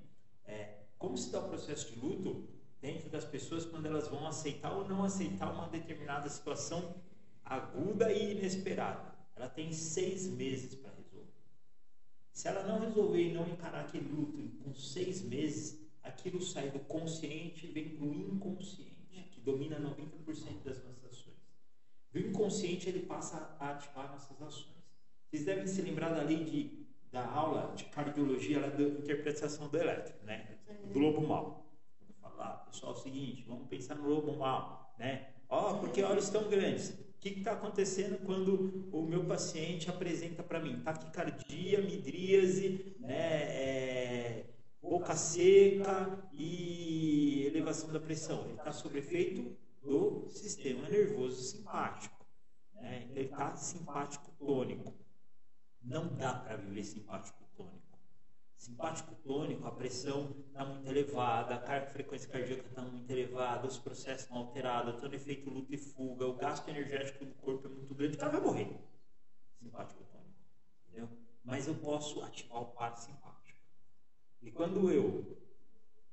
É, 0.45 0.83
como 0.99 1.17
se 1.17 1.33
dá 1.33 1.41
o 1.41 1.49
processo 1.49 1.93
de 1.93 1.99
luto 1.99 2.58
dentro 2.81 3.09
das 3.09 3.25
pessoas 3.25 3.65
quando 3.65 3.87
elas 3.87 4.09
vão 4.09 4.27
aceitar 4.27 4.73
ou 4.73 4.87
não 4.89 5.05
aceitar 5.05 5.53
uma 5.53 5.69
determinada 5.69 6.29
situação 6.29 6.95
aguda 7.45 8.13
e 8.13 8.33
inesperada. 8.33 9.15
Ela 9.35 9.49
tem 9.49 9.73
seis 9.73 10.29
meses 10.29 10.75
para 10.75 10.93
resolver. 10.93 11.33
Se 12.33 12.49
ela 12.49 12.63
não 12.65 12.81
resolver 12.81 13.23
e 13.23 13.33
não 13.33 13.49
encarar 13.49 13.81
aquele 13.81 14.09
luto 14.09 14.39
com 14.63 14.75
seis 14.75 15.23
meses, 15.23 15.81
aquilo 16.03 16.41
sai 16.43 16.71
do 16.71 16.81
consciente 16.81 17.67
e 17.67 17.71
vem 17.71 17.91
para 17.91 18.05
o 18.05 18.15
inconsciente, 18.15 19.31
que 19.31 19.41
domina 19.41 19.79
90% 19.81 20.63
das 20.65 20.83
nossas 20.85 21.05
ações. 21.05 21.37
E 22.13 22.19
o 22.19 22.29
inconsciente 22.29 22.89
ele 22.89 23.01
passa 23.01 23.57
a 23.59 23.71
ativar 23.71 24.11
nossas 24.11 24.41
ações. 24.43 24.79
Vocês 25.29 25.45
devem 25.45 25.67
se 25.67 25.83
lembrar 25.83 26.11
da 26.11 26.23
lei 26.23 26.45
de, 26.45 26.87
da 27.13 27.27
aula 27.27 27.75
de 27.75 27.85
cardiologia, 27.85 28.61
da 28.61 28.83
interpretação 28.83 29.69
do 29.69 29.79
elétrico, 29.79 30.25
né? 30.25 30.59
Do 30.93 30.99
lobo 30.99 31.27
mal. 31.27 31.68
Pessoal, 32.79 32.95
é 32.95 32.97
o 32.97 33.01
seguinte, 33.01 33.45
vamos 33.49 33.67
pensar 33.67 33.97
no 33.97 34.09
lobo 34.09 34.37
mal, 34.37 34.95
né? 34.97 35.31
Ó, 35.49 35.73
oh, 35.73 35.79
porque 35.81 36.01
olhos 36.01 36.29
tão 36.29 36.49
grandes. 36.49 36.91
O 36.91 37.19
que 37.19 37.31
está 37.31 37.53
acontecendo 37.53 38.25
quando 38.25 38.89
o 38.93 39.03
meu 39.03 39.25
paciente 39.25 39.91
apresenta 39.91 40.45
para 40.45 40.61
mim 40.61 40.81
taquicardia, 40.85 41.83
midríase, 41.83 42.95
né, 43.01 43.43
é, 43.51 44.47
boca 44.81 45.17
seca 45.17 46.25
e 46.33 47.47
elevação 47.47 47.91
da 47.91 47.99
pressão? 47.99 48.45
Ele 48.45 48.55
está 48.55 48.71
sob 48.71 48.97
efeito 48.97 49.57
do 49.83 50.29
sistema 50.29 50.89
nervoso 50.89 51.43
simpático. 51.43 52.25
Né? 52.75 53.07
Então, 53.07 53.17
ele 53.17 53.29
está 53.29 53.57
simpático 53.57 54.31
tônico. 54.39 54.95
Não 55.83 56.15
dá 56.15 56.33
para 56.33 56.57
viver 56.57 56.85
simpático 56.85 57.43
tônico. 57.57 57.88
Simpático 58.59 59.15
tônico, 59.23 59.65
a 59.69 59.71
pressão 59.71 60.35
está 60.49 60.65
muito 60.65 60.87
elevada, 60.89 61.55
a 61.65 61.87
frequência 61.87 62.29
cardíaca 62.29 62.67
está 62.69 62.83
muito 62.83 63.09
elevada, 63.09 63.69
os 63.69 63.79
processos 63.79 64.23
estão 64.23 64.37
alterados, 64.37 65.01
todo 65.01 65.15
efeito 65.15 65.49
luta 65.49 65.73
e 65.73 65.79
fuga, 65.79 66.27
o 66.27 66.35
gasto 66.35 66.69
energético 66.69 67.25
do 67.25 67.35
corpo 67.37 67.69
é 67.69 67.71
muito 67.71 67.95
grande, 67.95 68.17
o 68.17 68.19
cara 68.19 68.33
vai 68.33 68.41
morrer. 68.41 68.77
Simpático 69.61 70.03
tônico. 70.11 70.35
Entendeu? 70.89 71.09
Mas 71.45 71.69
eu 71.69 71.77
posso 71.77 72.21
ativar 72.21 72.63
o 72.63 72.67
parasimpático. 72.67 73.61
E 74.43 74.51
quando 74.51 74.91
eu 74.91 75.39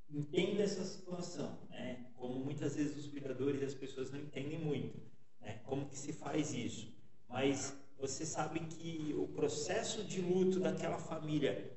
entendo 0.07 0.61
essa 0.61 0.83
situação, 0.85 1.57
né? 1.71 2.11
como 2.15 2.45
muitas 2.45 2.75
vezes 2.75 2.95
os 2.95 3.07
cuidadores 3.07 3.63
e 3.63 3.65
as 3.65 3.73
pessoas 3.73 4.11
não 4.11 4.19
entendem 4.19 4.59
muito, 4.59 5.01
né? 5.41 5.61
como 5.65 5.87
que 5.87 5.97
se 5.97 6.13
faz 6.13 6.53
isso. 6.53 6.95
Mas 7.27 7.75
você 7.97 8.23
sabe 8.23 8.59
que 8.59 9.15
o 9.17 9.27
processo 9.29 10.03
de 10.03 10.21
luto 10.21 10.59
daquela 10.59 10.99
família 10.99 11.74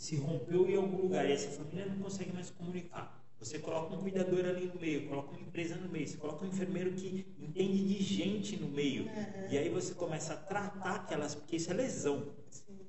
se 0.00 0.16
rompeu 0.16 0.66
em 0.66 0.76
algum 0.76 0.96
lugar 0.96 1.28
e 1.28 1.32
essa 1.32 1.50
família 1.50 1.84
não 1.84 1.98
consegue 1.98 2.32
mais 2.32 2.48
comunicar. 2.48 3.22
Você 3.38 3.58
coloca 3.58 3.94
um 3.94 3.98
cuidador 3.98 4.46
ali 4.46 4.64
no 4.64 4.80
meio, 4.80 5.06
coloca 5.06 5.32
uma 5.32 5.40
empresa 5.42 5.76
no 5.76 5.90
meio, 5.90 6.08
você 6.08 6.16
coloca 6.16 6.42
um 6.42 6.48
enfermeiro 6.48 6.90
que 6.92 7.26
entende 7.38 7.86
de 7.86 8.02
gente 8.02 8.56
no 8.56 8.66
meio. 8.66 9.02
Uhum. 9.02 9.48
E 9.50 9.58
aí 9.58 9.68
você 9.68 9.92
começa 9.92 10.32
a 10.32 10.36
tratar 10.38 10.94
aquelas, 10.94 11.34
porque 11.34 11.56
isso 11.56 11.70
é 11.70 11.74
lesão. 11.74 12.32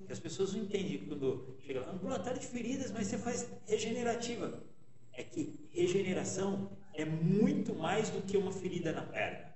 Que 0.05 0.13
as 0.13 0.21
pessoas 0.21 0.53
não 0.53 0.61
entendem 0.61 1.05
quando 1.05 1.57
chega 1.59 1.81
lá, 1.81 1.91
ambulatório 1.91 2.39
de 2.39 2.47
feridas, 2.47 2.93
mas 2.93 3.07
você 3.07 3.17
faz 3.17 3.45
regenerativa. 3.67 4.63
É 5.11 5.21
que 5.21 5.67
regeneração 5.69 6.71
é 6.93 7.03
muito 7.03 7.75
mais 7.75 8.09
do 8.09 8.21
que 8.21 8.37
uma 8.37 8.53
ferida 8.53 8.93
na 8.93 9.01
perna. 9.01 9.53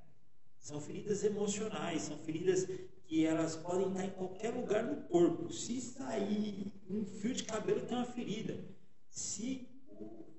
São 0.59 0.81
feridas 0.81 1.23
emocionais, 1.23 2.01
são 2.01 2.17
feridas 2.17 2.67
que 3.07 3.25
elas 3.25 3.55
podem 3.55 3.89
estar 3.89 4.05
em 4.05 4.09
qualquer 4.11 4.53
lugar 4.53 4.85
do 4.85 5.07
corpo. 5.07 5.51
Se 5.51 5.79
sair 5.79 6.71
um 6.89 7.05
fio 7.05 7.33
de 7.33 7.43
cabelo, 7.43 7.85
tem 7.85 7.97
uma 7.97 8.05
ferida. 8.05 8.57
Se 9.09 9.69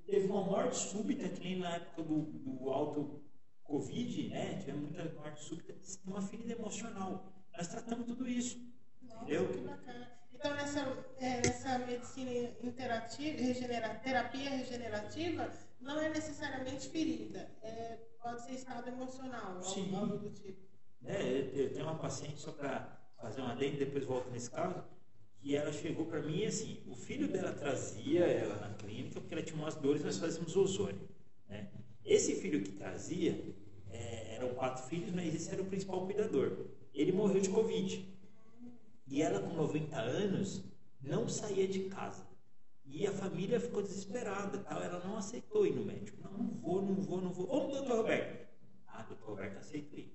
teve 0.07 0.27
uma 0.27 0.45
morte 0.45 0.77
súbita, 0.77 1.29
que 1.29 1.41
nem 1.41 1.59
na 1.59 1.77
época 1.77 2.03
do, 2.03 2.23
do 2.23 2.71
alto 2.71 3.23
Covid, 3.63 4.29
né? 4.29 4.59
Tivemos 4.59 4.91
muita 4.91 5.13
morte 5.15 5.43
súbita, 5.43 5.73
tem 5.73 6.13
uma 6.13 6.23
ferida 6.23 6.53
emocional. 6.53 7.33
Nós 7.57 7.69
tratamos 7.69 8.07
tudo 8.07 8.29
isso. 8.29 8.59
Nossa, 9.03 9.25
entendeu? 9.25 9.49
que 9.49 9.59
bacana. 9.59 10.13
Então, 10.33 10.55
nessa, 10.55 10.81
é, 11.19 11.37
nessa 11.41 11.79
medicina 11.79 12.31
interativa, 12.63 13.43
regenera, 13.43 13.95
terapia 13.97 14.51
regenerativa, 14.51 15.51
não 15.81 15.99
é 15.99 16.11
necessariamente 16.11 16.89
ferida, 16.91 17.51
é, 17.63 17.99
pode 18.23 18.43
ser 18.43 18.53
estado 18.53 18.89
emocional, 18.89 19.63
Sim. 19.63 19.97
algo 19.97 20.19
do 20.19 20.31
tipo. 20.31 20.67
É, 21.07 21.51
eu 21.55 21.73
tenho 21.73 21.87
uma 21.87 21.97
paciente, 21.97 22.41
só 22.41 22.53
para 22.53 22.99
fazer 23.21 23.41
uma 23.41 23.53
adendo, 23.53 23.79
depois 23.79 24.05
volto 24.05 24.31
nesse 24.31 24.51
caso, 24.51 24.83
que 25.39 25.55
ela 25.55 25.73
chegou 25.73 26.07
para 26.07 26.21
mim 26.21 26.45
assim, 26.45 26.81
o 26.89 26.97
filho 26.97 27.29
dela 27.29 27.53
trazia 27.53 28.25
ela 28.25 28.57
na 28.57 28.75
clínica 28.75 29.21
porque 29.21 29.35
ela 29.35 29.43
tinha 29.43 29.59
umas 29.59 29.77
dores, 29.77 30.03
nós 30.03 30.19
fazíamos 30.19 30.57
ozônio. 30.57 31.09
Né? 31.49 31.69
Esse 32.05 32.35
filho 32.37 32.63
que 32.63 32.73
trazia, 32.73 33.55
é, 33.91 34.35
eram 34.35 34.55
quatro 34.55 34.85
filhos, 34.89 35.13
mas 35.13 35.35
esse 35.35 35.51
era 35.51 35.63
o 35.63 35.67
principal 35.67 36.05
cuidador. 36.05 36.67
Ele 36.93 37.13
morreu 37.13 37.41
de 37.41 37.51
Covid. 37.51 38.17
E 39.09 39.23
ela, 39.23 39.41
com 39.41 39.55
90 39.55 39.97
anos, 39.97 40.65
não 41.01 41.29
saía 41.29 41.69
de 41.69 41.85
casa. 41.85 42.27
E 42.85 43.07
a 43.07 43.13
família 43.13 43.61
ficou 43.61 43.83
desesperada, 43.83 44.59
tal. 44.59 44.83
ela 44.83 45.05
não 45.05 45.17
aceitou 45.17 45.67
ir 45.67 45.75
no 45.75 45.85
médico. 45.85 46.19
Não, 46.23 46.33
não 46.33 46.55
vou, 46.55 46.83
não 46.83 46.95
vou, 46.95 47.21
não 47.21 47.33
vou. 47.33 47.47
Ô, 47.49 47.71
doutor 47.71 47.99
Roberto. 47.99 48.47
Ah, 48.87 49.03
doutor 49.03 49.31
Roberto, 49.31 49.59
aceitei. 49.59 50.13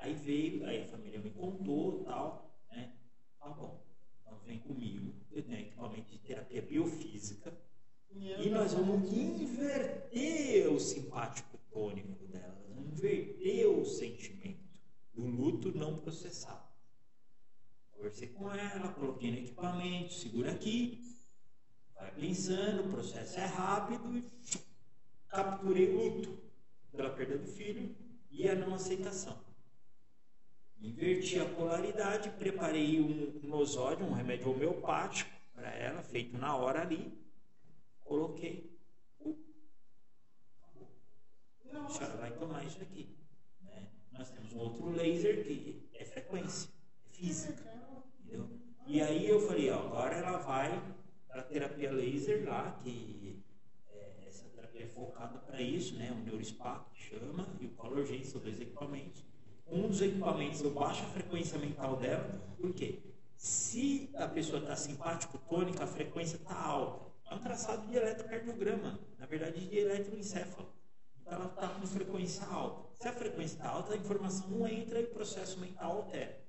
Aí 0.00 0.14
veio, 0.14 0.64
aí 0.64 0.82
a 0.82 0.86
família 0.86 1.20
me 1.20 1.30
contou, 1.30 2.02
tal, 2.04 2.58
né? 2.70 2.94
Tá 3.38 3.50
bom, 3.50 3.84
então 4.20 4.38
vem 4.46 4.58
comigo, 4.58 5.14
eu 5.30 5.42
tenho 5.42 5.60
equipamento 5.60 6.10
de 6.10 6.18
terapia 6.18 6.62
biofísica, 6.62 7.54
e 8.12 8.48
nós 8.48 8.72
vamos 8.72 9.12
inverter 9.12 10.72
o 10.72 10.80
simpático 10.80 11.58
tônico 11.70 12.26
dela, 12.26 12.60
vamos 12.68 12.92
inverter 12.92 13.68
o 13.68 13.84
sentimento 13.84 14.80
do 15.12 15.26
luto 15.26 15.76
não 15.76 15.98
processado. 15.98 16.68
Conversei 17.92 18.28
com 18.28 18.50
ela, 18.50 18.92
coloquei 18.94 19.30
no 19.30 19.36
equipamento, 19.36 20.14
segura 20.14 20.52
aqui, 20.52 21.02
vai 21.94 22.10
pensando, 22.12 22.86
o 22.86 22.90
processo 22.90 23.38
é 23.38 23.44
rápido 23.44 24.16
e 24.16 24.24
capturei 25.28 25.90
o 25.90 26.04
luto 26.04 26.38
pela 26.90 27.10
perda 27.10 27.36
do 27.36 27.46
filho 27.46 27.94
e 28.30 28.48
a 28.48 28.54
não 28.54 28.74
aceitação. 28.74 29.49
Inverti 30.82 31.38
a 31.38 31.44
polaridade, 31.44 32.30
preparei 32.30 33.00
um 33.00 33.46
nosódio, 33.46 34.06
um 34.06 34.12
remédio 34.12 34.50
homeopático 34.50 35.30
para 35.54 35.68
ela, 35.74 36.02
feito 36.02 36.38
na 36.38 36.56
hora 36.56 36.80
ali, 36.80 37.12
coloquei. 38.02 38.70
A 41.72 41.88
senhora 41.88 42.16
vai 42.16 42.30
tomar 42.32 42.64
isso 42.64 42.80
aqui. 42.80 43.14
Né? 43.62 43.88
Nós 44.12 44.30
temos 44.30 44.52
um 44.54 44.58
outro 44.58 44.90
laser 44.90 45.44
que 45.44 45.88
é 45.92 46.04
frequência 46.04 46.70
física. 47.10 47.62
Entendeu? 48.18 48.48
E 48.86 49.02
aí 49.02 49.28
eu 49.28 49.38
falei, 49.46 49.70
ó, 49.70 49.80
agora 49.80 50.16
ela 50.16 50.38
vai 50.38 50.82
para 51.28 51.42
terapia 51.42 51.92
laser 51.92 52.48
lá, 52.48 52.72
que 52.82 53.44
é, 53.90 54.24
essa 54.26 54.48
terapia 54.48 54.84
é 54.84 54.88
focada 54.88 55.38
para 55.38 55.60
isso, 55.60 55.94
né? 55.96 56.10
O 56.10 56.24
Neurospa 56.24 56.86
que 56.92 57.02
chama, 57.02 57.46
e 57.60 57.66
o 57.66 57.70
Color 57.70 58.06
Gen 58.06 58.24
são 58.24 58.40
dois 58.40 58.60
equipamentos. 58.60 59.29
Um 59.70 59.88
dos 59.88 60.02
equipamentos 60.02 60.60
eu 60.62 60.72
baixo 60.72 61.02
a 61.02 61.06
frequência 61.06 61.58
mental 61.58 61.96
dela, 61.96 62.24
por 62.60 62.72
quê? 62.74 62.98
Se 63.36 64.10
a 64.16 64.26
pessoa 64.26 64.60
está 64.60 64.74
simpático-tônica, 64.74 65.84
a 65.84 65.86
frequência 65.86 66.36
está 66.36 66.54
alta. 66.54 67.10
É 67.30 67.34
um 67.34 67.38
traçado 67.38 67.86
de 67.86 67.96
eletrocardiograma, 67.96 68.98
na 69.16 69.26
verdade 69.26 69.66
de 69.66 69.78
eletroencefalo. 69.78 70.68
Então 71.20 71.32
ela 71.32 71.46
está 71.46 71.68
com 71.68 71.86
frequência 71.86 72.44
alta. 72.46 72.90
Se 73.00 73.08
a 73.08 73.12
frequência 73.12 73.54
está 73.54 73.68
alta, 73.68 73.94
a 73.94 73.96
informação 73.96 74.48
não 74.48 74.66
entra 74.66 75.00
e 75.00 75.04
o 75.04 75.10
processo 75.10 75.58
mental 75.60 75.98
altera. 75.98 76.40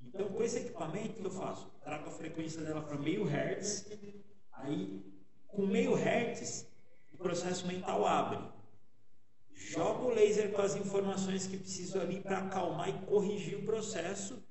Então, 0.00 0.28
com 0.28 0.42
esse 0.42 0.58
equipamento, 0.58 1.10
o 1.10 1.14
que 1.14 1.26
eu 1.26 1.30
faço? 1.30 1.70
Trago 1.82 2.08
a 2.08 2.12
frequência 2.12 2.62
dela 2.62 2.82
para 2.82 2.96
meio 2.96 3.24
hertz, 3.24 3.86
aí 4.52 5.02
com 5.48 5.66
meio 5.66 5.94
hertz, 5.94 6.66
o 7.12 7.18
processo 7.18 7.66
mental 7.66 8.06
abre. 8.06 8.38
Jogo 9.54 10.06
o 10.06 10.14
laser 10.14 10.52
com 10.52 10.62
as 10.62 10.76
informações 10.76 11.46
que 11.46 11.56
preciso 11.56 12.00
ali 12.00 12.20
para 12.20 12.38
acalmar 12.38 12.88
e 12.88 13.06
corrigir 13.06 13.58
o 13.58 13.64
processo. 13.64 14.42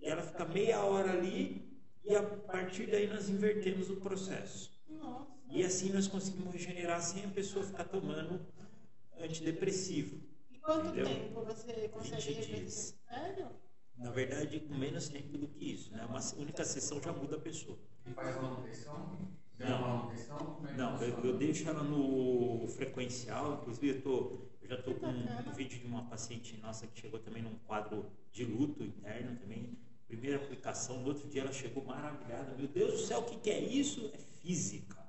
E 0.00 0.06
ela 0.06 0.22
fica 0.22 0.44
meia 0.44 0.82
hora 0.82 1.12
ali 1.12 1.64
e 2.04 2.14
a 2.14 2.22
partir 2.22 2.86
daí 2.86 3.06
nós 3.06 3.28
invertemos 3.28 3.90
o 3.90 3.96
processo. 3.96 4.72
Nossa. 4.88 5.26
E 5.50 5.62
assim 5.64 5.90
nós 5.90 6.06
conseguimos 6.06 6.52
regenerar 6.52 7.00
sem 7.00 7.24
a 7.24 7.28
pessoa 7.28 7.64
ficar 7.64 7.84
tomando 7.84 8.40
antidepressivo. 9.18 10.20
E 10.50 10.58
quanto 10.58 10.88
entendeu? 10.88 11.06
tempo 11.06 11.44
você 11.44 11.88
consegue 11.88 12.34
20 12.34 12.46
dias. 12.46 12.94
Sério? 13.08 13.48
Na 13.96 14.10
verdade, 14.10 14.60
com 14.60 14.74
menos 14.74 15.08
tempo 15.08 15.38
do 15.38 15.48
que 15.48 15.72
isso. 15.72 15.92
Né? 15.92 16.04
Uma 16.04 16.20
única 16.36 16.64
sessão 16.64 17.00
já 17.00 17.12
muda 17.12 17.36
a 17.36 17.40
pessoa. 17.40 17.78
E 18.06 18.12
faz 18.12 18.36
manutenção? 18.36 19.16
Não, 19.58 20.13
É 20.68 20.76
não 20.76 21.00
eu, 21.02 21.24
eu, 21.24 21.36
deixo 21.36 21.68
ela 21.68 21.82
no 21.82 22.66
frequencial. 22.68 23.60
Inclusive, 23.60 23.88
eu, 23.88 24.02
tô, 24.02 24.48
eu 24.62 24.68
já 24.68 24.74
estou 24.76 24.94
com 24.94 25.06
um 25.06 25.52
vídeo 25.52 25.78
de 25.78 25.86
uma 25.86 26.04
paciente 26.04 26.58
nossa 26.62 26.86
que 26.86 27.00
chegou 27.00 27.20
também 27.20 27.42
num 27.42 27.56
quadro 27.66 28.06
de 28.32 28.44
luto 28.44 28.82
interno 28.82 29.36
também. 29.36 29.78
Primeira 30.06 30.36
aplicação, 30.36 31.00
no 31.00 31.08
outro 31.08 31.28
dia 31.28 31.42
ela 31.42 31.52
chegou 31.52 31.84
maravilhada. 31.84 32.54
Meu 32.56 32.68
Deus 32.68 32.92
do 32.92 32.98
céu, 32.98 33.20
o 33.20 33.24
que, 33.24 33.36
que 33.36 33.50
é 33.50 33.58
isso? 33.58 34.10
É 34.12 34.18
física. 34.18 35.02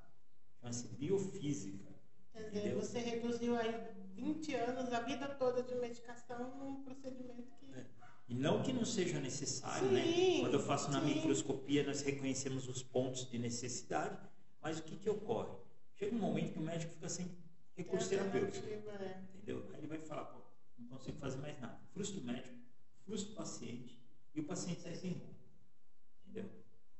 Chama-se 0.60 0.88
biofísica. 0.88 1.94
Quer 2.32 2.42
dizer, 2.44 2.58
Entendeu? 2.58 2.80
você 2.80 2.98
reduziu 2.98 3.56
aí 3.56 3.74
20 4.16 4.54
anos, 4.54 4.92
a 4.92 5.00
vida 5.00 5.28
toda 5.28 5.62
de 5.62 5.74
medicação 5.76 6.56
num 6.58 6.82
procedimento 6.82 7.52
que. 7.60 7.66
É. 7.78 7.84
E 8.28 8.34
não 8.34 8.62
que 8.62 8.72
não 8.72 8.84
seja 8.84 9.20
necessário, 9.20 9.88
né? 9.88 10.02
sim, 10.02 10.34
né? 10.36 10.40
Quando 10.40 10.54
eu 10.54 10.60
faço 10.60 10.90
na 10.90 11.00
sim. 11.00 11.14
microscopia, 11.14 11.84
nós 11.84 12.00
reconhecemos 12.00 12.68
os 12.68 12.82
pontos 12.82 13.30
de 13.30 13.38
necessidade, 13.38 14.18
mas 14.66 14.80
o 14.80 14.82
que, 14.82 14.96
que 14.96 15.08
ocorre? 15.08 15.56
Chega 15.94 16.16
um 16.16 16.18
momento 16.18 16.52
que 16.52 16.58
o 16.58 16.62
médico 16.62 16.92
fica 16.94 17.08
sem 17.08 17.30
recurso 17.76 18.08
terapêutico. 18.08 18.66
É. 18.68 19.22
Entendeu? 19.32 19.64
Aí 19.72 19.78
ele 19.78 19.86
vai 19.86 19.98
falar, 19.98 20.24
pô, 20.24 20.40
não 20.76 20.88
consigo 20.88 21.16
fazer 21.18 21.36
mais 21.36 21.60
nada. 21.60 21.78
Frustro 21.92 22.20
médico 22.24 22.56
frustra 23.04 23.32
o 23.32 23.36
paciente 23.36 23.96
e 24.34 24.40
o 24.40 24.44
paciente 24.44 24.80
sai 24.80 24.96
sem 24.96 25.12
rumo. 25.12 25.36
Entendeu? 26.24 26.50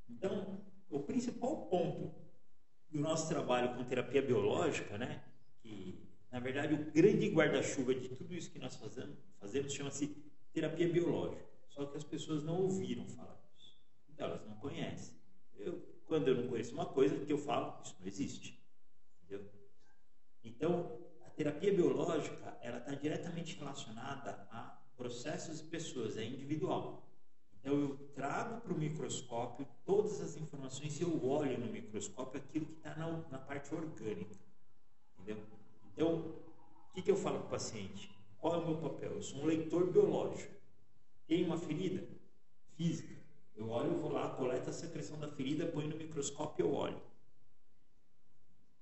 Então, 0.09 0.61
o 0.89 1.01
principal 1.01 1.67
ponto 1.67 2.15
do 2.89 3.01
nosso 3.01 3.29
trabalho 3.29 3.75
com 3.75 3.83
terapia 3.83 4.23
biológica, 4.23 4.97
né, 4.97 5.25
que 5.59 6.09
na 6.31 6.39
verdade 6.39 6.73
o 6.73 6.93
grande 6.93 7.29
guarda-chuva 7.31 7.97
de 7.97 8.11
tudo 8.11 8.33
isso 8.33 8.53
que 8.53 8.61
nós 8.61 8.77
fazemos, 8.77 9.19
fazemos 9.41 9.73
chama-se 9.73 10.17
terapia 10.53 10.89
biológica. 10.89 11.45
Só 11.71 11.85
que 11.85 11.97
as 11.97 12.05
pessoas 12.05 12.45
não 12.45 12.63
ouviram 12.63 13.09
falar 13.09 13.37
disso. 13.57 13.77
Então, 14.09 14.29
elas 14.29 14.47
não 14.47 14.55
conhecem. 14.55 15.17
Eu, 15.57 15.96
quando 16.07 16.29
eu 16.29 16.35
não 16.37 16.49
conheço 16.49 16.73
uma 16.73 16.87
coisa, 16.87 17.25
que 17.25 17.33
eu 17.33 17.39
falo, 17.39 17.81
isso 17.83 17.97
não 17.99 18.07
existe. 18.07 18.63
Entendeu? 19.23 19.51
Então, 20.43 20.99
a 21.25 21.31
terapia 21.31 21.73
biológica, 21.73 22.57
ela 22.63 22.79
está 22.79 22.93
diretamente 22.95 23.57
relacionada 23.57 24.47
a 24.51 24.81
processos 24.97 25.61
e 25.61 25.65
pessoas, 25.65 26.17
é 26.17 26.25
individual. 26.25 27.07
Então, 27.61 27.75
eu 27.75 27.97
trago 28.15 28.61
para 28.61 28.73
o 28.73 28.79
microscópio 28.79 29.67
todas 29.85 30.21
as 30.21 30.37
informações 30.37 31.01
e 31.01 31.03
eu 31.03 31.25
olho 31.27 31.59
no 31.59 31.67
microscópio 31.67 32.41
aquilo 32.41 32.67
que 32.67 32.77
está 32.77 32.95
na, 32.95 33.11
na, 33.29 33.39
parte 33.39 33.75
orgânica. 33.75 34.37
Entendeu? 35.19 35.43
Então, 35.93 36.19
o 36.19 36.95
que, 36.95 37.03
que 37.03 37.11
eu 37.11 37.17
falo 37.17 37.41
para 37.41 37.47
o 37.47 37.51
paciente? 37.51 38.09
Qual 38.39 38.55
é 38.55 38.59
o 38.59 38.67
meu 38.67 38.77
papel? 38.77 39.15
Eu 39.15 39.23
sou 39.23 39.41
um 39.41 39.47
leitor 39.47 39.91
biológico. 39.91 40.55
Tem 41.27 41.45
uma 41.45 41.59
ferida? 41.59 42.07
Física. 42.77 43.16
Eu 43.57 43.71
olho, 43.71 43.97
vou 43.97 44.13
lá, 44.13 44.29
coleto 44.31 44.69
a 44.69 44.73
secreção 44.73 45.19
da 45.19 45.29
ferida, 45.29 45.67
põe 45.67 45.89
no 45.89 45.97
microscópio 45.97 46.67
eu 46.67 46.73
olho. 46.75 47.01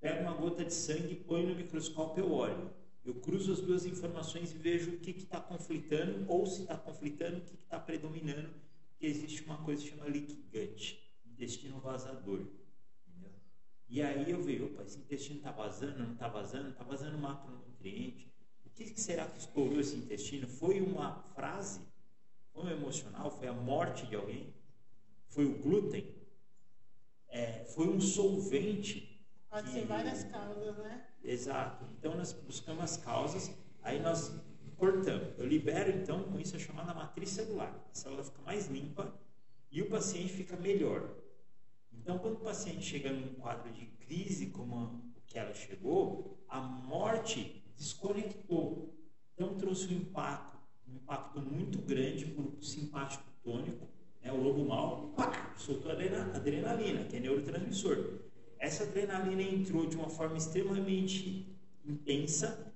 Pego 0.00 0.22
uma 0.22 0.34
gota 0.34 0.64
de 0.64 0.74
sangue, 0.74 1.14
põe 1.14 1.46
no 1.46 1.54
microscópio 1.54 2.24
eu 2.24 2.32
olho. 2.32 2.70
Eu 3.04 3.14
cruzo 3.14 3.52
as 3.52 3.60
duas 3.60 3.86
informações 3.86 4.52
e 4.52 4.58
vejo 4.58 4.92
o 4.92 4.98
que 4.98 5.10
está 5.12 5.40
conflitando, 5.40 6.24
ou 6.28 6.44
se 6.44 6.62
está 6.62 6.76
conflitando, 6.76 7.38
o 7.38 7.40
que 7.42 7.54
está 7.54 7.78
predominando, 7.78 8.50
porque 8.88 9.06
existe 9.06 9.44
uma 9.44 9.58
coisa 9.58 9.82
que 9.82 9.90
chama 9.90 10.06
leak 10.06 10.34
gut, 10.50 11.00
intestino 11.24 11.78
vazador. 11.80 12.40
Entendeu? 13.06 13.32
E 13.88 14.02
aí 14.02 14.30
eu 14.30 14.42
vejo, 14.42 14.66
opa, 14.66 14.82
esse 14.82 14.98
intestino 14.98 15.36
está 15.36 15.52
vazando, 15.52 16.02
não 16.02 16.14
está 16.14 16.28
vazando, 16.28 16.70
está 16.70 16.82
vazando 16.82 17.16
macronutriente. 17.18 18.32
O 18.64 18.70
que 18.70 19.00
será 19.00 19.26
que 19.26 19.38
estourou 19.38 19.78
esse 19.78 19.94
intestino? 19.94 20.48
Foi 20.48 20.80
uma 20.80 21.22
frase? 21.34 21.80
Foi 22.52 22.64
um 22.64 22.70
emocional? 22.70 23.30
Foi 23.30 23.46
a 23.46 23.52
morte 23.52 24.06
de 24.06 24.16
alguém? 24.16 24.52
Foi 25.34 25.46
o 25.46 25.58
glúten? 25.58 26.14
É, 27.28 27.64
foi 27.64 27.88
um 27.88 28.00
solvente? 28.00 29.20
Pode 29.50 29.66
que... 29.66 29.72
ser 29.72 29.84
várias 29.84 30.22
causas, 30.22 30.76
né? 30.78 31.08
Exato. 31.24 31.84
Então 31.98 32.16
nós 32.16 32.32
buscamos 32.32 32.84
as 32.84 32.96
causas, 32.98 33.52
aí 33.82 34.00
nós 34.00 34.32
cortamos. 34.76 35.36
Eu 35.36 35.44
libero 35.44 35.90
então 35.90 36.22
com 36.22 36.38
isso 36.38 36.54
a 36.54 36.58
chamada 36.60 36.94
matriz 36.94 37.30
celular. 37.30 37.84
A 37.90 37.94
célula 37.94 38.22
fica 38.22 38.40
mais 38.42 38.68
limpa 38.68 39.12
e 39.72 39.82
o 39.82 39.90
paciente 39.90 40.32
fica 40.32 40.56
melhor. 40.56 41.12
Então, 41.92 42.16
quando 42.20 42.36
o 42.36 42.44
paciente 42.44 42.82
chega 42.82 43.12
num 43.12 43.34
quadro 43.34 43.72
de 43.72 43.86
crise 43.86 44.50
como 44.50 44.76
o 45.16 45.20
que 45.26 45.36
ela 45.36 45.52
chegou, 45.52 46.44
a 46.48 46.60
morte 46.60 47.64
desconectou. 47.76 48.94
Então, 49.34 49.56
trouxe 49.56 49.92
um 49.92 49.96
impacto, 49.96 50.56
um 50.86 50.94
impacto 50.94 51.40
muito 51.40 51.78
grande 51.78 52.24
para 52.26 52.44
o 52.44 52.62
simpático 52.62 53.24
tônico 53.42 53.93
né, 54.24 54.32
o 54.32 54.42
lobo 54.42 54.64
mal 54.64 55.12
pá, 55.16 55.54
soltou 55.56 55.92
adrenalina, 55.92 57.04
que 57.04 57.16
é 57.16 57.20
neurotransmissor. 57.20 58.20
Essa 58.58 58.84
adrenalina 58.84 59.42
entrou 59.42 59.86
de 59.86 59.96
uma 59.96 60.08
forma 60.08 60.38
extremamente 60.38 61.54
intensa 61.84 62.72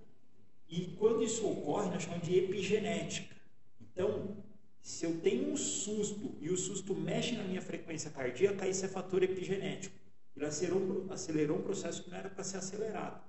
e 0.69 0.89
quando 0.99 1.23
isso 1.23 1.49
ocorre, 1.49 1.91
nós 1.91 2.03
chamamos 2.03 2.27
de 2.27 2.37
epigenética. 2.37 3.35
Então, 3.81 4.37
se 4.83 5.07
eu 5.07 5.19
tenho 5.21 5.51
um 5.51 5.57
susto 5.57 6.37
e 6.41 6.51
o 6.51 6.57
susto 6.57 6.95
mexe 6.95 7.35
na 7.35 7.45
minha 7.45 7.63
frequência 7.63 8.11
cardíaca, 8.11 8.69
isso 8.69 8.85
é 8.85 8.89
fator 8.89 9.23
epigenético. 9.23 9.97
Ele 10.37 10.45
acelerou, 10.45 11.07
acelerou 11.11 11.59
um 11.59 11.63
processo 11.63 12.05
que 12.05 12.11
não 12.11 12.19
era 12.19 12.29
para 12.29 12.45
ser 12.45 12.59
acelerado. 12.59 13.23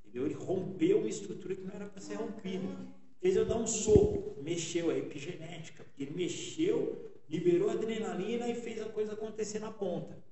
Entendeu? 0.00 0.26
Ele 0.26 0.34
rompeu 0.34 0.98
uma 0.98 1.08
estrutura 1.08 1.56
que 1.56 1.62
não 1.62 1.74
era 1.74 1.86
para 1.86 2.00
ser 2.00 2.14
rompida. 2.14 2.68
Fez 3.20 3.34
eu 3.34 3.44
dar 3.44 3.56
um 3.56 3.66
soco, 3.66 4.40
mexeu 4.42 4.90
a 4.90 4.96
epigenética, 4.96 5.82
porque 5.84 6.04
ele 6.04 6.14
mexeu 6.14 7.15
liberou 7.28 7.70
adrenalina 7.70 8.48
e 8.48 8.54
fez 8.54 8.80
a 8.80 8.88
coisa 8.88 9.12
acontecer 9.12 9.58
na 9.58 9.70
ponta. 9.70 10.22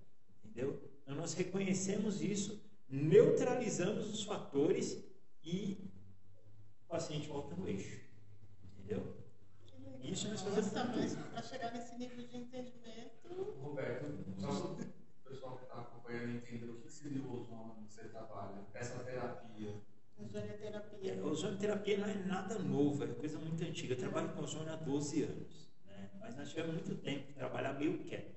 Entendeu? 0.44 0.80
Então 1.02 1.14
nós 1.14 1.34
reconhecemos 1.34 2.22
isso, 2.22 2.62
neutralizamos 2.88 4.12
os 4.12 4.22
fatores 4.22 5.02
e 5.42 5.90
o 6.84 6.88
paciente 6.88 7.28
volta 7.28 7.54
no 7.56 7.68
eixo. 7.68 8.00
Entendeu? 8.62 9.24
Isso 10.02 10.28
nós 10.28 10.42
fazemos. 10.42 10.72
Nossa, 10.72 10.92
mas 10.94 11.14
para 11.14 11.42
chegar 11.42 11.72
nesse 11.72 11.96
nível 11.96 12.26
de 12.26 12.36
entendimento. 12.36 13.58
Roberto, 13.60 14.06
só 14.38 14.74
para 14.74 14.84
o 14.84 15.30
pessoal 15.30 15.56
que 15.56 15.64
está 15.64 15.80
acompanhando 15.80 16.36
entender 16.36 16.70
o 16.70 16.80
que 16.80 16.90
seria 16.90 17.22
o 17.22 17.40
ozônio 17.40 17.74
que 17.86 17.92
você 17.92 18.04
trabalha, 18.08 18.66
essa 18.74 19.02
terapia. 19.02 19.82
Ozonioterapia. 20.18 21.14
É, 21.14 21.22
ozonioterapia 21.22 21.98
não 21.98 22.06
é 22.06 22.14
nada 22.14 22.58
novo, 22.58 23.02
é 23.02 23.08
coisa 23.08 23.38
muito 23.38 23.64
antiga. 23.64 23.94
Eu 23.94 23.98
trabalho 23.98 24.32
com 24.32 24.42
ozônio 24.42 24.72
há 24.72 24.76
12 24.76 25.22
anos. 25.22 25.63
Mas 26.24 26.36
nós 26.36 26.48
tivemos 26.48 26.72
muito 26.72 26.94
tempo 27.02 27.26
de 27.26 27.34
trabalhar 27.34 27.74
meio 27.74 28.02
quieto. 28.02 28.34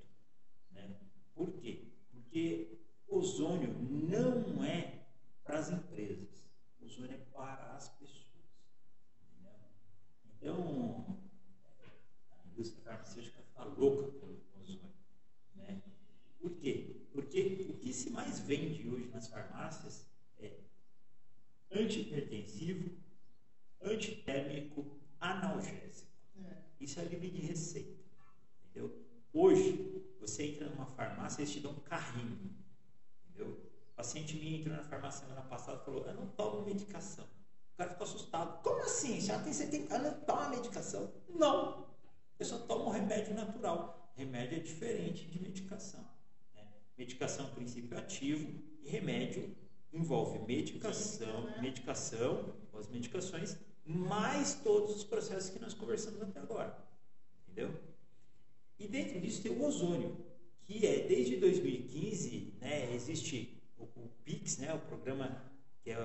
Né? 0.72 0.94
Por 1.34 1.50
quê? 1.54 1.88
Porque 2.10 2.78
ozônio 3.08 3.72
não 3.72 4.62
é 4.62 5.06
para 5.42 5.58
as 5.58 5.70
empresas. 5.70 6.46
Ozônio 6.82 7.14
é 7.14 7.18
para 7.32 7.72
as 7.72 7.88
pessoas. 7.88 8.44
Entendeu? 10.22 10.54
Então, 10.54 11.18
a 12.30 12.46
indústria 12.48 12.84
farmacêutica 12.84 13.40
fica 13.40 13.64
louca 13.64 14.12
pelo 14.18 14.38
ozônio. 14.60 14.92
Né? 15.54 15.82
Por 16.38 16.58
quê? 16.58 17.06
Porque 17.10 17.68
o 17.70 17.78
que 17.78 17.90
se 17.90 18.10
mais 18.10 18.38
vende 18.40 18.86
hoje 18.86 19.08
nas 19.08 19.28
farmácias 19.28 20.06
é 20.38 20.60
antihipertensivo, 21.72 22.98
antitérmico, 23.80 25.00
analgésico. 25.18 26.07
É. 26.80 26.84
Isso 26.84 27.00
é 27.00 27.04
livre 27.04 27.30
de 27.30 27.40
receita. 27.40 27.98
Entendeu? 28.64 28.94
Hoje, 29.32 30.02
você 30.20 30.44
entra 30.46 30.68
numa 30.68 30.86
farmácia, 30.86 31.42
eles 31.42 31.52
te 31.52 31.60
dão 31.60 31.72
um 31.72 31.80
carrinho. 31.80 32.54
Entendeu? 33.28 33.52
O 33.92 33.96
paciente 33.96 34.36
me 34.36 34.60
entrou 34.60 34.76
na 34.76 34.84
farmácia 34.84 35.26
semana 35.26 35.42
passada 35.42 35.80
e 35.80 35.84
falou: 35.84 36.06
Eu 36.06 36.14
não 36.14 36.26
tomo 36.28 36.64
medicação. 36.64 37.24
O 37.24 37.76
cara 37.76 37.90
ficou 37.90 38.06
assustado. 38.06 38.62
Como 38.62 38.82
assim? 38.82 39.20
Já 39.20 39.38
tem 39.40 39.52
70 39.52 39.94
anos, 39.94 40.12
não 40.12 40.20
toma 40.20 40.48
medicação? 40.50 41.12
Não. 41.28 41.86
Eu 42.38 42.46
só 42.46 42.58
tomo 42.58 42.90
remédio 42.90 43.34
natural. 43.34 44.12
Remédio 44.14 44.58
é 44.58 44.60
diferente 44.60 45.26
de 45.26 45.40
medicação. 45.40 46.04
Né? 46.54 46.66
Medicação, 46.96 47.50
princípio 47.50 47.96
ativo, 47.96 48.60
e 48.82 48.88
remédio 48.88 49.56
envolve 49.92 50.38
medicação, 50.40 51.44
né? 51.44 51.60
medicação, 51.60 52.54
as 52.74 52.88
medicações 52.88 53.56
mais 53.88 54.54
todos 54.54 54.94
os 54.96 55.04
processos 55.04 55.48
que 55.48 55.58
nós 55.58 55.72
conversamos 55.72 56.20
até 56.20 56.38
agora. 56.38 56.76
Entendeu? 57.46 57.74
E 58.78 58.86
dentro 58.86 59.18
disso 59.18 59.42
tem 59.42 59.50
o 59.50 59.64
ozônio, 59.64 60.16
que 60.62 60.86
é 60.86 61.06
desde 61.06 61.36
2015, 61.38 62.54
né, 62.60 62.94
existe 62.94 63.58
o, 63.78 63.84
o 63.84 64.10
PIX, 64.24 64.58
né, 64.58 64.74
o 64.74 64.78
programa 64.78 65.42
que 65.82 65.90
é 65.90 65.96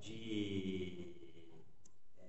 de 0.00 1.14
é, 2.16 2.22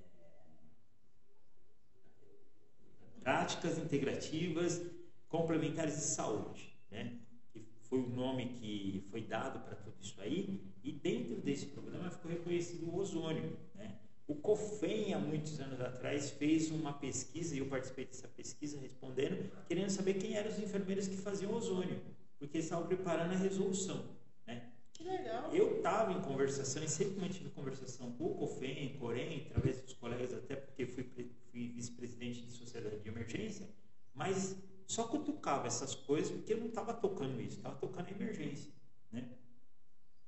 práticas 3.21 3.77
integrativas 3.77 4.81
complementares 5.29 5.95
de 5.95 6.01
saúde, 6.01 6.77
né? 6.91 7.17
que 7.53 7.65
foi 7.83 7.99
o 7.99 8.09
nome 8.09 8.49
que 8.59 9.05
foi 9.09 9.21
dado 9.21 9.59
para 9.59 9.75
tudo 9.75 9.95
isso 10.01 10.19
aí, 10.19 10.61
e 10.83 10.91
dentro 10.91 11.35
desse 11.41 11.67
programa 11.67 12.09
ficou 12.09 12.29
reconhecido 12.29 12.89
o 12.89 12.97
ozônio, 12.97 13.57
né? 13.73 13.97
O 14.27 14.35
COFEM, 14.35 15.13
há 15.13 15.19
muitos 15.19 15.57
anos 15.61 15.79
atrás, 15.79 16.31
fez 16.31 16.69
uma 16.69 16.91
pesquisa, 16.91 17.55
e 17.55 17.59
eu 17.59 17.67
participei 17.67 18.05
dessa 18.05 18.27
pesquisa 18.27 18.77
respondendo, 18.77 19.49
querendo 19.65 19.89
saber 19.89 20.15
quem 20.15 20.35
eram 20.35 20.51
os 20.51 20.59
enfermeiros 20.59 21.07
que 21.07 21.15
faziam 21.15 21.53
ozônio, 21.53 22.01
porque 22.37 22.57
estavam 22.57 22.85
preparando 22.87 23.31
a 23.31 23.37
resolução. 23.37 24.03
Né? 24.45 24.69
Que 24.91 25.03
legal. 25.03 25.55
Eu 25.55 25.77
estava 25.77 26.11
em 26.11 26.21
conversação, 26.21 26.83
e 26.83 26.89
sempre 26.89 27.21
mantive 27.21 27.49
conversação 27.51 28.11
com 28.11 28.25
o 28.25 28.35
COFEM, 28.35 28.97
Corém, 28.99 29.47
através 29.49 29.81
dos 29.81 29.93
colegas, 29.93 30.33
até 30.33 30.57
porque 30.57 30.85
fui, 30.85 31.03
fui 31.49 31.69
vice-presidente 31.69 32.41
de 32.41 32.51
sociedade 32.51 32.99
de 32.99 33.07
emergência, 33.07 33.65
mas 34.13 34.57
só 34.85 35.07
cutucava 35.07 35.67
essas 35.67 35.95
coisas 35.95 36.31
porque 36.31 36.53
eu 36.53 36.57
não 36.57 36.67
estava 36.67 36.93
tocando 36.93 37.39
isso, 37.41 37.57
estava 37.57 37.75
tocando 37.75 38.07
a 38.07 38.11
emergência. 38.11 38.71
Né? 39.09 39.29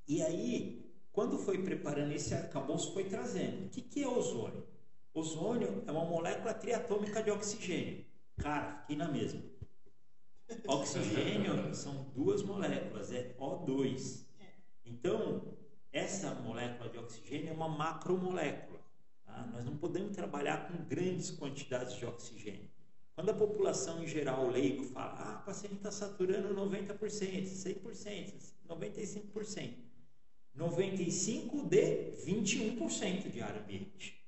E 0.07 0.21
aí, 0.21 0.88
quando 1.19 1.37
foi 1.37 1.57
preparando 1.61 2.13
esse 2.13 2.33
arcabouço, 2.33 2.93
foi 2.93 3.03
trazendo. 3.03 3.65
O 3.65 3.69
que, 3.69 3.81
que 3.81 4.01
é 4.01 4.07
ozônio? 4.07 4.65
Ozônio 5.13 5.83
é 5.85 5.91
uma 5.91 6.05
molécula 6.05 6.53
triatômica 6.53 7.21
de 7.21 7.29
oxigênio. 7.29 8.05
Cara, 8.37 8.77
fiquei 8.79 8.95
na 8.95 9.09
mesma. 9.09 9.41
Oxigênio 10.65 11.75
são 11.75 12.05
duas 12.15 12.41
moléculas, 12.41 13.11
é 13.11 13.35
O2. 13.37 14.27
Então, 14.85 15.57
essa 15.91 16.33
molécula 16.35 16.89
de 16.89 16.97
oxigênio 16.97 17.49
é 17.49 17.51
uma 17.51 17.67
macromolécula. 17.67 18.79
Tá? 19.25 19.45
Nós 19.51 19.65
não 19.65 19.75
podemos 19.75 20.15
trabalhar 20.15 20.69
com 20.69 20.85
grandes 20.85 21.31
quantidades 21.31 21.97
de 21.97 22.05
oxigênio. 22.05 22.69
Quando 23.13 23.31
a 23.31 23.33
população 23.33 24.01
em 24.01 24.07
geral, 24.07 24.47
leigo, 24.47 24.85
fala, 24.85 25.15
ah, 25.19 25.41
o 25.41 25.45
paciente 25.45 25.75
está 25.75 25.91
saturando 25.91 26.55
90%, 26.55 26.97
100%, 26.97 28.53
95%. 28.69 29.88
95% 30.59 31.67
de 31.67 32.11
21% 32.25 33.31
de 33.31 33.41
ar 33.41 33.57
ambiente. 33.57 34.21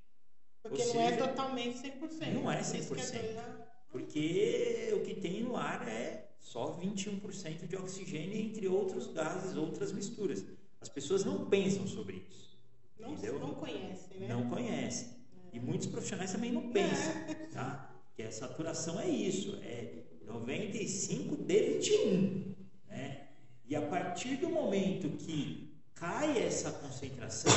Porque 0.63 0.81
Ou 0.81 0.93
não 0.93 1.01
é 1.01 1.09
seja, 1.09 1.27
totalmente 1.27 1.77
100%. 1.79 2.33
Não 2.33 2.51
é 2.51 2.55
Por 2.55 2.61
isso 2.61 2.73
que 2.73 3.01
100%. 3.01 3.11
doido, 3.21 3.63
Porque 3.91 4.93
o 4.95 4.99
que 5.01 5.15
tem 5.15 5.43
no 5.43 5.57
ar 5.57 5.85
é 5.87 6.29
só 6.39 6.79
21% 6.79 7.67
de 7.67 7.75
oxigênio, 7.75 8.37
entre 8.37 8.67
outros 8.67 9.07
gases, 9.07 9.57
outras 9.57 9.91
misturas. 9.91 10.45
As 10.79 10.87
pessoas 10.87 11.25
não 11.25 11.49
pensam 11.49 11.85
sobre 11.85 12.25
isso. 12.29 12.57
Não, 12.97 13.13
entendeu? 13.13 13.39
não 13.39 13.53
conhece, 13.55 14.13
né? 14.17 14.27
Não 14.27 14.49
conhecem. 14.49 15.09
E 15.51 15.59
muitos 15.59 15.87
profissionais 15.87 16.31
também 16.31 16.51
não 16.51 16.71
pensam. 16.71 17.13
Tá? 17.51 17.93
Que 18.15 18.23
a 18.23 18.31
saturação 18.31 18.99
é 18.99 19.09
isso, 19.09 19.57
é 19.61 20.03
95 20.25 21.35
de 21.35 21.61
21. 21.73 22.55
Né? 22.87 23.27
E 23.65 23.75
a 23.75 23.81
partir 23.81 24.37
do 24.37 24.49
momento 24.49 25.09
que 25.17 25.70
cai 26.01 26.41
essa 26.41 26.71
concentração, 26.71 27.51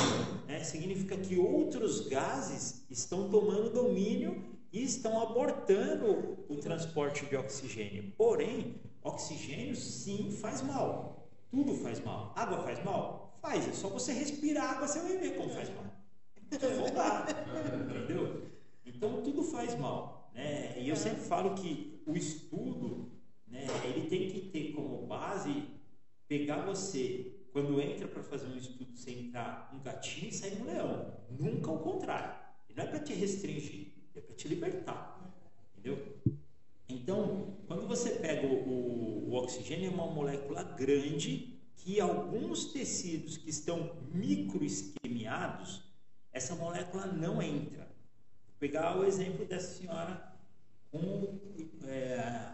né, 0.47 0.62
significa 0.62 1.16
que 1.16 1.39
outros 1.39 2.07
gases 2.09 2.85
estão 2.91 3.31
tomando 3.31 3.73
domínio 3.73 4.45
e 4.71 4.85
estão 4.85 5.19
abortando 5.23 6.45
o 6.47 6.57
transporte 6.57 7.25
de 7.25 7.37
oxigênio. 7.37 8.12
Porém, 8.19 8.83
oxigênio 9.03 9.75
sim 9.75 10.31
faz 10.31 10.61
mal. 10.61 11.27
Tudo 11.51 11.75
faz 11.77 12.05
mal. 12.05 12.35
Água 12.37 12.59
faz 12.59 12.85
mal? 12.85 13.39
Faz. 13.41 13.66
É 13.66 13.73
só 13.73 13.89
você 13.89 14.12
respirar 14.12 14.73
água, 14.73 14.89
você 14.89 15.01
vai 15.01 15.16
ver 15.16 15.39
como 15.39 15.49
faz 15.49 15.71
mal. 15.71 15.87
Afogar. 16.53 17.27
Entendeu? 17.83 18.51
Então 18.85 19.23
tudo 19.23 19.43
faz 19.43 19.75
mal. 19.79 20.31
Né? 20.35 20.79
E 20.79 20.87
eu 20.87 20.97
sempre 20.97 21.23
falo 21.23 21.55
que 21.55 22.03
o 22.07 22.15
estudo, 22.15 23.11
né, 23.49 23.66
ele 23.85 24.07
tem 24.07 24.29
que 24.29 24.51
ter 24.51 24.75
como 24.75 25.07
base 25.07 25.65
pegar 26.29 26.66
você, 26.66 27.34
quando 27.55 27.81
entra 27.81 28.09
para 28.09 28.21
fazer 28.25 28.49
um 28.49 28.57
estudo, 28.57 28.85
você 28.97 29.13
entrar 29.13 29.71
um 29.73 29.79
gatinho 29.79 30.29
e 30.29 30.33
sair 30.33 30.61
um 30.61 30.65
leão. 30.65 31.15
Nunca 31.31 31.71
o 31.71 31.79
contrário. 31.79 32.35
Ele 32.69 32.77
não 32.77 32.85
é 32.85 32.89
para 32.89 32.99
te 32.99 33.15
restringir, 33.15 33.93
é 34.13 34.21
para 34.21 34.35
te 34.35 34.49
libertar. 34.49 35.33
Entendeu? 35.71 36.17
Então, 36.89 37.57
quando 37.69 37.87
você 37.87 38.11
pega 38.11 38.45
o, 38.45 39.29
o, 39.29 39.35
oxigênio, 39.35 39.87
é 39.87 39.95
uma 39.95 40.09
molécula 40.09 40.65
grande 40.65 41.57
que 41.77 42.01
alguns 42.01 42.73
tecidos 42.73 43.37
que 43.37 43.51
estão 43.51 43.99
microesquemiados, 44.13 45.81
essa 46.33 46.57
molécula 46.57 47.07
não 47.07 47.41
entra. 47.41 47.85
Vou 48.49 48.57
pegar 48.59 48.99
o 48.99 49.05
exemplo 49.05 49.45
dessa 49.45 49.79
senhora 49.79 50.35
com, 50.91 51.39
é, 51.87 52.51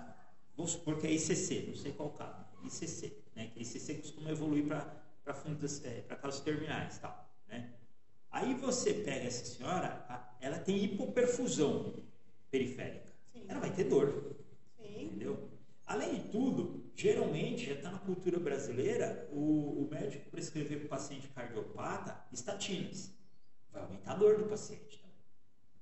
vamos 0.55 0.73
supor 0.73 0.99
que 0.99 1.07
é 1.07 1.13
ICC, 1.13 1.69
não 1.69 1.75
sei 1.75 1.93
qual 1.93 2.11
caso, 2.11 2.45
ICC, 2.65 3.17
né? 3.41 3.51
Que 3.55 3.63
ICC 3.63 3.95
costuma 3.95 4.31
evoluir 4.31 4.67
para 4.67 5.35
fundos, 5.35 5.83
é, 5.85 6.03
para 6.03 6.17
casos 6.17 6.41
terminais, 6.41 6.99
tal, 6.99 7.33
né? 7.49 7.73
Aí 8.31 8.55
você 8.55 8.93
pega 8.93 9.27
essa 9.27 9.45
senhora, 9.45 10.05
a- 10.09 10.37
ela 10.41 10.59
tem 10.59 10.85
hipoperfusão 10.85 11.95
periférica, 12.51 13.13
Sim. 13.33 13.45
ela 13.49 13.61
vai 13.61 13.73
ter 13.73 13.85
dor, 13.85 14.37
Sim. 14.77 15.05
entendeu? 15.07 15.49
Além 15.87 16.15
de 16.17 16.29
tudo, 16.29 16.93
geralmente 16.95 17.67
já 17.67 17.73
está 17.75 17.91
na 17.91 17.99
cultura 17.99 18.39
brasileira 18.39 19.29
o, 19.33 19.85
o 19.85 19.89
médico 19.91 20.31
prescrever 20.31 20.79
para 20.79 20.87
o 20.87 20.89
paciente 20.89 21.29
cardiopata 21.29 22.23
estatinas. 22.31 23.13
Vai 23.73 23.83
aumentar 23.83 24.13
a 24.13 24.17
dor 24.17 24.39
do 24.39 24.45
paciente 24.45 24.99
também. 25.01 25.17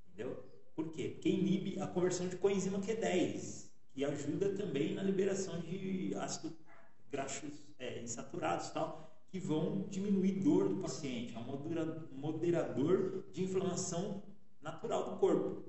Entendeu? 0.07 0.45
Por 0.75 0.91
quê? 0.93 1.09
Porque 1.11 1.29
inibe 1.29 1.81
a 1.81 1.87
conversão 1.87 2.29
de 2.29 2.37
coenzima 2.37 2.79
Q10, 2.79 3.69
que 3.93 4.05
ajuda 4.05 4.55
também 4.55 4.95
na 4.95 5.03
liberação 5.03 5.61
de 5.61 6.15
ácidos 6.15 6.53
graxos 7.11 7.53
é, 7.79 8.01
insaturados 8.03 8.71
tal, 8.71 9.09
que 9.29 9.39
vão 9.39 9.87
diminuir 9.91 10.41
dor 10.41 10.69
do 10.69 10.77
paciente. 10.77 11.35
É 11.35 11.39
um 11.39 11.45
modera- 11.45 12.09
moderador 12.13 13.25
de 13.33 13.43
inflamação 13.43 14.23
natural 14.61 15.11
do 15.11 15.17
corpo. 15.19 15.63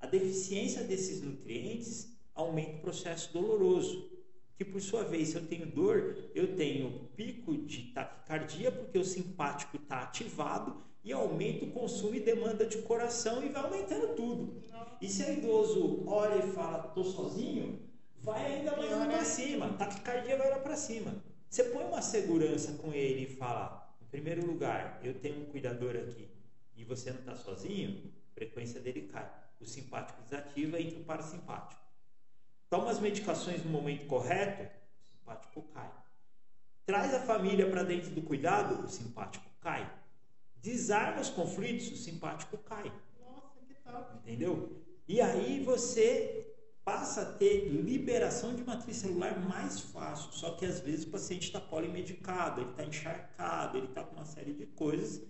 A 0.00 0.06
deficiência 0.06 0.82
desses 0.82 1.22
nutrientes 1.22 2.18
aumenta 2.34 2.78
o 2.78 2.80
processo 2.80 3.32
doloroso, 3.32 4.10
que 4.56 4.64
por 4.64 4.80
sua 4.80 5.04
vez, 5.04 5.28
se 5.28 5.36
eu 5.36 5.46
tenho 5.46 5.66
dor, 5.66 6.16
eu 6.34 6.56
tenho 6.56 7.08
pico 7.16 7.56
de 7.56 7.92
taquicardia, 7.92 8.70
porque 8.72 8.98
o 8.98 9.04
simpático 9.04 9.76
está 9.76 10.02
ativado 10.02 10.82
e 11.04 11.12
aumenta 11.12 11.64
o 11.64 11.70
consumo 11.70 12.14
e 12.14 12.20
demanda 12.20 12.64
de 12.64 12.78
coração 12.82 13.44
e 13.44 13.48
vai 13.48 13.62
aumentando 13.62 14.14
tudo. 14.14 14.62
E 15.00 15.08
se 15.08 15.22
o 15.24 15.32
idoso 15.32 16.04
olha 16.06 16.44
e 16.44 16.50
fala, 16.52 16.78
tô 16.78 17.02
sozinho, 17.04 17.80
vai 18.22 18.56
ainda 18.56 18.76
mais 18.76 18.90
lá 18.90 19.06
para 19.06 19.24
cima, 19.24 19.68
taquicardia 19.74 20.36
vai 20.36 20.50
lá 20.50 20.58
para 20.60 20.76
cima. 20.76 21.14
Você 21.48 21.64
põe 21.64 21.84
uma 21.84 22.00
segurança 22.00 22.72
com 22.74 22.92
ele 22.92 23.24
e 23.24 23.36
fala, 23.36 23.94
em 24.00 24.06
primeiro 24.06 24.46
lugar, 24.46 25.00
eu 25.02 25.14
tenho 25.14 25.42
um 25.42 25.46
cuidador 25.46 25.96
aqui 25.96 26.30
e 26.76 26.84
você 26.84 27.10
não 27.10 27.18
está 27.18 27.36
sozinho, 27.36 28.12
a 28.30 28.34
frequência 28.34 28.80
dele 28.80 29.02
cai. 29.02 29.30
O 29.60 29.66
simpático 29.66 30.22
desativa 30.22 30.78
e 30.78 30.88
entra 30.88 31.00
o 31.00 31.04
parasimpático. 31.04 31.80
Toma 32.68 32.90
as 32.90 32.98
medicações 32.98 33.62
no 33.64 33.70
momento 33.70 34.06
correto, 34.06 34.62
o 34.62 35.18
simpático 35.18 35.62
cai. 35.74 35.90
Traz 36.84 37.14
a 37.14 37.20
família 37.20 37.68
para 37.70 37.82
dentro 37.82 38.10
do 38.10 38.22
cuidado, 38.22 38.84
o 38.84 38.88
simpático 38.88 39.44
cai. 39.60 39.88
Desarma 40.56 41.20
os 41.20 41.28
conflitos, 41.28 41.92
o 41.92 41.96
simpático 41.96 42.56
cai. 42.58 42.90
Nossa, 43.20 43.60
que 43.66 43.74
top. 43.74 44.16
Entendeu? 44.16 44.82
E 45.06 45.20
aí 45.20 45.62
você 45.62 46.51
passa 46.84 47.22
a 47.22 47.24
ter 47.26 47.68
liberação 47.68 48.54
de 48.54 48.64
matriz 48.64 48.96
celular 48.96 49.38
mais 49.48 49.80
fácil. 49.80 50.32
Só 50.32 50.50
que 50.52 50.66
às 50.66 50.80
vezes 50.80 51.04
o 51.04 51.10
paciente 51.10 51.44
está 51.44 51.60
polimedicado, 51.60 52.60
ele 52.60 52.70
está 52.70 52.84
encharcado, 52.84 53.78
ele 53.78 53.86
está 53.86 54.02
com 54.02 54.16
uma 54.16 54.24
série 54.24 54.52
de 54.52 54.66
coisas, 54.66 55.22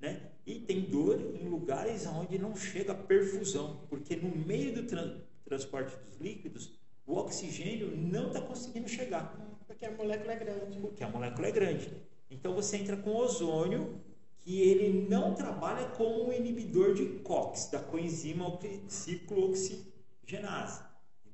né? 0.00 0.30
E 0.46 0.60
tem 0.60 0.82
dor 0.82 1.18
em 1.40 1.48
lugares 1.48 2.06
onde 2.06 2.38
não 2.38 2.54
chega 2.54 2.92
a 2.92 2.94
perfusão, 2.94 3.80
porque 3.88 4.16
no 4.16 4.34
meio 4.36 4.74
do 4.74 4.82
tran- 4.84 5.20
transporte 5.44 5.96
dos 5.96 6.16
líquidos, 6.20 6.72
o 7.06 7.14
oxigênio 7.16 7.96
não 7.96 8.28
está 8.28 8.40
conseguindo 8.42 8.86
chegar 8.88 9.34
Porque 9.66 9.86
a 9.86 9.90
molécula 9.92 10.32
é 10.32 10.36
grande. 10.36 10.78
porque 10.78 11.02
a 11.04 11.08
molécula 11.08 11.46
é 11.48 11.50
grande. 11.50 11.90
Então 12.30 12.54
você 12.54 12.76
entra 12.76 12.96
com 12.98 13.14
ozônio, 13.16 13.98
que 14.40 14.60
ele 14.60 15.06
não 15.08 15.34
trabalha 15.34 15.88
como 15.90 16.28
um 16.28 16.32
inibidor 16.32 16.92
de 16.94 17.06
COX, 17.20 17.70
da 17.70 17.78
coenzima 17.80 18.46
oxi- 18.46 18.82
ciclooxigenase. 18.88 20.82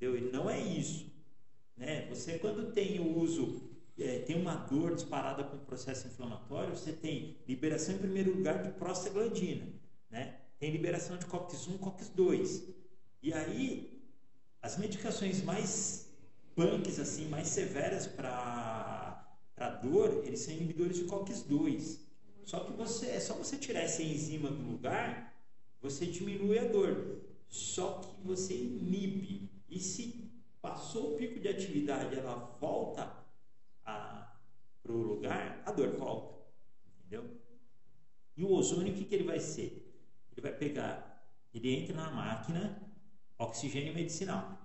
Entendeu? 0.05 0.17
Ele 0.17 0.31
não 0.31 0.51
é 0.51 0.61
isso. 0.61 1.07
Né? 1.77 2.07
Você 2.11 2.39
quando 2.39 2.73
tem 2.73 3.01
o 3.01 3.19
uso, 3.19 3.63
é, 3.99 4.19
tem 4.19 4.37
uma 4.37 4.55
dor 4.55 4.95
disparada 4.95 5.43
com 5.43 5.57
o 5.57 5.61
processo 5.61 6.07
inflamatório, 6.07 6.77
você 6.77 6.93
tem 6.93 7.39
liberação 7.49 7.95
em 7.95 7.99
primeiro 7.99 8.37
lugar 8.37 8.63
de 8.63 8.71
prostaglandina, 8.73 9.67
né? 10.11 10.41
Tem 10.59 10.71
liberação 10.71 11.17
de 11.17 11.27
COX-1, 11.27 11.79
COX-2. 11.79 12.63
E 13.23 13.33
aí 13.33 14.03
as 14.61 14.77
medicações 14.77 15.43
mais 15.43 16.13
punks, 16.55 16.99
assim, 16.99 17.27
mais 17.29 17.49
severas 17.49 18.07
para 18.07 19.27
dor, 19.83 20.23
eles 20.27 20.41
são 20.41 20.53
inibidores 20.53 20.99
de 20.99 21.05
COX-2. 21.05 21.99
Só 22.45 22.61
que 22.61 22.73
você, 22.73 23.07
é 23.07 23.21
só 23.21 23.35
você 23.35 23.57
tirar 23.57 23.81
essa 23.81 24.03
enzima 24.03 24.51
do 24.51 24.63
lugar, 24.71 25.35
você 25.81 26.05
diminui 26.05 26.59
a 26.59 26.65
dor. 26.65 27.21
Só 27.49 28.01
que 28.01 28.27
você 28.27 28.55
inibe. 28.55 29.54
E 29.75 29.81
se 29.81 30.31
passou 30.63 31.15
o 31.15 31.17
pico 31.17 31.41
de 31.41 31.49
atividade, 31.49 32.15
ela 32.15 32.37
volta 32.61 33.13
para 33.83 34.93
o 34.93 34.97
lugar, 34.97 35.63
a 35.67 35.73
dor 35.73 35.89
volta. 35.97 36.45
Entendeu? 37.01 37.29
E 38.37 38.45
o 38.45 38.53
ozônio, 38.53 38.93
o 38.93 38.97
que, 38.97 39.05
que 39.05 39.15
ele 39.17 39.25
vai 39.25 39.41
ser? 39.41 39.93
Ele 40.31 40.41
vai 40.41 40.53
pegar, 40.53 41.27
ele 41.53 41.75
entra 41.75 41.97
na 41.97 42.11
máquina, 42.13 42.81
oxigênio 43.37 43.93
medicinal. 43.93 44.59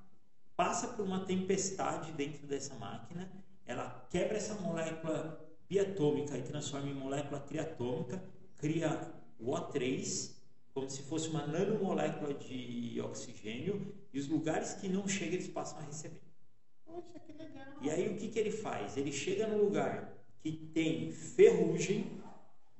Passa 0.56 0.90
por 0.90 1.03
uma 1.03 1.26
tempestade 1.26 2.11
dentro 2.11 2.45
dessa 2.45 2.76
máquina, 2.76 3.31
ela 3.65 4.07
quebra 4.11 4.38
essa 4.38 4.53
molécula 4.56 5.44
biatômica 5.68 6.38
e 6.38 6.44
transforma 6.44 6.88
em 6.88 6.94
molécula 6.94 7.40
triatômica, 7.40 8.23
cria 8.57 9.11
o 9.40 9.52
O3, 9.53 10.39
como 10.80 10.90
se 10.90 11.04
fosse 11.04 11.28
uma 11.28 11.46
nanomolécula 11.46 12.34
de 12.34 13.02
oxigênio, 13.02 13.94
e 14.14 14.20
os 14.20 14.28
lugares 14.30 14.74
que 14.74 14.88
não 14.88 15.08
chega 15.08 15.36
eles 15.36 15.50
passam 15.50 15.80
a 15.80 15.82
receber. 15.82 16.22
Poxa, 16.86 17.20
que 17.20 17.34
legal. 17.34 17.66
E 17.82 17.90
aí 17.90 18.08
o 18.08 18.16
que, 18.16 18.30
que 18.30 18.40
ele 18.40 18.52
faz? 18.52 18.96
Ele 18.96 19.12
chega 19.12 19.46
no 19.46 19.62
lugar 19.62 20.18
que 20.42 20.52
tem 20.52 21.12
ferrugem, 21.12 22.10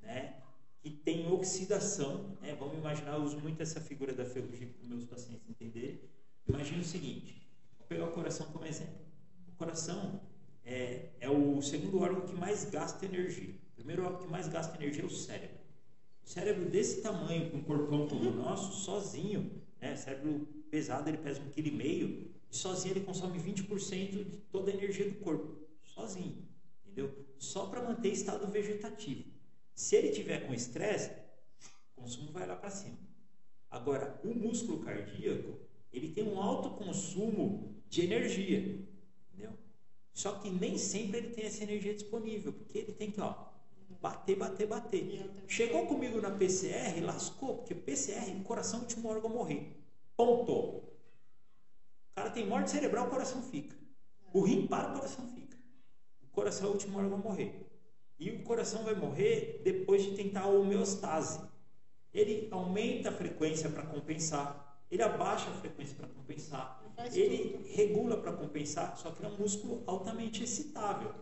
né? 0.02 0.34
que 0.80 0.90
tem 0.90 1.30
oxidação. 1.30 2.36
Né? 2.40 2.54
Vamos 2.58 2.78
imaginar, 2.78 3.16
eu 3.16 3.22
uso 3.22 3.38
muito 3.38 3.62
essa 3.62 3.80
figura 3.80 4.14
da 4.14 4.24
ferrugem 4.24 4.68
para 4.68 4.82
os 4.82 4.88
meus 4.88 5.04
pacientes 5.04 5.46
entenderem. 5.48 6.00
Imagine 6.48 6.80
o 6.80 6.84
seguinte, 6.84 7.46
vou 7.78 7.86
pegar 7.86 8.06
o 8.06 8.12
coração 8.12 8.46
como 8.50 8.64
exemplo. 8.64 8.98
O 9.46 9.52
coração 9.52 10.22
é, 10.64 11.10
é 11.20 11.28
o 11.28 11.60
segundo 11.60 12.00
órgão 12.00 12.22
que 12.22 12.34
mais 12.34 12.64
gasta 12.64 13.04
energia. 13.04 13.54
O 13.72 13.74
primeiro 13.76 14.04
órgão 14.04 14.22
que 14.22 14.28
mais 14.28 14.48
gasta 14.48 14.74
energia 14.82 15.02
é 15.02 15.06
o 15.06 15.10
cérebro. 15.10 15.59
Cérebro 16.30 16.70
desse 16.70 17.02
tamanho, 17.02 17.50
com 17.50 17.56
um 17.56 17.62
corpão 17.64 18.06
como 18.06 18.30
o 18.30 18.32
nosso, 18.32 18.84
sozinho, 18.84 19.50
né? 19.80 19.96
cérebro 19.96 20.46
pesado, 20.70 21.10
ele 21.10 21.18
pesa 21.18 21.40
um 21.40 21.50
quilo 21.50 21.66
e 21.66 21.72
meio, 21.72 22.30
e 22.48 22.56
sozinho 22.56 22.92
ele 22.92 23.04
consome 23.04 23.36
20% 23.36 24.10
de 24.12 24.36
toda 24.52 24.70
a 24.70 24.74
energia 24.74 25.10
do 25.10 25.16
corpo, 25.16 25.56
sozinho, 25.82 26.46
entendeu? 26.84 27.12
Só 27.36 27.66
para 27.66 27.82
manter 27.82 28.10
estado 28.10 28.46
vegetativo. 28.46 29.24
Se 29.74 29.96
ele 29.96 30.10
tiver 30.10 30.46
com 30.46 30.54
estresse, 30.54 31.10
o 31.96 32.02
consumo 32.02 32.30
vai 32.30 32.46
lá 32.46 32.54
para 32.54 32.70
cima. 32.70 32.98
Agora, 33.68 34.20
o 34.22 34.32
músculo 34.32 34.84
cardíaco, 34.84 35.58
ele 35.92 36.12
tem 36.12 36.22
um 36.22 36.40
alto 36.40 36.70
consumo 36.76 37.74
de 37.88 38.02
energia, 38.02 38.86
entendeu? 39.32 39.50
Só 40.14 40.38
que 40.38 40.48
nem 40.48 40.78
sempre 40.78 41.18
ele 41.18 41.30
tem 41.30 41.46
essa 41.46 41.64
energia 41.64 41.92
disponível, 41.92 42.52
porque 42.52 42.78
ele 42.78 42.92
tem 42.92 43.10
que, 43.10 43.20
ó, 43.20 43.49
bater, 44.00 44.36
bater, 44.36 44.66
bater. 44.66 45.30
Chegou 45.46 45.86
comigo 45.86 46.20
na 46.20 46.30
PCR, 46.30 47.00
lascou, 47.02 47.56
porque 47.56 47.74
PCR, 47.74 48.30
o 48.40 48.44
coração 48.44 48.80
último 48.80 49.08
órgão 49.08 49.30
a 49.30 49.34
morrer. 49.34 49.76
Ponto. 50.16 50.52
O 50.52 50.82
cara 52.14 52.30
tem 52.30 52.46
morte 52.46 52.70
cerebral, 52.70 53.06
o 53.06 53.10
coração 53.10 53.42
fica. 53.42 53.76
O 54.32 54.40
rim 54.42 54.66
para, 54.66 54.90
o 54.90 54.94
coração 54.94 55.26
fica. 55.28 55.56
O 56.22 56.28
coração 56.28 56.66
é 56.66 56.70
o 56.70 56.72
último 56.72 56.98
órgão 56.98 57.18
a 57.18 57.20
morrer. 57.20 57.66
E 58.18 58.30
o 58.30 58.42
coração 58.42 58.84
vai 58.84 58.94
morrer 58.94 59.60
depois 59.64 60.02
de 60.02 60.14
tentar 60.14 60.42
a 60.42 60.48
homeostase. 60.48 61.40
Ele 62.12 62.48
aumenta 62.50 63.08
a 63.08 63.12
frequência 63.12 63.70
para 63.70 63.84
compensar, 63.84 64.78
ele 64.90 65.02
abaixa 65.02 65.48
a 65.48 65.54
frequência 65.54 65.94
para 65.96 66.08
compensar, 66.08 66.82
ele 67.12 67.64
regula 67.72 68.16
para 68.16 68.32
compensar, 68.32 68.96
só 68.96 69.12
que 69.12 69.24
é 69.24 69.28
um 69.28 69.38
músculo 69.38 69.82
altamente 69.86 70.42
excitável. 70.42 71.14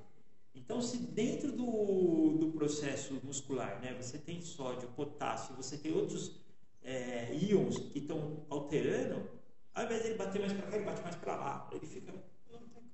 Então, 0.68 0.82
se 0.82 0.98
dentro 0.98 1.50
do, 1.50 2.36
do 2.38 2.52
processo 2.52 3.18
muscular 3.24 3.80
né, 3.80 3.96
você 3.98 4.18
tem 4.18 4.42
sódio, 4.42 4.86
potássio, 4.90 5.56
você 5.56 5.78
tem 5.78 5.94
outros 5.94 6.38
é, 6.84 7.34
íons 7.34 7.78
que 7.78 8.00
estão 8.00 8.44
alterando, 8.50 9.30
ao 9.74 9.84
invés 9.84 10.02
de 10.02 10.08
ele 10.08 10.18
bater 10.18 10.38
mais 10.38 10.52
para 10.52 10.66
cá, 10.66 10.76
ele 10.76 10.84
bate 10.84 11.00
mais 11.00 11.16
para 11.16 11.36
lá. 11.36 11.70
Ele 11.72 11.86
fica. 11.86 12.12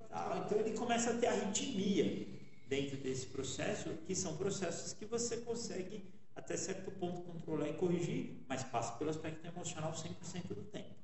Ah, 0.09 0.45
então 0.45 0.57
ele 0.57 0.71
começa 0.71 1.11
a 1.11 1.17
ter 1.17 1.27
arritmia 1.27 2.25
dentro 2.69 2.95
desse 2.95 3.27
processo, 3.27 3.89
que 4.07 4.15
são 4.15 4.37
processos 4.37 4.93
que 4.93 5.05
você 5.05 5.35
consegue 5.41 6.05
até 6.33 6.55
certo 6.55 6.89
ponto 6.91 7.23
controlar 7.23 7.67
e 7.67 7.73
corrigir, 7.73 8.41
mas 8.47 8.63
passa 8.63 8.93
pelo 8.93 9.09
aspecto 9.09 9.45
emocional 9.45 9.91
100% 9.91 10.47
do 10.47 10.63
tempo. 10.63 10.95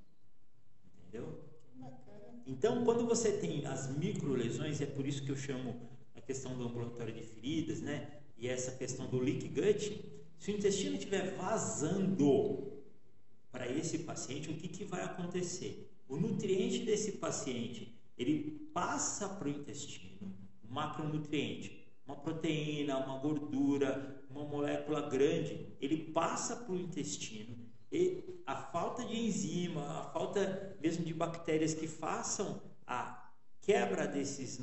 Entendeu? 1.01 1.37
Então, 2.47 2.85
quando 2.85 3.05
você 3.05 3.33
tem 3.33 3.65
as 3.65 3.89
micro 3.89 4.31
lesões, 4.31 4.79
é 4.79 4.85
por 4.85 5.05
isso 5.05 5.25
que 5.25 5.31
eu 5.31 5.35
chamo 5.35 5.90
questão 6.31 6.55
do 6.57 6.63
ambulatório 6.63 7.13
de 7.13 7.23
feridas, 7.23 7.81
né? 7.81 8.09
E 8.37 8.47
essa 8.47 8.71
questão 8.71 9.05
do 9.07 9.19
leak 9.19 9.49
gut, 9.49 10.01
se 10.39 10.49
o 10.49 10.55
intestino 10.55 10.95
estiver 10.95 11.35
vazando 11.35 12.71
para 13.51 13.67
esse 13.67 13.99
paciente, 13.99 14.49
o 14.49 14.55
que, 14.55 14.69
que 14.69 14.85
vai 14.85 15.03
acontecer? 15.03 15.91
O 16.07 16.15
nutriente 16.15 16.85
desse 16.85 17.13
paciente, 17.13 17.93
ele 18.17 18.69
passa 18.73 19.27
para 19.27 19.49
o 19.49 19.51
intestino, 19.51 20.33
macronutriente, 20.69 21.85
uma 22.07 22.15
proteína, 22.15 22.97
uma 22.97 23.19
gordura, 23.19 24.23
uma 24.29 24.45
molécula 24.45 25.09
grande, 25.09 25.67
ele 25.81 25.97
passa 25.97 26.55
para 26.55 26.73
o 26.73 26.79
intestino 26.79 27.57
e 27.91 28.23
a 28.47 28.55
falta 28.55 29.03
de 29.03 29.19
enzima, 29.19 29.99
a 29.99 30.03
falta 30.11 30.77
mesmo 30.81 31.03
de 31.03 31.13
bactérias 31.13 31.73
que 31.73 31.87
façam 31.87 32.61
a 32.87 33.29
quebra 33.59 34.07
desses, 34.07 34.59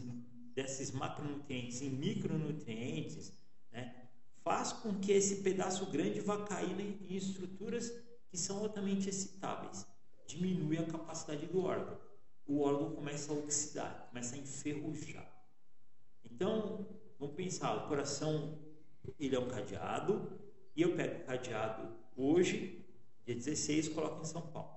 desses 0.59 0.91
macronutrientes 0.91 1.81
em 1.83 1.89
micronutrientes, 1.89 3.33
né, 3.71 3.95
faz 4.43 4.73
com 4.73 4.93
que 4.99 5.13
esse 5.13 5.37
pedaço 5.37 5.87
grande 5.87 6.21
vá 6.21 6.45
cair 6.45 6.81
em 6.81 7.15
estruturas 7.15 7.93
que 8.29 8.37
são 8.37 8.59
altamente 8.59 9.09
excitáveis. 9.09 9.87
Diminui 10.27 10.79
a 10.79 10.85
capacidade 10.85 11.47
do 11.47 11.65
órgão. 11.65 11.97
O 12.45 12.63
órgão 12.63 12.91
começa 12.91 13.31
a 13.31 13.37
oxidar, 13.37 14.09
começa 14.09 14.35
a 14.35 14.39
enferrujar. 14.39 15.31
Então, 16.25 16.89
vamos 17.21 17.37
pensar, 17.37 17.77
o 17.77 17.87
coração 17.87 18.59
ele 19.17 19.37
é 19.37 19.39
um 19.39 19.47
cadeado, 19.47 20.41
e 20.75 20.83
eu 20.83 20.97
pego 20.97 21.23
o 21.23 21.25
cadeado 21.25 21.97
hoje, 22.17 22.85
dia 23.25 23.37
16, 23.37 23.91
coloco 23.91 24.23
em 24.23 24.25
São 24.25 24.43
Paulo. 24.43 24.77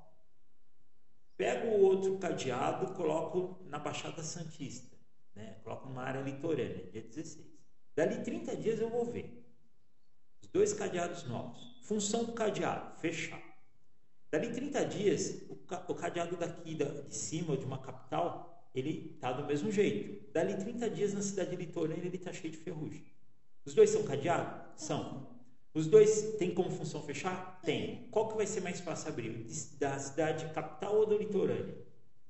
Pego 1.35 1.69
o 1.69 1.81
outro 1.81 2.19
cadeado, 2.19 2.93
coloco 2.93 3.59
na 3.65 3.79
Baixada 3.79 4.21
Santista, 4.21 4.90
né? 5.35 5.57
coloco 5.63 5.87
numa 5.87 6.03
área 6.03 6.21
litorânea, 6.21 6.89
dia 6.91 7.01
16. 7.01 7.45
Dali 7.95 8.23
30 8.23 8.55
dias 8.57 8.79
eu 8.79 8.89
vou 8.89 9.05
ver. 9.05 9.45
Os 10.41 10.49
dois 10.49 10.73
cadeados 10.73 11.25
novos. 11.27 11.79
Função 11.83 12.23
do 12.23 12.31
cadeado, 12.33 12.95
fechar. 12.99 13.41
Dali 14.31 14.53
30 14.53 14.85
dias, 14.85 15.41
o 15.49 15.93
cadeado 15.93 16.37
daqui 16.37 16.75
de 16.75 17.15
cima, 17.15 17.57
de 17.57 17.65
uma 17.65 17.79
capital, 17.79 18.69
ele 18.73 19.11
está 19.13 19.33
do 19.33 19.45
mesmo 19.45 19.69
jeito. 19.69 20.31
Dali 20.31 20.55
30 20.55 20.89
dias 20.89 21.13
na 21.13 21.21
cidade 21.21 21.55
litorânea 21.55 22.05
ele 22.05 22.15
está 22.15 22.31
cheio 22.31 22.51
de 22.51 22.57
ferrugem. 22.57 23.05
Os 23.65 23.73
dois 23.73 23.89
são 23.89 24.03
cadeados? 24.03 24.81
São. 24.81 25.29
Os 25.73 25.87
dois 25.87 26.35
têm 26.37 26.53
como 26.53 26.69
função 26.69 27.01
fechar? 27.01 27.59
Tem. 27.61 28.07
Qual 28.09 28.29
que 28.29 28.35
vai 28.35 28.47
ser 28.47 28.61
mais 28.61 28.79
fácil 28.79 29.09
abrir? 29.09 29.45
Da 29.79 29.97
cidade 29.99 30.51
capital 30.53 30.95
ou 30.95 31.05
do 31.05 31.17
litorânea? 31.17 31.75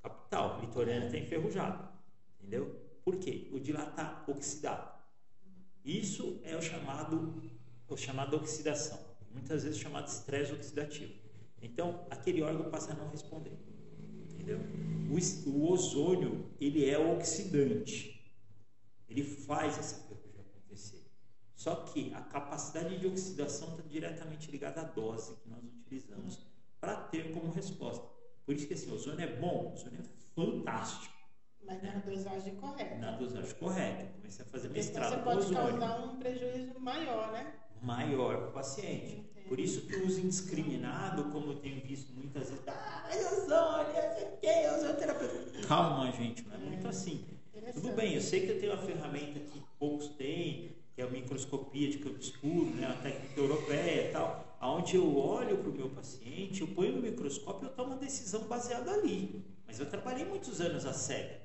Capital. 0.02 0.60
Litorânea 0.60 1.06
está 1.06 1.18
enferrujado. 1.18 1.88
Entendeu? 2.40 2.76
Por 3.04 3.16
quê? 3.16 3.48
O 3.52 3.58
está 3.58 4.24
oxidado. 4.28 4.92
Isso 5.84 6.40
é 6.44 6.56
o 6.56 6.62
chamado, 6.62 7.42
o 7.88 7.96
chamado 7.96 8.36
oxidação. 8.36 8.98
Muitas 9.30 9.64
vezes 9.64 9.78
chamado 9.78 10.06
estresse 10.06 10.52
oxidativo. 10.52 11.12
Então, 11.60 12.06
aquele 12.10 12.42
órgão 12.42 12.70
passa 12.70 12.92
a 12.92 12.94
não 12.94 13.08
responder. 13.08 13.56
Entendeu? 14.30 14.58
O, 15.10 15.50
o 15.50 15.72
ozônio, 15.72 16.50
ele 16.60 16.88
é 16.88 16.98
oxidante. 16.98 18.20
Ele 19.08 19.22
faz 19.22 19.78
essa 19.78 19.96
ferrugem 20.06 20.40
acontecer. 20.40 21.02
Só 21.54 21.76
que 21.76 22.12
a 22.14 22.20
capacidade 22.20 22.98
de 22.98 23.06
oxidação 23.06 23.70
está 23.70 23.82
diretamente 23.88 24.50
ligada 24.50 24.80
à 24.80 24.84
dose 24.84 25.36
que 25.36 25.48
nós 25.48 25.62
utilizamos 25.64 26.40
para 26.80 26.96
ter 26.96 27.32
como 27.32 27.52
resposta. 27.52 28.04
Por 28.44 28.54
isso 28.54 28.66
que 28.66 28.74
assim, 28.74 28.90
o 28.90 28.94
ozônio 28.94 29.20
é 29.20 29.36
bom, 29.36 29.66
o 29.66 29.72
ozônio 29.72 30.00
é 30.00 30.34
fantástico. 30.34 31.21
Mas 31.66 31.82
na 31.82 31.92
dosagem 31.92 32.54
correta. 32.56 32.94
Na 32.96 33.12
dosagem 33.12 33.54
correta. 33.54 34.12
Comecei 34.16 34.44
a 34.44 34.48
fazer 34.48 34.68
Porque 34.68 34.80
mestrado. 34.80 35.10
Você 35.10 35.22
pode 35.22 35.54
causar 35.54 36.04
um 36.04 36.16
prejuízo 36.16 36.80
maior, 36.80 37.32
né? 37.32 37.54
Maior 37.80 38.36
para 38.38 38.48
o 38.48 38.52
paciente. 38.52 39.12
Entendi. 39.14 39.48
Por 39.48 39.58
isso 39.60 39.86
que 39.86 39.96
o 39.96 40.06
uso 40.06 40.20
indiscriminado, 40.20 41.24
como 41.30 41.52
eu 41.52 41.56
tenho 41.56 41.80
visto 41.82 42.12
muitas 42.12 42.48
vezes, 42.48 42.64
ah, 42.68 43.04
mas 43.08 43.32
ozônio, 43.32 43.92
eu 43.96 44.14
sei 44.14 44.28
o 44.28 44.36
que, 44.38 44.76
ozônio 44.76 44.96
terapêutico. 44.96 45.66
Calma, 45.66 46.12
gente, 46.12 46.46
não 46.46 46.54
é, 46.54 46.56
é 46.56 46.60
muito 46.60 46.88
assim. 46.88 47.24
Tudo 47.74 47.92
bem, 47.92 48.14
eu 48.14 48.20
sei 48.20 48.46
que 48.46 48.52
eu 48.52 48.60
tenho 48.60 48.72
uma 48.72 48.82
ferramenta 48.82 49.40
que 49.40 49.62
poucos 49.78 50.08
têm, 50.08 50.76
que 50.94 51.00
é 51.00 51.04
a 51.04 51.08
microscopia 51.08 51.88
de 51.90 51.98
campo 51.98 52.18
escuro, 52.18 52.70
né, 52.70 52.86
a 52.86 53.02
técnica 53.02 53.40
europeia 53.40 54.08
e 54.08 54.12
tal, 54.12 54.58
onde 54.60 54.96
eu 54.96 55.16
olho 55.16 55.58
para 55.58 55.70
o 55.70 55.72
meu 55.72 55.88
paciente, 55.90 56.60
eu 56.60 56.68
ponho 56.68 56.96
no 56.96 57.02
microscópio 57.02 57.66
e 57.66 57.70
eu 57.70 57.74
tomo 57.74 57.90
uma 57.90 57.98
decisão 57.98 58.42
baseada 58.42 58.92
ali. 58.92 59.44
Mas 59.66 59.80
eu 59.80 59.86
trabalhei 59.86 60.24
muitos 60.24 60.60
anos 60.60 60.84
a 60.84 60.92
sério. 60.92 61.40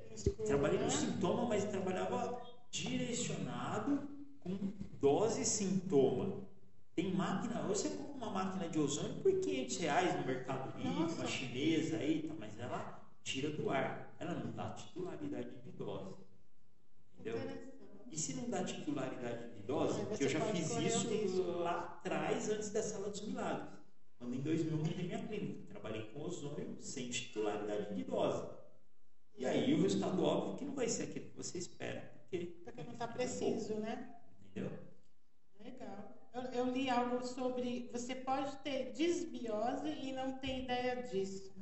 Trabalhei 0.45 0.79
no 0.79 0.89
sintoma, 0.89 1.45
mas 1.45 1.65
trabalhava 1.65 2.41
direcionado 2.71 4.07
com 4.39 4.73
dose 4.99 5.41
e 5.41 5.45
sintoma. 5.45 6.47
Tem 6.95 7.13
máquina, 7.13 7.61
você 7.61 7.89
compra 7.89 8.13
uma 8.15 8.31
máquina 8.31 8.67
de 8.69 8.79
ozônio 8.79 9.21
por 9.21 9.31
500 9.31 9.77
reais 9.77 10.19
no 10.19 10.25
Mercado 10.25 10.77
Livre, 10.77 11.13
uma 11.13 11.27
chinesa 11.27 11.97
aí, 11.97 12.23
tá, 12.23 12.33
mas 12.39 12.57
ela 12.57 13.07
tira 13.23 13.51
do 13.51 13.69
ar. 13.69 14.15
Ela 14.19 14.33
não 14.33 14.51
dá 14.51 14.71
titularidade 14.71 15.49
de 15.63 15.71
dose. 15.71 16.15
Entendeu? 17.13 17.37
E 18.11 18.17
se 18.17 18.33
não 18.33 18.49
dá 18.49 18.63
titularidade 18.63 19.53
de 19.53 19.61
dose, 19.61 20.05
que 20.17 20.23
eu 20.23 20.29
já 20.29 20.39
fiz 20.39 20.75
isso 20.77 21.41
lá 21.59 21.99
atrás, 21.99 22.49
antes 22.49 22.71
da 22.71 22.81
Sala 22.81 23.09
dos 23.09 23.21
Milagres. 23.21 23.77
Quando 24.17 24.33
em 24.33 24.41
2000 24.41 24.71
eu 24.71 24.77
montei 24.77 25.05
minha 25.05 25.27
clínica. 25.27 25.67
Trabalhei 25.69 26.01
com 26.07 26.21
ozônio 26.21 26.77
sem 26.79 27.09
titularidade 27.09 27.93
de 27.93 28.03
dose. 28.03 28.56
E 29.37 29.45
aí 29.45 29.73
o 29.73 29.81
resultado 29.81 30.23
óbvio 30.23 30.57
que 30.57 30.65
não 30.65 30.73
vai 30.73 30.89
ser 30.89 31.03
aquele 31.03 31.25
que 31.29 31.37
você 31.37 31.59
espera. 31.59 32.11
Porque, 32.21 32.45
porque 32.63 32.83
não 32.83 32.93
está 32.93 33.07
preciso, 33.07 33.75
né? 33.75 34.15
Entendeu? 34.49 34.71
Legal. 35.63 36.17
Eu, 36.33 36.41
eu, 36.51 36.71
li 36.71 36.89
algo 36.89 37.25
sobre 37.25 37.89
você 37.91 38.15
pode 38.15 38.57
ter 38.57 38.91
desbiose 38.93 39.87
e 39.87 40.11
não 40.11 40.37
ter 40.39 40.63
ideia 40.63 41.03
disso. 41.03 41.53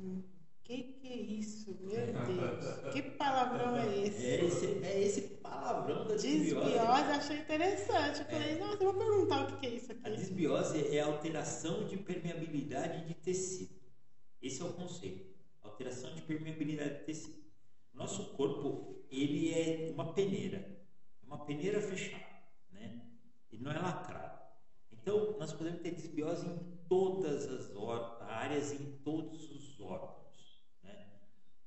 Que 0.64 0.82
que 0.82 1.06
é 1.06 1.16
isso? 1.16 1.78
Meu 1.80 2.06
Deus. 2.06 2.92
Que 2.92 3.02
palavrão 3.02 3.76
é 3.76 3.98
esse? 3.98 4.26
É 4.26 4.44
esse, 4.44 4.66
é 4.82 5.02
esse 5.02 5.20
palavrão 5.38 6.06
da 6.06 6.16
desbiose. 6.16 6.72
Desbiose, 6.72 7.10
achei 7.12 7.38
interessante. 7.38 8.20
Eu 8.20 8.26
falei, 8.26 8.52
é. 8.52 8.58
nossa, 8.58 8.82
eu 8.82 8.92
vou 8.92 8.94
perguntar 8.94 9.44
o 9.44 9.46
que, 9.46 9.56
que 9.60 9.66
é 9.66 9.70
isso 9.76 9.92
aqui. 9.92 10.00
A 10.04 10.10
desbiose 10.10 10.96
é 10.96 11.00
a 11.00 11.06
alteração 11.06 11.86
de 11.86 11.96
permeabilidade 11.98 13.06
de 13.06 13.14
tecido. 13.14 13.76
Esse 14.42 14.60
é 14.60 14.64
o 14.64 14.72
conceito. 14.72 15.26
Alteração 15.62 16.12
de 16.14 16.22
permeabilidade 16.22 16.98
de 16.98 17.04
tecido. 17.04 17.45
Nosso 17.96 18.34
corpo, 18.36 19.04
ele 19.10 19.52
é 19.52 19.90
uma 19.92 20.12
peneira. 20.14 20.76
Uma 21.22 21.44
peneira 21.44 21.80
fechada, 21.80 22.24
né? 22.70 23.00
Ele 23.50 23.62
não 23.62 23.72
é 23.72 23.78
lacrado. 23.78 24.38
Então, 24.92 25.36
nós 25.38 25.52
podemos 25.52 25.80
ter 25.80 25.92
desbiose 25.92 26.46
em 26.46 26.58
todas 26.88 27.46
as 27.48 27.76
áreas, 28.20 28.72
em 28.72 28.98
todos 28.98 29.50
os 29.50 29.80
órgãos. 29.80 30.26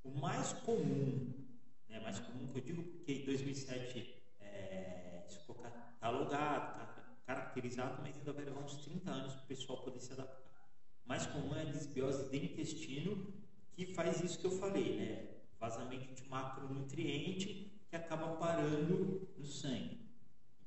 O 0.04 0.12
mais 0.12 0.54
comum, 0.54 1.46
né, 1.88 2.00
mais 2.00 2.20
comum 2.20 2.48
que 2.48 2.58
eu 2.60 2.64
digo 2.64 2.84
porque 2.84 3.12
em 3.14 3.26
2007 3.26 4.24
é, 4.40 5.26
isso 5.28 5.40
ficou 5.42 5.56
catalogado, 5.56 6.74
ca- 6.80 7.20
caracterizado, 7.26 8.02
mas 8.02 8.18
ainda 8.18 8.34
vai 8.34 8.46
levar 8.46 8.62
uns 8.62 8.78
30 8.78 9.12
anos 9.12 9.34
para 9.36 9.44
o 9.44 9.48
pessoal 9.48 9.84
poder 9.84 10.00
se 10.00 10.14
adaptar. 10.14 10.70
O 11.06 11.08
mais 11.08 11.26
comum 11.28 11.56
é 11.56 11.62
a 11.62 11.66
desbiose 11.66 12.30
de 12.30 12.38
intestino, 12.46 13.34
que 13.74 13.94
faz 13.94 14.22
isso 14.22 14.40
que 14.40 14.46
eu 14.48 14.52
falei, 14.52 14.98
né? 14.98 15.39
Vazamento 15.60 16.14
de 16.14 16.30
macronutriente 16.30 17.72
que 17.90 17.96
acaba 17.96 18.36
parando 18.36 19.28
no 19.38 19.46
sangue. 19.46 20.00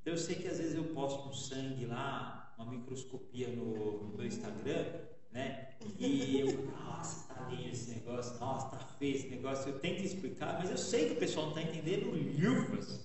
Então 0.00 0.12
eu 0.12 0.18
sei 0.18 0.34
que 0.34 0.48
às 0.48 0.58
vezes 0.58 0.74
eu 0.74 0.84
posto 0.92 1.28
um 1.28 1.32
sangue 1.32 1.86
lá, 1.86 2.54
uma 2.58 2.70
microscopia 2.70 3.48
no, 3.48 4.02
no 4.02 4.16
meu 4.16 4.26
Instagram, 4.26 4.84
né? 5.30 5.70
E 5.98 6.40
eu 6.40 6.70
nossa, 6.72 7.32
tá 7.32 7.48
lindo 7.48 7.68
esse 7.68 7.90
negócio, 7.90 8.38
nossa, 8.38 8.76
tá 8.76 8.84
feio 8.98 9.16
esse 9.16 9.28
negócio. 9.28 9.70
Eu 9.70 9.78
tento 9.78 10.02
explicar, 10.02 10.58
mas 10.58 10.70
eu 10.70 10.76
sei 10.76 11.08
que 11.08 11.12
o 11.14 11.16
pessoal 11.16 11.46
não 11.46 11.54
tá 11.54 11.62
entendendo 11.62 12.10
luvas. 12.10 13.00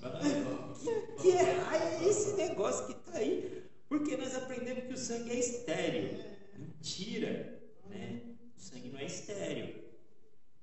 Que, 0.79 1.21
que 1.21 1.31
é, 1.31 1.99
é 2.01 2.07
esse 2.07 2.35
negócio 2.35 2.87
que 2.87 2.95
tá 2.95 3.17
aí? 3.17 3.63
Porque 3.87 4.17
nós 4.17 4.35
aprendemos 4.35 4.83
que 4.85 4.93
o 4.93 4.97
sangue 4.97 5.31
é 5.31 5.39
estéreo. 5.39 6.23
Mentira, 6.57 7.61
né? 7.89 8.21
O 8.55 8.59
sangue 8.59 8.89
não 8.89 8.99
é 8.99 9.05
estéreo. 9.05 9.86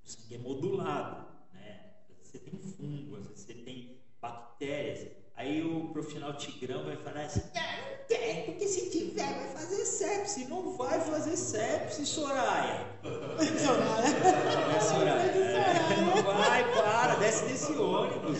O 0.04 0.08
sangue 0.08 0.34
é 0.34 0.38
modulado, 0.38 1.24
né? 1.52 1.80
Você 2.22 2.38
tem 2.38 2.58
fungo, 2.58 3.16
às 3.16 3.26
vezes 3.28 3.44
você 3.44 3.54
tem 3.54 3.98
bactérias. 4.20 5.08
Aí 5.36 5.62
o 5.64 5.88
profissional 5.88 6.32
tigrão 6.34 6.84
vai 6.84 6.96
falar 6.96 7.22
assim, 7.22 7.40
não 7.40 8.06
tem, 8.06 8.44
porque 8.44 8.66
se 8.68 8.88
tiver 8.90 9.34
vai 9.34 9.48
fazer 9.48 9.84
sepsis. 9.84 10.48
Não 10.48 10.76
vai 10.76 11.00
fazer 11.00 11.36
sepsis, 11.36 12.08
Soraya. 12.10 12.86
É, 13.04 14.80
Soraya. 14.80 15.22
É, 15.22 15.96
não 16.00 16.22
vai, 16.22 16.72
para, 16.74 17.14
desce 17.16 17.44
desse 17.46 17.72
ônibus. 17.72 18.38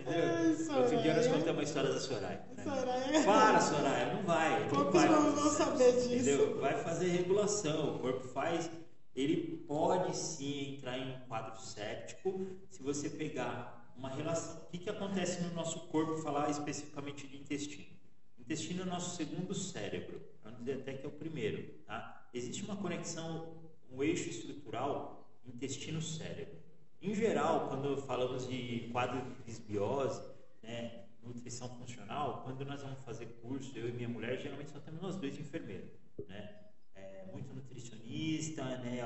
Entendeu? 0.00 0.76
Outro 0.76 1.02
dia 1.02 1.14
nós 1.14 1.26
contamos 1.28 1.60
a 1.60 1.62
história 1.64 1.92
da 1.92 2.00
Soraya. 2.00 2.44
né? 2.56 2.64
Soraya. 2.64 3.24
Para, 3.24 3.60
Soraya, 3.60 4.14
não 4.14 4.22
vai. 4.24 4.60
não 4.64 4.68
Poucos 4.68 4.92
vai 4.94 5.08
vão- 5.08 5.22
fazer 5.24 5.40
vão 5.40 5.50
saber 5.50 5.92
disso. 5.92 6.06
Entendeu? 6.14 6.60
Vai 6.60 6.82
fazer 6.82 7.06
regulação. 7.08 7.96
O 7.96 7.98
corpo 8.00 8.26
faz. 8.28 8.70
Ele 9.16 9.64
pode 9.66 10.14
sim 10.14 10.74
entrar 10.74 10.98
em 10.98 11.16
um 11.16 11.20
quadro 11.20 11.58
séptico 11.58 12.46
se 12.68 12.82
você 12.82 13.08
pegar 13.08 13.94
uma 13.96 14.10
relação. 14.10 14.62
O 14.64 14.66
que, 14.66 14.78
que 14.78 14.90
acontece 14.90 15.42
no 15.42 15.54
nosso 15.54 15.86
corpo, 15.86 16.18
falar 16.18 16.50
especificamente 16.50 17.26
de 17.26 17.38
intestino? 17.38 17.96
Intestino 18.38 18.82
é 18.82 18.84
o 18.84 18.88
nosso 18.88 19.16
segundo 19.16 19.54
cérebro, 19.54 20.20
vamos 20.44 20.58
dizer 20.58 20.74
até 20.74 20.92
que 20.92 21.06
é 21.06 21.08
o 21.08 21.12
primeiro. 21.12 21.66
Tá? 21.86 22.28
Existe 22.34 22.62
uma 22.62 22.76
conexão, 22.76 23.56
um 23.90 24.02
eixo 24.02 24.28
estrutural 24.28 25.26
intestino-cérebro. 25.46 26.58
Em 27.00 27.14
geral, 27.14 27.68
quando 27.68 27.96
falamos 28.02 28.46
de 28.46 28.88
quadro 28.92 29.20
de 29.22 29.44
disbiose, 29.44 30.22
né, 30.62 31.06
nutrição 31.22 31.68
funcional, 31.78 32.42
quando 32.44 32.64
nós 32.64 32.82
vamos 32.82 33.00
fazer 33.00 33.26
curso, 33.40 33.76
eu 33.78 33.88
e 33.88 33.92
minha 33.92 34.08
mulher, 34.08 34.38
geralmente 34.38 34.70
só 34.70 34.80
temos 34.80 35.00
nós 35.00 35.16
dois 35.16 35.38
enfermeiros. 35.38 35.90
Né? 36.28 36.65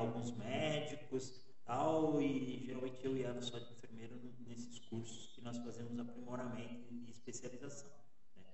Alguns 0.00 0.32
médicos, 0.32 1.44
tal, 1.64 2.20
e 2.20 2.64
geralmente 2.66 3.04
eu 3.04 3.16
e 3.16 3.22
ela 3.22 3.40
só 3.40 3.58
de 3.58 3.72
enfermeiro 3.72 4.20
nesses 4.46 4.78
cursos 4.80 5.28
que 5.34 5.40
nós 5.40 5.56
fazemos 5.58 5.98
aprimoramento 5.98 6.92
e 6.92 7.10
especialização. 7.10 7.90
né? 8.36 8.44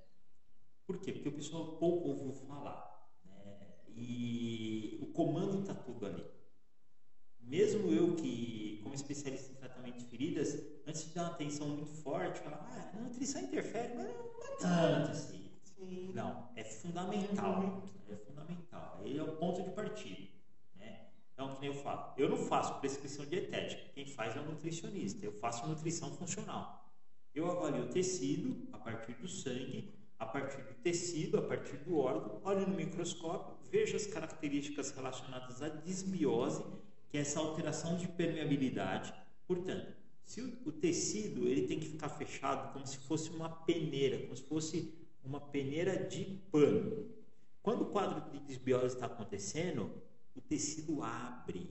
Por 0.87 0.99
quê? 1.01 1.13
Porque 1.13 1.29
o 1.29 1.33
pessoal 1.33 1.77
pouco 1.77 2.09
ouviu 2.09 2.33
falar. 2.33 3.11
Né? 3.25 3.75
E 3.95 4.99
o 5.03 5.07
comando 5.07 5.61
está 5.61 5.75
tudo 5.75 6.07
ali. 6.07 6.25
Mesmo 7.41 7.93
eu 7.93 8.17
que, 8.17 8.81
como 8.83 8.95
especialista 8.95 9.53
em 9.53 9.55
tratamento 9.55 9.99
de 9.99 10.05
feridas, 10.07 10.61
antes 10.85 11.05
de 11.05 11.15
dar 11.15 11.23
uma 11.23 11.31
atenção 11.31 11.69
muito 11.69 11.87
forte, 11.87 12.41
falava, 12.41 12.67
ah, 12.69 12.91
a 12.93 13.01
nutrição 13.01 13.41
interfere, 13.41 13.95
mas 13.95 14.05
não 14.05 14.15
é 14.15 14.57
tanto 14.59 15.11
assim. 15.13 15.49
Sim. 15.63 16.13
Não, 16.13 16.49
é 16.57 16.65
fundamental. 16.65 17.83
É 18.09 18.17
fundamental. 18.17 19.01
Ele 19.05 19.19
é 19.19 19.23
o 19.23 19.37
ponto 19.37 19.63
de 19.63 19.71
partida. 19.71 20.29
Né? 20.75 21.07
Então, 21.33 21.49
que 21.51 21.51
nem 21.51 21.55
eu 21.67 21.75
falo, 21.75 22.13
eu 22.17 22.29
não 22.29 22.37
faço 22.37 22.81
prescrição 22.81 23.25
dietética. 23.27 23.83
Quem 23.95 24.07
faz 24.07 24.37
é 24.37 24.41
o 24.41 24.45
nutricionista. 24.45 25.25
Eu 25.25 25.33
faço 25.33 25.67
nutrição 25.67 26.11
funcional. 26.15 26.91
Eu 27.35 27.51
avalio 27.51 27.85
o 27.85 27.89
tecido 27.89 28.69
a 28.73 28.79
partir 28.79 29.13
do 29.15 29.29
sangue, 29.29 29.93
a 30.19 30.25
partir 30.25 30.63
do 30.63 30.75
tecido, 30.83 31.39
a 31.39 31.43
partir 31.43 31.77
do 31.79 31.99
órgão, 31.99 32.41
olho 32.45 32.67
no 32.67 32.75
microscópio, 32.75 33.57
vejo 33.71 33.97
as 33.97 34.07
características 34.07 34.91
relacionadas 34.91 35.63
à 35.63 35.69
disbiose, 35.69 36.65
que 37.11 37.19
é 37.19 37.21
essa 37.21 37.39
alteração 37.39 37.97
de 37.97 38.09
permeabilidade. 38.09 39.13
Portanto, 39.47 39.93
se 40.25 40.41
o, 40.41 40.73
tecido 40.73 41.47
ele 41.47 41.69
tem 41.69 41.79
que 41.79 41.89
ficar 41.89 42.09
fechado 42.09 42.73
como 42.73 42.87
se 42.87 42.99
fosse 42.99 43.31
uma 43.31 43.49
peneira, 43.49 44.19
como 44.19 44.37
se 44.37 44.43
fosse 44.43 44.93
uma 45.23 45.41
peneira 45.41 46.07
de 46.07 46.25
pano. 46.51 47.07
Quando 47.63 47.83
o 47.83 47.87
quadro 47.87 48.31
de 48.31 48.41
desbiose 48.41 48.95
está 48.95 49.07
acontecendo, 49.07 49.91
o 50.37 50.41
tecido 50.41 51.03
abre. 51.03 51.71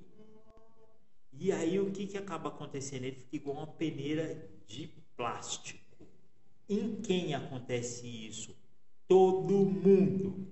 E 1.32 1.52
aí 1.52 1.80
o 1.80 1.92
que, 1.92 2.08
que 2.08 2.18
acaba 2.18 2.50
acontecendo? 2.50 3.04
Ele 3.04 3.18
fica 3.18 3.36
igual 3.36 3.58
uma 3.58 3.68
peneira 3.68 4.50
de 4.66 4.88
plástico. 5.16 6.08
Em 6.68 7.02
quem 7.02 7.34
acontece 7.36 8.08
isso? 8.08 8.56
Todo 9.08 9.54
mundo. 9.54 10.48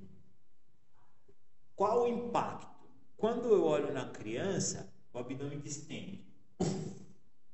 Qual 1.76 2.04
o 2.04 2.08
impacto? 2.08 2.88
Quando 3.18 3.50
eu 3.50 3.64
olho 3.64 3.94
na 3.94 4.10
criança, 4.10 4.94
o 5.12 5.18
abdômen 5.18 5.60
distende. 5.60 6.24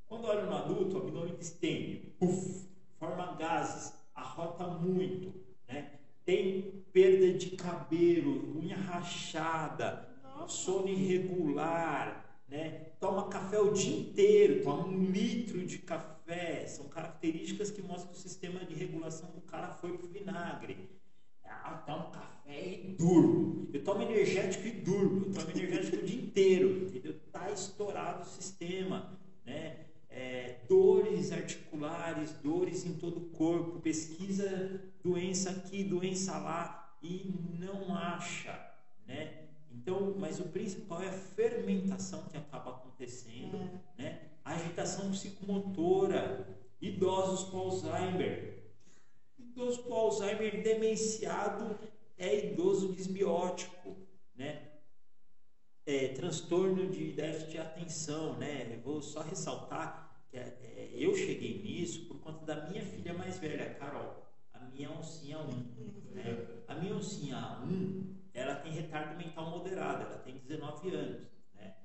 Quando 0.07 0.25
eu 0.25 0.29
olho 0.29 0.45
no 0.47 0.55
adulto, 0.55 0.97
o 0.97 1.01
abdômen 1.01 1.35
distende. 1.35 2.15
Forma 2.97 3.35
gases, 3.35 3.93
arrota 4.13 4.67
muito. 4.67 5.33
Né? 5.67 5.99
Tem 6.25 6.83
perda 6.91 7.37
de 7.37 7.51
cabelo, 7.51 8.57
unha 8.59 8.75
rachada, 8.75 10.08
sono 10.47 10.87
irregular, 10.87 12.41
né? 12.47 12.89
toma 12.99 13.29
café 13.29 13.59
o 13.59 13.71
dia 13.71 13.99
inteiro, 13.99 14.63
toma 14.63 14.85
um 14.85 15.03
litro 15.05 15.65
de 15.65 15.79
café. 15.79 16.65
São 16.67 16.87
características 16.87 17.71
que 17.71 17.81
mostram 17.81 18.11
que 18.11 18.17
o 18.17 18.21
sistema 18.21 18.59
de 18.59 18.75
regulação 18.75 19.29
do 19.31 19.41
cara 19.41 19.69
foi 19.69 19.97
pro 19.97 20.07
vinagre. 20.07 20.89
Ah, 21.43 21.83
tomo 21.85 22.11
café 22.11 22.67
e 22.67 22.95
durmo. 22.97 23.67
Eu 23.73 23.83
tomo 23.83 24.01
energético 24.03 24.67
e 24.67 24.71
durmo. 24.71 25.25
Eu 25.25 25.33
tomo 25.33 25.51
energético 25.51 25.97
o 25.97 26.05
dia 26.05 26.21
inteiro. 26.21 26.87
Entendeu? 26.87 27.15
Tá 27.31 27.49
estourado 27.51 28.21
o 28.21 28.25
sistema. 28.25 29.17
Né? 29.45 29.85
É, 30.09 30.57
dores 30.67 31.31
articulares, 31.31 32.31
dores 32.43 32.85
em 32.85 32.93
todo 32.93 33.17
o 33.17 33.29
corpo. 33.29 33.79
Pesquisa 33.79 34.81
doença 35.03 35.49
aqui, 35.51 35.83
doença 35.83 36.37
lá 36.37 36.97
e 37.01 37.33
não 37.59 37.95
acha. 37.95 38.53
Né? 39.07 39.48
Então, 39.71 40.15
mas 40.17 40.39
o 40.39 40.45
principal 40.45 41.01
é 41.01 41.09
a 41.09 41.13
fermentação 41.13 42.23
que 42.23 42.37
acaba 42.37 42.71
acontecendo, 42.71 43.79
né? 43.97 44.29
A 44.43 44.53
agitação 44.53 45.11
psicomotora, 45.11 46.47
idosos 46.81 47.49
com 47.49 47.57
Alzheimer. 47.57 48.63
Idoso 49.37 49.83
com 49.83 49.93
Alzheimer 49.93 50.63
demenciado 50.63 51.77
é 52.17 52.51
idoso 52.51 52.93
desbiótico, 52.93 53.95
né? 54.35 54.67
É, 55.85 56.09
transtorno 56.09 56.89
de 56.89 57.11
déficit 57.13 57.51
de 57.51 57.57
atenção, 57.57 58.37
né? 58.37 58.73
Eu 58.75 58.81
vou 58.81 59.01
só 59.01 59.21
ressaltar 59.21 60.09
que 60.29 60.37
é, 60.37 60.41
é, 60.61 60.89
eu 60.93 61.15
cheguei 61.15 61.61
nisso 61.63 62.05
por 62.05 62.19
conta 62.19 62.45
da 62.45 62.67
minha 62.69 62.83
filha 62.85 63.13
mais 63.13 63.39
velha, 63.39 63.73
Carol, 63.75 64.27
a 64.53 64.59
minha 64.59 64.91
oncinha 64.91 65.39
1. 65.39 65.49
Né? 66.13 66.47
A 66.67 66.75
minha 66.75 66.95
oncinha 66.95 67.59
1, 67.63 68.18
ela 68.33 68.55
tem 68.55 68.71
retardo 68.71 69.17
mental 69.17 69.49
moderado, 69.49 70.03
ela 70.03 70.19
tem 70.19 70.37
19 70.37 70.89
anos. 70.89 71.27
Né? 71.53 71.75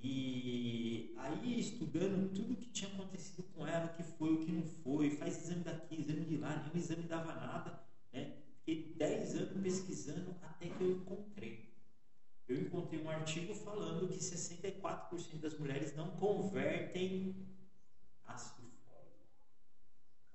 E 0.00 1.14
aí, 1.18 1.60
estudando 1.60 2.32
tudo 2.34 2.56
que 2.56 2.70
tinha 2.70 2.90
acontecido 2.92 3.42
com 3.54 3.66
ela, 3.66 3.86
o 3.86 3.96
que 3.96 4.02
foi, 4.02 4.32
o 4.34 4.44
que 4.44 4.52
não 4.52 4.62
foi, 4.62 5.10
faz 5.10 5.44
exame 5.44 5.64
daqui, 5.64 6.00
exame 6.00 6.24
de 6.24 6.36
lá, 6.36 6.56
nenhum 6.56 6.76
exame 6.76 7.02
dava 7.02 7.34
nada. 7.34 7.80
Né? 8.12 8.36
Fiquei 8.58 8.94
10 8.96 9.36
anos 9.36 9.62
pesquisando 9.62 10.36
até 10.42 10.68
que 10.68 10.82
eu 10.82 10.90
encontrei. 10.92 11.70
Eu 12.48 12.60
encontrei 12.60 13.00
um 13.00 13.08
artigo 13.08 13.54
falando 13.54 14.08
que 14.08 14.18
64% 14.18 15.38
das 15.38 15.56
mulheres 15.56 15.94
não 15.94 16.10
convertem 16.16 17.46
ácido 18.26 18.68
fólico. 18.86 19.28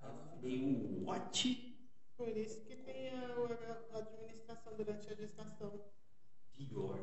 Eu 0.01 0.39
falei, 0.39 1.03
what? 1.03 1.74
Por 2.17 2.29
isso 2.29 2.61
que 2.65 2.75
tem 2.77 3.09
a, 3.09 3.25
a- 3.93 3.97
administração 3.99 4.73
durante 4.75 5.09
a 5.11 5.15
gestação. 5.15 5.81
Pior. 6.53 6.99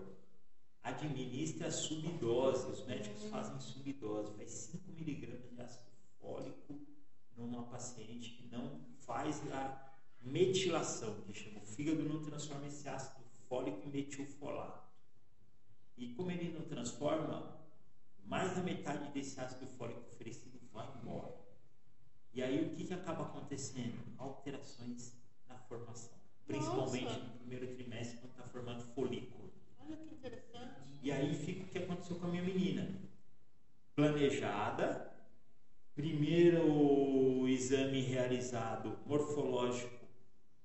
Administra 0.82 1.70
subdose. 1.70 2.70
Os 2.70 2.86
médicos 2.86 3.24
fazem 3.24 3.60
subdose. 3.60 4.32
Faz 4.34 4.50
5 4.50 4.90
miligramas 4.92 5.50
de 5.50 5.60
ácido 5.60 5.90
fólico 6.20 6.80
numa 7.36 7.64
paciente 7.64 8.30
que 8.30 8.46
não 8.48 8.80
faz 9.00 9.40
a 9.52 9.92
metilação, 10.22 11.20
que 11.22 11.34
chama. 11.34 11.60
O 11.60 11.66
fígado 11.66 12.02
não 12.04 12.22
transforma 12.22 12.66
esse 12.66 12.88
ácido 12.88 13.22
fólico 13.48 13.86
em 13.86 13.90
metilfolato. 13.90 14.82
E 15.96 16.14
como 16.14 16.30
ele 16.30 16.52
não 16.52 16.64
transforma, 16.66 17.60
mais 18.24 18.54
da 18.56 18.62
metade 18.62 19.10
desse 19.12 19.38
ácido 19.38 19.66
fólico 19.66 20.00
oferecido 20.08 20.58
vai 20.72 20.88
embora. 21.00 21.41
E 22.34 22.42
aí 22.42 22.64
o 22.64 22.70
que, 22.70 22.84
que 22.84 22.94
acaba 22.94 23.24
acontecendo? 23.24 24.00
Alterações 24.18 25.12
na 25.46 25.56
formação. 25.56 26.12
Principalmente 26.46 27.04
Nossa. 27.04 27.18
no 27.18 27.38
primeiro 27.38 27.66
trimestre, 27.74 28.18
quando 28.18 28.30
está 28.32 28.44
formando 28.44 28.82
folículo. 28.94 29.52
Olha 29.78 29.96
que 29.96 30.14
interessante. 30.14 30.80
E 31.02 31.12
aí 31.12 31.34
fica 31.34 31.64
o 31.64 31.66
que 31.68 31.78
aconteceu 31.78 32.16
com 32.16 32.26
a 32.26 32.30
minha 32.30 32.42
menina. 32.42 32.88
Planejada, 33.94 35.12
primeiro 35.94 37.46
exame 37.48 38.00
realizado 38.00 38.98
morfológico, 39.04 40.06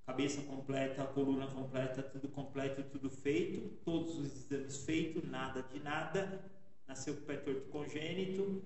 cabeça 0.05 0.41
completa, 0.43 1.05
coluna 1.05 1.47
completa, 1.47 2.01
tudo 2.01 2.29
completo, 2.29 2.81
tudo 2.83 3.09
feito, 3.09 3.75
todos 3.83 4.17
os 4.17 4.51
exames 4.51 4.85
feitos, 4.85 5.29
nada 5.29 5.61
de 5.63 5.79
nada, 5.81 6.49
nasceu 6.87 7.13
com 7.15 7.23
o 7.23 7.25
pé 7.25 7.35
torto 7.35 7.67
congênito 7.69 8.63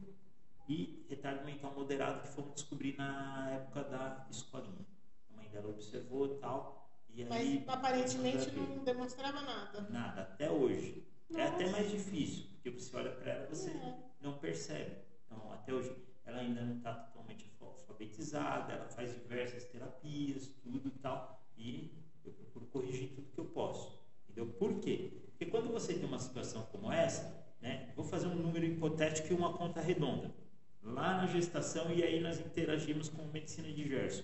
e 0.72 1.06
retardo 1.10 1.44
mental 1.46 1.74
moderado 1.76 2.22
que 2.22 2.30
fomos 2.30 2.54
descobrir 2.56 2.96
na 2.98 3.50
época 3.52 3.84
da 3.84 4.26
escolinha. 4.30 4.86
A 5.30 5.36
mãe 5.36 5.50
dela 5.50 5.70
observou 5.70 6.26
e 6.28 6.40
tal, 6.40 6.90
e 7.10 7.24
aí... 7.24 7.30
Mas 7.30 7.68
aparentemente 7.68 8.38
começou 8.52 8.64
a 8.64 8.66
ver. 8.68 8.76
não 8.78 8.84
demonstrava 8.86 9.42
nada. 9.42 9.82
Nada, 9.90 10.22
até 10.22 10.50
hoje. 10.50 11.06
É 11.30 11.34
Nossa. 11.34 11.54
até 11.56 11.70
mais 11.70 11.92
difícil, 11.92 12.46
porque 12.54 12.70
você 12.70 12.96
olha 12.96 13.12
para 13.12 13.32
ela 13.34 13.48
você 13.48 13.70
É. 13.70 13.98
não 14.22 14.38
percebe. 14.38 14.96
Então, 15.26 15.52
até 15.52 15.74
hoje, 15.74 15.94
ela 16.26 16.40
ainda 16.40 16.62
não 16.62 16.78
está 16.78 16.94
totalmente 16.94 17.46
alfa- 17.60 17.66
alfabetizada, 17.82 18.72
ela 18.74 18.88
faz 18.90 19.14
diversas 19.14 19.66
terapias, 19.66 20.48
tudo 20.64 20.88
e 20.88 20.92
tal, 21.00 21.42
e 21.58 21.92
eu 22.24 22.32
procuro 22.32 22.66
corrigir 22.68 23.10
tudo 23.14 23.30
que 23.32 23.40
eu 23.40 23.46
posso. 23.46 24.00
Entendeu? 24.24 24.48
Por 24.54 24.80
quê? 24.80 25.22
Porque 25.32 25.46
quando 25.48 25.70
você 25.72 25.94
tem 25.96 26.06
uma 26.06 26.20
situação 26.20 26.64
como 26.72 26.92
essa, 26.92 27.46
né, 27.62 27.92
vou 27.96 28.06
fazer 28.06 28.28
um 28.28 28.36
número 28.36 28.66
hipotético 28.66 29.34
e 29.34 29.36
uma 29.36 29.52
conta 29.54 29.82
redonda. 29.82 30.34
Lá 30.84 31.18
na 31.18 31.28
gestação, 31.28 31.94
e 31.94 32.04
aí 32.04 32.20
nós 32.20 32.40
interagimos 32.40 33.08
com 33.10 33.24
medicina 33.26 33.72
de 33.72 33.88
Gerson, 33.88 34.24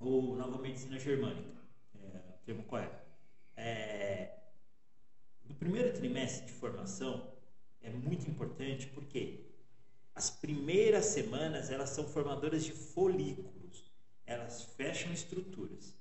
ou 0.00 0.34
nova 0.36 0.58
medicina 0.58 0.98
germânica, 0.98 1.60
é, 1.94 2.20
o 2.34 2.44
termo 2.44 2.62
correto. 2.64 3.04
É, 3.56 4.38
no 5.44 5.54
primeiro 5.54 5.92
trimestre 5.92 6.46
de 6.46 6.52
formação 6.52 7.32
é 7.82 7.90
muito 7.90 8.28
importante 8.28 8.86
porque 8.88 9.44
as 10.14 10.30
primeiras 10.30 11.06
semanas 11.06 11.70
elas 11.70 11.90
são 11.90 12.06
formadoras 12.06 12.64
de 12.64 12.72
folículos, 12.72 13.92
elas 14.24 14.64
fecham 14.76 15.12
estruturas. 15.12 15.94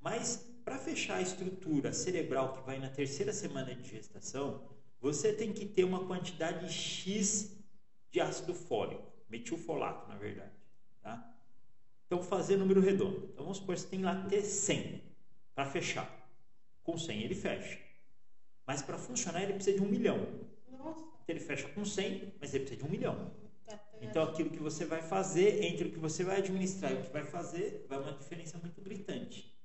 Mas 0.00 0.44
para 0.64 0.78
fechar 0.78 1.16
a 1.16 1.22
estrutura 1.22 1.92
cerebral 1.92 2.54
que 2.54 2.66
vai 2.66 2.78
na 2.78 2.88
terceira 2.88 3.32
semana 3.32 3.74
de 3.74 3.88
gestação, 3.88 4.68
você 5.00 5.32
tem 5.32 5.52
que 5.52 5.66
ter 5.66 5.84
uma 5.84 6.06
quantidade 6.06 6.72
X 6.72 7.61
de 8.12 8.20
ácido 8.20 8.54
fólico, 8.54 9.02
metilfolato, 9.28 10.06
na 10.08 10.16
verdade. 10.16 10.52
Tá? 11.00 11.34
Então, 12.06 12.22
fazer 12.22 12.58
número 12.58 12.80
redondo. 12.80 13.28
Então, 13.32 13.44
vamos 13.44 13.56
supor 13.56 13.74
que 13.74 13.80
você 13.80 13.88
tem 13.88 14.02
lá 14.02 14.26
ter 14.28 14.42
100 14.42 15.02
para 15.54 15.64
fechar. 15.64 16.08
Com 16.84 16.96
100 16.98 17.22
ele 17.22 17.34
fecha. 17.34 17.78
Mas 18.66 18.82
para 18.82 18.98
funcionar 18.98 19.42
ele 19.42 19.54
precisa 19.54 19.78
de 19.78 19.82
um 19.82 19.88
milhão. 19.88 20.18
Nossa. 20.70 21.00
Então, 21.00 21.24
ele 21.26 21.40
fecha 21.40 21.66
com 21.68 21.84
100, 21.84 22.34
mas 22.38 22.52
ele 22.54 22.64
precisa 22.64 22.82
de 22.82 22.88
um 22.88 22.90
milhão. 22.90 23.32
Tá 23.64 23.74
até- 23.74 24.04
Então, 24.04 24.22
aquilo 24.24 24.50
que 24.50 24.58
você 24.58 24.84
vai 24.84 25.00
fazer, 25.00 25.64
entre 25.64 25.88
o 25.88 25.90
que 25.90 25.98
você 25.98 26.22
vai 26.22 26.36
administrar 26.38 26.92
e 26.92 26.96
o 26.96 27.02
que 27.02 27.10
vai 27.10 27.24
fazer, 27.24 27.86
vai 27.88 27.98
uma 27.98 28.12
diferença 28.12 28.58
muito 28.58 28.80
gritante. 28.82 29.56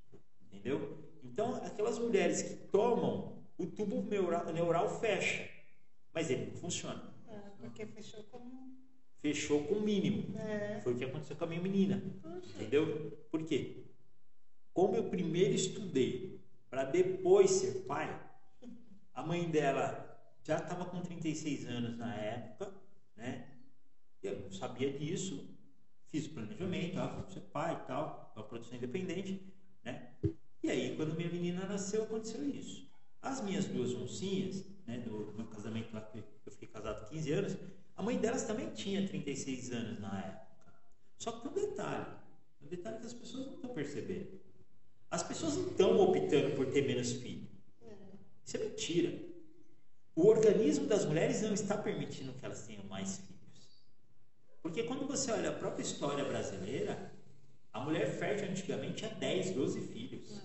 Entendeu? 0.42 1.04
Então, 1.22 1.56
aquelas 1.66 2.00
mulheres 2.00 2.42
que 2.44 2.56
tomam, 2.68 3.44
o 3.58 3.66
tubo 3.66 4.02
neural 4.54 4.88
fecha, 5.02 5.50
mas 6.14 6.30
ele 6.30 6.46
não 6.46 6.54
funciona. 6.56 7.14
Porque 7.70 7.86
fechou 7.86 8.24
como. 8.26 8.78
Fechou 9.20 9.64
com 9.64 9.76
o 9.76 9.82
mínimo. 9.82 10.38
É. 10.38 10.80
Foi 10.82 10.94
o 10.94 10.98
que 10.98 11.06
aconteceu 11.06 11.36
com 11.36 11.46
a 11.46 11.48
minha 11.48 11.62
menina. 11.62 12.02
Puxa. 12.22 12.56
Entendeu? 12.56 13.26
Por 13.32 13.44
quê? 13.44 13.86
Como 14.74 14.96
eu 14.96 15.10
primeiro 15.10 15.54
estudei 15.54 16.40
para 16.70 16.84
depois 16.84 17.50
ser 17.50 17.86
pai, 17.86 18.08
a 19.14 19.24
mãe 19.24 19.50
dela 19.50 20.08
já 20.44 20.58
estava 20.58 20.86
com 20.86 21.02
36 21.02 21.66
anos 21.68 21.98
na 21.98 22.16
época, 22.16 22.74
né? 23.16 23.48
Eu 24.22 24.40
não 24.42 24.52
sabia 24.52 24.92
disso, 24.92 25.50
fiz 26.06 26.28
o 26.28 26.30
planejamento, 26.30 26.96
vou 26.96 27.30
ser 27.30 27.42
pai 27.42 27.74
e 27.74 27.88
tal, 27.88 28.32
uma 28.36 28.46
produção 28.46 28.78
independente, 28.78 29.42
né? 29.84 30.14
E 30.64 30.70
aí, 30.70 30.96
quando 30.96 31.16
minha 31.16 31.30
menina 31.30 31.66
nasceu, 31.66 32.04
aconteceu 32.04 32.48
isso. 32.48 32.90
As 33.22 33.42
minhas 33.42 33.66
duas 33.66 33.94
oncinhas, 33.94 34.66
né, 34.88 34.98
do 35.00 35.34
meu 35.36 35.46
casamento 35.48 35.94
lá, 35.94 36.02
que 36.02 36.18
eu 36.20 36.52
fiquei 36.52 36.68
casado 36.70 37.10
15 37.10 37.32
anos, 37.34 37.58
a 37.96 38.02
mãe 38.02 38.18
delas 38.18 38.44
também 38.44 38.70
tinha 38.72 39.06
36 39.06 39.72
anos 39.72 40.00
na 40.00 40.20
época. 40.20 40.48
Só 41.20 41.32
que 41.32 41.42
tem 41.42 41.52
um 41.52 41.68
detalhe, 41.68 42.06
um 42.62 42.68
detalhe 42.68 43.00
que 43.00 43.06
as 43.06 43.14
pessoas 43.14 43.46
não 43.48 43.54
estão 43.56 43.74
percebendo. 43.74 44.40
As 45.12 45.24
pessoas 45.24 45.56
não 45.56 45.68
estão 45.68 46.00
optando 46.00 46.56
por 46.56 46.68
ter 46.68 46.86
menos 46.86 47.12
filho. 47.12 47.48
Isso 48.46 48.58
é 48.58 48.60
mentira. 48.62 49.20
O 50.16 50.28
organismo 50.28 50.88
das 50.88 51.06
mulheres 51.06 51.42
não 51.42 51.54
está 51.54 51.78
permitindo 51.78 52.34
que 52.34 52.46
elas 52.46 52.66
tenham 52.66 52.84
mais 52.86 53.18
filhos. 53.18 53.38
Porque 54.62 54.84
quando 54.84 55.08
você 55.08 55.32
olha 55.32 55.50
a 55.50 55.54
própria 55.54 55.84
história 55.84 56.24
brasileira, 56.26 57.12
a 57.72 57.80
mulher 57.82 58.10
fértil 58.10 58.50
antigamente 58.50 58.96
tinha 58.96 59.14
10, 59.14 59.52
12 59.52 59.82
filhos. 59.82 60.42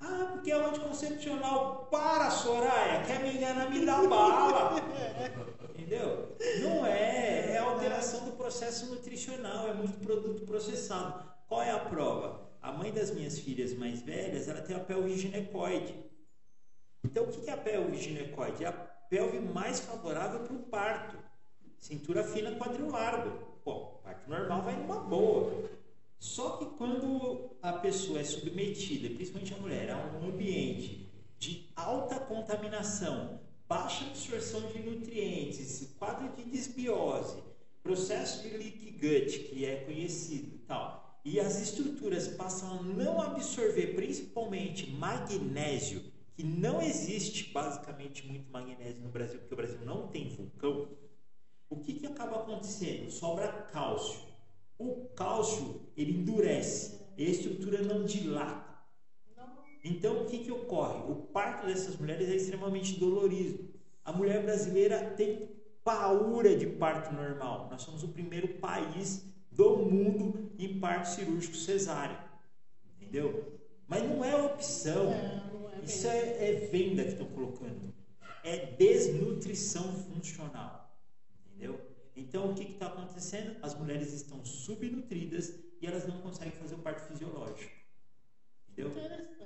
Ah, 0.00 0.28
porque 0.32 0.50
é 0.50 0.56
o 0.56 0.66
anticoncepcional. 0.66 1.88
Para, 1.90 2.30
Soraya, 2.30 3.04
quer 3.04 3.20
me 3.20 3.36
enganar, 3.36 3.70
me 3.70 3.84
dá 3.84 4.06
bala. 4.06 4.76
Entendeu? 5.70 6.36
Não 6.62 6.84
é, 6.84 7.52
é 7.52 7.58
alteração 7.58 8.24
do 8.24 8.32
processo 8.32 8.86
nutricional, 8.86 9.68
é 9.68 9.74
muito 9.74 9.98
produto 9.98 10.44
processado. 10.44 11.24
Qual 11.48 11.62
é 11.62 11.70
a 11.70 11.78
prova? 11.78 12.46
A 12.60 12.72
mãe 12.72 12.92
das 12.92 13.10
minhas 13.10 13.38
filhas 13.38 13.72
mais 13.74 14.02
velhas, 14.02 14.48
ela 14.48 14.60
tem 14.60 14.74
a 14.74 14.80
pelve 14.80 15.16
ginecoide. 15.16 15.94
Então, 17.04 17.24
o 17.24 17.28
que 17.28 17.48
é 17.48 17.52
a 17.52 17.56
pelve 17.56 17.96
ginecoide? 17.96 18.64
É 18.64 18.68
a 18.68 18.72
pelve 18.72 19.38
mais 19.38 19.80
favorável 19.80 20.40
para 20.40 20.54
o 20.54 20.58
parto. 20.64 21.16
Cintura 21.78 22.24
fina, 22.24 22.56
quadril 22.56 22.90
largo. 22.90 23.60
Bom, 23.64 24.00
parto 24.02 24.28
normal 24.28 24.62
vai 24.62 24.76
numa 24.76 24.98
boa. 25.00 25.70
Só 26.18 26.56
que 26.56 26.66
quando 26.76 27.56
a 27.62 27.72
pessoa 27.74 28.20
é 28.20 28.24
submetida, 28.24 29.14
principalmente 29.14 29.54
a 29.54 29.58
mulher, 29.58 29.90
a 29.90 29.96
um 30.18 30.28
ambiente 30.28 31.08
de 31.38 31.68
alta 31.76 32.18
contaminação, 32.18 33.40
baixa 33.68 34.06
absorção 34.06 34.60
de 34.72 34.78
nutrientes, 34.80 35.94
quadro 35.98 36.34
de 36.36 36.50
desbiose, 36.50 37.42
processo 37.82 38.42
de 38.42 38.56
leak 38.56 38.90
gut, 38.92 39.38
que 39.40 39.64
é 39.64 39.76
conhecido 39.76 40.56
e 40.56 40.58
tal, 40.60 41.20
e 41.24 41.40
as 41.40 41.60
estruturas 41.60 42.28
passam 42.28 42.78
a 42.78 42.82
não 42.82 43.20
absorver 43.20 43.94
principalmente 43.94 44.90
magnésio, 44.90 46.02
que 46.34 46.42
não 46.42 46.80
existe 46.80 47.50
basicamente 47.52 48.26
muito 48.26 48.50
magnésio 48.50 49.02
no 49.02 49.08
Brasil, 49.08 49.38
porque 49.40 49.54
o 49.54 49.56
Brasil 49.56 49.80
não 49.84 50.08
tem 50.08 50.28
vulcão, 50.28 50.88
o 51.68 51.76
que, 51.76 51.94
que 51.94 52.06
acaba 52.06 52.36
acontecendo? 52.36 53.10
Sobra 53.10 53.48
cálcio. 53.72 54.20
O 54.78 55.06
cálcio 55.14 55.80
ele 55.96 56.12
endurece, 56.12 57.00
e 57.16 57.26
a 57.26 57.30
estrutura 57.30 57.82
não 57.82 58.04
dilata. 58.04 58.66
Então, 59.82 60.22
o 60.22 60.26
que, 60.26 60.40
que 60.40 60.50
ocorre? 60.50 61.10
O 61.10 61.14
parto 61.14 61.66
dessas 61.66 61.96
mulheres 61.96 62.28
é 62.28 62.34
extremamente 62.34 62.98
dolorido. 62.98 63.70
A 64.04 64.12
mulher 64.12 64.42
brasileira 64.42 65.10
tem 65.16 65.48
paura 65.84 66.56
de 66.56 66.66
parto 66.66 67.14
normal. 67.14 67.68
Nós 67.70 67.82
somos 67.82 68.02
o 68.02 68.08
primeiro 68.08 68.48
país 68.58 69.24
do 69.52 69.76
mundo 69.76 70.52
em 70.58 70.80
parto 70.80 71.08
cirúrgico 71.08 71.54
cesáreo. 71.54 72.18
Entendeu? 72.96 73.60
Mas 73.86 74.02
não 74.02 74.24
é 74.24 74.34
opção. 74.34 75.12
É, 75.12 75.42
não 75.52 75.70
é 75.70 75.84
Isso 75.84 76.08
é, 76.08 76.50
é 76.50 76.52
venda 76.66 77.04
que 77.04 77.10
estão 77.10 77.26
colocando. 77.28 77.94
É 78.42 78.66
desnutrição 78.72 79.84
funcional. 79.92 80.92
Entendeu? 81.46 81.80
Então, 82.16 82.50
o 82.50 82.54
que 82.54 82.62
está 82.62 82.86
acontecendo? 82.86 83.56
As 83.62 83.74
mulheres 83.74 84.12
estão 84.12 84.44
subnutridas 84.44 85.54
e 85.80 85.86
elas 85.86 86.06
não 86.06 86.20
conseguem 86.22 86.52
fazer 86.52 86.74
o 86.74 86.78
parto 86.78 87.06
fisiológico. 87.06 87.70
Entendeu? 88.70 88.90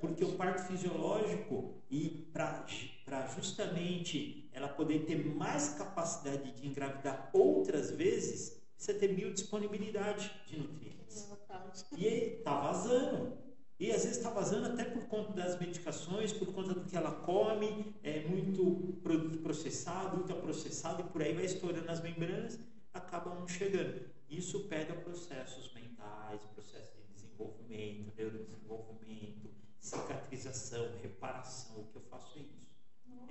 Porque 0.00 0.24
o 0.24 0.36
parto 0.36 0.66
fisiológico, 0.66 1.82
e 1.90 2.30
para 2.32 3.26
justamente 3.34 4.48
ela 4.52 4.68
poder 4.68 5.04
ter 5.04 5.24
mais 5.24 5.70
capacidade 5.70 6.52
de 6.52 6.66
engravidar 6.66 7.30
outras 7.32 7.90
vezes, 7.90 8.60
precisa 8.74 8.98
ter 8.98 9.14
biodisponibilidade 9.14 10.30
de 10.46 10.58
nutrientes. 10.58 11.28
Cálcio. 11.46 11.86
E 11.98 12.06
está 12.06 12.60
vazando. 12.60 13.39
E 13.80 13.90
às 13.90 14.04
vezes 14.04 14.18
está 14.18 14.28
vazando 14.28 14.66
até 14.66 14.84
por 14.84 15.06
conta 15.06 15.32
das 15.32 15.58
medicações, 15.58 16.34
por 16.34 16.52
conta 16.52 16.74
do 16.74 16.84
que 16.84 16.94
ela 16.94 17.12
come, 17.12 17.94
é 18.02 18.20
muito 18.28 18.98
produto 19.02 19.38
processado, 19.38 20.18
ultraprocessado, 20.18 21.00
e 21.00 21.04
por 21.04 21.22
aí 21.22 21.32
vai 21.32 21.46
estourando 21.46 21.90
as 21.90 22.02
membranas, 22.02 22.60
acaba 22.92 23.34
não 23.34 23.48
chegando. 23.48 24.04
Isso 24.28 24.64
pega 24.68 24.92
processos 24.92 25.72
mentais, 25.72 26.42
processos 26.54 26.94
de 26.94 27.14
desenvolvimento, 27.14 28.12
neurodesenvolvimento, 28.18 29.50
cicatrização, 29.78 30.86
reparação. 31.00 31.80
O 31.80 31.84
que 31.84 31.96
eu 31.96 32.02
faço 32.02 32.38
é 32.38 32.42
isso. 32.42 32.76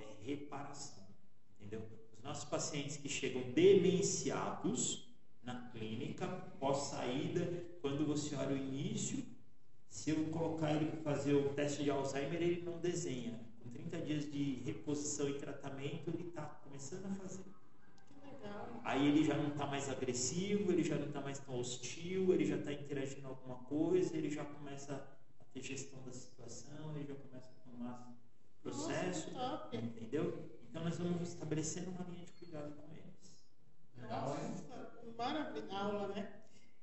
É 0.00 0.24
reparação. 0.26 1.06
Entendeu? 1.60 1.86
Os 2.12 2.24
nossos 2.24 2.44
pacientes 2.44 2.96
que 2.96 3.08
chegam 3.08 3.52
demenciados 3.52 5.14
na 5.44 5.70
clínica, 5.70 6.26
pós-saída, 6.58 7.46
quando 7.80 8.04
você 8.04 8.34
olha 8.34 8.56
o 8.56 8.58
início, 8.58 9.24
se 9.90 10.10
eu 10.10 10.24
colocar 10.30 10.72
ele 10.72 10.86
para 10.86 11.12
fazer 11.12 11.34
o 11.34 11.52
teste 11.52 11.82
de 11.82 11.90
Alzheimer, 11.90 12.40
ele 12.40 12.62
não 12.62 12.78
desenha. 12.78 13.38
Com 13.60 13.68
30 13.70 13.98
dias 13.98 14.30
de 14.30 14.54
reposição 14.64 15.28
e 15.28 15.34
tratamento, 15.34 16.08
ele 16.08 16.28
está 16.28 16.42
começando 16.42 17.06
a 17.06 17.14
fazer. 17.16 17.44
Legal. 18.24 18.80
Aí 18.84 19.08
ele 19.08 19.24
já 19.24 19.36
não 19.36 19.48
está 19.48 19.66
mais 19.66 19.90
agressivo, 19.90 20.70
ele 20.70 20.84
já 20.84 20.96
não 20.96 21.08
está 21.08 21.20
mais 21.20 21.40
tão 21.40 21.58
hostil, 21.58 22.32
ele 22.32 22.46
já 22.46 22.56
está 22.56 22.72
interagindo 22.72 23.26
alguma 23.26 23.56
coisa, 23.64 24.16
ele 24.16 24.30
já 24.30 24.44
começa 24.44 24.94
a 25.40 25.44
ter 25.52 25.60
gestão 25.60 26.00
da 26.06 26.12
situação, 26.12 26.96
ele 26.96 27.06
já 27.06 27.14
começa 27.16 27.50
a 27.50 27.70
tomar 27.70 28.16
processo, 28.62 29.32
Nossa, 29.32 29.56
top. 29.58 29.76
entendeu? 29.76 30.50
Então 30.70 30.84
nós 30.84 30.98
vamos 30.98 31.28
estabelecendo 31.28 31.90
uma 31.90 32.04
linha 32.04 32.24
de 32.24 32.32
cuidado 32.32 32.72
com 32.76 32.92
eles. 32.92 33.44
Legal, 33.96 34.36
hein? 34.40 34.50
Nossa, 34.50 35.12
maravilha 35.18 35.66
a 35.72 35.84
aula, 35.84 36.08
né? 36.14 36.32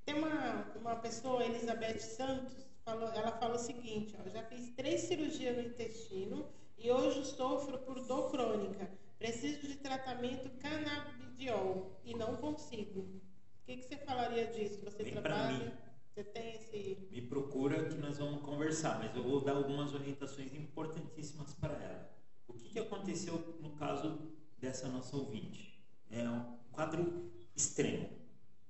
Tem 0.05 0.15
uma, 0.15 0.63
uma 0.75 0.95
pessoa, 0.97 1.43
Elizabeth 1.43 1.99
Santos, 1.99 2.66
falou, 2.87 3.09
ela 3.09 3.33
fala 3.33 3.55
o 3.55 3.59
seguinte, 3.59 4.15
ó, 4.17 4.29
já 4.29 4.41
fiz 4.43 4.69
três 4.69 5.01
cirurgias 5.01 5.57
no 5.57 5.63
intestino 5.63 6.47
e 6.77 6.89
hoje 6.89 7.25
sofro 7.25 7.77
por 7.79 7.99
dor 8.07 8.31
crônica. 8.31 8.89
Preciso 9.19 9.67
de 9.67 9.75
tratamento 9.75 10.49
canabidiol 10.57 11.99
e 12.05 12.15
não 12.15 12.37
consigo. 12.37 13.01
O 13.01 13.65
que, 13.65 13.75
que 13.75 13.83
você 13.83 13.97
falaria 13.97 14.45
disso? 14.47 14.79
Você 14.85 15.03
Vem 15.03 15.13
trabalha? 15.15 15.57
mim. 15.57 15.71
Você 16.13 16.23
tem 16.23 16.55
esse. 16.55 17.09
Me 17.11 17.21
procura 17.21 17.89
que 17.89 17.95
nós 17.95 18.17
vamos 18.19 18.41
conversar, 18.41 18.99
mas 18.99 19.13
eu 19.13 19.21
vou 19.21 19.41
dar 19.41 19.57
algumas 19.57 19.93
orientações 19.93 20.53
importantíssimas 20.55 21.53
para 21.55 21.73
ela. 21.73 22.09
O 22.47 22.53
que, 22.53 22.69
que 22.69 22.79
aconteceu 22.79 23.57
no 23.59 23.71
caso 23.71 24.17
dessa 24.57 24.87
nossa 24.87 25.17
ouvinte? 25.17 25.83
É 26.09 26.23
um 26.23 26.57
quadro 26.71 27.29
extremo, 27.53 28.09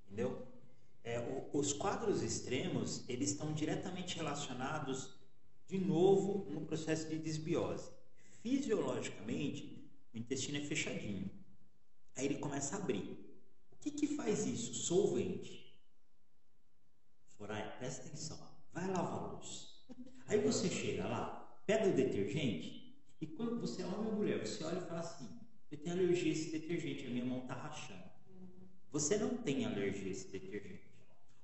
entendeu? 0.06 0.48
É, 1.08 1.20
o- 1.22 1.58
os 1.58 1.72
quadros 1.72 2.22
extremos, 2.22 3.08
eles 3.08 3.30
estão 3.32 3.54
diretamente 3.54 4.18
relacionados, 4.18 5.16
de 5.66 5.78
novo, 5.78 6.52
no 6.52 6.66
processo 6.66 7.08
de 7.10 7.18
desbiose. 7.18 7.90
Fisiologicamente, 8.42 9.90
o 10.14 10.18
intestino 10.18 10.58
é 10.58 10.62
fechadinho. 10.62 11.30
Aí 12.16 12.26
ele 12.26 12.40
começa 12.40 12.76
a 12.76 12.80
abrir. 12.80 13.18
O 13.72 13.78
que, 13.80 13.92
que 13.92 14.08
faz 14.18 14.46
isso? 14.46 14.74
Solvente. 14.74 15.80
Soraya, 17.38 17.72
presta 17.80 18.08
atenção. 18.08 18.38
Vai 18.74 18.88
lavar 18.88 19.14
a 19.14 19.32
luz. 19.34 19.86
Aí 20.28 20.40
você 20.42 20.70
chega 20.70 21.08
lá, 21.08 21.62
pega 21.66 21.88
o 21.88 21.96
detergente 21.96 23.02
e 23.22 23.26
quando 23.28 23.62
você 23.62 23.82
é 23.82 23.86
homem 23.86 24.08
ou 24.12 24.16
mulher, 24.18 24.46
você 24.46 24.62
olha 24.66 24.80
e 24.80 24.88
fala 24.88 25.00
assim: 25.00 25.30
eu 25.72 25.78
tenho 25.78 25.96
alergia 25.96 26.32
a 26.32 26.36
esse 26.36 26.52
detergente, 26.52 27.06
a 27.06 27.10
minha 27.10 27.24
mão 27.26 27.44
está 27.44 27.54
rachando. 27.54 28.04
Você 28.92 29.18
não 29.18 29.38
tem 29.38 29.66
alergia 29.66 30.08
a 30.08 30.12
esse 30.12 30.28
detergente. 30.30 30.87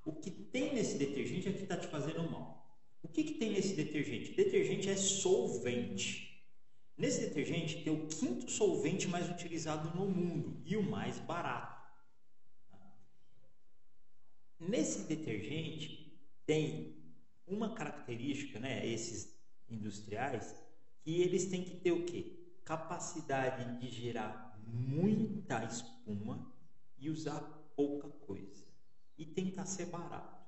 O 0.06 0.14
que 0.14 0.30
tem 0.30 0.74
nesse 0.74 0.98
detergente 0.98 1.50
é 1.50 1.54
que 1.54 1.64
está 1.64 1.78
te 1.78 1.88
fazendo 1.88 2.30
mal. 2.30 2.54
O 3.02 3.08
que, 3.08 3.24
que 3.24 3.34
tem 3.34 3.52
nesse 3.52 3.76
detergente? 3.76 4.34
Detergente 4.34 4.90
é 4.90 4.96
solvente. 4.96 6.42
Nesse 6.98 7.22
detergente 7.22 7.84
tem 7.84 7.94
o 7.94 8.08
quinto 8.08 8.52
solvente 8.52 9.08
mais 9.08 9.30
utilizado 9.30 9.98
no 9.98 10.06
mundo 10.06 10.62
e 10.66 10.78
o 10.78 10.84
mais 10.84 11.20
barato. 11.20 11.74
Nesse 14.60 15.04
detergente 15.08 16.18
tem 16.46 17.04
uma 17.46 17.74
característica, 17.74 18.60
né, 18.60 18.86
esses 18.88 19.38
industriais, 19.70 20.56
que 21.02 21.22
eles 21.22 21.48
têm 21.48 21.64
que 21.64 21.78
ter 21.78 21.92
o 21.92 22.06
quê? 22.06 22.40
Capacidade 22.64 23.80
de 23.80 23.90
gerar 23.90 24.58
muita 24.66 25.64
espuma 25.66 26.54
e 26.98 27.10
usar 27.10 27.42
pouca 27.76 28.08
coisa. 28.08 28.63
E 29.18 29.26
tentar 29.26 29.66
ser 29.66 29.88
barato. 29.88 30.44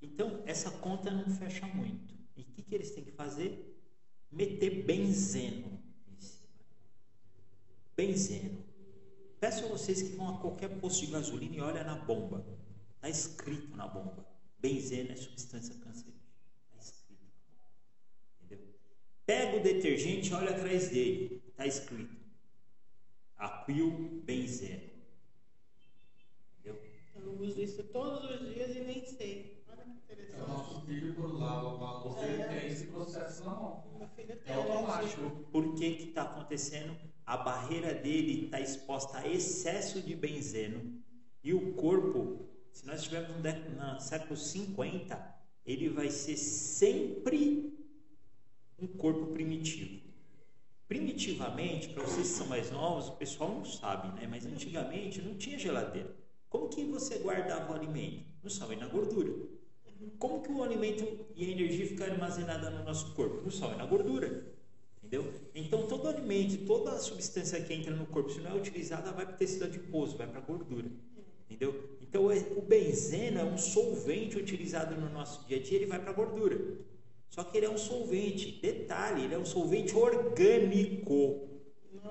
Então, 0.00 0.42
essa 0.46 0.70
conta 0.70 1.10
não 1.10 1.28
fecha 1.30 1.66
muito. 1.66 2.14
E 2.36 2.42
o 2.42 2.44
que, 2.44 2.62
que 2.62 2.74
eles 2.74 2.90
têm 2.90 3.04
que 3.04 3.12
fazer? 3.12 3.74
Meter 4.30 4.84
benzeno 4.84 5.82
em 6.08 6.20
cima. 6.20 6.48
Benzeno. 7.96 8.64
Peço 9.40 9.64
a 9.64 9.68
vocês 9.68 10.02
que 10.02 10.16
vão 10.16 10.34
a 10.34 10.38
qualquer 10.38 10.68
posto 10.80 11.06
de 11.06 11.12
gasolina 11.12 11.56
e 11.56 11.60
olhem 11.60 11.84
na 11.84 11.96
bomba. 11.96 12.44
Está 12.96 13.08
escrito 13.08 13.76
na 13.76 13.86
bomba. 13.86 14.26
Benzeno 14.58 15.12
é 15.12 15.16
substância 15.16 15.74
cancerígena. 15.76 16.22
Está 16.68 16.78
escrito. 16.78 17.22
Entendeu? 18.42 18.74
Pega 19.24 19.56
o 19.58 19.62
detergente 19.62 20.30
e 20.30 20.34
olha 20.34 20.50
atrás 20.50 20.88
dele. 20.88 21.42
Está 21.48 21.66
escrito. 21.66 22.16
Aquil 23.36 24.22
benzeno. 24.24 24.95
Eu 27.26 27.40
uso 27.40 27.60
isso 27.60 27.82
todos 27.84 28.24
os 28.30 28.54
dias 28.54 28.76
e 28.76 28.80
nem 28.80 29.04
sei. 29.04 29.60
Olha 29.68 29.82
que 29.82 29.90
É 29.90 29.92
o 29.92 29.96
interessante. 30.04 30.48
nosso 30.48 30.80
filho 30.86 31.14
por 31.14 31.38
lá, 31.38 31.60
você 32.04 32.24
É. 32.24 32.46
tem 32.60 32.66
esse 32.70 32.86
processo 32.86 33.44
na 33.44 33.50
mão. 33.50 33.84
É 34.46 34.54
automático. 34.54 35.30
Por 35.50 35.74
que 35.74 35.94
que 35.96 36.02
está 36.10 36.22
acontecendo? 36.22 36.96
A 37.26 37.36
barreira 37.36 37.92
dele 37.92 38.44
está 38.44 38.60
exposta 38.60 39.18
a 39.18 39.26
excesso 39.28 40.00
de 40.00 40.14
benzeno 40.14 41.02
e 41.42 41.52
o 41.52 41.72
corpo, 41.74 42.48
se 42.72 42.86
nós 42.86 43.00
estivermos 43.00 43.36
no 43.76 44.00
século 44.00 44.36
50, 44.36 45.34
ele 45.64 45.88
vai 45.88 46.08
ser 46.10 46.36
sempre 46.36 47.76
um 48.78 48.86
corpo 48.86 49.26
primitivo. 49.32 50.06
Primitivamente, 50.86 51.88
para 51.88 52.04
vocês 52.04 52.28
que 52.28 52.34
são 52.34 52.46
mais 52.46 52.70
novos, 52.70 53.08
o 53.08 53.16
pessoal 53.16 53.50
não 53.50 53.64
sabe, 53.64 54.08
né? 54.20 54.28
Mas 54.28 54.46
antigamente 54.46 55.20
não 55.20 55.34
tinha 55.34 55.58
geladeira. 55.58 56.14
Como 56.56 56.70
que 56.70 56.84
você 56.86 57.18
guardava 57.18 57.70
o 57.70 57.76
alimento? 57.76 58.24
No 58.42 58.48
sal 58.48 58.72
e 58.72 58.76
na 58.76 58.88
gordura. 58.88 59.30
Como 60.18 60.42
que 60.42 60.50
o 60.50 60.62
alimento 60.62 61.06
e 61.34 61.44
a 61.44 61.50
energia 61.50 61.86
ficam 61.86 62.06
armazenada 62.06 62.70
no 62.70 62.82
nosso 62.82 63.12
corpo? 63.12 63.44
No 63.44 63.50
sal 63.50 63.74
e 63.74 63.76
na 63.76 63.84
gordura. 63.84 64.54
Entendeu? 64.96 65.30
Então 65.54 65.86
todo 65.86 66.08
alimento, 66.08 66.64
toda 66.64 66.98
substância 66.98 67.60
que 67.60 67.74
entra 67.74 67.94
no 67.94 68.06
corpo, 68.06 68.30
se 68.30 68.40
não 68.40 68.52
é 68.52 68.54
utilizada, 68.54 69.12
vai 69.12 69.26
para 69.26 69.34
o 69.34 69.36
tecido 69.36 69.66
adiposo, 69.66 70.16
vai 70.16 70.26
para 70.26 70.38
a 70.38 70.42
gordura. 70.42 70.86
Entendeu? 71.44 71.90
Então 72.00 72.30
é- 72.30 72.46
o 72.56 72.62
benzeno 72.62 73.38
é 73.38 73.44
um 73.44 73.58
solvente 73.58 74.38
utilizado 74.38 74.98
no 74.98 75.10
nosso 75.10 75.46
dia 75.46 75.58
a 75.58 75.60
dia, 75.62 75.76
ele 75.76 75.86
vai 75.86 76.00
para 76.00 76.10
a 76.10 76.14
gordura. 76.14 76.58
Só 77.28 77.44
que 77.44 77.58
ele 77.58 77.66
é 77.66 77.70
um 77.70 77.76
solvente, 77.76 78.58
detalhe, 78.62 79.24
ele 79.24 79.34
é 79.34 79.38
um 79.38 79.44
solvente 79.44 79.94
orgânico. 79.94 81.55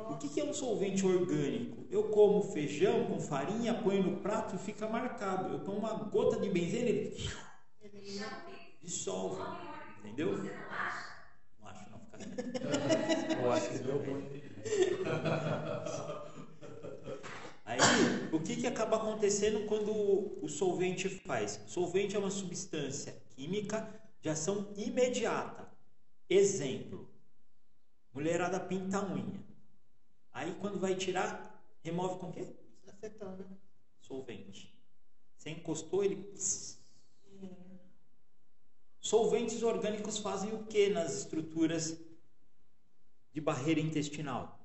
O 0.09 0.17
que 0.17 0.29
que 0.29 0.39
é 0.39 0.43
um 0.43 0.53
solvente 0.53 1.05
orgânico? 1.05 1.85
Eu 1.89 2.09
como 2.09 2.41
feijão 2.41 3.05
com 3.05 3.19
farinha, 3.19 3.73
ponho 3.73 4.03
no 4.03 4.17
prato 4.17 4.55
e 4.55 4.59
fica 4.59 4.87
marcado. 4.87 5.53
Eu 5.53 5.63
tomo 5.63 5.79
uma 5.79 5.93
gota 5.93 6.39
de 6.39 6.49
benzeno 6.49 6.87
e 6.87 6.91
ele 6.91 7.17
dissolve. 8.81 9.41
Entendeu? 9.99 10.37
Não 10.37 11.67
acho, 11.67 11.89
não 11.89 11.99
fica 11.99 12.17
assim. 12.17 12.29
Eu 13.41 13.51
acho 13.51 13.69
que 13.69 13.77
deu 13.79 13.99
bom. 13.99 14.21
Aí, 17.65 17.79
o 18.31 18.39
que, 18.39 18.57
que 18.57 18.67
acaba 18.67 18.97
acontecendo 18.97 19.65
quando 19.65 19.91
o 20.43 20.47
solvente 20.47 21.09
faz? 21.09 21.59
Solvente 21.65 22.15
é 22.15 22.19
uma 22.19 22.29
substância 22.29 23.19
química 23.35 23.89
de 24.21 24.29
ação 24.29 24.71
imediata. 24.77 25.67
Exemplo: 26.29 27.09
mulherada 28.13 28.59
pinta 28.59 28.99
a 28.99 29.05
unha. 29.11 29.43
Aí, 30.35 30.53
quando 30.59 30.77
vai 30.77 30.93
tirar, 30.95 31.65
remove 31.81 32.19
com 32.19 32.27
o 32.27 32.33
quê? 32.33 32.45
Acetona. 32.85 33.47
Solvente. 34.01 34.77
Você 35.37 35.49
encostou, 35.49 36.03
ele. 36.03 36.29
Solventes 38.99 39.63
orgânicos 39.63 40.17
fazem 40.17 40.53
o 40.53 40.65
que 40.65 40.89
nas 40.89 41.19
estruturas 41.19 41.97
de 43.31 43.39
barreira 43.39 43.79
intestinal? 43.79 44.59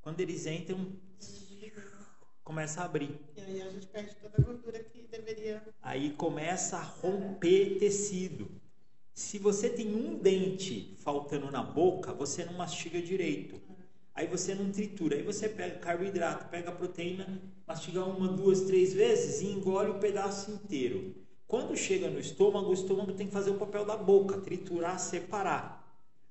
Quando 0.00 0.18
eles 0.20 0.46
entram, 0.46 0.96
começa 2.42 2.80
a 2.80 2.86
abrir. 2.86 3.20
E 3.36 3.40
aí 3.42 3.60
a 3.60 3.70
gente 3.70 3.88
perde 3.88 4.16
toda 4.16 4.40
a 4.40 4.42
gordura 4.42 4.82
que 4.82 5.02
deveria. 5.02 5.62
Aí 5.82 6.14
começa 6.14 6.78
a 6.78 6.82
romper 6.82 7.78
tecido. 7.78 8.50
Se 9.12 9.38
você 9.38 9.68
tem 9.68 9.94
um 9.94 10.18
dente 10.18 10.96
faltando 11.00 11.50
na 11.50 11.62
boca, 11.62 12.14
você 12.14 12.46
não 12.46 12.54
mastiga 12.54 13.02
direito. 13.02 13.60
Aí 14.14 14.26
você 14.26 14.54
não 14.54 14.70
tritura. 14.70 15.16
Aí 15.16 15.22
você 15.22 15.48
pega 15.48 15.78
carboidrato, 15.78 16.48
pega 16.48 16.70
proteína, 16.70 17.40
mastiga 17.66 18.04
uma, 18.04 18.28
duas, 18.28 18.62
três 18.62 18.92
vezes 18.92 19.40
e 19.40 19.46
engole 19.46 19.90
o 19.90 19.98
pedaço 19.98 20.50
inteiro. 20.50 21.14
Quando 21.46 21.76
chega 21.76 22.08
no 22.08 22.18
estômago, 22.18 22.70
o 22.70 22.74
estômago 22.74 23.12
tem 23.12 23.26
que 23.26 23.32
fazer 23.32 23.50
o 23.50 23.58
papel 23.58 23.84
da 23.84 23.96
boca, 23.96 24.38
triturar, 24.38 24.98
separar. 24.98 25.82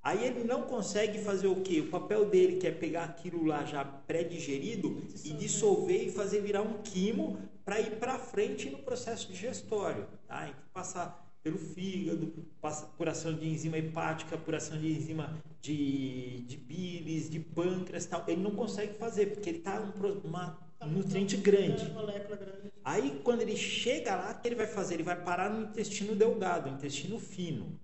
Aí 0.03 0.25
ele 0.25 0.43
não 0.43 0.63
consegue 0.63 1.19
fazer 1.19 1.47
o 1.47 1.61
quê? 1.61 1.79
O 1.79 1.89
papel 1.89 2.25
dele 2.25 2.57
que 2.57 2.65
é 2.65 2.71
pegar 2.71 3.03
aquilo 3.03 3.45
lá 3.45 3.63
já 3.63 3.85
pré-digerido 3.85 5.03
e 5.23 5.31
dissolver 5.33 6.07
e 6.07 6.11
fazer 6.11 6.41
virar 6.41 6.63
um 6.63 6.81
quimo 6.81 7.37
para 7.63 7.79
ir 7.79 7.97
para 7.97 8.17
frente 8.17 8.69
no 8.69 8.79
processo 8.79 9.31
digestório. 9.31 10.07
Tá? 10.27 10.51
Passar 10.73 11.31
pelo 11.43 11.59
fígado, 11.59 12.33
passa 12.59 12.87
por 12.97 13.07
ação 13.07 13.33
de 13.33 13.47
enzima 13.47 13.77
hepática, 13.77 14.37
por 14.37 14.55
ação 14.55 14.77
de 14.77 14.91
enzima 14.91 15.39
de, 15.61 16.41
de 16.41 16.57
bílis, 16.57 17.29
de 17.29 17.39
pâncreas 17.39 18.05
tal. 18.05 18.23
Ele 18.27 18.41
não 18.41 18.51
consegue 18.51 18.93
fazer, 18.95 19.27
porque 19.27 19.49
ele 19.49 19.59
está 19.59 19.79
um, 19.79 20.27
uma 20.27 20.71
Tá 20.81 20.87
um 20.87 20.93
nutriente 20.93 21.35
é, 21.35 21.89
molécula 21.93 22.35
grande. 22.35 22.73
Aí 22.83 23.21
quando 23.23 23.43
ele 23.43 23.55
chega 23.55 24.15
lá, 24.15 24.31
o 24.31 24.41
que 24.41 24.47
ele 24.47 24.55
vai 24.55 24.65
fazer? 24.65 24.95
Ele 24.95 25.03
vai 25.03 25.23
parar 25.23 25.47
no 25.47 25.69
intestino 25.69 26.15
delgado, 26.15 26.67
intestino 26.69 27.19
fino. 27.19 27.79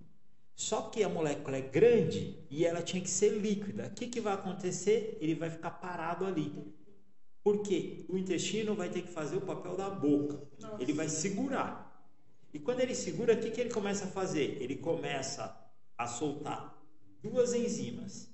Só 0.52 0.82
que 0.82 1.04
a 1.04 1.08
molécula 1.08 1.58
é 1.58 1.60
grande 1.60 2.44
e 2.50 2.66
ela 2.66 2.82
tinha 2.82 3.00
que 3.00 3.08
ser 3.08 3.38
líquida. 3.38 3.86
O 3.86 3.90
que, 3.92 4.08
que 4.08 4.20
vai 4.20 4.34
acontecer? 4.34 5.16
Ele 5.20 5.36
vai 5.36 5.48
ficar 5.48 5.70
parado 5.70 6.26
ali. 6.26 6.52
Porque 7.44 8.04
o 8.08 8.18
intestino 8.18 8.74
vai 8.74 8.88
ter 8.88 9.02
que 9.02 9.12
fazer 9.12 9.36
o 9.36 9.42
papel 9.42 9.76
da 9.76 9.88
boca. 9.88 10.42
Nossa. 10.60 10.82
Ele 10.82 10.92
vai 10.92 11.08
segurar. 11.08 12.04
E 12.52 12.58
quando 12.58 12.80
ele 12.80 12.96
segura, 12.96 13.34
o 13.34 13.38
que, 13.38 13.52
que 13.52 13.60
ele 13.60 13.70
começa 13.70 14.06
a 14.06 14.08
fazer? 14.08 14.60
Ele 14.60 14.74
começa 14.74 15.56
a 15.96 16.06
soltar 16.08 16.77
duas 17.22 17.54
enzimas: 17.54 18.28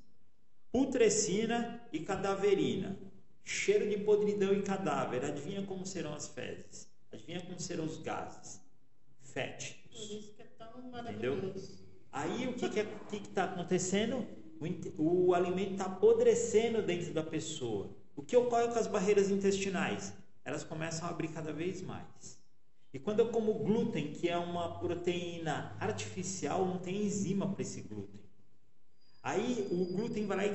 putrescina 0.72 1.80
e 1.92 2.00
cadaverina. 2.00 2.98
Cheiro 3.46 3.88
de 3.88 3.98
podridão 3.98 4.54
e 4.54 4.62
cadáver. 4.62 5.24
Adivinha 5.24 5.62
como 5.66 5.84
serão 5.84 6.14
as 6.14 6.28
fezes? 6.28 6.88
Adivinha 7.12 7.40
como 7.42 7.60
serão 7.60 7.84
os 7.84 7.98
gases? 7.98 8.60
Por 9.20 9.28
Fétidos. 9.28 10.10
isso 10.10 10.32
que 10.34 10.42
é 10.42 10.46
tão 10.58 10.90
maravilhoso. 10.90 11.84
Aí 12.10 12.46
o 12.48 12.54
que 12.54 12.68
que 12.70 12.80
é- 12.80 12.84
o 12.84 13.06
que 13.06 13.16
está 13.16 13.44
acontecendo? 13.44 14.26
O, 14.96 15.26
o 15.26 15.34
alimento 15.34 15.72
está 15.72 15.84
apodrecendo 15.86 16.80
dentro 16.80 17.12
da 17.12 17.22
pessoa. 17.22 17.90
O 18.16 18.22
que 18.22 18.36
ocorre 18.36 18.68
com 18.68 18.78
as 18.78 18.86
barreiras 18.86 19.30
intestinais? 19.30 20.14
Elas 20.44 20.64
começam 20.64 21.06
a 21.06 21.10
abrir 21.10 21.28
cada 21.28 21.52
vez 21.52 21.82
mais. 21.82 22.38
E 22.92 22.98
quando 22.98 23.18
eu 23.20 23.28
como 23.30 23.52
glúten, 23.54 24.12
que 24.12 24.28
é 24.28 24.38
uma 24.38 24.78
proteína 24.78 25.76
artificial, 25.80 26.64
não 26.64 26.78
tem 26.78 27.04
enzima 27.04 27.46
para 27.52 27.62
esse 27.62 27.80
glúten. 27.82 28.20
Aí 29.24 29.66
o 29.70 29.86
glúten 29.86 30.26
vai 30.26 30.36
lá 30.36 30.46
e 30.46 30.52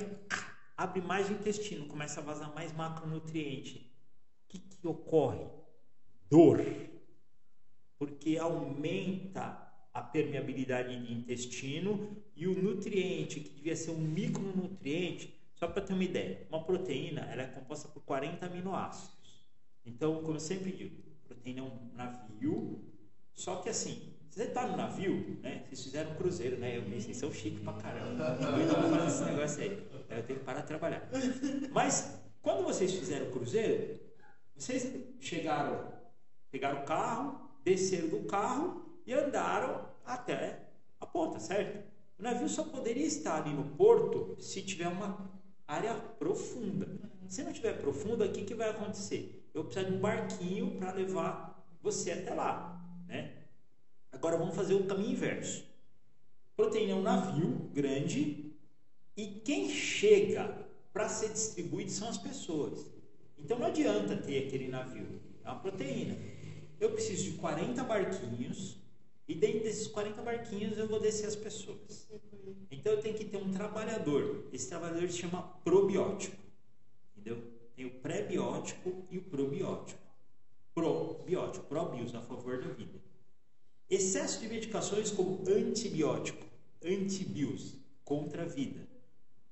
abre 0.77 1.01
mais 1.01 1.27
o 1.27 1.33
intestino, 1.33 1.87
começa 1.87 2.19
a 2.19 2.23
vazar 2.23 2.53
mais 2.53 2.71
macronutriente. 2.71 3.91
O 4.45 4.47
que, 4.47 4.59
que 4.59 4.87
ocorre? 4.87 5.43
Dor. 6.29 6.63
Porque 7.97 8.37
aumenta 8.37 9.67
a 9.91 10.03
permeabilidade 10.03 11.03
de 11.03 11.11
intestino 11.11 12.15
e 12.35 12.47
o 12.47 12.61
nutriente, 12.61 13.39
que 13.39 13.49
devia 13.49 13.75
ser 13.75 13.89
um 13.89 13.97
micronutriente, 13.97 15.35
só 15.55 15.67
para 15.67 15.81
ter 15.81 15.93
uma 15.93 16.03
ideia, 16.03 16.45
uma 16.47 16.63
proteína 16.63 17.21
ela 17.21 17.41
é 17.41 17.47
composta 17.47 17.89
por 17.89 18.03
40 18.03 18.45
aminoácidos. 18.45 19.49
Então, 19.83 20.21
como 20.21 20.35
eu 20.35 20.39
sempre 20.39 20.71
digo, 20.71 20.95
proteína 21.25 21.61
é 21.61 21.63
um 21.63 21.91
navio, 21.95 22.85
só 23.33 23.55
que 23.57 23.69
assim, 23.69 24.13
você 24.29 24.43
está 24.43 24.67
no 24.67 24.77
navio, 24.77 25.37
né? 25.41 25.63
Vocês 25.67 25.83
fizeram 25.83 26.11
um 26.11 26.15
cruzeiro, 26.15 26.57
né? 26.57 26.77
Eu 26.77 26.83
vi, 26.83 27.01
vocês 27.01 27.17
são 27.17 27.31
pra 27.63 27.73
caramba. 27.73 28.37
Eu 28.39 28.81
vou 28.81 28.89
fazer 28.89 29.07
esse 29.07 29.23
negócio 29.25 29.63
aí. 29.63 29.89
Eu 30.17 30.23
tenho 30.23 30.39
que 30.39 30.45
parar 30.45 30.61
de 30.61 30.67
trabalhar. 30.67 31.09
Mas, 31.71 32.19
quando 32.41 32.63
vocês 32.63 32.93
fizeram 32.93 33.27
o 33.27 33.31
cruzeiro, 33.31 33.99
vocês 34.55 34.93
chegaram, 35.19 35.91
pegaram 36.51 36.81
o 36.81 36.85
carro, 36.85 37.49
desceram 37.63 38.09
do 38.09 38.23
carro 38.25 39.01
e 39.05 39.13
andaram 39.13 39.89
até 40.05 40.59
a 40.99 41.05
ponta, 41.05 41.39
certo? 41.39 41.83
O 42.17 42.23
navio 42.23 42.47
só 42.49 42.63
poderia 42.63 43.05
estar 43.05 43.41
ali 43.41 43.53
no 43.53 43.63
porto 43.63 44.35
se 44.39 44.61
tiver 44.61 44.87
uma 44.87 45.29
área 45.67 45.93
profunda. 45.95 46.87
Se 47.27 47.43
não 47.43 47.53
tiver 47.53 47.79
profunda, 47.79 48.25
o 48.25 48.31
que, 48.31 48.43
que 48.43 48.53
vai 48.53 48.69
acontecer? 48.69 49.49
Eu 49.53 49.63
preciso 49.63 49.87
de 49.87 49.93
um 49.93 49.99
barquinho 49.99 50.77
para 50.77 50.91
levar 50.91 51.65
você 51.81 52.11
até 52.11 52.33
lá, 52.33 52.81
né? 53.07 53.38
Agora 54.11 54.37
vamos 54.37 54.55
fazer 54.55 54.73
o 54.73 54.85
caminho 54.85 55.11
inverso. 55.11 55.65
Proteína 56.55 56.91
é 56.91 56.95
um 56.95 57.01
navio 57.01 57.69
grande 57.73 58.53
e 59.15 59.27
quem 59.45 59.69
chega 59.69 60.67
para 60.91 61.07
ser 61.07 61.29
distribuído 61.29 61.91
são 61.91 62.09
as 62.09 62.17
pessoas. 62.17 62.91
Então 63.37 63.57
não 63.57 63.67
adianta 63.67 64.17
ter 64.17 64.47
aquele 64.47 64.67
navio, 64.67 65.21
é 65.43 65.49
uma 65.49 65.59
proteína. 65.59 66.17
Eu 66.79 66.91
preciso 66.91 67.31
de 67.31 67.37
40 67.37 67.83
barquinhos 67.83 68.77
e 69.27 69.35
dentro 69.35 69.61
desses 69.61 69.87
40 69.87 70.21
barquinhos 70.21 70.77
eu 70.77 70.87
vou 70.87 70.99
descer 70.99 71.27
as 71.27 71.35
pessoas. 71.35 72.09
Então 72.71 72.93
eu 72.93 73.01
tenho 73.01 73.15
que 73.15 73.25
ter 73.25 73.37
um 73.37 73.51
trabalhador. 73.51 74.45
Esse 74.51 74.67
trabalhador 74.67 75.09
se 75.09 75.17
chama 75.17 75.41
probiótico. 75.63 76.37
Entendeu? 77.15 77.43
Tem 77.75 77.85
o 77.85 77.91
pré-biótico 77.91 79.05
e 79.09 79.17
o 79.17 79.21
probiótico. 79.21 79.99
Probiótico, 80.73 81.65
probios, 81.65 82.15
a 82.15 82.21
favor 82.21 82.61
da 82.61 82.69
vida. 82.73 82.99
Excesso 83.89 84.39
de 84.39 84.47
medicações 84.47 85.09
como 85.09 85.43
antibiótico, 85.49 86.45
antibios, 86.83 87.75
contra 88.03 88.43
a 88.43 88.45
vida. 88.45 88.87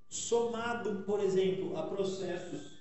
Somado, 0.10 1.04
por 1.04 1.20
exemplo, 1.20 1.78
a 1.78 1.84
processos. 1.84 2.78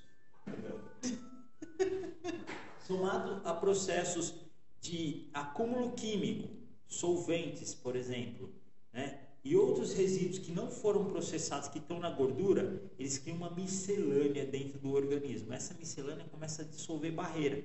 Somado 2.86 3.40
a 3.44 3.52
processos 3.54 4.34
de 4.80 5.28
acúmulo 5.34 5.92
químico, 5.92 6.48
solventes, 6.86 7.74
por 7.74 7.96
exemplo, 7.96 8.52
né? 8.92 9.26
e 9.46 9.54
outros 9.54 9.92
resíduos 9.92 10.40
que 10.40 10.50
não 10.50 10.70
foram 10.70 11.04
processados, 11.04 11.68
que 11.68 11.78
estão 11.78 12.00
na 12.00 12.10
gordura, 12.10 12.82
eles 12.98 13.16
criam 13.16 13.36
uma 13.36 13.50
miscelânea 13.50 14.44
dentro 14.44 14.76
do 14.78 14.92
organismo. 14.92 15.52
Essa 15.52 15.72
miscelânea 15.74 16.26
começa 16.30 16.62
a 16.62 16.64
dissolver 16.64 17.12
barreira 17.12 17.62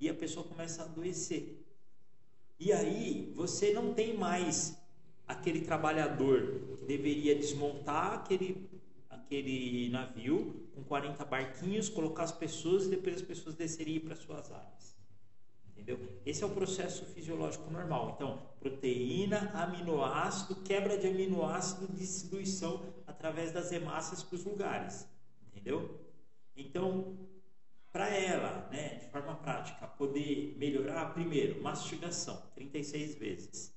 e 0.00 0.08
a 0.08 0.14
pessoa 0.14 0.46
começa 0.46 0.82
a 0.82 0.86
adoecer. 0.86 1.59
E 2.60 2.74
aí 2.74 3.32
você 3.34 3.72
não 3.72 3.94
tem 3.94 4.14
mais 4.14 4.78
aquele 5.26 5.62
trabalhador 5.62 6.60
que 6.76 6.84
deveria 6.84 7.34
desmontar 7.34 8.12
aquele, 8.12 8.68
aquele 9.08 9.88
navio 9.88 10.68
com 10.74 10.84
40 10.84 11.24
barquinhos, 11.24 11.88
colocar 11.88 12.24
as 12.24 12.32
pessoas 12.32 12.84
e 12.84 12.90
depois 12.90 13.16
as 13.16 13.22
pessoas 13.22 13.54
desceriam 13.54 14.04
para 14.04 14.14
suas 14.14 14.52
áreas. 14.52 14.94
Entendeu? 15.70 15.98
Esse 16.26 16.44
é 16.44 16.46
o 16.46 16.50
processo 16.50 17.06
fisiológico 17.06 17.70
normal. 17.70 18.12
Então, 18.14 18.42
proteína, 18.60 19.50
aminoácido, 19.54 20.56
quebra 20.56 20.98
de 20.98 21.06
aminoácido, 21.06 21.90
distribuição 21.90 22.82
através 23.06 23.52
das 23.52 23.72
hemácias 23.72 24.22
para 24.22 24.36
os 24.36 24.44
lugares. 24.44 25.08
Entendeu? 25.46 25.98
Então, 26.54 27.16
para 27.92 28.08
ela, 28.08 28.68
né, 28.70 29.00
de 29.00 29.06
forma 29.06 29.34
prática, 29.36 29.86
poder 29.86 30.56
melhorar, 30.58 31.12
primeiro, 31.12 31.62
mastigação, 31.62 32.40
36 32.54 33.14
vezes. 33.16 33.74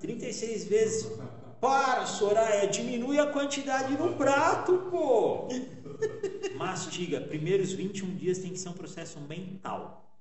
36 0.00 0.64
vezes. 0.64 1.18
Para, 1.60 2.06
Soraya, 2.06 2.66
diminui 2.66 3.20
a 3.20 3.30
quantidade 3.30 3.96
no 3.96 4.16
prato, 4.16 4.88
pô. 4.90 5.46
Mastiga. 6.56 7.20
Primeiros 7.20 7.72
21 7.72 8.16
dias 8.16 8.38
tem 8.38 8.50
que 8.50 8.58
ser 8.58 8.68
um 8.68 8.72
processo 8.72 9.20
mental. 9.20 10.20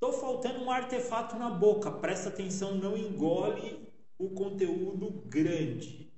Tô 0.00 0.12
faltando 0.12 0.64
um 0.64 0.70
artefato 0.70 1.36
na 1.36 1.48
boca. 1.48 1.88
Presta 1.88 2.28
atenção, 2.28 2.74
não 2.74 2.96
engole 2.96 3.88
o 4.18 4.30
conteúdo 4.30 5.22
grande. 5.26 6.12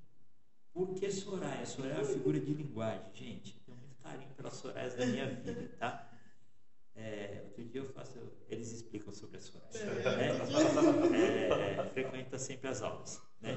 Por 0.73 0.95
que 0.95 1.11
Soraya? 1.11 1.67
Soraya 1.67 1.97
é 1.97 1.99
uma 1.99 2.05
figura 2.05 2.41
de 2.41 2.55
linguagem, 2.55 3.05
gente. 3.13 3.61
Tenho 3.67 3.77
muito 3.77 3.97
carinho 4.03 4.31
pelas 4.35 4.55
Sorayas 4.55 4.95
da 4.95 5.05
minha 5.05 5.27
vida, 5.27 5.71
tá? 5.79 6.11
É, 6.97 7.43
outro 7.45 7.65
dia 7.65 7.81
eu 7.81 7.87
faço, 7.93 8.19
eles 8.49 8.73
explicam 8.73 9.13
sobre 9.13 9.39
a 9.39 9.41
Soraya. 9.41 9.71
Né? 11.11 11.49
É, 11.49 11.85
frequenta 11.93 12.39
sempre 12.39 12.69
as 12.69 12.83
aulas. 12.83 13.21
Né? 13.41 13.57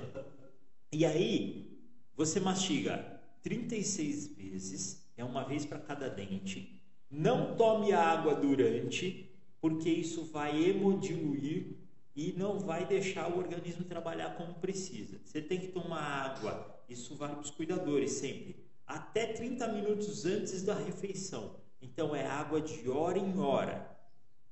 E 0.91 1.05
aí, 1.05 1.79
você 2.15 2.39
mastiga 2.39 3.21
36 3.43 4.35
vezes, 4.35 5.07
é 5.15 5.23
uma 5.23 5.43
vez 5.43 5.65
para 5.65 5.79
cada 5.79 6.09
dente. 6.09 6.81
Não 7.09 7.55
tome 7.55 7.93
água 7.93 8.35
durante, 8.35 9.31
porque 9.61 9.89
isso 9.89 10.25
vai 10.25 10.69
hemodiluir 10.69 11.77
e 12.15 12.33
não 12.33 12.59
vai 12.59 12.85
deixar 12.85 13.31
o 13.31 13.37
organismo 13.37 13.85
trabalhar 13.85 14.35
como 14.35 14.55
precisa. 14.55 15.19
Você 15.23 15.41
tem 15.41 15.59
que 15.59 15.67
tomar 15.67 16.01
água, 16.01 16.83
isso 16.89 17.15
vale 17.15 17.33
para 17.33 17.43
os 17.43 17.51
cuidadores 17.51 18.11
sempre, 18.11 18.65
até 18.85 19.27
30 19.27 19.67
minutos 19.67 20.25
antes 20.25 20.63
da 20.63 20.73
refeição. 20.73 21.55
Então 21.81 22.15
é 22.15 22.25
água 22.25 22.59
de 22.61 22.89
hora 22.89 23.17
em 23.17 23.37
hora. 23.39 23.97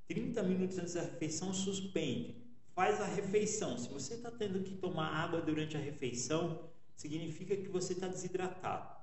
30 0.07 0.43
minutos 0.43 0.77
antes 0.77 0.93
da 0.93 1.02
refeição, 1.02 1.53
suspende. 1.53 2.35
Faz 2.73 3.02
a 3.02 3.06
refeição. 3.06 3.77
Se 3.77 3.89
você 3.89 4.15
está 4.15 4.30
tendo 4.30 4.61
que 4.61 4.76
tomar 4.76 5.07
água 5.07 5.41
durante 5.41 5.76
a 5.76 5.80
refeição, 5.80 6.69
significa 6.95 7.56
que 7.56 7.69
você 7.69 7.93
está 7.93 8.07
desidratado. 8.07 8.95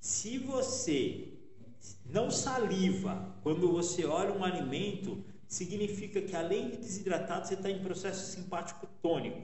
Se 0.00 0.38
você 0.38 1.34
não 2.04 2.30
saliva 2.30 3.34
quando 3.42 3.70
você 3.70 4.04
olha 4.04 4.32
um 4.32 4.44
alimento, 4.44 5.24
significa 5.46 6.20
que 6.20 6.36
além 6.36 6.70
de 6.70 6.76
desidratado, 6.76 7.46
você 7.46 7.54
está 7.54 7.70
em 7.70 7.82
processo 7.82 8.32
simpático 8.32 8.86
tônico. 9.02 9.42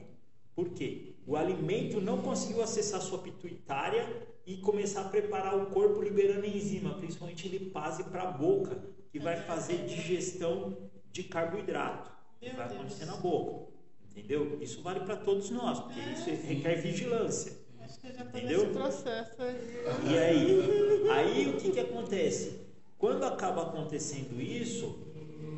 Por 0.55 0.69
quê? 0.69 1.15
O 1.25 1.35
alimento 1.35 1.99
não 1.99 2.21
conseguiu 2.21 2.63
acessar 2.63 3.01
sua 3.01 3.19
pituitária 3.19 4.27
e 4.47 4.55
começar 4.57 5.01
a 5.01 5.09
preparar 5.09 5.57
o 5.57 5.65
corpo 5.67 6.01
liberando 6.01 6.45
enzima, 6.45 6.93
principalmente 6.93 7.49
lipase 7.49 8.05
para 8.05 8.23
a 8.23 8.31
boca, 8.31 8.81
que 9.11 9.19
vai 9.19 9.35
fazer 9.43 9.85
digestão 9.85 10.89
de 11.11 11.23
carboidrato, 11.23 12.09
Meu 12.41 12.53
vai 12.55 12.67
Deus. 12.69 12.79
acontecer 12.79 13.05
na 13.05 13.17
boca. 13.17 13.67
Entendeu? 14.09 14.57
Isso 14.61 14.81
vale 14.81 15.01
para 15.01 15.17
todos 15.17 15.49
nós, 15.49 15.79
porque 15.81 15.99
isso 15.99 16.29
requer 16.47 16.75
vigilância. 16.75 17.57
Acho 17.81 17.99
que 17.99 18.07
eu 18.07 18.13
já 18.13 18.23
tô 18.25 18.37
Entendeu? 18.37 18.59
nesse 18.61 18.73
processo 18.73 19.41
aí. 19.41 20.11
E 20.11 20.17
aí, 20.17 21.09
aí 21.11 21.49
o 21.49 21.57
que, 21.57 21.71
que 21.71 21.79
acontece? 21.79 22.61
Quando 22.97 23.23
acaba 23.25 23.63
acontecendo 23.63 24.41
isso, 24.41 24.97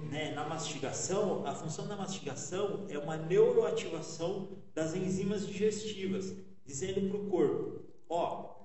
né, 0.10 0.32
na 0.34 0.44
mastigação, 0.48 1.46
a 1.46 1.54
função 1.54 1.88
da 1.88 1.96
mastigação 1.96 2.86
é 2.90 2.98
uma 2.98 3.16
neuroativação 3.18 4.50
das 4.74 4.96
enzimas 4.96 5.46
digestivas, 5.46 6.34
dizendo 6.66 7.08
para 7.10 7.18
o 7.20 7.30
corpo: 7.30 7.82
ó, 8.10 8.59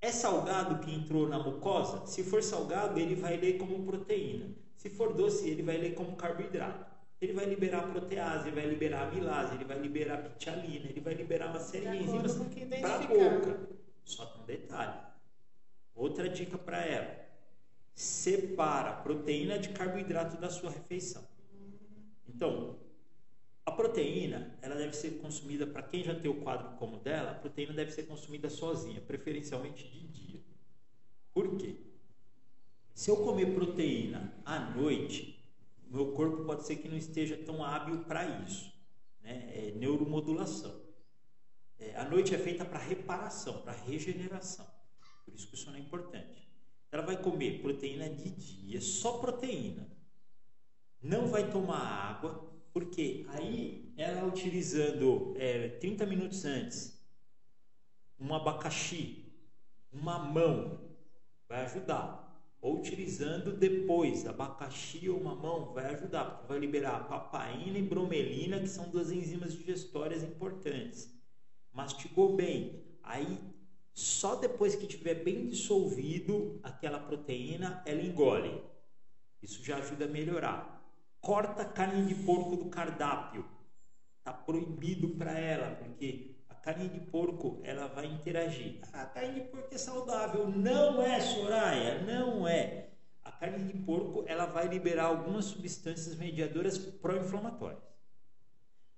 é 0.00 0.12
salgado 0.12 0.78
que 0.78 0.94
entrou 0.94 1.28
na 1.28 1.38
mucosa? 1.38 2.06
Se 2.06 2.22
for 2.22 2.42
salgado, 2.42 2.98
ele 2.98 3.14
vai 3.14 3.36
ler 3.36 3.58
como 3.58 3.84
proteína. 3.84 4.54
Se 4.76 4.88
for 4.88 5.12
doce, 5.12 5.48
ele 5.48 5.62
vai 5.62 5.76
ler 5.76 5.94
como 5.94 6.16
carboidrato. 6.16 6.86
Ele 7.20 7.32
vai 7.32 7.46
liberar 7.46 7.90
protease, 7.90 8.46
ele 8.46 8.54
vai 8.54 8.66
liberar 8.66 9.08
amilase, 9.08 9.54
ele 9.54 9.64
vai 9.64 9.76
liberar 9.76 10.18
pitialina, 10.18 10.86
ele 10.88 11.00
vai 11.00 11.14
liberar 11.14 11.48
uma 11.48 11.58
série 11.58 11.88
De 11.88 12.04
enzimas 12.04 12.36
para 12.80 12.94
a 12.94 13.06
boca. 13.06 13.68
Só 14.04 14.36
um 14.40 14.44
detalhe. 14.46 15.00
Outra 15.96 16.28
dica 16.28 16.56
para 16.56 16.84
ela. 16.84 17.26
Separa 17.92 18.92
proteína 18.92 19.58
de 19.58 19.70
carboidrato 19.70 20.36
da 20.40 20.48
sua 20.48 20.70
refeição. 20.70 21.24
Então, 22.28 22.78
a 23.68 23.70
proteína, 23.70 24.56
ela 24.62 24.74
deve 24.74 24.96
ser 24.96 25.18
consumida, 25.20 25.66
para 25.66 25.82
quem 25.82 26.02
já 26.02 26.14
tem 26.14 26.30
o 26.30 26.40
quadro 26.40 26.76
como 26.78 26.96
dela, 26.96 27.32
a 27.32 27.34
proteína 27.34 27.74
deve 27.74 27.92
ser 27.92 28.04
consumida 28.04 28.48
sozinha, 28.48 28.98
preferencialmente 28.98 29.86
de 29.86 30.06
dia. 30.08 30.40
Por 31.34 31.54
quê? 31.58 31.76
Se 32.94 33.10
eu 33.10 33.18
comer 33.18 33.54
proteína 33.54 34.32
à 34.42 34.58
noite, 34.58 35.38
meu 35.86 36.12
corpo 36.12 36.44
pode 36.44 36.66
ser 36.66 36.76
que 36.76 36.88
não 36.88 36.96
esteja 36.96 37.36
tão 37.36 37.62
hábil 37.62 38.04
para 38.04 38.24
isso. 38.40 38.72
Né? 39.20 39.50
É 39.54 39.72
neuromodulação. 39.76 40.74
É, 41.78 41.94
a 41.96 42.08
noite 42.08 42.34
é 42.34 42.38
feita 42.38 42.64
para 42.64 42.78
reparação, 42.78 43.60
para 43.60 43.72
regeneração. 43.72 44.66
Por 45.26 45.34
isso 45.34 45.46
que 45.46 45.54
o 45.54 45.58
sono 45.58 45.76
é 45.76 45.80
importante. 45.80 46.48
Ela 46.90 47.02
vai 47.02 47.22
comer 47.22 47.60
proteína 47.60 48.08
de 48.08 48.30
dia, 48.30 48.80
só 48.80 49.18
proteína. 49.18 49.86
Não 51.02 51.28
vai 51.28 51.50
tomar 51.50 51.80
água, 51.80 52.47
porque 52.72 53.26
aí 53.28 53.92
ela 53.96 54.26
utilizando 54.26 55.34
é, 55.36 55.68
30 55.68 56.06
minutos 56.06 56.44
antes 56.44 56.98
um 58.20 58.34
abacaxi, 58.34 59.24
um 59.92 60.00
mamão, 60.00 60.80
vai 61.48 61.64
ajudar. 61.64 62.26
Ou 62.60 62.80
utilizando 62.80 63.56
depois 63.56 64.26
abacaxi 64.26 65.08
ou 65.08 65.22
mamão, 65.22 65.72
vai 65.72 65.94
ajudar, 65.94 66.24
porque 66.24 66.48
vai 66.48 66.58
liberar 66.58 67.06
papaina 67.06 67.78
e 67.78 67.82
bromelina, 67.82 68.58
que 68.58 68.66
são 68.66 68.88
duas 68.88 69.12
enzimas 69.12 69.52
digestórias 69.52 70.24
importantes. 70.24 71.08
Mastigou 71.72 72.34
bem, 72.34 72.82
aí 73.02 73.38
só 73.94 74.34
depois 74.34 74.74
que 74.74 74.86
tiver 74.88 75.22
bem 75.22 75.48
dissolvido 75.48 76.58
aquela 76.62 76.98
proteína, 76.98 77.82
ela 77.86 78.02
engole. 78.02 78.60
Isso 79.40 79.62
já 79.62 79.76
ajuda 79.76 80.06
a 80.06 80.08
melhorar. 80.08 80.77
Corta 81.28 81.60
a 81.60 81.66
carne 81.66 82.06
de 82.06 82.14
porco 82.24 82.56
do 82.56 82.70
cardápio. 82.70 83.44
Tá 84.24 84.32
proibido 84.32 85.10
para 85.10 85.38
ela, 85.38 85.76
porque 85.76 86.34
a 86.48 86.54
carne 86.54 86.88
de 86.88 87.00
porco 87.00 87.60
ela 87.64 87.86
vai 87.86 88.06
interagir. 88.06 88.80
A 88.94 89.04
carne 89.04 89.34
de 89.34 89.46
porco 89.48 89.68
é 89.74 89.76
saudável. 89.76 90.48
Não 90.48 91.02
é, 91.02 91.20
Soraya, 91.20 92.00
não 92.00 92.48
é. 92.48 92.92
A 93.22 93.30
carne 93.30 93.62
de 93.70 93.76
porco 93.80 94.24
ela 94.26 94.46
vai 94.46 94.68
liberar 94.68 95.04
algumas 95.04 95.44
substâncias 95.44 96.16
mediadoras 96.16 96.78
pró-inflamatórias. 96.78 97.82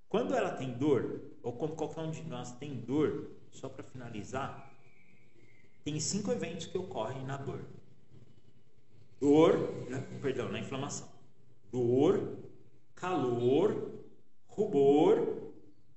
Quando 0.08 0.32
ela 0.32 0.52
tem 0.52 0.70
dor, 0.74 1.22
ou 1.42 1.54
quando 1.54 1.74
qualquer 1.74 2.02
um 2.02 2.12
de 2.12 2.22
nós 2.22 2.52
tem 2.58 2.76
dor, 2.76 3.28
só 3.50 3.68
para 3.68 3.82
finalizar, 3.82 4.72
tem 5.82 5.98
cinco 5.98 6.30
eventos 6.30 6.66
que 6.66 6.78
ocorrem 6.78 7.24
na 7.24 7.36
dor. 7.38 7.64
Dor, 9.20 9.88
na- 9.90 10.00
perdão, 10.22 10.48
na 10.48 10.60
inflamação. 10.60 11.09
Dor, 11.70 12.38
calor, 12.94 14.04
rubor, 14.46 15.52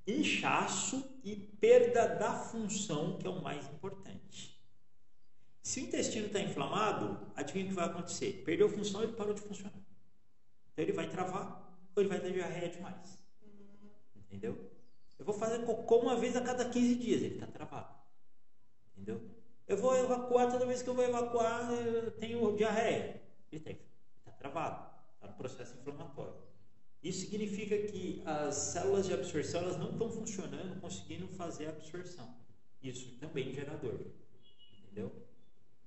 inchaço 0.07 1.19
e 1.23 1.35
perda 1.35 2.07
da 2.07 2.33
função, 2.33 3.17
que 3.17 3.25
é 3.25 3.29
o 3.29 3.41
mais 3.41 3.65
importante. 3.67 4.61
Se 5.61 5.79
o 5.79 5.83
intestino 5.83 6.27
está 6.27 6.39
inflamado, 6.39 7.31
adivinha 7.35 7.65
o 7.65 7.69
que 7.69 7.73
vai 7.73 7.85
acontecer? 7.85 8.43
Perdeu 8.45 8.67
função, 8.67 9.01
ele 9.01 9.13
parou 9.13 9.33
de 9.33 9.41
funcionar. 9.41 9.73
Então 10.71 10.83
ele 10.83 10.91
vai 10.91 11.09
travar 11.09 11.63
ou 11.95 12.01
ele 12.01 12.09
vai 12.09 12.19
ter 12.19 12.33
diarreia 12.33 12.69
demais. 12.69 13.17
Entendeu? 14.15 14.71
Eu 15.17 15.25
vou 15.25 15.33
fazer 15.33 15.65
cocô 15.65 15.99
uma 15.99 16.17
vez 16.17 16.35
a 16.35 16.41
cada 16.41 16.69
15 16.69 16.95
dias, 16.95 17.21
ele 17.21 17.35
está 17.35 17.47
travado. 17.47 17.95
Entendeu? 18.91 19.21
Eu 19.65 19.77
vou 19.77 19.95
evacuar 19.95 20.51
toda 20.51 20.65
vez 20.65 20.81
que 20.81 20.89
eu 20.89 20.93
vou 20.93 21.05
evacuar, 21.05 21.71
eu 21.71 22.11
tenho 22.11 22.55
diarreia. 22.57 23.21
Ele 23.49 23.79
está 24.17 24.31
travado, 24.31 24.75
está 24.75 24.91
no 24.91 24.92
processo 25.43 25.75
inflamatório. 25.77 26.33
Isso 27.03 27.19
significa 27.25 27.77
que 27.77 28.21
as 28.25 28.55
células 28.55 29.05
de 29.05 29.13
absorção 29.13 29.61
elas 29.61 29.77
não 29.77 29.91
estão 29.91 30.09
funcionando, 30.09 30.79
conseguindo 30.79 31.27
fazer 31.27 31.65
a 31.65 31.69
absorção. 31.69 32.33
Isso 32.81 33.17
também 33.19 33.53
gera 33.53 33.75
dor. 33.75 33.99
Entendeu? 34.79 35.11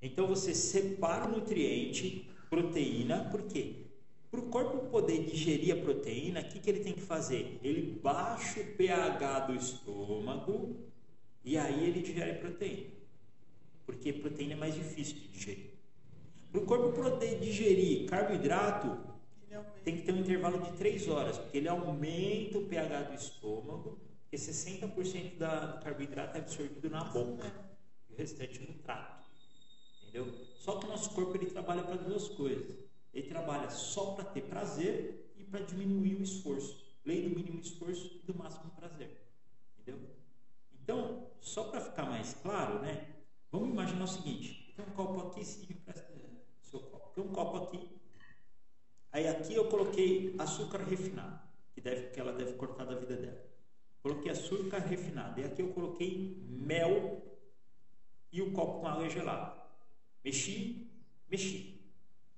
Então 0.02 0.26
você 0.26 0.54
separa 0.54 1.26
o 1.26 1.32
nutriente, 1.32 2.30
proteína, 2.50 3.30
por 3.30 3.42
quê? 3.44 3.86
Para 4.30 4.40
o 4.40 4.48
corpo 4.50 4.90
poder 4.90 5.24
digerir 5.24 5.74
a 5.74 5.80
proteína, 5.80 6.40
o 6.40 6.48
que, 6.48 6.60
que 6.60 6.68
ele 6.68 6.80
tem 6.80 6.92
que 6.92 7.00
fazer? 7.00 7.58
Ele 7.62 7.98
baixa 8.02 8.60
o 8.60 8.76
pH 8.76 9.46
do 9.46 9.54
estômago 9.54 10.76
e 11.42 11.56
aí 11.56 11.88
ele 11.88 12.02
digere 12.02 12.34
proteína. 12.34 12.90
Porque 13.86 14.12
proteína 14.12 14.52
é 14.52 14.56
mais 14.56 14.74
difícil 14.74 15.14
de 15.14 15.28
digerir. 15.28 15.70
Para 16.52 16.60
o 16.60 16.66
corpo 16.66 16.92
poder 16.92 17.38
digerir 17.40 18.06
carboidrato, 18.06 19.15
tem 19.84 19.96
que 19.96 20.02
ter 20.02 20.12
um 20.12 20.18
intervalo 20.18 20.58
de 20.60 20.72
3 20.76 21.08
horas, 21.08 21.38
porque 21.38 21.58
ele 21.58 21.68
aumenta 21.68 22.58
o 22.58 22.66
pH 22.66 23.02
do 23.02 23.14
estômago, 23.14 23.98
porque 24.22 24.36
60% 24.36 25.36
da, 25.36 25.66
do 25.66 25.84
carboidrato 25.84 26.36
é 26.36 26.40
absorvido 26.40 26.90
na 26.90 27.04
boca 27.04 27.52
e 28.08 28.14
o 28.14 28.16
restante 28.16 28.60
no 28.60 28.74
trato. 28.78 29.26
Entendeu? 30.02 30.32
Só 30.58 30.78
que 30.78 30.86
o 30.86 30.88
nosso 30.88 31.10
corpo 31.10 31.36
ele 31.36 31.46
trabalha 31.46 31.82
para 31.82 31.96
duas 31.96 32.28
coisas. 32.28 32.76
Ele 33.12 33.28
trabalha 33.28 33.70
só 33.70 34.12
para 34.12 34.24
ter 34.24 34.42
prazer 34.42 35.32
e 35.36 35.44
para 35.44 35.60
diminuir 35.60 36.16
o 36.16 36.22
esforço. 36.22 36.84
Lei 37.04 37.22
do 37.28 37.34
mínimo 37.34 37.60
esforço 37.60 38.20
e 38.22 38.26
do 38.26 38.34
máximo 38.36 38.70
prazer. 38.72 39.10
Entendeu? 39.78 40.00
Então, 40.82 41.28
só 41.40 41.64
para 41.64 41.80
ficar 41.80 42.06
mais 42.06 42.34
claro, 42.34 42.80
né? 42.80 43.06
Vamos 43.50 43.70
imaginar 43.70 44.04
o 44.04 44.08
seguinte: 44.08 44.72
tem 44.76 44.84
um 44.84 44.90
copo 44.90 45.28
aqui, 45.28 45.44
se 45.44 45.72
empresta 45.72 46.06
seu 46.62 46.80
copo. 46.80 47.14
Tem 47.14 47.24
um 47.24 47.32
copo 47.32 47.56
aqui. 47.56 47.95
Aí 49.16 49.26
aqui 49.26 49.54
eu 49.54 49.66
coloquei 49.70 50.34
açúcar 50.38 50.76
refinado, 50.84 51.40
que, 51.72 51.80
deve, 51.80 52.10
que 52.10 52.20
ela 52.20 52.34
deve 52.34 52.52
cortar 52.52 52.84
da 52.84 52.94
vida 52.94 53.16
dela. 53.16 53.42
Coloquei 54.02 54.30
açúcar 54.30 54.80
refinado. 54.80 55.40
E 55.40 55.44
aqui 55.44 55.62
eu 55.62 55.72
coloquei 55.72 56.44
mel 56.46 57.22
e 58.30 58.42
o 58.42 58.52
copo 58.52 58.80
com 58.80 58.86
água 58.86 59.08
gelada. 59.08 59.56
Mexi, 60.22 60.92
mexi. 61.30 61.80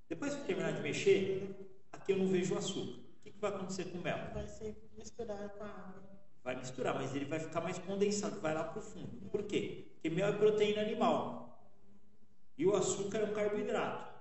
Depois 0.09 0.33
que 0.35 0.43
eu 0.43 0.45
terminar 0.45 0.73
de 0.73 0.81
mexer, 0.81 1.51
aqui 1.91 2.13
eu 2.13 2.17
não 2.17 2.29
vejo 2.29 2.55
o 2.55 2.59
açúcar. 2.59 3.01
O 3.01 3.23
que, 3.25 3.33
que 3.33 3.41
vai 3.41 3.51
acontecer 3.51 3.87
com 3.87 3.99
o 3.99 4.01
mel? 4.01 4.31
Vai 4.33 4.47
ser 4.47 4.77
misturado 4.97 5.49
com 5.59 5.65
a 5.65 5.67
água. 5.67 6.03
Vai 6.45 6.55
misturar, 6.61 6.95
mas 6.95 7.13
ele 7.13 7.25
vai 7.25 7.41
ficar 7.41 7.61
mais 7.61 7.77
condensado, 7.79 8.41
vai 8.41 8.55
lá 8.55 8.63
para 8.63 8.79
o 8.79 8.83
fundo. 8.83 9.29
Por 9.33 9.43
quê? 9.43 9.89
Porque 9.95 10.11
mel 10.11 10.29
é 10.29 10.33
proteína 10.33 10.83
animal. 10.83 11.61
E 12.57 12.65
o 12.65 12.77
açúcar 12.77 13.19
é 13.19 13.25
um 13.25 13.35
carboidrato. 13.35 14.18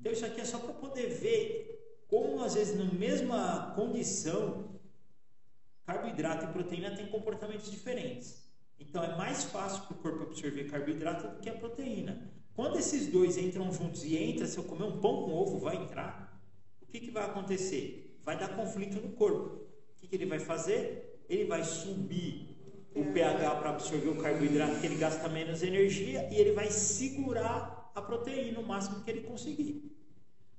Então 0.00 0.12
isso 0.12 0.24
aqui 0.24 0.40
é 0.40 0.44
só 0.44 0.58
para 0.58 0.72
poder 0.72 1.08
ver 1.08 2.04
como 2.08 2.42
às 2.42 2.54
vezes 2.54 2.76
na 2.76 2.86
mesma 2.86 3.72
condição 3.76 4.80
carboidrato 5.84 6.46
e 6.46 6.48
proteína 6.48 6.96
têm 6.96 7.06
comportamentos 7.06 7.70
diferentes. 7.70 8.48
Então 8.78 9.04
é 9.04 9.16
mais 9.16 9.44
fácil 9.44 9.82
para 9.84 9.96
o 9.96 9.98
corpo 9.98 10.22
absorver 10.24 10.64
carboidrato 10.64 11.28
do 11.28 11.40
que 11.40 11.50
a 11.50 11.54
proteína. 11.54 12.32
Quando 12.54 12.78
esses 12.78 13.06
dois 13.08 13.36
entram 13.36 13.70
juntos 13.72 14.04
e 14.04 14.16
entra, 14.16 14.46
se 14.46 14.58
eu 14.58 14.64
comer 14.64 14.84
um 14.84 15.00
pão 15.00 15.24
com 15.24 15.32
ovo, 15.32 15.58
vai 15.58 15.76
entrar. 15.76 16.40
O 16.80 16.86
que, 16.86 16.98
que 16.98 17.10
vai 17.10 17.24
acontecer? 17.24 18.18
Vai 18.24 18.38
dar 18.38 18.56
conflito 18.56 19.00
no 19.00 19.10
corpo. 19.10 19.56
O 19.56 20.00
que, 20.00 20.08
que 20.08 20.16
ele 20.16 20.26
vai 20.26 20.38
fazer? 20.38 21.22
Ele 21.28 21.44
vai 21.44 21.62
subir 21.62 22.56
o 22.94 23.12
pH 23.12 23.54
para 23.56 23.70
absorver 23.70 24.08
o 24.08 24.16
carboidrato, 24.16 24.80
que 24.80 24.86
ele 24.86 24.96
gasta 24.96 25.28
menos 25.28 25.62
energia, 25.62 26.28
e 26.32 26.36
ele 26.36 26.52
vai 26.52 26.70
segurar 26.70 27.79
a 27.94 28.02
proteína 28.02 28.60
o 28.60 28.66
máximo 28.66 29.02
que 29.02 29.10
ele 29.10 29.22
conseguir. 29.22 29.96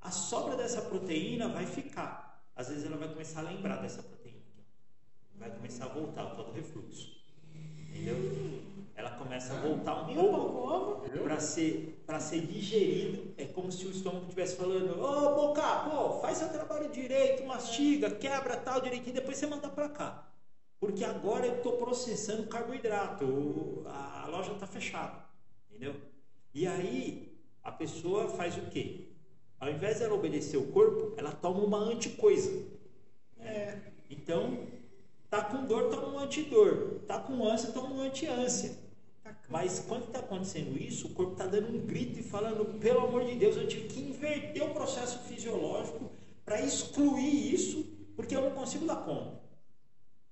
A 0.01 0.11
sobra 0.11 0.55
dessa 0.55 0.81
proteína 0.81 1.47
vai 1.47 1.65
ficar. 1.65 2.43
Às 2.55 2.69
vezes 2.69 2.85
ela 2.85 2.97
vai 2.97 3.09
começar 3.09 3.39
a 3.39 3.43
lembrar 3.43 3.77
dessa 3.77 4.01
proteína. 4.01 4.41
Vai 5.35 5.49
começar 5.51 5.85
a 5.85 5.89
voltar 5.89 6.25
o 6.25 6.35
tal 6.35 6.45
do 6.45 6.51
refluxo. 6.51 7.21
Entendeu? 7.89 8.61
ela 9.01 9.11
começa 9.11 9.53
a 9.53 9.59
voltar 9.59 10.03
um 10.03 10.13
pouco 10.13 11.09
para 11.23 11.39
ser 11.39 12.03
para 12.05 12.19
ser 12.19 12.41
digerido 12.41 13.33
é 13.37 13.45
como 13.45 13.71
se 13.71 13.85
o 13.87 13.91
estômago 13.91 14.25
estivesse 14.25 14.55
falando 14.55 15.01
ô 15.01 15.35
boca 15.35 15.89
pô 15.89 16.19
faz 16.21 16.37
seu 16.37 16.49
trabalho 16.49 16.89
direito 16.89 17.43
mastiga 17.45 18.11
quebra 18.11 18.57
tal 18.57 18.79
direitinho 18.79 19.15
depois 19.15 19.37
você 19.37 19.47
manda 19.47 19.67
para 19.69 19.89
cá 19.89 20.27
porque 20.79 21.03
agora 21.03 21.47
eu 21.47 21.57
estou 21.57 21.77
processando 21.77 22.47
carboidrato 22.47 23.83
a 23.87 24.27
loja 24.27 24.51
está 24.51 24.67
fechada 24.67 25.25
entendeu 25.69 25.95
e 26.53 26.67
aí 26.67 27.37
a 27.63 27.71
pessoa 27.71 28.27
faz 28.29 28.57
o 28.57 28.69
quê 28.69 29.07
ao 29.59 29.69
invés 29.69 29.99
dela 29.99 30.13
obedecer 30.15 30.57
o 30.57 30.71
corpo 30.71 31.13
ela 31.17 31.31
toma 31.31 31.59
uma 31.63 31.77
anticoisa 31.77 32.51
É. 33.39 33.77
então 34.09 34.67
tá 35.29 35.43
com 35.43 35.65
dor 35.65 35.89
toma 35.89 36.07
um 36.09 36.19
antidor 36.19 36.99
tá 37.07 37.19
com 37.19 37.43
ânsia 37.45 37.71
toma 37.71 37.89
um 37.95 38.01
anti-ânsia 38.01 38.77
Tá 39.23 39.35
mas 39.49 39.79
quando 39.87 40.05
está 40.07 40.19
acontecendo 40.19 40.77
isso, 40.81 41.07
o 41.07 41.13
corpo 41.13 41.33
está 41.33 41.45
dando 41.45 41.69
um 41.69 41.85
grito 41.85 42.19
e 42.19 42.23
falando: 42.23 42.79
pelo 42.79 43.01
amor 43.01 43.25
de 43.25 43.35
Deus, 43.35 43.55
eu 43.55 43.67
tive 43.67 43.87
que 43.87 43.99
inverter 43.99 44.63
o 44.63 44.73
processo 44.73 45.19
fisiológico 45.25 46.11
para 46.43 46.61
excluir 46.61 47.53
isso, 47.53 47.85
porque 48.15 48.35
eu 48.35 48.41
não 48.41 48.51
consigo 48.51 48.85
dar 48.85 48.97
conta. 49.05 49.40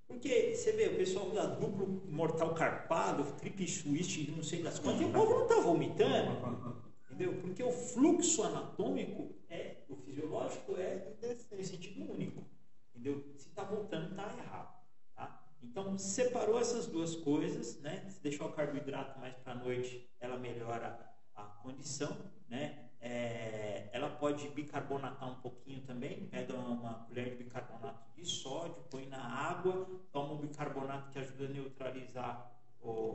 Porque 0.10 0.56
você 0.56 0.72
vê, 0.72 0.88
o 0.88 0.98
pessoal 0.98 1.30
da 1.30 1.46
duplo 1.46 2.02
mortal 2.10 2.56
carpado, 2.56 3.24
triple 3.34 3.68
twist, 3.68 4.32
não 4.32 4.42
sei 4.42 4.64
das 4.64 4.80
quantas, 4.80 5.02
e 5.02 5.06
o 5.06 5.14
povo 5.14 5.36
não 5.36 5.44
está 5.44 5.60
vomitando. 5.60 6.82
Entendeu? 7.06 7.40
Porque 7.40 7.62
o 7.62 7.72
fluxo 7.72 8.42
anatômico, 8.42 9.36
é, 9.48 9.84
o 9.88 9.96
fisiológico, 9.96 10.76
é 10.78 11.14
em 11.52 11.64
sentido 11.64 12.12
único. 12.12 12.44
Entendeu? 12.90 13.24
Se 13.38 13.50
está 13.50 13.64
voltando, 13.64 14.10
está 14.10 14.36
errado. 14.36 14.84
Tá? 15.16 15.48
Então, 15.62 15.96
separou 15.96 16.60
essas 16.60 16.88
duas 16.88 17.16
coisas, 17.16 17.80
né? 17.82 18.10
Se 18.10 18.20
deixar 18.20 18.46
o 18.46 18.52
carboidrato 18.52 19.20
mais 19.20 19.36
para 19.36 19.54
a 19.54 19.56
noite, 19.64 20.10
ela 20.20 20.40
melhora 20.40 21.08
a 21.36 21.44
condição, 21.44 22.18
né? 22.50 22.89
É, 23.02 23.90
ela 23.94 24.10
pode 24.10 24.48
bicarbonatar 24.50 25.30
um 25.30 25.36
pouquinho 25.36 25.82
também, 25.82 26.28
pega 26.28 26.54
uma 26.54 27.06
colher 27.06 27.30
de 27.30 27.44
bicarbonato 27.44 28.14
de 28.16 28.26
sódio, 28.26 28.84
põe 28.90 29.06
na 29.06 29.24
água, 29.24 29.88
toma 30.12 30.34
um 30.34 30.38
bicarbonato 30.38 31.10
que 31.12 31.20
ajuda 31.20 31.46
a 31.46 31.50
neutralizar 31.50 32.60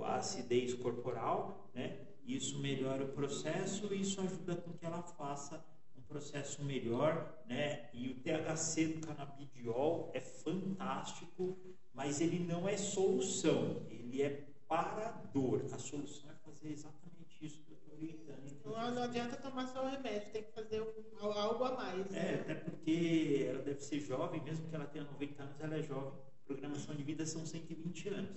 a 0.04 0.16
acidez 0.16 0.74
corporal, 0.74 1.70
né? 1.74 1.98
Isso 2.26 2.58
melhora 2.58 3.04
o 3.04 3.08
processo 3.08 3.92
e 3.92 4.00
isso 4.00 4.20
ajuda 4.20 4.56
com 4.56 4.72
que 4.72 4.86
ela 4.86 5.02
faça 5.02 5.62
um 5.96 6.02
processo 6.02 6.62
melhor, 6.62 7.42
né? 7.46 7.90
E 7.92 8.08
o 8.08 8.14
THC 8.14 8.86
do 8.88 9.06
canabidiol 9.06 10.10
é 10.14 10.20
fantástico, 10.20 11.58
mas 11.92 12.20
ele 12.20 12.38
não 12.38 12.68
é 12.68 12.76
solução, 12.76 13.82
ele 13.90 14.22
é 14.22 14.46
para 14.66 15.10
dor. 15.32 15.66
A 15.72 15.78
solução 15.78 16.30
é 16.30 16.34
fazer 16.34 16.70
exatamente 16.70 17.44
isso 17.44 17.60
que 17.62 17.70
eu 17.70 17.76
estou 17.76 17.83
orientando. 17.83 17.83
Então, 18.00 18.72
Não, 18.92 19.02
adianta 19.02 19.36
tomar 19.36 19.66
só 19.68 19.84
o 19.84 19.88
remédio, 19.88 20.30
tem 20.32 20.42
que 20.42 20.52
fazer 20.52 20.80
um- 20.82 21.26
algo 21.32 21.64
a 21.64 21.72
mais. 21.76 22.12
É, 22.14 22.20
né? 22.22 22.40
até 22.40 22.54
porque 22.54 23.46
ela 23.48 23.62
deve 23.62 23.80
ser 23.80 24.00
jovem, 24.00 24.42
mesmo 24.42 24.68
que 24.68 24.74
ela 24.74 24.86
tenha 24.86 25.04
90 25.04 25.42
anos, 25.42 25.60
ela 25.60 25.76
é 25.76 25.82
jovem. 25.82 26.12
Programação 26.46 26.94
de 26.94 27.02
vida 27.02 27.24
são 27.24 27.46
120 27.46 28.08
anos. 28.08 28.30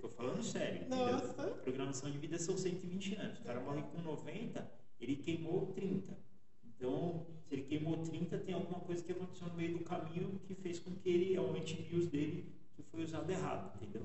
Tô 0.00 0.08
falando 0.08 0.42
sério, 0.42 0.82
entendeu? 0.82 1.12
Nossa. 1.12 1.42
Programação 1.62 2.10
de 2.10 2.18
vida 2.18 2.38
são 2.38 2.56
120 2.56 3.14
anos. 3.16 3.40
O 3.40 3.42
cara 3.42 3.60
morre 3.60 3.82
com 3.82 4.00
90, 4.02 4.70
ele 5.00 5.16
queimou 5.16 5.66
30. 5.72 6.16
Então, 6.64 7.26
se 7.48 7.54
ele 7.54 7.62
queimou 7.62 7.96
30, 7.98 8.38
tem 8.38 8.54
alguma 8.54 8.78
coisa 8.80 9.02
que 9.02 9.10
aconteceu 9.12 9.48
no 9.48 9.54
meio 9.54 9.78
do 9.78 9.84
caminho 9.84 10.40
que 10.46 10.54
fez 10.54 10.78
com 10.78 10.94
que 10.94 11.08
ele 11.08 11.36
aumente 11.36 11.74
o 11.74 11.82
BIOS 11.82 12.06
dele, 12.08 12.52
que 12.76 12.82
foi 12.82 13.02
usado 13.02 13.28
errado, 13.30 13.74
entendeu? 13.82 14.02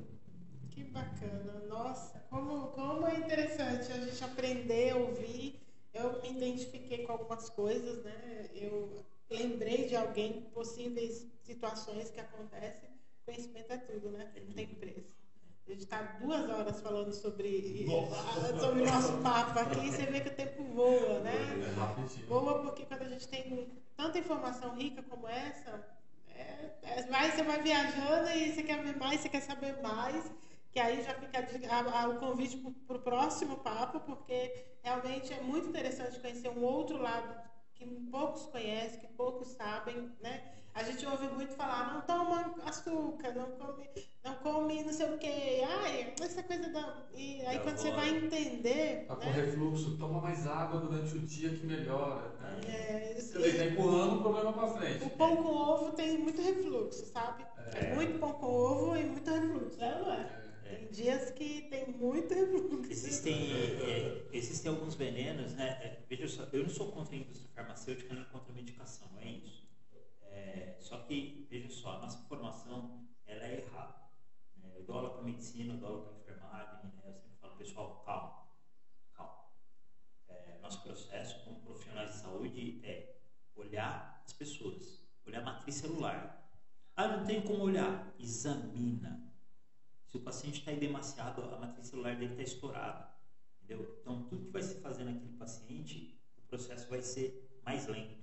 Que 0.80 0.86
bacana. 0.92 1.62
Nossa, 1.68 2.24
como, 2.30 2.68
como 2.68 3.06
é 3.06 3.18
interessante 3.18 3.92
a 3.92 4.00
gente 4.00 4.24
aprender, 4.24 4.96
ouvir. 4.96 5.60
Eu 5.94 6.22
me 6.22 6.30
identifiquei 6.30 7.06
com 7.06 7.12
algumas 7.12 7.50
coisas, 7.50 8.02
né? 8.04 8.50
Eu 8.54 9.04
lembrei 9.30 9.88
de 9.88 9.96
alguém, 9.98 10.44
possíveis 10.54 11.28
situações 11.44 12.10
que 12.12 12.20
acontecem. 12.22 12.90
Conhecimento 13.26 13.74
é 13.74 13.78
tudo, 13.78 14.12
né? 14.12 14.32
Não 14.48 14.54
tem 14.54 14.68
preço. 14.68 15.20
A 15.68 15.72
gente 15.72 15.84
está 15.84 16.02
duas 16.22 16.50
horas 16.50 16.80
falando 16.80 17.12
sobre, 17.12 17.86
Nossa. 17.86 18.56
sobre 18.58 18.82
o 18.84 18.86
nosso 18.86 19.18
papo 19.22 19.60
aqui 19.60 19.92
você 19.92 20.06
vê 20.06 20.22
que 20.22 20.30
o 20.30 20.36
tempo 20.36 20.64
voa, 20.64 21.20
né? 21.20 21.34
É 21.34 21.80
rapidinho. 21.80 22.26
Boa, 22.28 22.62
porque 22.62 22.86
quando 22.86 23.02
a 23.02 23.10
gente 23.10 23.28
tem 23.28 23.70
tanta 23.98 24.18
informação 24.18 24.74
rica 24.76 25.04
como 25.04 25.28
essa, 25.28 25.86
é, 26.30 26.72
é, 26.84 27.04
vai, 27.10 27.32
você 27.32 27.44
vai 27.44 27.62
viajando 27.62 28.30
e 28.30 28.54
você 28.54 28.64
quer 28.64 28.82
ver 28.82 28.96
mais, 28.96 29.20
você 29.20 29.28
quer 29.28 29.42
saber 29.42 29.82
mais, 29.82 30.32
que 30.72 30.80
aí 30.80 31.02
já 31.04 31.14
fica 31.16 31.40
a 31.72 32.04
a- 32.04 32.10
o 32.10 32.20
convite 32.20 32.58
para 32.88 32.98
o 32.98 33.02
próximo 33.02 33.58
papo, 33.58 34.00
porque 34.02 34.54
realmente 34.84 35.34
é 35.34 35.42
muito 35.42 35.70
interessante 35.70 36.20
conhecer 36.20 36.50
um 36.50 36.64
outro 36.64 36.98
lado 37.02 37.50
que 37.76 37.86
poucos 38.12 38.46
conhecem, 38.48 39.00
que 39.00 39.08
poucos 39.08 39.50
sabem, 39.50 40.12
né? 40.22 40.44
A 40.74 40.84
gente 40.84 41.06
ouve 41.06 41.28
muito 41.30 41.56
falar, 41.56 41.94
não 41.94 42.02
toma 42.02 42.56
açúcar, 42.66 43.34
não 43.34 43.52
come, 43.58 43.90
não 44.24 44.36
come 44.36 44.84
não 44.84 44.94
sei 44.94 45.08
o 45.14 45.18
quê, 45.18 45.62
ai, 45.68 46.14
essa 46.22 46.44
coisa 46.44 46.70
da... 46.70 47.08
E 47.14 47.42
aí 47.46 47.58
Da 47.58 47.64
quando 47.64 47.78
você 47.78 47.92
vai 47.92 48.10
entender... 48.10 49.06
Tá 49.08 49.16
com 49.16 49.26
né? 49.26 49.32
refluxo, 49.32 49.98
toma 49.98 50.22
mais 50.22 50.46
água 50.46 50.80
durante 50.82 51.16
o 51.16 51.20
dia 51.22 51.50
que 51.58 51.66
melhora. 51.66 52.30
Né? 52.40 52.62
É, 52.68 53.18
isso- 53.18 53.34
Quer 53.34 53.40
dizer, 53.44 53.58
tá 53.58 53.66
empurrando 53.74 54.18
o 54.18 54.22
problema 54.22 54.54
pra 54.54 54.68
frente. 54.68 55.04
O 55.06 55.10
pão 55.12 55.38
com 55.38 55.50
ovo 55.50 55.92
tem 55.94 56.18
muito 56.20 56.42
refluxo, 56.42 57.06
sabe? 57.08 57.46
É, 57.76 57.80
É. 57.92 57.96
muito 57.96 58.20
pão 58.20 58.34
com 58.34 58.46
ovo 58.48 58.96
e 58.98 59.06
muito 59.06 59.30
refluxo, 59.32 59.82
é 59.82 60.00
não 60.02 60.12
é? 60.14 60.39
É. 60.70 60.76
Tem 60.76 60.92
dias 60.92 61.32
que 61.32 61.64
tem 61.64 61.88
muito 61.88 62.32
refluxo. 62.34 62.92
Existem, 62.92 63.52
é, 63.54 64.28
existem 64.32 64.72
alguns 64.72 64.94
venenos, 64.94 65.54
né? 65.54 65.70
É, 65.82 66.04
veja 66.08 66.28
só, 66.28 66.44
eu 66.54 66.64
não 66.64 66.70
sou 66.70 66.92
contra 66.92 67.16
a 67.16 67.18
indústria 67.18 67.50
farmacêutica 67.56 68.14
nem 68.14 68.24
contra 68.26 68.52
a 68.52 68.56
medicação, 68.56 69.08
não 69.12 69.20
é 69.20 69.30
isso. 69.32 69.68
É, 70.22 70.76
só 70.80 71.00
que, 71.00 71.48
veja 71.50 71.70
só, 71.70 71.98
a 71.98 72.00
nossa 72.02 72.20
formação 72.28 73.08
ela 73.26 73.46
é 73.46 73.62
errada. 73.62 73.96
né? 74.58 74.72
Eu 74.76 74.84
dou 74.84 74.98
aula 74.98 75.10
para 75.14 75.24
medicina, 75.24 75.74
eu 75.74 75.78
dou 75.78 75.90
aula 75.90 76.06
para 76.06 76.20
enfermagem, 76.20 76.84
né? 76.84 77.04
eu 77.08 77.14
sempre 77.14 77.38
falo, 77.42 77.56
pessoal, 77.56 78.04
calma, 78.06 78.48
calma. 79.14 79.46
É, 80.28 80.60
nosso 80.62 80.84
processo 80.84 81.44
como 81.46 81.60
profissionais 81.62 82.12
de 82.12 82.18
saúde 82.18 82.80
é 82.84 83.16
olhar 83.56 84.22
as 84.24 84.34
pessoas, 84.34 85.04
olhar 85.26 85.42
a 85.42 85.46
matriz 85.46 85.76
celular. 85.76 86.48
Ah, 86.96 87.08
não 87.18 87.26
tem 87.26 87.42
como 87.42 87.64
olhar? 87.64 88.14
Examina. 88.20 89.30
Se 90.10 90.18
o 90.18 90.22
paciente 90.22 90.64
edemaciado, 91.30 91.56
a 91.56 91.60
matriz 91.60 91.88
celular 91.88 92.16
dele 92.16 92.32
está 92.32 92.44
estourada. 92.44 93.10
Entendeu? 93.62 93.98
Então, 94.02 94.24
tudo 94.24 94.46
que 94.46 94.52
vai 94.52 94.62
se 94.62 94.76
fazer 94.82 95.04
naquele 95.04 95.34
paciente, 95.34 96.20
o 96.38 96.42
processo 96.44 96.90
vai 96.90 97.02
ser 97.02 97.60
mais 97.64 97.88
lento. 97.88 98.18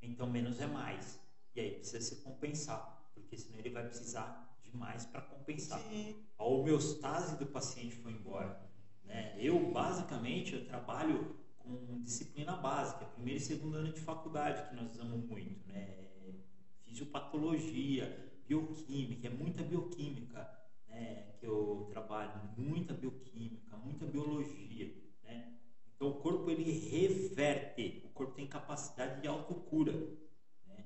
Então, 0.00 0.28
menos 0.28 0.60
é 0.60 0.66
mais. 0.66 1.20
E 1.54 1.60
aí 1.60 1.70
precisa 1.72 2.00
se 2.00 2.22
compensar, 2.22 3.10
porque 3.14 3.36
senão 3.36 3.58
ele 3.58 3.70
vai 3.70 3.84
precisar 3.84 4.58
de 4.62 4.76
mais 4.76 5.04
para 5.06 5.22
compensar. 5.22 5.80
Sim. 5.80 6.16
A 6.38 6.44
homeostase 6.44 7.36
do 7.38 7.46
paciente 7.46 7.96
foi 7.96 8.12
embora. 8.12 8.60
Né? 9.04 9.36
Eu, 9.38 9.72
basicamente, 9.72 10.54
eu 10.54 10.66
trabalho 10.66 11.36
com 11.58 12.00
disciplina 12.02 12.56
básica, 12.56 13.04
primeiro 13.06 13.40
e 13.40 13.42
segundo 13.42 13.76
ano 13.76 13.92
de 13.92 14.00
faculdade, 14.00 14.68
que 14.68 14.76
nós 14.76 14.92
usamos 14.92 15.24
muito. 15.24 15.66
Né? 15.66 16.04
Fisiopatologia, 16.84 18.24
bioquímica, 18.46 19.26
é 19.26 19.30
muita 19.30 19.62
bioquímica 19.64 20.56
né? 20.96 21.34
Eu 21.46 21.88
trabalho, 21.90 22.32
muita 22.56 22.92
bioquímica, 22.94 23.76
muita 23.76 24.06
biologia. 24.06 24.92
Né? 25.22 25.54
Então, 25.94 26.08
o 26.08 26.14
corpo 26.14 26.50
ele 26.50 26.70
reverte, 26.70 28.02
o 28.04 28.08
corpo 28.08 28.34
tem 28.34 28.46
capacidade 28.46 29.20
de 29.20 29.28
autocura. 29.28 29.92
Né? 30.66 30.84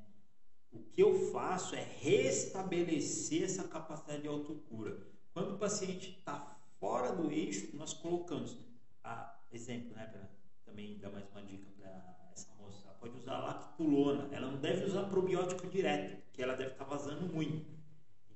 O 0.70 0.80
que 0.80 1.02
eu 1.02 1.30
faço 1.32 1.74
é 1.74 1.82
restabelecer 2.00 3.42
essa 3.42 3.66
capacidade 3.66 4.22
de 4.22 4.28
autocura. 4.28 4.98
Quando 5.32 5.54
o 5.54 5.58
paciente 5.58 6.16
está 6.18 6.58
fora 6.78 7.12
do 7.12 7.30
eixo, 7.30 7.76
nós 7.76 7.92
colocamos, 7.92 8.56
ah, 9.04 9.38
exemplo, 9.52 9.94
né, 9.94 10.06
para 10.06 10.28
também 10.64 10.98
dar 10.98 11.10
mais 11.10 11.28
uma 11.30 11.42
dica 11.42 11.68
para 11.78 12.30
essa 12.32 12.52
moça, 12.54 12.82
ela 12.84 12.94
pode 12.94 13.16
usar 13.16 13.38
lactulona, 13.38 14.28
ela 14.32 14.50
não 14.50 14.60
deve 14.60 14.84
usar 14.84 15.04
probiótico 15.04 15.68
direto, 15.68 16.22
que 16.32 16.42
ela 16.42 16.54
deve 16.54 16.72
estar 16.72 16.84
vazando 16.84 17.32
muito. 17.32 17.79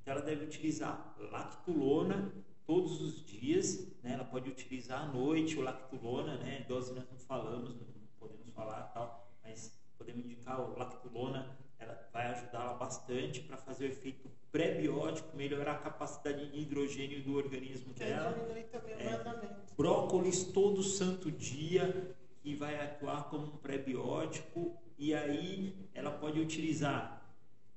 Então 0.04 0.16
ela 0.16 0.22
deve 0.22 0.44
utilizar 0.44 1.16
lactulona 1.18 2.30
todos 2.66 3.00
os 3.00 3.24
dias, 3.24 3.90
né? 4.02 4.12
Ela 4.12 4.24
pode 4.24 4.50
utilizar 4.50 5.02
à 5.02 5.06
noite 5.06 5.58
o 5.58 5.62
lactulona, 5.62 6.36
né? 6.36 6.62
Dose 6.68 6.92
nós 6.92 7.10
não 7.10 7.18
falamos, 7.18 7.74
não 7.74 7.86
podemos 8.20 8.52
falar 8.54 8.82
tal, 8.92 9.32
mas 9.42 9.72
podemos 9.96 10.26
indicar 10.26 10.60
o 10.60 10.78
lactulona, 10.78 11.56
ela 11.78 12.06
vai 12.12 12.26
ajudá-la 12.26 12.74
bastante 12.74 13.40
para 13.40 13.56
fazer 13.56 13.86
o 13.86 13.88
efeito 13.88 14.30
pré-biótico, 14.52 15.34
melhorar 15.34 15.72
a 15.72 15.78
capacidade 15.78 16.50
de 16.50 16.60
hidrogênio 16.60 17.22
do 17.22 17.34
organismo 17.34 17.94
Que 17.94 18.00
dela. 18.00 18.32
também 18.34 19.48
É. 19.48 19.74
Brócolis 19.74 20.44
todo 20.44 20.82
santo 20.82 21.30
dia, 21.30 22.14
que 22.42 22.54
vai 22.54 22.78
atuar 22.78 23.30
como 23.30 23.46
um 23.46 23.56
pré-biótico, 23.56 24.76
e 24.98 25.14
aí 25.14 25.88
ela 25.94 26.10
pode 26.10 26.38
utilizar 26.40 27.34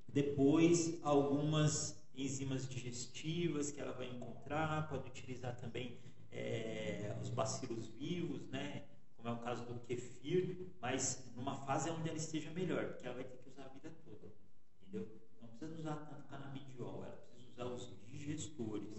depois 0.09 0.99
algumas 1.03 1.97
enzimas 2.17 2.67
digestivas 2.67 3.71
que 3.71 3.79
ela 3.79 3.93
vai 3.93 4.07
encontrar, 4.09 4.89
pode 4.89 5.07
utilizar 5.07 5.55
também 5.55 5.99
é, 6.31 7.15
os 7.21 7.29
bacilos 7.29 7.87
vivos, 7.89 8.47
né? 8.49 8.85
Como 9.15 9.29
é 9.29 9.31
o 9.31 9.37
caso 9.39 9.65
do 9.65 9.79
kefir, 9.81 10.73
mas 10.81 11.31
numa 11.35 11.55
fase 11.55 11.89
onde 11.89 12.09
ela 12.09 12.17
esteja 12.17 12.49
melhor, 12.51 12.85
porque 12.93 13.05
ela 13.05 13.15
vai 13.15 13.23
ter 13.23 13.37
que 13.37 13.49
usar 13.49 13.65
a 13.65 13.69
vida 13.69 13.91
toda, 14.03 14.33
entendeu? 14.81 15.07
Não 15.41 15.47
precisa 15.49 15.79
usar 15.79 15.95
tanto 15.95 16.27
canabidiol, 16.27 17.03
ela 17.03 17.17
precisa 17.17 17.51
usar 17.51 17.65
os 17.65 18.05
digestores, 18.05 18.97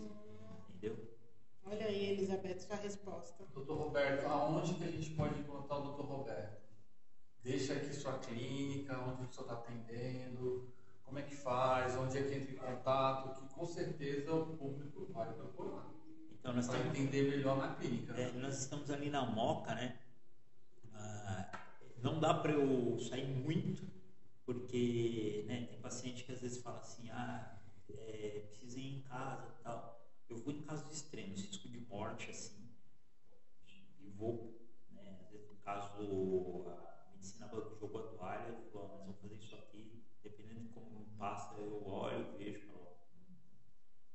entendeu? 0.69 1.19
Olha 1.65 1.87
aí, 1.87 2.13
Elizabeth, 2.13 2.61
sua 2.61 2.77
resposta. 2.77 3.45
Doutor 3.53 3.77
Roberto, 3.77 4.27
aonde 4.27 4.75
que 4.75 4.85
a 4.85 4.91
gente 4.91 5.11
pode 5.11 5.39
encontrar 5.39 5.79
o 5.79 5.83
doutor 5.83 6.07
Roberto? 6.07 6.59
Deixa 7.43 7.75
aqui 7.75 7.93
sua 7.93 8.19
clínica, 8.19 8.99
onde 8.99 9.25
o 9.25 9.33
senhor 9.33 9.43
está 9.43 9.55
atendendo, 9.55 10.73
como 11.09 11.19
é 11.19 11.23
que 11.23 11.35
faz, 11.35 11.97
onde 11.97 12.19
é 12.19 12.23
que 12.23 12.35
entra 12.35 12.53
em 12.53 12.57
contato, 12.57 13.41
que 13.41 13.55
com 13.55 13.65
certeza 13.65 14.35
o 14.35 14.57
público 14.57 15.07
vai 15.13 15.33
procurar. 15.33 15.87
Então 16.39 16.53
nós 16.53 16.67
Para 16.67 16.77
estamos, 16.79 16.99
entender 16.99 17.31
melhor 17.31 17.57
na 17.57 17.75
clínica. 17.75 18.13
é, 18.13 18.31
nós 18.33 18.59
estamos 18.59 18.91
ali 18.91 19.09
na 19.11 19.25
Moca, 19.25 19.75
né? 19.75 19.99
Ah, 20.95 21.51
não 22.03 22.21
dá 22.21 22.35
para 22.35 22.53
eu 22.53 22.99
sair 23.01 23.27
muito, 23.27 23.87
porque 24.45 25.45
né, 25.47 25.67
tem 25.67 25.81
paciente 25.81 26.25
que 26.25 26.33
às 26.33 26.41
vezes 26.41 26.63
fala 26.63 26.79
assim, 26.81 27.09
ah, 27.11 27.59
é, 27.91 28.41
precisa 28.51 28.79
ir 28.79 28.99
em 28.99 29.01
casa 29.03 29.49
e 29.59 29.63
tal. 29.63 29.99
Eu 30.29 30.37
vou 30.39 30.53
em 30.53 30.61
casos 30.63 30.93
extremos, 30.93 31.43
risco 31.43 31.69
de 31.69 31.79
morte, 31.81 32.31
assim, 32.31 32.69
e 33.99 34.11
vou, 34.11 34.61
né? 34.91 35.17
Às 35.21 35.31
vezes 35.31 35.47
no 35.49 35.57
caso 35.57 36.67
a 36.69 37.11
medicina 37.13 37.49
jogou 37.81 38.01
a 38.01 38.09
toalha, 38.09 38.53
falou, 38.71 38.87
"Ó, 38.87 38.89
nós 38.89 39.01
vamos 39.07 39.21
fazer 39.21 39.37
isso 39.37 39.55
aqui, 39.55 39.78
como 40.81 41.07
passa, 41.17 41.55
eu 41.57 41.85
olho, 41.87 42.37
vejo, 42.37 42.67
falo, 42.67 42.81
"Ó, 42.83 42.93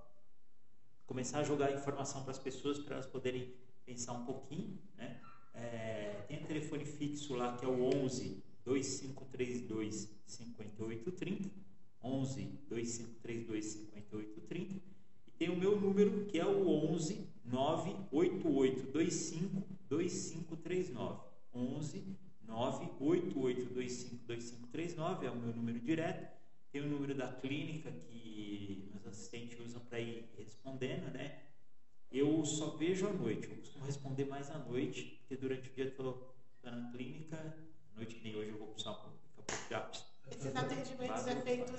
começar 1.07 1.41
a 1.41 1.45
jogar 1.45 1.73
informação 1.73 2.23
para 2.23 2.33
as 2.33 2.39
pessoas 2.39 2.79
para 2.79 2.95
elas 2.95 3.07
poderem 3.07 3.55
pensar 3.85 4.13
um 4.13 4.25
pouquinho, 4.25 4.79
né? 4.97 5.21
É, 5.55 5.86
tem 6.27 6.45
telefone 6.45 6.85
fixo 6.85 7.35
lá 7.35 7.57
que 7.57 7.65
é 7.65 7.69
o 7.69 7.83
11 7.83 8.45
2532 8.65 10.15
5830, 10.27 11.51
11 12.03 12.45
2532 12.69 13.65
5830 13.65 14.83
e 15.27 15.31
tem 15.33 15.49
o 15.51 15.57
meu 15.57 15.81
número 15.81 16.27
que 16.27 16.39
é 16.39 16.47
o 16.47 16.69
11 16.69 17.27
98825 17.45 19.67
2539, 19.89 21.21
11 21.55 22.19
98825 22.43 24.27
2539 24.27 25.27
é 25.27 25.31
o 25.31 25.37
meu 25.37 25.55
número 25.55 25.81
direto. 25.81 26.37
Tem 26.73 26.83
o 26.83 26.89
número 26.89 27.15
da 27.15 27.33
clínica 27.33 27.91
que 27.91 28.91
meus 28.93 29.07
assistentes 29.07 29.59
usam 29.61 29.81
para 29.81 29.99
ir 30.01 30.29
respondendo, 30.37 31.11
né? 31.13 31.46
Eu 32.11 32.45
só 32.45 32.77
vejo 32.77 33.07
à 33.09 33.13
noite, 33.13 33.49
eu 33.49 33.57
costumo 33.57 33.85
responder 33.85 34.25
mais 34.27 34.51
à 34.51 34.59
noite, 34.59 35.17
porque 35.21 35.37
durante 35.37 35.69
o 35.71 35.75
dia 35.75 35.85
eu 35.85 35.89
estou 35.91 36.35
na 36.63 36.91
clínica, 36.91 37.37
à 37.93 37.97
noite 37.97 38.15
que 38.15 38.23
nem 38.25 38.37
hoje 38.37 38.51
eu 38.51 38.59
vou 38.59 38.69
precisar 38.69 38.93
daqui 38.93 39.09
a 39.09 39.43
pouco 39.43 39.53
já. 39.71 39.91
Esses 40.31 40.57
atendimentos 40.57 41.27
é 41.27 41.37
feito 41.43 41.73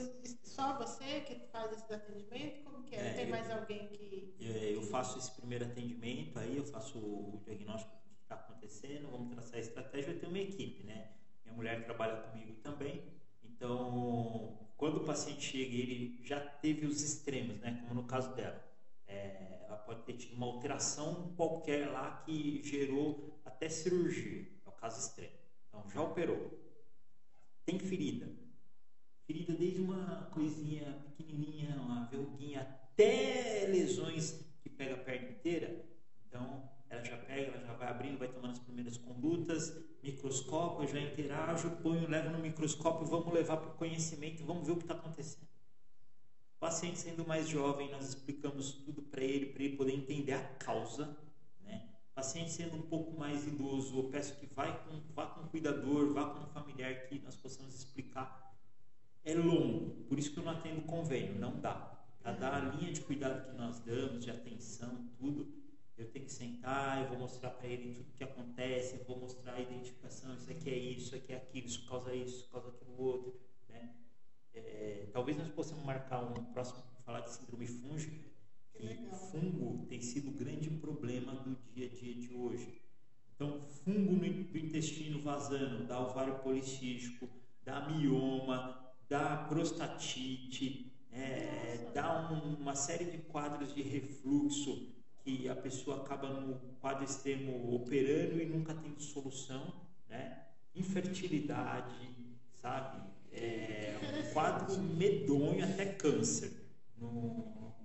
só 0.44 0.78
você 0.78 1.22
que 1.22 1.36
faz 1.52 1.72
esses 1.74 1.92
atendimentos? 1.92 2.64
Como 2.64 2.84
que 2.84 2.96
é? 2.96 3.00
É, 3.00 3.14
Tem 3.14 3.26
eu- 3.26 3.30
mais 3.32 3.52
alguém 3.52 3.88
que. 3.90 4.36
É, 4.40 4.74
Eu 4.76 4.82
faço 4.84 5.18
esse 5.18 5.32
primeiro 5.32 5.66
atendimento, 5.66 6.38
aí 6.40 6.56
eu 6.58 6.64
faço 6.66 6.98
o 6.98 7.42
diagnóstico 7.46 7.92
do 7.98 8.16
que 8.16 8.22
está 8.22 8.36
acontecendo, 8.36 9.10
vamos 9.12 9.34
traçar 9.34 9.56
a 9.56 9.60
estratégia. 9.60 10.12
Eu 10.12 10.20
tenho 10.20 10.32
uma 10.32 10.40
equipe, 10.40 10.84
né? 10.84 11.12
Minha 11.44 11.56
mulher 11.56 11.84
trabalha 11.84 12.22
comigo 12.22 12.54
também. 12.62 13.04
Então, 13.44 14.70
quando 14.78 14.98
o 14.98 15.06
paciente 15.06 15.42
chega 15.42 15.76
ele 15.76 16.20
já 16.24 16.40
teve 16.40 16.86
os 16.86 17.02
extremos, 17.02 17.60
né? 17.60 17.84
Como 17.88 18.02
no 18.02 18.08
caso 18.08 18.34
dela, 18.36 18.64
é, 19.08 19.66
ela 19.66 19.78
pode 19.78 20.04
ter 20.04 20.14
tido 20.14 20.36
uma 20.36 20.46
alteração 20.46 21.34
qualquer 21.36 21.90
lá 21.90 22.24
que 22.26 22.62
gerou 22.64 23.40
até 23.46 23.70
cirurgia, 23.70 24.48
é 24.66 24.70
o 24.70 24.72
caso 24.74 25.00
extremo. 25.00 25.34
Então, 25.68 25.90
já 25.90 26.02
operou. 26.02 26.58
Tem 27.66 27.80
ferida, 27.80 28.30
ferida 29.26 29.54
desde 29.54 29.82
uma 29.82 30.30
coisinha 30.34 31.04
pequenininha, 31.06 31.76
uma 31.76 32.06
verruguinha, 32.06 32.62
até 32.62 33.68
lesões 33.70 34.46
que 34.62 34.70
pega 34.70 34.96
a 34.96 34.98
perna 34.98 35.30
inteira. 35.30 35.86
Então, 36.26 36.70
ela 36.90 37.04
já 37.04 37.18
pega, 37.18 37.52
ela 37.52 37.66
já 37.66 37.74
vai 37.74 37.90
abrindo, 37.90 38.18
vai 38.18 38.30
tomando 38.30 38.52
as 38.52 38.60
primeiras 38.60 38.98
condutas, 38.98 39.76
microscópio, 40.02 40.88
já 40.88 41.00
interajo, 41.00 41.70
ponho, 41.82 42.10
levo 42.10 42.30
no 42.30 42.40
microscópio, 42.40 43.06
vamos 43.06 43.34
levar 43.34 43.58
para 43.58 43.72
o 43.72 43.76
conhecimento, 43.76 44.46
vamos 44.46 44.66
ver 44.66 44.74
o 44.74 44.78
que 44.78 44.84
está 44.84 44.94
acontecendo. 44.94 45.48
O 46.58 46.60
paciente 46.60 46.98
sendo 46.98 47.26
mais 47.26 47.48
jovem, 47.48 47.92
nós 47.92 48.10
explicamos 48.10 48.72
tudo 48.72 49.04
para 49.04 49.24
ele, 49.24 49.46
para 49.46 49.62
ele 49.62 49.78
poder 49.78 49.94
entender 49.94 50.34
a 50.34 50.44
causa, 50.56 51.16
né? 51.62 51.88
Paciente 52.16 52.52
sendo 52.52 52.78
um 52.78 52.82
pouco 52.82 53.16
mais 53.16 53.46
idoso, 53.46 53.96
eu 53.96 54.10
peço 54.10 54.36
que 54.40 54.48
vai 54.48 54.84
com, 54.84 55.00
vá 55.14 55.28
com 55.28 55.42
um 55.42 55.48
cuidador, 55.50 56.12
vá 56.16 56.32
com 56.32 56.40
um 56.40 56.48
familiar 56.48 57.08
que 57.08 57.20
nós 57.20 57.36
possamos 57.36 57.76
explicar. 57.76 58.60
É 59.24 59.36
longo, 59.36 60.04
por 60.06 60.18
isso 60.18 60.34
que 60.34 60.40
eu 60.40 60.44
não 60.46 60.52
atendo 60.52 60.82
convênio, 60.82 61.38
não 61.38 61.60
dá. 61.60 61.76
Para 62.20 62.32
dar 62.32 62.54
a 62.56 62.76
linha 62.76 62.92
de 62.92 63.02
cuidado 63.02 63.52
que 63.52 63.56
nós 63.56 63.80
damos, 63.82 64.26
de 64.26 64.32
atenção, 64.32 65.08
tudo, 65.20 65.54
eu 65.96 66.10
tenho 66.10 66.26
que 66.26 66.32
sentar, 66.32 67.04
eu 67.04 67.10
vou 67.10 67.20
mostrar 67.20 67.52
para 67.52 67.68
ele 67.68 67.94
tudo 67.94 68.14
que 68.18 68.24
acontece, 68.24 68.98
eu 68.98 69.06
vou 69.06 69.20
mostrar 69.20 69.54
a 69.54 69.62
identificação, 69.62 70.34
isso 70.34 70.50
aqui 70.50 70.72
é 70.72 70.76
isso, 70.76 71.02
isso 71.02 71.16
aqui 71.18 71.34
é 71.34 71.38
aquilo, 71.38 71.68
isso 71.68 71.86
causa 71.86 72.16
isso, 72.16 72.36
isso 72.38 72.50
causa 72.50 72.70
aquilo 72.70 73.00
outro, 73.00 73.40
né? 73.70 73.94
É, 74.66 75.10
talvez 75.14 75.38
nós 75.38 75.50
possamos 75.50 75.84
marcar 75.84 76.24
um 76.24 76.46
próximo 76.54 76.84
falar 77.06 77.22
de 77.22 77.32
síndrome 77.32 77.68
fúngica, 77.68 78.26
Que 78.74 78.96
que 78.96 79.12
fungo 79.16 79.86
tem 79.88 80.02
sido 80.02 80.30
o 80.30 80.34
grande 80.34 80.70
problema 80.70 81.34
do 81.36 81.56
dia 81.74 81.88
a 81.88 81.90
dia 81.90 82.14
de 82.16 82.32
hoje. 82.34 82.76
Então, 83.36 83.62
fungo 83.62 84.14
no 84.16 84.26
intestino 84.26 85.20
vazando, 85.22 85.86
dá 85.88 86.00
ovário 86.00 86.40
policístico, 86.40 87.30
dá 87.64 87.82
mioma, 87.82 88.80
dá 89.08 89.36
prostatite, 89.48 90.92
é, 91.10 91.92
dá 91.94 92.32
um- 92.32 92.56
uma 92.56 92.76
série 92.76 93.06
de 93.06 93.18
quadros 93.20 93.74
de 93.74 93.82
refluxo 93.82 94.94
que 95.20 95.48
a 95.50 95.56
pessoa 95.56 95.98
acaba 95.98 96.30
no 96.30 96.56
quadro 96.80 97.04
extremo 97.04 97.74
operando 97.74 98.42
e 98.42 98.46
nunca 98.46 98.74
tendo 98.74 99.02
solução, 99.02 99.74
né? 100.08 100.48
Infertilidade, 100.74 102.16
sabe? 102.54 103.02
É 103.40 103.98
um 104.30 104.34
quadro 104.34 104.78
medonho 104.82 105.64
até 105.64 105.86
câncer, 105.86 106.52
no 106.98 107.76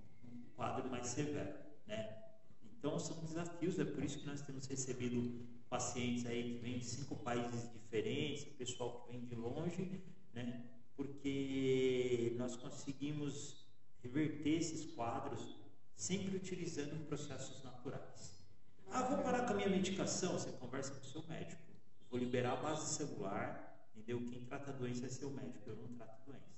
quadro 0.56 0.88
mais 0.90 1.06
severo, 1.08 1.54
né? 1.86 2.18
Então 2.62 2.98
são 2.98 3.16
desafios, 3.24 3.78
é 3.78 3.84
por 3.84 4.02
isso 4.02 4.18
que 4.18 4.26
nós 4.26 4.40
temos 4.42 4.66
recebido 4.66 5.46
pacientes 5.68 6.26
aí 6.26 6.54
que 6.54 6.58
vêm 6.58 6.78
de 6.78 6.84
cinco 6.84 7.16
países 7.16 7.70
diferentes, 7.72 8.44
pessoal 8.44 9.02
que 9.02 9.12
vem 9.12 9.24
de 9.24 9.34
longe, 9.34 10.02
né? 10.34 10.64
Porque 10.96 12.34
nós 12.36 12.56
conseguimos 12.56 13.66
reverter 14.02 14.58
esses 14.58 14.94
quadros 14.94 15.56
sempre 15.94 16.36
utilizando 16.36 17.06
processos 17.06 17.62
naturais. 17.62 18.32
Ah, 18.90 19.02
vou 19.02 19.18
parar 19.22 19.46
com 19.46 19.52
a 19.52 19.56
minha 19.56 19.68
medicação, 19.68 20.32
você 20.32 20.50
conversa 20.52 20.92
com 20.92 21.00
o 21.00 21.04
seu 21.04 21.22
médico. 21.28 21.62
Vou 22.10 22.18
liberar 22.18 22.52
a 22.52 22.56
base 22.56 22.94
celular, 22.94 23.71
entendeu? 23.94 24.24
Quem 24.26 24.44
trata 24.44 24.72
doença 24.72 25.06
é 25.06 25.08
seu 25.08 25.30
médico, 25.30 25.70
eu 25.70 25.76
não 25.76 25.94
trato 25.94 26.24
doença. 26.24 26.50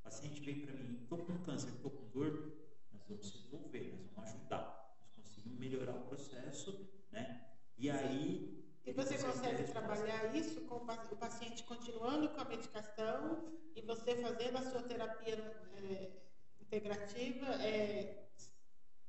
O 0.00 0.04
paciente 0.04 0.40
vem 0.40 0.60
para 0.60 0.74
mim, 0.74 1.00
estou 1.02 1.18
com 1.18 1.38
câncer, 1.38 1.68
estou 1.70 1.90
com 1.90 2.08
dor, 2.10 2.52
nós 2.92 3.02
vamos 3.08 3.30
resolver, 3.30 3.92
nós 3.92 4.10
vamos 4.14 4.30
ajudar, 4.30 4.96
nós 5.00 5.10
conseguimos 5.12 5.58
melhorar 5.58 5.94
o 5.94 6.06
processo, 6.06 6.88
né? 7.10 7.46
E 7.76 7.90
aí. 7.90 8.64
E 8.84 8.92
você 8.92 9.18
consegue 9.18 9.64
trabalhar 9.64 10.34
isso 10.34 10.60
com 10.62 10.76
o 10.76 11.16
paciente 11.16 11.64
continuando 11.64 12.28
com 12.28 12.40
a 12.40 12.44
medicação 12.44 13.52
e 13.74 13.82
você 13.82 14.14
fazendo 14.22 14.58
a 14.58 14.62
sua 14.62 14.82
terapia 14.82 15.34
é, 15.74 16.12
integrativa? 16.60 17.46
É, 17.62 18.28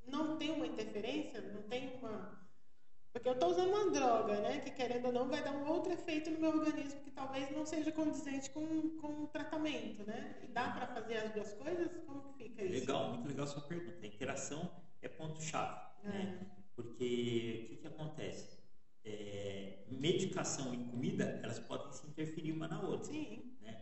não 0.07 0.37
tem 0.37 0.51
uma 0.51 0.65
interferência? 0.65 1.41
Não 1.41 1.61
tem 1.63 1.95
uma. 1.97 2.46
Porque 3.17 3.29
eu 3.29 3.33
estou 3.33 3.49
usando 3.49 3.69
uma 3.69 3.89
droga, 3.89 4.39
né? 4.41 4.59
Que 4.59 4.69
querendo 4.69 5.05
ou 5.05 5.11
não 5.11 5.27
vai 5.27 5.43
dar 5.43 5.51
um 5.51 5.67
outro 5.67 5.91
efeito 5.91 6.29
no 6.29 6.39
meu 6.39 6.51
organismo 6.51 7.01
que 7.01 7.09
talvez 7.09 7.49
não 7.49 7.65
seja 7.65 7.91
condizente 7.91 8.49
com, 8.51 8.89
com 8.97 9.23
o 9.23 9.27
tratamento, 9.27 10.03
né? 10.05 10.37
E 10.43 10.47
dá 10.47 10.69
para 10.69 10.85
fazer 10.87 11.17
as 11.17 11.33
duas 11.33 11.53
coisas? 11.53 11.89
Como 12.05 12.21
que 12.21 12.43
fica 12.43 12.63
isso? 12.63 12.81
Legal, 12.81 13.09
muito 13.09 13.27
legal 13.27 13.47
sua 13.47 13.63
pergunta. 13.63 13.97
A 14.03 14.07
interação 14.07 14.71
é 15.01 15.07
ponto-chave, 15.07 15.79
é. 16.03 16.09
né? 16.09 16.47
Porque 16.75 17.63
o 17.65 17.69
que, 17.69 17.77
que 17.81 17.87
acontece? 17.87 18.59
É, 19.03 19.85
medicação 19.89 20.75
e 20.75 20.77
comida, 20.77 21.39
elas 21.41 21.57
podem 21.57 21.91
se 21.93 22.05
interferir 22.05 22.51
uma 22.51 22.67
na 22.67 22.81
outra. 22.81 23.11
Sim. 23.11 23.57
Né? 23.61 23.81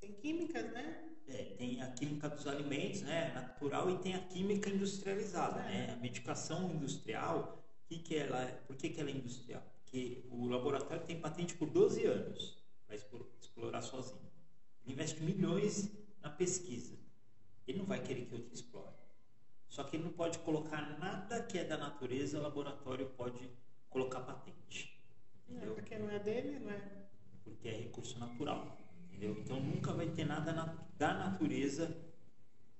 Tem 0.00 0.14
químicas, 0.14 0.72
né? 0.72 1.04
É, 1.28 1.44
tem 1.58 1.82
a 1.82 1.88
química 1.92 2.30
dos 2.30 2.46
alimentos, 2.46 3.02
né, 3.02 3.30
natural, 3.34 3.90
e 3.90 3.98
tem 3.98 4.14
a 4.14 4.20
química 4.20 4.68
industrializada, 4.70 5.62
né? 5.62 5.92
A 5.92 5.96
medicação 5.96 6.70
industrial, 6.72 7.62
que 7.90 7.98
que 7.98 8.16
ela, 8.16 8.46
por 8.68 8.76
que, 8.76 8.88
que 8.88 9.00
ela 9.00 9.10
é 9.10 9.14
industrial? 9.14 9.62
Porque 9.82 10.22
o 10.30 10.46
laboratório 10.46 11.04
tem 11.04 11.20
patente 11.20 11.54
por 11.54 11.68
12 11.68 12.06
anos 12.06 12.62
para 12.86 12.94
explorar 12.94 13.82
sozinho. 13.82 14.30
Ele 14.84 14.92
investe 14.92 15.20
milhões 15.20 15.90
na 16.22 16.30
pesquisa. 16.30 16.96
Ele 17.66 17.78
não 17.78 17.84
vai 17.84 18.00
querer 18.00 18.26
que 18.26 18.32
eu 18.32 18.40
te 18.46 18.54
explore. 18.54 18.94
Só 19.68 19.82
que 19.82 19.96
ele 19.96 20.04
não 20.04 20.12
pode 20.12 20.38
colocar 20.38 20.98
nada 21.00 21.42
que 21.42 21.58
é 21.58 21.64
da 21.64 21.76
natureza, 21.76 22.38
o 22.38 22.42
laboratório 22.42 23.10
pode 23.10 23.50
colocar 23.88 24.20
patente. 24.20 24.96
Entendeu? 25.48 25.72
É 25.72 25.74
porque 25.74 25.98
não 25.98 26.10
é 26.10 26.18
dele, 26.20 26.60
não 26.60 26.70
é? 26.70 27.08
Porque 27.42 27.68
é 27.68 27.72
recurso 27.72 28.18
natural. 28.20 28.78
Entendeu? 29.08 29.36
Então 29.40 29.60
nunca 29.60 29.92
vai 29.92 30.08
ter 30.08 30.24
nada 30.24 30.52
na, 30.52 30.76
da 30.96 31.12
natureza 31.14 31.96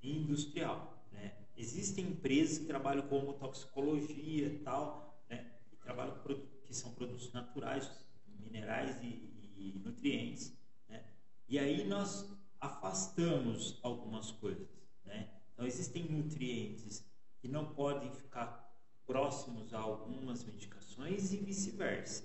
industrial. 0.02 1.04
Né? 1.10 1.34
Existem 1.56 2.06
empresas 2.06 2.58
que 2.58 2.66
trabalham 2.66 3.06
com 3.08 3.32
toxicologia 3.34 4.46
e 4.46 4.58
tal, 4.60 5.22
né? 5.28 5.52
e 5.72 5.76
trabalham 5.76 6.16
com 6.18 6.34
que 6.64 6.74
são 6.74 6.92
produtos 6.94 7.32
naturais, 7.32 7.90
minerais 8.38 8.96
e, 9.02 9.52
e 9.56 9.80
nutrientes. 9.84 10.56
Né? 10.88 11.04
E 11.48 11.58
aí 11.58 11.86
nós 11.86 12.32
afastamos 12.60 13.78
algumas 13.82 14.30
coisas. 14.32 14.68
Né? 15.04 15.30
Então 15.52 15.66
existem 15.66 16.04
nutrientes 16.04 17.04
que 17.40 17.48
não 17.48 17.74
podem 17.74 18.12
ficar 18.12 18.70
próximos 19.06 19.74
a 19.74 19.80
algumas 19.80 20.44
medicações 20.44 21.32
e 21.32 21.38
vice-versa. 21.38 22.24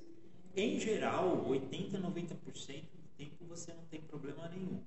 Em 0.56 0.80
geral, 0.80 1.45
80 1.47 1.97
a 1.97 2.02
90% 2.02 2.95
tempo 3.18 3.45
você 3.45 3.73
não 3.73 3.85
tem 3.85 4.02
problema 4.02 4.47
nenhum. 4.49 4.84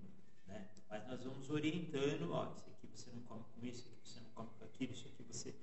Né? 0.47 0.69
Mas 0.89 1.07
nós 1.07 1.25
vamos 1.25 1.51
orientando, 1.51 2.31
ó, 2.31 2.53
isso 2.55 2.69
aqui 2.71 2.87
você 2.87 3.11
não 3.11 3.21
come 3.23 3.45
com 3.55 3.67
isso, 3.67 3.88
aqui 4.85 4.87
você. 5.31 5.55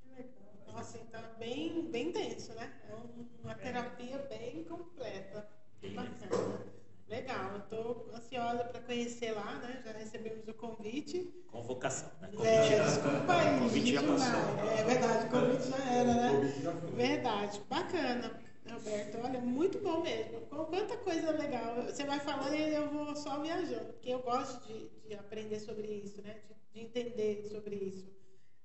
Que 0.00 0.08
legal. 0.10 0.72
Nossa, 0.72 0.98
então 0.98 1.20
é 1.20 1.38
bem, 1.38 1.90
bem 1.90 2.12
denso, 2.12 2.52
né? 2.54 2.72
É 2.88 2.94
uma 3.42 3.54
terapia 3.54 4.18
bem 4.18 4.64
completa. 4.64 5.48
Bem 5.80 5.94
bacana. 5.94 6.78
Legal, 7.08 7.52
eu 7.52 7.58
estou 7.60 8.10
ansiosa 8.14 8.64
para 8.64 8.82
conhecer 8.82 9.32
lá, 9.32 9.54
né? 9.60 9.82
Já 9.84 9.92
recebemos 9.92 10.46
o 10.46 10.54
convite. 10.54 11.32
Convocação, 11.50 12.10
né? 12.20 12.28
Convite, 12.28 12.74
é, 12.74 12.84
desculpa 12.84 13.32
aí. 13.32 13.58
Convite 13.58 13.92
já 13.94 14.02
passou. 14.02 14.68
É 14.68 14.84
verdade, 14.84 15.26
o 15.26 15.30
convite 15.30 15.70
já 15.70 15.90
era, 15.90 16.14
né? 16.14 16.54
Verdade, 16.94 17.60
bacana. 17.68 18.48
Alberto, 18.70 19.18
olha, 19.24 19.40
muito 19.40 19.78
bom 19.78 20.02
mesmo. 20.02 20.40
Quanta 20.66 20.98
coisa 20.98 21.30
legal. 21.30 21.82
Você 21.84 22.04
vai 22.04 22.20
falando 22.20 22.54
e 22.54 22.74
eu 22.74 22.90
vou 22.90 23.16
só 23.16 23.40
viajando, 23.40 23.86
porque 23.94 24.10
eu 24.10 24.20
gosto 24.20 24.66
de, 24.66 24.90
de 25.08 25.14
aprender 25.14 25.58
sobre 25.58 25.86
isso, 25.86 26.20
né? 26.20 26.42
De, 26.46 26.54
de, 26.74 26.86
entender 26.86 27.48
sobre 27.50 27.76
isso. 27.76 28.17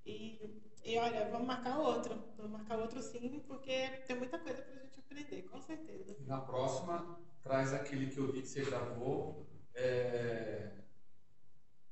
E, 0.05 0.61
e 0.83 0.97
olha, 0.97 1.29
vamos 1.29 1.47
marcar 1.47 1.79
outro. 1.79 2.21
Vamos 2.37 2.51
marcar 2.51 2.79
outro 2.79 3.01
sim, 3.01 3.43
porque 3.47 3.89
tem 4.05 4.17
muita 4.17 4.37
coisa 4.37 4.61
pra 4.61 4.75
gente 4.75 4.99
aprender, 4.99 5.43
com 5.43 5.61
certeza. 5.61 6.15
Na 6.25 6.41
próxima, 6.41 7.19
traz 7.41 7.73
aquele 7.73 8.07
que 8.07 8.17
eu 8.17 8.31
vi 8.31 8.41
que 8.41 8.47
você 8.47 8.63
gravou. 8.63 9.47
É 9.75 10.83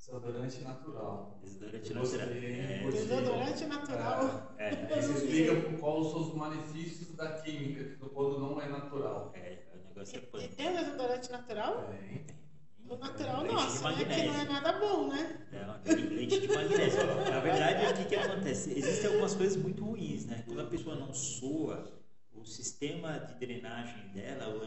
Desodorante 0.01 0.63
natural. 0.63 1.39
Desodorante 1.43 1.93
natural. 1.93 2.57
É. 2.57 2.91
Desodorante 2.91 3.65
natural. 3.65 4.55
É. 4.57 4.69
é. 4.69 5.01
Você 5.01 5.13
explica 5.13 5.77
quais 5.79 6.07
são 6.07 6.21
os 6.21 6.33
malefícios 6.33 7.15
da 7.15 7.33
química, 7.33 7.83
que 7.83 8.09
quando 8.09 8.39
não 8.39 8.59
é 8.59 8.67
natural. 8.67 9.31
É, 9.35 9.59
o 9.73 9.87
negócio 9.89 10.17
é 10.17 10.21
pânico. 10.21 10.55
Tem 10.55 10.73
desodorante 10.75 11.31
natural? 11.31 11.87
Tem. 11.89 12.25
O 12.91 12.97
natural 12.97 13.45
é, 13.45 13.51
nosso, 13.53 13.83
né? 13.83 14.03
Que 14.03 14.23
não 14.27 14.35
é 14.35 14.43
nada 14.43 14.73
bom, 14.73 15.07
né? 15.07 15.47
É, 15.53 15.93
leite 15.93 16.41
de 16.41 16.47
magnésio. 16.49 17.05
Na 17.05 17.39
verdade, 17.39 17.85
o 17.85 17.95
que, 17.95 18.05
que 18.09 18.15
acontece? 18.15 18.77
Existem 18.77 19.07
algumas 19.07 19.33
coisas 19.33 19.55
muito 19.55 19.81
ruins, 19.85 20.25
né? 20.25 20.43
Quando 20.45 20.59
a 20.59 20.65
pessoa 20.65 20.97
não 20.97 21.13
soa, 21.13 21.89
o 22.33 22.43
sistema 22.43 23.17
de 23.17 23.35
drenagem 23.35 24.09
dela, 24.09 24.53
o 24.53 24.61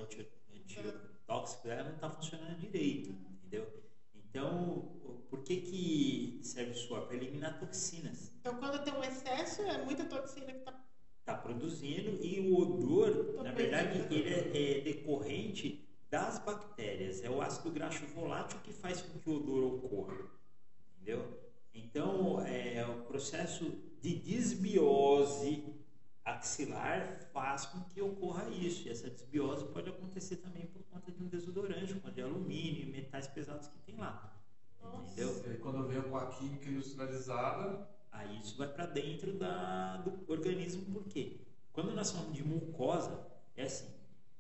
antitóxico 0.57 1.69
dela, 1.69 1.85
não 1.85 1.95
está 1.97 2.09
funcionando 2.09 2.59
direito, 2.59 3.11
entendeu? 3.11 3.69
Então, 4.15 4.89
por 5.29 5.43
que, 5.43 5.59
que 5.59 6.41
serve 6.43 6.71
o 6.71 6.75
suor? 6.75 7.03
Para 7.03 7.17
eliminar 7.17 7.61
toxinas. 7.61 8.33
Então, 8.41 8.55
quando 8.57 8.83
tem 8.83 8.95
um 8.95 9.05
excesso, 9.05 9.61
é 9.61 9.85
muita 9.85 10.07
toxina 10.07 10.47
que 10.47 10.61
está 10.61 10.73
tá 11.27 11.35
produzindo 11.35 12.25
e 12.25 12.41
o 12.41 12.59
odor, 12.59 13.43
na 13.43 13.53
verdade, 13.53 13.99
ele 14.11 14.33
é, 14.33 14.79
é, 14.79 14.81
decorrente 14.81 15.85
das 16.15 16.39
bactérias. 16.39 17.25
É 17.25 17.29
o 17.29 17.43
ácido 17.43 17.73
graxo 17.73 18.07
volátil 18.07 18.61
que 18.63 18.73
faz 18.73 19.03
com 19.03 19.19
que 19.19 19.29
o 19.29 19.35
odor 19.35 19.65
ocorra. 19.75 20.17
Entendeu? 20.95 21.21
Então, 21.75 22.41
é, 22.47 22.87
o 22.87 23.03
processo 23.03 23.65
de 24.01 24.15
desbiose 24.15 25.75
axilar 26.25 27.19
faz 27.33 27.67
com 27.67 27.81
que 27.83 28.01
ocorra 28.01 28.49
isso. 28.49 28.87
E 28.87 28.93
essa 28.93 29.11
desbiose 29.11 29.65
pode 29.67 29.91
acontecer 29.91 30.37
também 30.37 30.67
por 30.67 30.85
conta 30.85 31.11
de 31.11 31.21
um 31.21 31.27
desodorante, 31.27 31.95
como 31.95 32.15
de 32.15 32.23
alumínio 32.23 32.83
e 32.83 32.93
metais 32.93 33.27
pesados 33.27 33.67
que 33.67 33.79
tem 33.81 33.97
lá. 33.97 34.33
Nossa. 34.81 35.21
Entendeu? 35.21 35.53
E 35.53 35.57
quando 35.59 35.89
vem 35.89 36.01
com 36.01 36.17
a 36.17 36.27
química 36.27 36.71
industrializada. 36.71 37.93
Aí 38.13 38.39
isso 38.39 38.57
vai 38.57 38.69
para 38.69 38.87
dentro 38.87 39.33
da, 39.33 39.97
do 39.97 40.31
organismo, 40.31 40.85
por 40.85 41.03
quê? 41.09 41.41
Quando 41.73 41.93
nós 41.93 42.13
falamos 42.13 42.37
de 42.37 42.45
mucosa, 42.45 43.27
é 43.57 43.65
assim: 43.65 43.89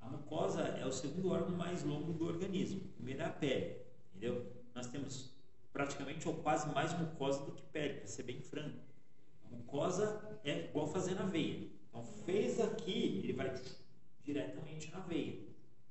a 0.05 0.11
mucosa 0.11 0.63
é 0.63 0.87
o 0.87 0.93
segundo 0.93 1.31
órgão 1.31 1.57
mais 1.57 1.83
longo 1.83 2.13
do 2.13 2.27
organismo. 2.27 2.81
Primeiro 2.97 3.23
é 3.23 3.25
a 3.25 3.31
pele, 3.31 3.77
entendeu? 4.11 4.47
Nós 4.75 4.87
temos 4.87 5.33
praticamente 5.73 6.29
ou 6.29 6.35
quase 6.35 6.73
mais 6.73 6.97
mucosa 6.99 7.45
do 7.45 7.53
que 7.53 7.63
pele, 7.63 7.95
para 7.95 8.07
ser 8.07 8.23
bem 8.23 8.41
franco. 8.41 8.79
A 9.45 9.57
mucosa 9.57 10.39
é 10.45 10.67
igual 10.67 10.87
fazer 10.87 11.15
na 11.15 11.25
veia. 11.25 11.69
Então, 11.89 12.05
fez 12.25 12.61
aqui, 12.61 13.21
ele 13.23 13.33
vai 13.33 13.53
diretamente 14.23 14.91
na 14.93 15.01
veia. 15.01 15.41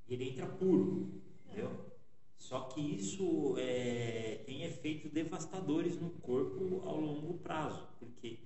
Ele 0.07 0.29
entra 0.29 0.45
puro, 0.45 1.21
entendeu? 1.45 1.91
Só 2.37 2.61
que 2.61 2.81
isso 2.81 3.55
é, 3.57 4.43
tem 4.45 4.63
efeitos 4.63 5.11
devastadores 5.11 5.99
no 5.99 6.09
corpo 6.09 6.81
ao 6.87 6.99
longo 6.99 7.35
prazo, 7.39 7.87
porque 7.99 8.39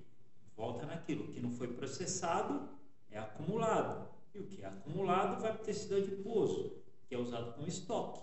volta 0.56 0.86
naquilo, 0.86 1.28
que 1.28 1.40
não 1.40 1.50
foi 1.50 1.68
processado 1.68 2.68
é 3.10 3.18
acumulado. 3.18 4.17
E 4.34 4.38
o 4.38 4.46
que 4.46 4.62
é 4.62 4.66
acumulado 4.66 5.40
vai 5.40 5.52
para 5.52 5.62
o 5.62 5.64
tecido 5.64 5.96
adiposo, 5.96 6.82
que 7.06 7.14
é 7.14 7.18
usado 7.18 7.54
como 7.54 7.66
estoque. 7.66 8.20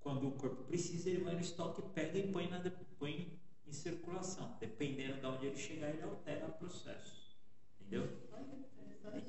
Quando 0.00 0.28
o 0.28 0.32
corpo 0.32 0.62
precisa, 0.64 1.10
ele 1.10 1.24
vai 1.24 1.34
no 1.34 1.40
estoque, 1.40 1.82
pega 1.94 2.18
e 2.18 2.30
põe, 2.30 2.48
na, 2.48 2.62
põe 2.98 3.38
em 3.66 3.72
circulação. 3.72 4.56
Dependendo 4.60 5.20
de 5.20 5.26
onde 5.26 5.46
ele 5.46 5.56
chegar, 5.56 5.90
ele 5.90 6.02
altera 6.02 6.46
o 6.46 6.52
processo. 6.52 7.36
Entendeu? 7.80 8.08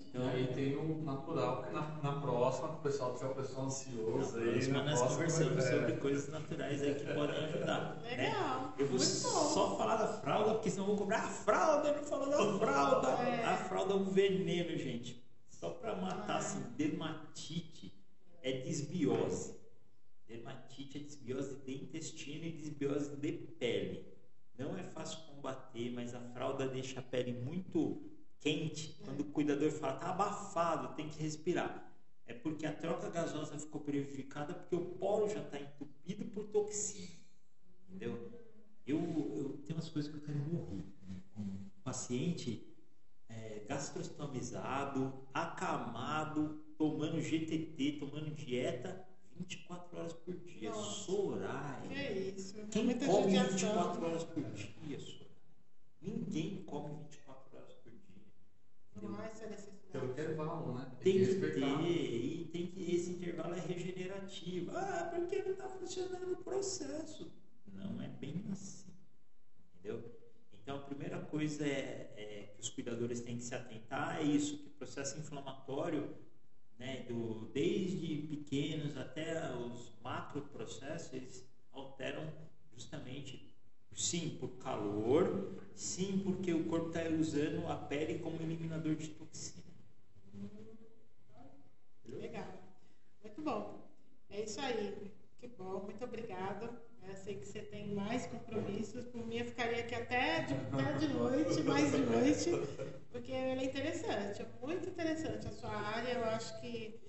Então, 0.09 0.25
e 0.25 0.29
aí 0.29 0.47
tem 0.47 0.75
o 0.75 1.03
natural, 1.03 1.63
que 1.63 1.71
na, 1.71 1.81
na 2.01 2.19
próxima, 2.19 2.69
o 2.69 2.77
pessoal 2.77 3.13
tiver 3.13 3.27
o 3.29 3.35
pessoal 3.35 3.65
ansioso 3.67 4.37
aí, 4.39 4.51
próxima 4.51 4.77
na 4.79 4.83
nós 4.85 4.99
próxima, 4.99 5.17
conversamos 5.17 5.65
é, 5.65 5.71
sobre 5.71 5.97
coisas 5.97 6.29
naturais 6.29 6.81
aí 6.81 6.95
que 6.95 7.13
podem 7.13 7.45
ajudar. 7.45 7.95
né? 7.97 8.09
Legal. 8.09 8.73
Eu 8.77 8.87
vou 8.87 8.97
Muito 8.97 9.21
bom. 9.23 9.29
só 9.29 9.77
falar 9.77 9.97
da 9.97 10.07
fralda, 10.07 10.53
porque 10.55 10.71
senão 10.71 10.85
eu 10.85 10.87
vou 10.89 10.97
cobrar 10.97 11.19
a 11.19 11.27
fralda, 11.27 11.93
não 11.93 12.03
falou 12.03 12.29
da 12.29 12.57
fralda. 12.65 13.07
É. 13.23 13.45
A 13.45 13.57
fralda 13.57 13.93
é 13.93 13.97
um 13.97 14.05
veneno, 14.05 14.77
gente. 14.77 15.23
Só 15.67 15.73
pra 15.73 15.97
matar, 15.97 16.37
assim, 16.37 16.61
dermatite 16.77 17.93
é 18.41 18.61
desbiose. 18.61 19.53
Dermatite 20.25 20.97
é 20.97 21.01
desbiose 21.01 21.57
de 21.65 21.75
intestino 21.75 22.45
e 22.45 22.53
desbiose 22.53 23.17
de 23.17 23.33
pele. 23.33 24.05
Não 24.57 24.77
é 24.77 24.83
fácil 24.83 25.19
combater, 25.25 25.91
mas 25.91 26.15
a 26.15 26.21
fralda 26.21 26.69
deixa 26.69 27.01
a 27.01 27.03
pele 27.03 27.33
muito 27.33 28.01
quente. 28.39 28.97
Quando 29.03 29.19
o 29.19 29.25
cuidador 29.25 29.69
fala, 29.71 29.97
tá 29.97 30.11
abafado, 30.11 30.95
tem 30.95 31.09
que 31.09 31.21
respirar. 31.21 31.93
É 32.25 32.33
porque 32.33 32.65
a 32.65 32.71
troca 32.71 33.09
gasosa 33.09 33.59
ficou 33.59 33.81
prejudicada 33.81 34.53
porque 34.53 34.75
o 34.77 34.95
poro 34.95 35.27
já 35.27 35.41
está 35.41 35.59
entupido 35.59 36.23
por 36.27 36.45
toxina. 36.45 37.19
Entendeu? 37.89 38.31
Eu, 38.85 38.99
eu 39.35 39.57
tenho 39.65 39.77
umas 39.77 39.89
coisas 39.89 40.09
que 40.09 40.17
eu 40.17 40.23
quero 40.23 40.39
morrer. 40.39 40.85
Um 41.37 41.69
paciente 41.83 42.66
é, 43.47 43.65
gastrostomizado, 43.67 45.13
acamado, 45.33 46.61
tomando 46.77 47.21
GTT, 47.21 47.93
tomando 47.99 48.35
dieta 48.35 49.05
24 49.35 49.97
horas 49.99 50.13
por 50.13 50.35
dia. 50.35 50.69
Nossa. 50.69 50.91
Soraya. 51.05 51.87
Que 51.87 51.93
é 51.93 52.17
isso. 52.35 52.55
Quem 52.71 52.85
Muita 52.85 53.05
come 53.05 53.23
judiação. 53.23 53.51
24 53.51 54.05
horas 54.05 54.23
por 54.23 54.43
dia, 54.43 54.99
Soraya? 54.99 55.27
Ninguém 56.01 56.63
come 56.63 56.95
24 56.95 57.57
horas 57.57 57.73
por 57.75 57.91
dia. 57.91 57.99
Entendeu? 58.95 59.09
Não 59.09 59.19
há 59.19 59.25
essa 59.25 59.39
Tem 59.41 59.47
o 59.47 59.51
necessidade. 59.51 60.05
intervalo, 60.11 60.73
né? 60.75 60.91
Tem 61.01 61.13
que 61.13 61.19
respeitar. 61.19 61.77
ter, 61.79 61.91
e 61.91 62.45
tem 62.51 62.67
que 62.67 62.95
esse 62.95 63.09
intervalo 63.11 63.53
é 63.55 63.59
regenerativo. 63.59 64.71
Ah, 64.75 65.11
porque 65.13 65.41
não 65.43 65.51
está 65.51 65.69
funcionando 65.69 66.33
o 66.33 66.37
processo. 66.37 67.31
Não 67.73 68.01
é 68.01 68.07
bem 68.07 68.43
assim. 68.51 68.91
Entendeu? 69.75 70.16
Então 70.67 70.75
a 70.75 70.81
primeira 70.81 71.17
coisa 71.17 71.65
é, 71.65 72.11
é 72.17 72.51
que 72.53 72.59
os 72.59 72.67
cuidadores 72.67 73.21
têm 73.21 73.37
que 73.37 73.43
se 73.45 73.55
atentar 73.55 74.19
é 74.19 74.23
isso, 74.23 74.57
que 74.57 74.67
o 74.67 74.71
processo 74.71 75.17
inflamatório, 75.17 76.13
né, 76.77 77.05
do, 77.07 77.45
desde 77.53 78.27
pequenos 78.27 78.97
até 78.97 79.49
os 79.55 79.93
macroprocessos, 80.03 81.13
eles 81.13 81.49
alteram 81.71 82.29
justamente, 82.75 83.55
sim, 83.93 84.35
por 84.41 84.49
calor, 84.57 85.53
sim, 85.73 86.19
porque 86.19 86.51
o 86.53 86.65
corpo 86.65 86.89
está 86.89 87.03
usando 87.17 87.65
a 87.69 87.77
pele 87.77 88.19
como 88.19 88.35
eliminador 88.41 88.95
de 88.95 89.07
toxina. 89.07 89.63
Legal. 92.07 92.61
Muito 93.23 93.41
bom. 93.41 93.89
É 94.29 94.43
isso 94.43 94.59
aí. 94.59 95.13
Que 95.39 95.47
bom, 95.47 95.85
muito 95.85 96.03
obrigada. 96.03 96.77
Eu 97.09 97.15
sei 97.15 97.35
que 97.35 97.45
você 97.45 97.61
tem 97.61 97.93
mais 97.93 98.25
compromissos. 98.27 99.05
Por 99.05 99.25
mim, 99.25 99.37
eu 99.37 99.45
ficaria 99.45 99.79
aqui 99.83 99.95
até 99.95 100.41
de, 100.41 100.53
até 100.53 100.93
de 100.93 101.07
noite, 101.13 101.63
mais 101.63 101.91
de 101.91 101.97
noite, 101.99 102.51
porque 103.11 103.31
ela 103.31 103.61
é 103.61 103.65
interessante, 103.65 104.41
é 104.41 104.45
muito 104.65 104.89
interessante 104.89 105.47
a 105.47 105.51
sua 105.51 105.71
área. 105.71 106.11
Eu 106.13 106.23
acho 106.25 106.59
que 106.61 106.99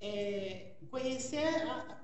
é, 0.00 0.76
conhecer 0.90 1.46
a- 1.68 1.98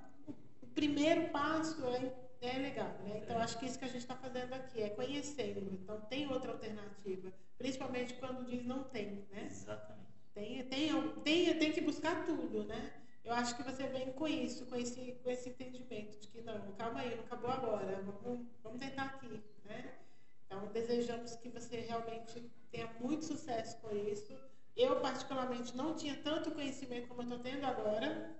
o 0.62 0.66
primeiro 0.68 1.28
passo 1.30 1.84
é, 1.86 2.12
é 2.40 2.58
legal, 2.58 2.96
né? 3.04 3.20
Então, 3.22 3.38
acho 3.38 3.58
que 3.58 3.66
isso 3.66 3.78
que 3.78 3.84
a 3.84 3.88
gente 3.88 3.98
está 4.02 4.14
fazendo 4.14 4.52
aqui 4.54 4.82
é 4.82 4.90
conhecendo. 4.90 5.72
Então, 5.72 6.00
tem 6.02 6.30
outra 6.30 6.52
alternativa, 6.52 7.32
principalmente 7.56 8.14
quando 8.14 8.46
diz 8.46 8.64
não 8.64 8.84
tem, 8.84 9.26
né? 9.32 9.46
Exatamente. 9.50 10.08
Tem, 10.34 10.62
tem, 10.64 11.10
tem, 11.24 11.58
tem 11.58 11.72
que 11.72 11.80
buscar 11.80 12.24
tudo, 12.24 12.64
né? 12.64 12.92
Eu 13.28 13.34
acho 13.34 13.54
que 13.56 13.62
você 13.62 13.86
vem 13.88 14.10
com 14.12 14.26
isso, 14.26 14.64
com 14.64 14.76
esse, 14.76 15.12
com 15.22 15.28
esse 15.28 15.50
entendimento 15.50 16.18
de 16.18 16.28
que 16.28 16.40
não, 16.40 16.72
calma 16.78 17.00
aí, 17.00 17.14
não 17.14 17.24
acabou 17.24 17.50
agora, 17.50 18.02
vamos, 18.02 18.46
vamos 18.62 18.78
tentar 18.78 19.02
aqui, 19.04 19.44
né? 19.66 19.98
Então, 20.46 20.66
desejamos 20.68 21.36
que 21.36 21.50
você 21.50 21.80
realmente 21.80 22.50
tenha 22.70 22.90
muito 22.98 23.26
sucesso 23.26 23.76
com 23.82 23.94
isso. 23.94 24.34
Eu, 24.74 24.98
particularmente, 25.00 25.76
não 25.76 25.94
tinha 25.94 26.16
tanto 26.24 26.52
conhecimento 26.52 27.06
como 27.06 27.20
eu 27.20 27.24
estou 27.24 27.38
tendo 27.40 27.66
agora, 27.66 28.34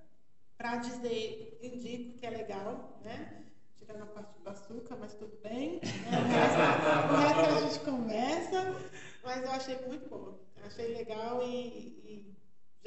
para 0.56 0.76
dizer, 0.76 1.58
indico 1.60 2.18
que 2.18 2.24
é 2.24 2.30
legal, 2.30 2.98
né? 3.04 3.44
Tirando 3.76 4.04
a 4.04 4.06
parte 4.06 4.40
do 4.40 4.48
açúcar, 4.48 4.96
mas 4.98 5.12
tudo 5.12 5.36
bem. 5.42 5.80
né? 5.82 5.82
O, 7.12 7.14
resto, 7.14 7.40
o 7.40 7.56
a 7.56 7.60
gente 7.60 7.80
conversa, 7.84 8.74
mas 9.22 9.44
eu 9.44 9.50
achei 9.50 9.78
muito 9.86 10.08
bom. 10.08 10.38
Achei 10.64 10.94
legal 10.94 11.42
e, 11.42 11.52
e 12.06 12.38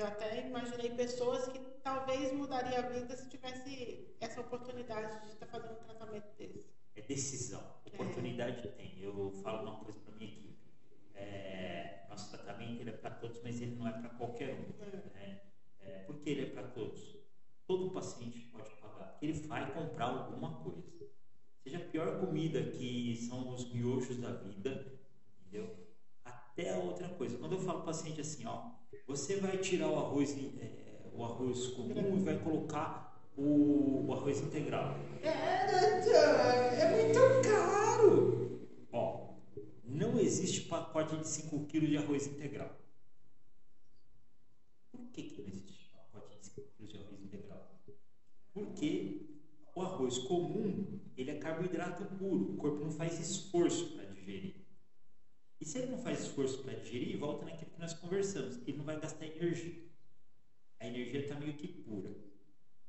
já 0.02 0.08
até 0.08 0.48
imaginei 0.48 0.90
pessoas 0.96 1.48
que 1.48 1.60
talvez 1.84 2.34
mudaria 2.34 2.80
a 2.80 2.90
vida 2.90 3.16
se 3.16 3.30
tivesse 3.30 4.16
essa 4.20 4.42
oportunidade 4.42 5.26
de 5.26 5.34
estar 5.34 5.46
fazendo 5.46 5.74
um 5.74 5.84
tratamento 5.84 6.36
desse. 6.38 6.68
É 6.96 7.02
decisão. 7.02 7.64
Oportunidade 7.86 8.68
tem. 8.70 9.00
Eu 9.00 9.32
falo 9.44 9.70
uma 9.70 9.80
coisa 9.80 10.00
para 10.00 10.16
minha 10.16 10.32
equipe. 10.32 10.58
É, 11.14 12.06
nosso 12.10 12.32
tratamento 12.32 12.82
ele 12.82 12.90
é 12.90 12.94
para 12.94 13.12
todos, 13.12 13.42
mas 13.44 13.62
ele 13.62 13.76
não 13.76 13.88
é 13.88 13.92
para 13.92 14.10
qualquer 14.10 14.56
um. 14.56 15.10
Né? 15.14 15.42
É, 15.80 16.00
por 16.00 16.20
que 16.20 16.32
ele 16.32 16.48
é 16.48 16.50
para 16.50 16.64
todos? 16.64 17.16
Todo 17.68 17.92
paciente 17.92 18.40
pode 18.52 18.72
pagar. 18.76 19.18
Ele 19.22 19.34
vai 19.34 19.72
comprar 19.72 20.06
alguma 20.06 20.64
coisa. 20.64 20.82
Seja 21.64 21.78
a 21.78 21.88
pior 21.90 22.20
comida 22.20 22.72
que 22.72 23.16
são 23.18 23.54
os 23.54 23.72
miojos 23.72 24.18
da 24.18 24.32
vida, 24.32 25.00
entendeu? 25.40 25.78
Até 26.26 26.74
a 26.74 26.78
outra 26.80 27.08
coisa. 27.10 27.38
Quando 27.38 27.54
eu 27.54 27.60
falo 27.60 27.84
paciente 27.84 28.20
assim, 28.20 28.46
ó, 28.48 28.81
você 29.08 29.38
vai 29.38 29.58
tirar 29.58 29.90
o 29.90 29.98
arroz, 29.98 30.36
é, 30.38 31.10
o 31.14 31.24
arroz 31.24 31.68
comum 31.68 32.18
e 32.18 32.24
vai 32.24 32.38
colocar 32.40 33.12
o, 33.38 34.06
o 34.08 34.14
arroz 34.14 34.42
integral. 34.42 34.96
É, 35.22 35.66
doutor, 35.68 36.16
é 36.80 36.92
muito 36.92 37.50
caro. 37.50 38.68
Ó, 38.92 39.34
não 39.84 40.20
existe 40.20 40.62
pacote 40.62 41.18
de 41.18 41.28
5 41.28 41.66
kg 41.66 41.88
de 41.88 41.98
arroz 41.98 42.28
integral. 42.28 42.78
Por 44.92 45.06
que, 45.12 45.24
que 45.24 45.42
não 45.42 45.50
existe 45.50 45.90
pacote 45.94 46.40
de 46.40 46.46
5 46.46 46.62
kg 46.62 46.88
de 46.88 46.98
arroz 46.98 47.22
integral? 47.22 47.72
Porque 48.54 49.32
o 49.76 49.82
arroz 49.82 50.18
comum, 50.20 51.00
ele 51.18 51.32
é 51.32 51.36
carboidrato 51.36 52.06
puro. 52.18 52.54
O 52.54 52.58
corpo 52.58 52.84
não 52.84 52.92
faz 52.92 53.20
esforço 53.20 53.94
para 53.94 54.06
digerir. 54.06 54.61
E 55.62 55.66
se 55.66 55.78
ele 55.78 55.92
não 55.92 56.00
faz 56.00 56.22
esforço 56.22 56.58
para 56.64 56.74
digerir, 56.74 57.20
volta 57.20 57.46
naquilo 57.46 57.70
que 57.70 57.80
nós 57.80 57.94
conversamos. 57.94 58.58
Ele 58.66 58.78
não 58.78 58.84
vai 58.84 59.00
gastar 59.00 59.28
energia. 59.28 59.76
A 60.80 60.88
energia 60.88 61.20
está 61.20 61.36
meio 61.36 61.54
que 61.54 61.68
pura. 61.68 62.10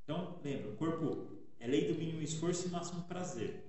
Então, 0.02 0.40
lembra, 0.42 0.70
o 0.70 0.76
corpo 0.76 1.26
é 1.60 1.66
lei 1.66 1.86
do 1.86 1.94
mínimo 1.94 2.22
esforço 2.22 2.66
e 2.66 2.70
máximo 2.70 3.02
prazer. 3.02 3.62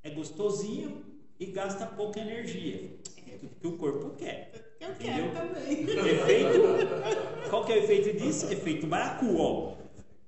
É 0.00 0.10
gostosinho 0.10 1.04
e 1.40 1.46
gasta 1.46 1.86
pouca 1.86 2.20
energia. 2.20 2.96
É 3.26 3.36
tudo 3.36 3.56
que 3.56 3.66
o 3.66 3.76
corpo 3.76 4.10
quer. 4.16 4.76
Eu 4.78 4.92
Entendeu? 4.92 5.32
quero 5.32 5.48
também. 5.48 5.82
Efeito, 5.82 7.50
qual 7.50 7.64
que 7.64 7.72
é 7.72 7.76
o 7.76 7.78
efeito 7.82 8.16
disso? 8.16 8.46
Efeito 8.52 8.86
baracu, 8.86 9.36
ó. 9.38 9.76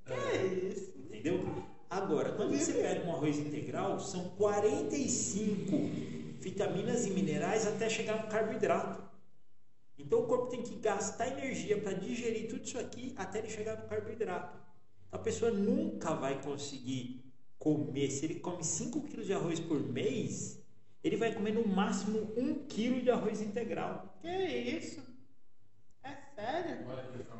É 0.08 0.44
isso. 0.44 0.92
Entendeu? 0.98 1.44
Agora, 1.88 2.32
quando 2.32 2.56
você 2.56 2.72
pega 2.72 3.06
um 3.06 3.14
arroz 3.14 3.38
integral, 3.38 4.00
são 4.00 4.30
45 4.30 6.17
vitaminas 6.38 7.06
e 7.06 7.10
minerais 7.10 7.66
até 7.66 7.88
chegar 7.88 8.22
no 8.22 8.28
carboidrato. 8.28 9.02
Então 9.98 10.20
o 10.20 10.26
corpo 10.26 10.46
tem 10.46 10.62
que 10.62 10.76
gastar 10.76 11.28
energia 11.28 11.80
para 11.80 11.92
digerir 11.92 12.48
tudo 12.48 12.64
isso 12.64 12.78
aqui 12.78 13.12
até 13.16 13.40
ele 13.40 13.48
chegar 13.48 13.76
no 13.76 13.88
carboidrato. 13.88 14.56
A 15.10 15.18
pessoa 15.18 15.50
nunca 15.50 16.14
vai 16.14 16.40
conseguir 16.40 17.24
comer. 17.58 18.10
Se 18.10 18.26
ele 18.26 18.36
come 18.36 18.62
5 18.62 19.00
kg 19.02 19.24
de 19.24 19.32
arroz 19.32 19.58
por 19.58 19.80
mês, 19.80 20.62
ele 21.02 21.16
vai 21.16 21.34
comer 21.34 21.52
no 21.52 21.66
máximo 21.66 22.32
1 22.36 22.66
kg 22.66 23.00
de 23.02 23.10
arroz 23.10 23.40
integral. 23.42 24.18
Que 24.20 24.28
isso? 24.28 25.02
Sério? 26.38 26.86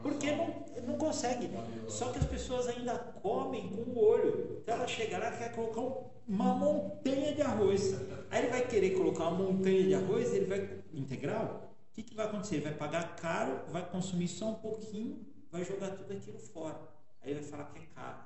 Porque 0.03 0.33
não, 0.33 0.65
não 0.87 0.99
consegue. 0.99 1.49
Só 1.89 2.11
que 2.11 2.19
as 2.19 2.27
pessoas 2.27 2.67
ainda 2.67 2.99
comem 2.99 3.69
com 3.69 3.83
o 3.93 3.99
olho. 4.05 4.59
Então 4.63 4.75
ela 4.75 4.89
chega 4.89 5.19
lá 5.19 5.33
e 5.33 5.39
quer 5.39 5.53
colocar 5.55 5.81
um- 5.81 6.05
uma 6.27 6.53
montanha 6.55 7.33
de 7.33 7.41
arroz. 7.43 7.95
Aí 8.29 8.41
ele 8.43 8.49
vai 8.49 8.67
querer 8.67 8.91
colocar 8.97 9.29
uma 9.29 9.53
montanha 9.53 9.85
de 9.85 9.95
arroz, 9.95 10.33
ele 10.35 10.47
vai. 10.47 10.79
integral? 10.93 11.73
O 11.93 11.95
que, 11.95 12.03
que 12.03 12.15
vai 12.15 12.27
acontecer? 12.27 12.57
Ele 12.57 12.65
vai 12.65 12.75
pagar 12.75 13.15
caro, 13.15 13.61
vai 13.69 13.89
consumir 13.89 14.27
só 14.27 14.47
um 14.51 14.55
pouquinho, 14.55 15.25
vai 15.51 15.65
jogar 15.65 15.91
tudo 15.91 16.13
aquilo 16.13 16.39
fora. 16.41 16.81
Aí 17.23 17.35
vai 17.35 17.43
falar 17.43 17.65
que 17.67 17.79
é 17.79 17.87
caro. 17.95 18.19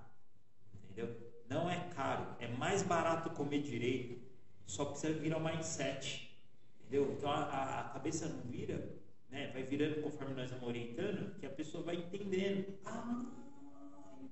Entendeu? 0.84 1.14
Não 1.50 1.68
é 1.68 1.76
caro. 1.94 2.26
É 2.40 2.48
mais 2.48 2.82
barato 2.82 3.28
comer 3.30 3.60
direito. 3.60 4.22
Só 4.66 4.86
precisa 4.86 5.12
virar 5.12 5.36
o 5.36 5.44
mindset. 5.44 6.34
Entendeu? 6.80 7.12
Então 7.12 7.30
a- 7.30 7.80
a 7.80 7.84
cabeça 7.90 8.26
não 8.26 8.40
vira, 8.50 8.88
né? 9.32 9.50
vai 9.52 9.62
virando 9.62 10.02
conforme 10.02 10.34
nós 10.34 10.50
vamos 10.50 10.68
orientando, 10.68 11.34
que 11.40 11.46
a 11.46 11.50
pessoa 11.50 11.82
vai 11.82 11.96
entendendo. 11.96 12.78
Ah, 12.84 13.32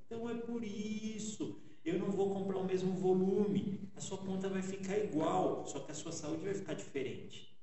então 0.06 0.28
é 0.28 0.34
por 0.34 0.62
isso. 0.62 1.60
Eu 1.82 1.98
não 1.98 2.10
vou 2.10 2.32
comprar 2.34 2.58
o 2.58 2.64
mesmo 2.64 2.92
volume. 2.92 3.90
A 3.96 4.00
sua 4.00 4.18
conta 4.18 4.48
vai 4.48 4.62
ficar 4.62 4.98
igual, 4.98 5.66
só 5.66 5.80
que 5.80 5.90
a 5.90 5.94
sua 5.94 6.12
saúde 6.12 6.44
vai 6.44 6.54
ficar 6.54 6.74
diferente. 6.74 7.58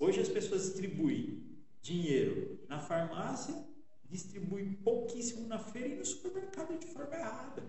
Hoje 0.00 0.20
as 0.20 0.28
pessoas 0.28 0.62
distribuem 0.64 1.62
dinheiro 1.80 2.60
na 2.68 2.80
farmácia, 2.80 3.54
distribuem 4.08 4.72
pouquíssimo 4.72 5.46
na 5.46 5.58
feira 5.58 5.88
e 5.88 5.96
no 5.96 6.04
supermercado 6.04 6.76
de 6.78 6.86
forma 6.86 7.14
errada. 7.14 7.62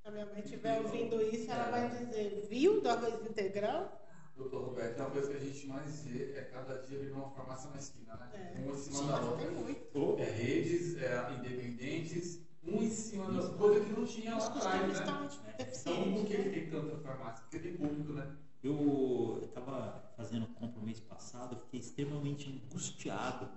Se 0.00 0.08
a 0.08 0.10
minha 0.12 0.26
mãe 0.26 0.40
estiver 0.40 0.80
ouvindo 0.80 1.20
isso, 1.20 1.50
ela 1.50 1.70
vai 1.70 1.90
dizer, 1.90 2.46
viu 2.48 2.80
do 2.80 2.88
arroz 2.88 3.28
integral? 3.28 4.05
Doutor 4.36 4.64
Roberto, 4.66 5.00
uma 5.00 5.10
coisa 5.10 5.30
que 5.30 5.36
a 5.36 5.40
gente 5.40 5.66
mais 5.66 6.02
vê 6.02 6.32
é 6.36 6.42
cada 6.44 6.78
dia 6.82 6.98
abrir 6.98 7.10
uma 7.12 7.30
farmácia 7.30 7.70
na 7.70 7.76
esquina, 7.78 8.14
né? 8.16 8.30
É. 8.54 8.58
Uma 8.60 8.72
em 8.74 8.76
cima 8.78 8.98
Sim, 8.98 9.06
da 9.06 9.20
outra. 9.20 9.46
tem 9.46 9.50
muito. 9.56 10.16
É 10.18 10.30
redes, 10.30 10.96
é 10.98 11.32
independentes, 11.38 12.40
um 12.62 12.82
em 12.82 12.90
cima 12.90 13.30
da 13.30 13.40
outra, 13.40 13.56
coisa 13.56 13.84
que 13.84 13.92
não 13.92 14.04
tinha 14.04 14.36
lá 14.36 14.46
atrás, 14.46 15.40
né? 15.40 15.56
estão 15.70 15.94
Então, 15.94 16.12
por 16.12 16.24
deficientes, 16.24 16.28
que 16.28 16.36
que 16.36 16.42
né? 16.42 16.50
tem 16.50 16.70
tanta 16.70 16.96
farmácia? 16.98 17.42
Porque 17.44 17.58
tem 17.60 17.76
público, 17.76 18.12
né? 18.12 18.36
Eu 18.62 19.40
estava 19.44 20.12
fazendo 20.16 20.46
compra 20.48 20.82
mês 20.82 21.00
passado, 21.00 21.54
eu 21.54 21.60
fiquei 21.60 21.80
extremamente 21.80 22.50
angustiado, 22.50 23.48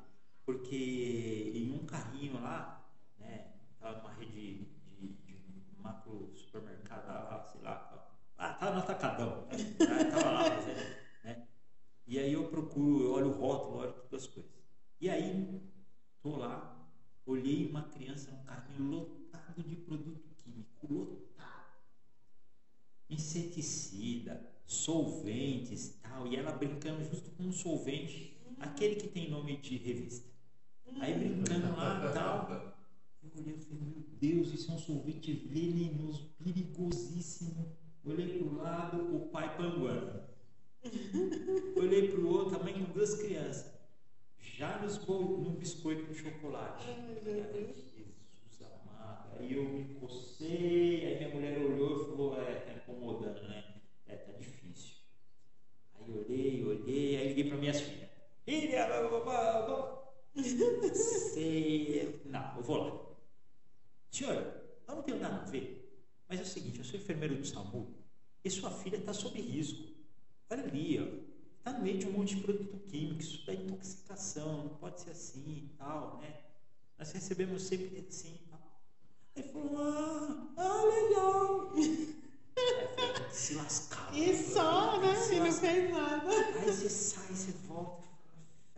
porque 0.45 1.51
em 1.55 1.71
um 1.73 1.85
carrinho 1.85 2.39
lá, 2.41 2.85
né, 3.17 3.47
tava 3.79 3.97
numa 3.97 4.13
rede 4.13 4.65
de, 4.97 5.07
de 5.07 5.75
macro 5.77 6.31
supermercado, 6.35 7.07
lá, 7.07 7.43
sei 7.51 7.61
lá, 7.61 8.09
ah, 8.37 8.53
tava 8.53 8.75
no 8.75 8.79
atacadão, 8.81 9.47
né, 9.51 10.05
tava 10.11 10.29
lá 10.31 10.43
fazendo, 10.45 10.95
né, 11.23 11.47
e 12.05 12.19
aí 12.19 12.33
eu 12.33 12.47
procuro, 12.49 13.03
eu 13.03 13.11
olho 13.13 13.27
o 13.29 13.31
rótulo, 13.31 13.77
olho 13.77 13.93
todas 14.09 14.25
as 14.25 14.27
coisas. 14.27 14.51
E 15.01 15.09
aí, 15.09 15.61
tô 16.21 16.35
lá, 16.35 16.87
olhei 17.25 17.67
uma 17.67 17.83
criança 17.83 18.31
num 18.31 18.43
carrinho 18.43 18.89
lotado 18.91 19.63
de 19.63 19.75
produto 19.75 20.29
químico, 20.37 20.93
lotado 20.93 21.79
inseticida, 23.09 24.45
solventes 24.65 25.97
tal, 26.01 26.27
e 26.27 26.35
ela 26.35 26.51
brincando 26.51 27.03
justo 27.03 27.31
com 27.31 27.43
um 27.43 27.51
solvente, 27.51 28.37
aquele 28.59 28.95
que 28.95 29.07
tem 29.07 29.29
nome 29.29 29.57
de 29.69 29.77
revista. 29.77 30.27
Aí 30.99 31.13
brincando 31.13 31.75
lá 31.75 32.11
tal. 32.11 32.49
Eu 33.21 33.29
olhei 33.37 33.55
e 33.55 33.59
falei, 33.59 33.83
meu 33.83 34.03
Deus, 34.19 34.53
isso 34.53 34.71
é 34.71 34.75
um 34.75 34.79
solvente 34.79 35.31
venenoso, 35.31 36.33
perigosíssimo. 36.43 37.77
Olhei 38.03 38.39
pro 38.39 38.55
lado, 38.55 39.15
o 39.15 39.29
pai 39.29 39.55
panguando. 39.55 40.23
Olhei 41.77 42.07
pro 42.09 42.27
outro, 42.27 42.59
a 42.59 42.63
mãe 42.63 42.73
com 42.73 42.91
duas 42.93 43.13
crianças. 43.15 43.71
Já 44.39 44.79
nos 44.79 45.05
no 45.05 45.51
biscoito 45.51 46.05
com 46.05 46.13
chocolate. 46.13 46.87
Ai, 46.89 47.21
Jesus. 47.23 47.75
Jesus 47.93 48.61
amado. 48.61 49.37
Aí 49.37 49.53
eu 49.53 49.63
me 49.63 49.93
cocei, 49.95 51.05
aí 51.05 51.17
minha 51.17 51.35
mulher 51.35 51.59
olhou 51.59 52.01
e 52.01 52.05
falou, 52.05 52.41
é, 52.41 52.55
tá 52.55 52.73
incomodando, 52.73 53.47
né? 53.47 53.81
É, 54.07 54.15
tá 54.15 54.31
difícil. 54.33 54.95
Aí 55.99 56.11
olhei, 56.11 56.63
olhei, 56.65 57.17
aí 57.17 57.27
liguei 57.29 57.43
para 57.49 57.57
minhas 57.57 57.81
filhas. 57.81 58.08
Blá. 59.65 60.01
sei. 60.93 62.21
Não, 62.25 62.57
eu 62.57 62.63
vou 62.63 62.77
lá. 62.77 62.99
Senhora, 64.11 64.65
eu 64.87 64.95
não 64.95 65.03
tenho 65.03 65.19
nada 65.19 65.35
a 65.35 65.45
ver. 65.45 66.03
Mas 66.27 66.39
é 66.39 66.43
o 66.43 66.45
seguinte, 66.45 66.79
eu 66.79 66.83
sou 66.83 66.99
enfermeiro 66.99 67.35
do 67.35 67.45
SAMU 67.45 67.93
e 68.43 68.49
sua 68.49 68.71
filha 68.71 68.97
está 68.97 69.13
sob 69.13 69.39
risco. 69.39 69.83
Olha 70.49 70.63
ali, 70.63 70.99
ó. 70.99 71.29
Está 71.59 71.73
no 71.73 71.83
meio 71.83 71.99
de 71.99 72.07
um 72.07 72.11
monte 72.11 72.35
de 72.35 72.41
produto 72.41 72.77
químico, 72.87 73.19
isso 73.19 73.45
dá 73.45 73.53
intoxicação, 73.53 74.63
não 74.63 74.77
pode 74.77 75.01
ser 75.01 75.11
assim 75.11 75.69
e 75.71 75.75
tal, 75.77 76.17
né? 76.17 76.41
Nós 76.97 77.11
recebemos 77.11 77.61
sempre 77.63 78.05
assim 78.07 78.33
e 78.33 78.49
tal. 78.49 78.81
Aí 79.35 79.43
falou, 79.43 79.77
ah, 79.77 80.53
ah 80.57 80.83
legal. 80.85 81.71
Aí 81.75 82.07
eu 82.81 82.89
falei, 82.95 83.11
"Tem 83.13 83.23
que 83.25 83.35
se 83.35 83.53
lascar. 83.55 84.17
E 84.17 84.35
só, 84.35 84.99
né? 84.99 85.15
Se 85.15 85.39
não 85.39 85.51
fez 85.51 85.91
nada. 85.91 86.29
Aí 86.31 86.65
você 86.65 86.89
sai, 86.89 87.27
você 87.27 87.51
volta 87.67 88.08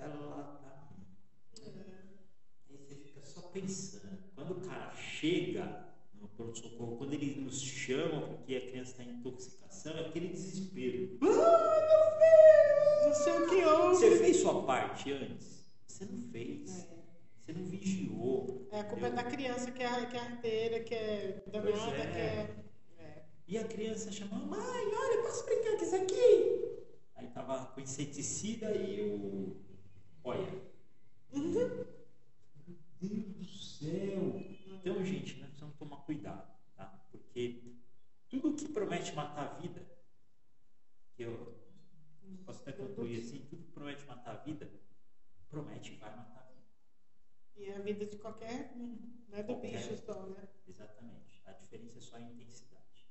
"Fela 0.01 0.25
lá 0.25 0.59
da 0.63 0.71
Aí 2.69 2.75
você 2.75 2.95
fica 2.95 3.21
só 3.21 3.41
pensando. 3.49 4.17
Quando 4.33 4.51
o 4.57 4.61
cara 4.67 4.91
chega 4.95 5.85
no 6.19 6.27
pronto-socorro, 6.29 6.97
quando 6.97 7.13
ele 7.13 7.39
nos 7.41 7.61
chama 7.61 8.21
porque 8.27 8.55
a 8.55 8.61
criança 8.61 8.91
está 8.91 9.03
em 9.03 9.11
intoxicação, 9.11 9.93
é 9.95 10.07
aquele 10.07 10.29
desespero. 10.29 11.19
Ah, 11.21 11.25
meu 11.89 12.01
filho! 12.17 13.07
Não 13.07 13.13
sei 13.13 13.33
o 13.33 13.49
que 13.49 13.63
houve. 13.63 13.95
Você 13.95 14.17
fez 14.17 14.37
sua 14.37 14.63
parte 14.63 15.11
antes? 15.11 15.65
Você 15.87 16.05
não 16.05 16.19
fez. 16.31 16.79
É. 16.83 16.87
Você 17.39 17.53
não 17.53 17.65
vigiou. 17.65 18.67
É, 18.71 18.79
a 18.79 18.83
culpa 18.83 19.05
é 19.05 19.11
da 19.11 19.21
entendeu? 19.21 19.37
criança 19.37 19.71
que 19.71 19.83
é, 19.83 20.05
que 20.07 20.17
é 20.17 20.19
arteira, 20.19 20.79
que 20.79 20.95
é 20.95 21.43
danada, 21.45 21.95
é. 21.97 22.07
que 22.07 22.17
é. 22.17 23.03
é. 23.03 23.25
E 23.47 23.57
a 23.59 23.63
criança 23.65 24.11
chamando, 24.11 24.47
mãe, 24.47 24.59
olha, 24.59 25.21
posso 25.21 25.45
brincar 25.45 25.77
com 25.77 25.83
isso 25.83 25.95
aqui? 25.95 26.71
Aí 27.15 27.27
tava 27.27 27.65
com 27.67 27.81
inseticida 27.81 28.71
e 28.75 29.01
o. 29.01 29.70
Olha. 30.23 30.61
Meu 31.31 31.87
Deus 32.99 33.35
do 33.35 33.45
céu! 33.45 34.39
Então, 34.67 35.05
gente, 35.05 35.37
nós 35.39 35.47
precisamos 35.49 35.75
tomar 35.77 35.97
cuidado, 35.97 36.51
tá? 36.75 36.85
Porque 37.11 37.77
tudo 38.29 38.55
que 38.55 38.67
promete 38.67 39.13
matar 39.13 39.47
a 39.47 39.59
vida, 39.59 39.85
que 41.15 41.23
eu 41.23 41.59
posso 42.45 42.61
até 42.61 42.71
concluir 42.73 43.19
assim, 43.21 43.45
tudo 43.49 43.63
que 43.63 43.71
promete 43.71 44.05
matar 44.05 44.35
a 44.35 44.43
vida, 44.43 44.69
promete 45.49 45.93
e 45.93 45.97
vai 45.97 46.15
matar 46.15 46.41
a 46.41 46.51
vida. 46.51 46.67
E 47.55 47.65
é 47.65 47.75
a 47.75 47.79
vida 47.79 48.05
de 48.05 48.17
qualquer. 48.17 48.71
Não 48.75 49.37
é 49.37 49.43
do 49.43 49.47
Qualquer. 49.53 49.77
bicho 49.77 49.97
só, 50.05 50.25
né? 50.27 50.47
Exatamente. 50.67 51.41
A 51.45 51.51
diferença 51.53 51.97
é 51.97 52.01
só 52.01 52.17
a 52.17 52.21
intensidade. 52.21 53.07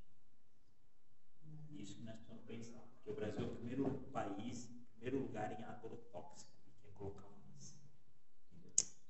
Isso 1.71 1.97
que 1.97 2.03
nós 2.03 2.15
precisamos 2.17 2.45
pensar. 2.45 2.81
Porque 2.95 3.11
o 3.11 3.15
Brasil 3.15 3.41
é 3.41 3.49
o 3.49 3.55
primeiro 3.57 3.91
país, 4.13 4.71
primeiro 4.93 5.19
lugar 5.19 5.59
em 5.59 5.65
agrotóxico, 5.65 6.50
que 6.50 6.50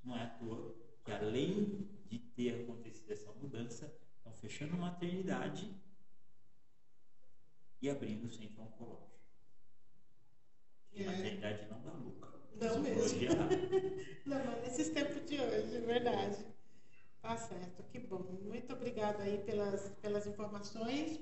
Não 0.02 0.16
é 0.16 0.22
à 0.22 0.26
toa 0.30 0.74
que, 1.04 1.12
além 1.12 1.88
de 2.06 2.18
ter 2.18 2.62
acontecido 2.62 3.12
essa 3.12 3.32
mudança, 3.32 3.94
estão 4.16 4.32
fechando 4.34 4.76
maternidade 4.76 5.74
e 7.80 7.88
abrindo 7.88 8.26
o 8.26 8.30
centro 8.30 8.62
oncológico. 8.62 9.10
É. 10.92 11.04
maternidade 11.04 11.68
não 11.70 11.80
dá 11.82 11.92
lucro. 11.92 12.40
Não 12.60 12.80
mesmo. 12.82 13.20
Não, 14.26 14.44
mas 14.44 14.62
nesses 14.62 14.90
tempos 14.90 15.24
de 15.24 15.40
hoje, 15.40 15.76
é 15.76 15.80
verdade. 15.80 16.44
Tá 17.22 17.36
certo, 17.36 17.82
que 17.84 17.98
bom. 18.00 18.18
Muito 18.42 18.72
obrigada 18.72 19.22
aí 19.22 19.38
pelas, 19.38 19.88
pelas 20.02 20.26
informações. 20.26 21.20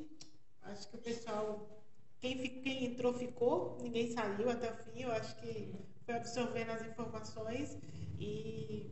Acho 0.63 0.89
que 0.89 0.97
o 0.97 1.01
pessoal, 1.01 1.85
quem, 2.19 2.39
quem 2.63 2.87
entrou 2.87 3.13
ficou, 3.15 3.79
ninguém 3.81 4.11
saiu 4.11 4.51
até 4.51 4.73
o 4.73 4.77
fim. 4.77 5.03
Eu 5.03 5.13
acho 5.13 5.37
que 5.37 5.75
foi 6.09 6.17
absorvendo 6.17 6.71
as 6.71 6.83
informações 6.87 7.77
e 8.19 8.91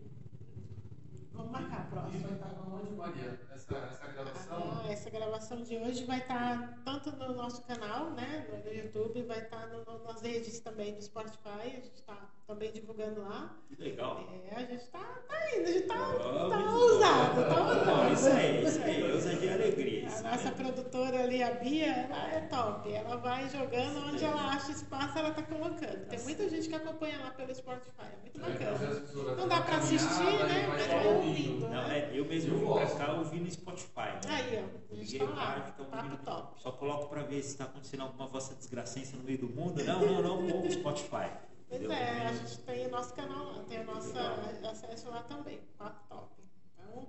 vamos 1.36 1.52
marcar 1.52 1.80
a 1.80 1.84
E 1.84 1.90
próxima. 1.90 2.28
vai 2.28 2.32
estar 2.36 2.52
onde, 2.72 2.92
Maria? 2.94 3.40
Essa, 3.54 3.76
essa 3.76 4.06
gravação? 4.12 4.80
Ah, 4.84 4.92
essa 4.92 5.10
gravação 5.10 5.62
de 5.62 5.76
hoje 5.76 6.04
vai 6.04 6.18
estar 6.18 6.78
tanto 6.84 7.12
no 7.16 7.34
nosso 7.34 7.62
canal, 7.62 8.10
né, 8.10 8.46
no, 8.64 8.72
YouTube, 8.72 9.22
vai 9.22 9.38
estar 9.40 9.66
no, 9.68 9.84
no- 9.84 10.04
nas 10.04 10.20
redes 10.22 10.60
também 10.60 10.94
do 10.94 11.02
Spotify, 11.02 11.60
a 11.62 11.68
gente 11.68 11.94
está 11.94 12.16
também 12.46 12.70
divulgando 12.70 13.22
lá. 13.22 13.56
Que 13.68 13.82
legal. 13.82 14.24
É, 14.50 14.54
a 14.54 14.60
gente 14.60 14.82
está 14.84 15.00
tá 15.00 15.50
indo, 15.56 15.64
a 15.64 15.66
gente 15.72 15.82
está 15.82 15.94
Oh, 15.96 16.48
tá 16.48 16.56
muito 16.58 16.74
ousado, 16.76 17.42
tá 17.42 17.48
Não, 17.48 17.68
ousado. 17.70 18.12
isso 18.14 18.28
aí, 18.28 18.64
isso 18.64 18.82
aí, 18.82 19.12
ousadia 19.12 19.50
e 19.50 19.54
alegria. 19.54 20.08
A 20.16 20.22
nossa 20.22 20.50
produtora 20.52 21.22
ali, 21.24 21.42
a 21.42 21.50
Bia, 21.54 21.86
ela 21.86 22.30
é 22.32 22.40
top. 22.42 22.92
Ela 22.92 23.16
vai 23.16 23.48
jogando 23.48 24.06
onde 24.08 24.24
ela 24.24 24.50
acha 24.52 24.70
espaço, 24.70 25.18
ela 25.18 25.32
tá 25.32 25.42
colocando. 25.42 26.06
Tem 26.08 26.20
muita 26.20 26.48
gente 26.48 26.68
que 26.68 26.74
acompanha 26.74 27.18
lá 27.18 27.30
pelo 27.32 27.52
Spotify, 27.54 27.90
é 28.12 28.16
muito 28.22 28.38
É, 28.40 28.48
bacana. 28.70 29.36
Não 29.36 29.48
dá 29.48 29.60
caminhar, 29.62 29.78
assistir, 29.82 30.24
né? 30.46 30.66
Mas 30.68 30.86
vai 30.86 31.06
ouvindo, 31.28 31.60
Não, 31.68 31.88
né? 31.88 31.98
é, 31.98 32.18
eu 32.18 32.24
mesmo 32.24 32.54
Eu 32.54 32.58
vim 32.58 32.86
pra 32.86 33.06
cá 33.06 33.12
ouvindo 33.14 33.50
Spotify. 33.50 34.00
Né? 34.00 34.20
Aí, 34.28 34.64
ó, 34.64 34.94
Liguei 34.94 35.18
tá 35.18 35.24
o 35.24 35.32
rádio, 35.34 35.72
então 35.74 35.86
papo 35.86 36.04
ouvindo. 36.04 36.24
top. 36.24 36.62
Só 36.62 36.72
coloco 36.72 37.08
pra 37.08 37.22
ver 37.22 37.42
se 37.42 37.56
tá 37.56 37.64
acontecendo 37.64 38.02
alguma 38.02 38.26
vossa 38.26 38.54
desgracência 38.54 39.16
no 39.18 39.24
meio 39.24 39.38
do 39.38 39.48
mundo. 39.48 39.82
Não, 39.84 40.00
não, 40.00 40.22
não, 40.22 40.48
ou 40.56 40.66
o 40.66 40.70
Spotify. 40.70 41.30
Pois 41.68 41.80
entendeu? 41.80 41.92
é, 41.92 42.26
a 42.28 42.32
gente 42.32 42.58
tem 42.60 42.86
o 42.86 42.90
nosso 42.90 43.12
canal 43.14 43.44
lá, 43.56 43.64
tem 43.64 43.80
o 43.80 43.84
nosso 43.84 44.12
acesso 44.66 45.10
lá 45.10 45.22
também, 45.24 45.58
papo 45.76 46.00
top. 46.08 46.30
Então, 46.74 47.08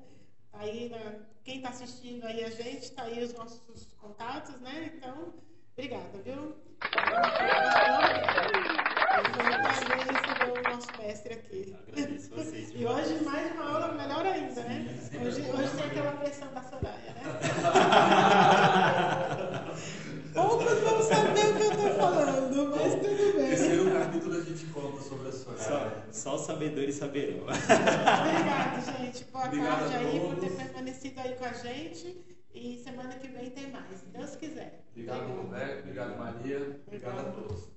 tá 0.52 0.60
aí, 0.60 0.90
né, 0.90 1.20
quem 1.44 1.58
está 1.58 1.70
assistindo 1.70 2.24
aí 2.26 2.44
a 2.44 2.50
gente, 2.50 2.92
tá 2.92 3.04
aí 3.04 3.24
os 3.24 3.34
nossos 3.36 3.94
contatos, 4.02 4.60
né? 4.62 4.92
Então, 4.96 5.34
obrigada, 5.74 6.18
viu? 6.24 6.56
O 9.18 10.70
nosso 10.70 10.88
mestre 11.02 11.34
aqui. 11.34 11.76
Agradeço 11.92 12.30
vocês. 12.30 12.72
E 12.76 12.86
hoje 12.86 13.24
mais 13.24 13.52
uma 13.52 13.64
aula 13.66 13.94
melhor 13.94 14.24
ainda, 14.24 14.62
né? 14.62 14.96
Hoje, 15.26 15.42
hoje 15.42 15.70
tem 15.76 15.86
aquela 15.86 16.12
pressão 16.12 16.48
da 16.54 16.62
Soraya, 16.62 17.16
né? 17.16 17.24
Poucos 20.36 20.80
vão 20.82 21.02
saber 21.02 21.48
o 21.48 21.58
que 21.58 21.64
eu 21.64 21.72
tô 21.72 21.90
falando, 22.00 22.76
mas 22.76 22.94
tudo 22.94 23.38
bem. 23.38 23.48
Terceiro 23.48 23.92
capítulo 23.92 24.38
a 24.38 24.44
gente 24.44 24.66
conta 24.68 25.02
sobre 25.02 25.30
a 25.30 25.32
sua 25.32 25.58
Só, 25.58 25.92
só 26.12 26.36
os 26.36 26.42
sabedores 26.42 26.94
saberão. 26.94 27.40
Obrigado, 27.40 29.00
gente. 29.00 29.24
Boa 29.32 29.46
Obrigado 29.46 29.90
tarde 29.90 29.96
aí 29.96 30.20
por 30.20 30.36
ter 30.36 30.52
permanecido 30.52 31.20
aí 31.22 31.34
com 31.34 31.46
a 31.46 31.54
gente. 31.54 32.24
E 32.54 32.78
semana 32.84 33.16
que 33.16 33.28
vem 33.30 33.50
tem 33.50 33.72
mais, 33.72 33.98
se 34.00 34.06
Deus 34.06 34.36
quiser. 34.36 34.84
Obrigado, 34.92 35.28
Roberto. 35.28 35.80
Obrigado, 35.80 36.18
Maria. 36.20 36.80
Obrigado 36.86 37.20
a 37.20 37.32
todos. 37.32 37.77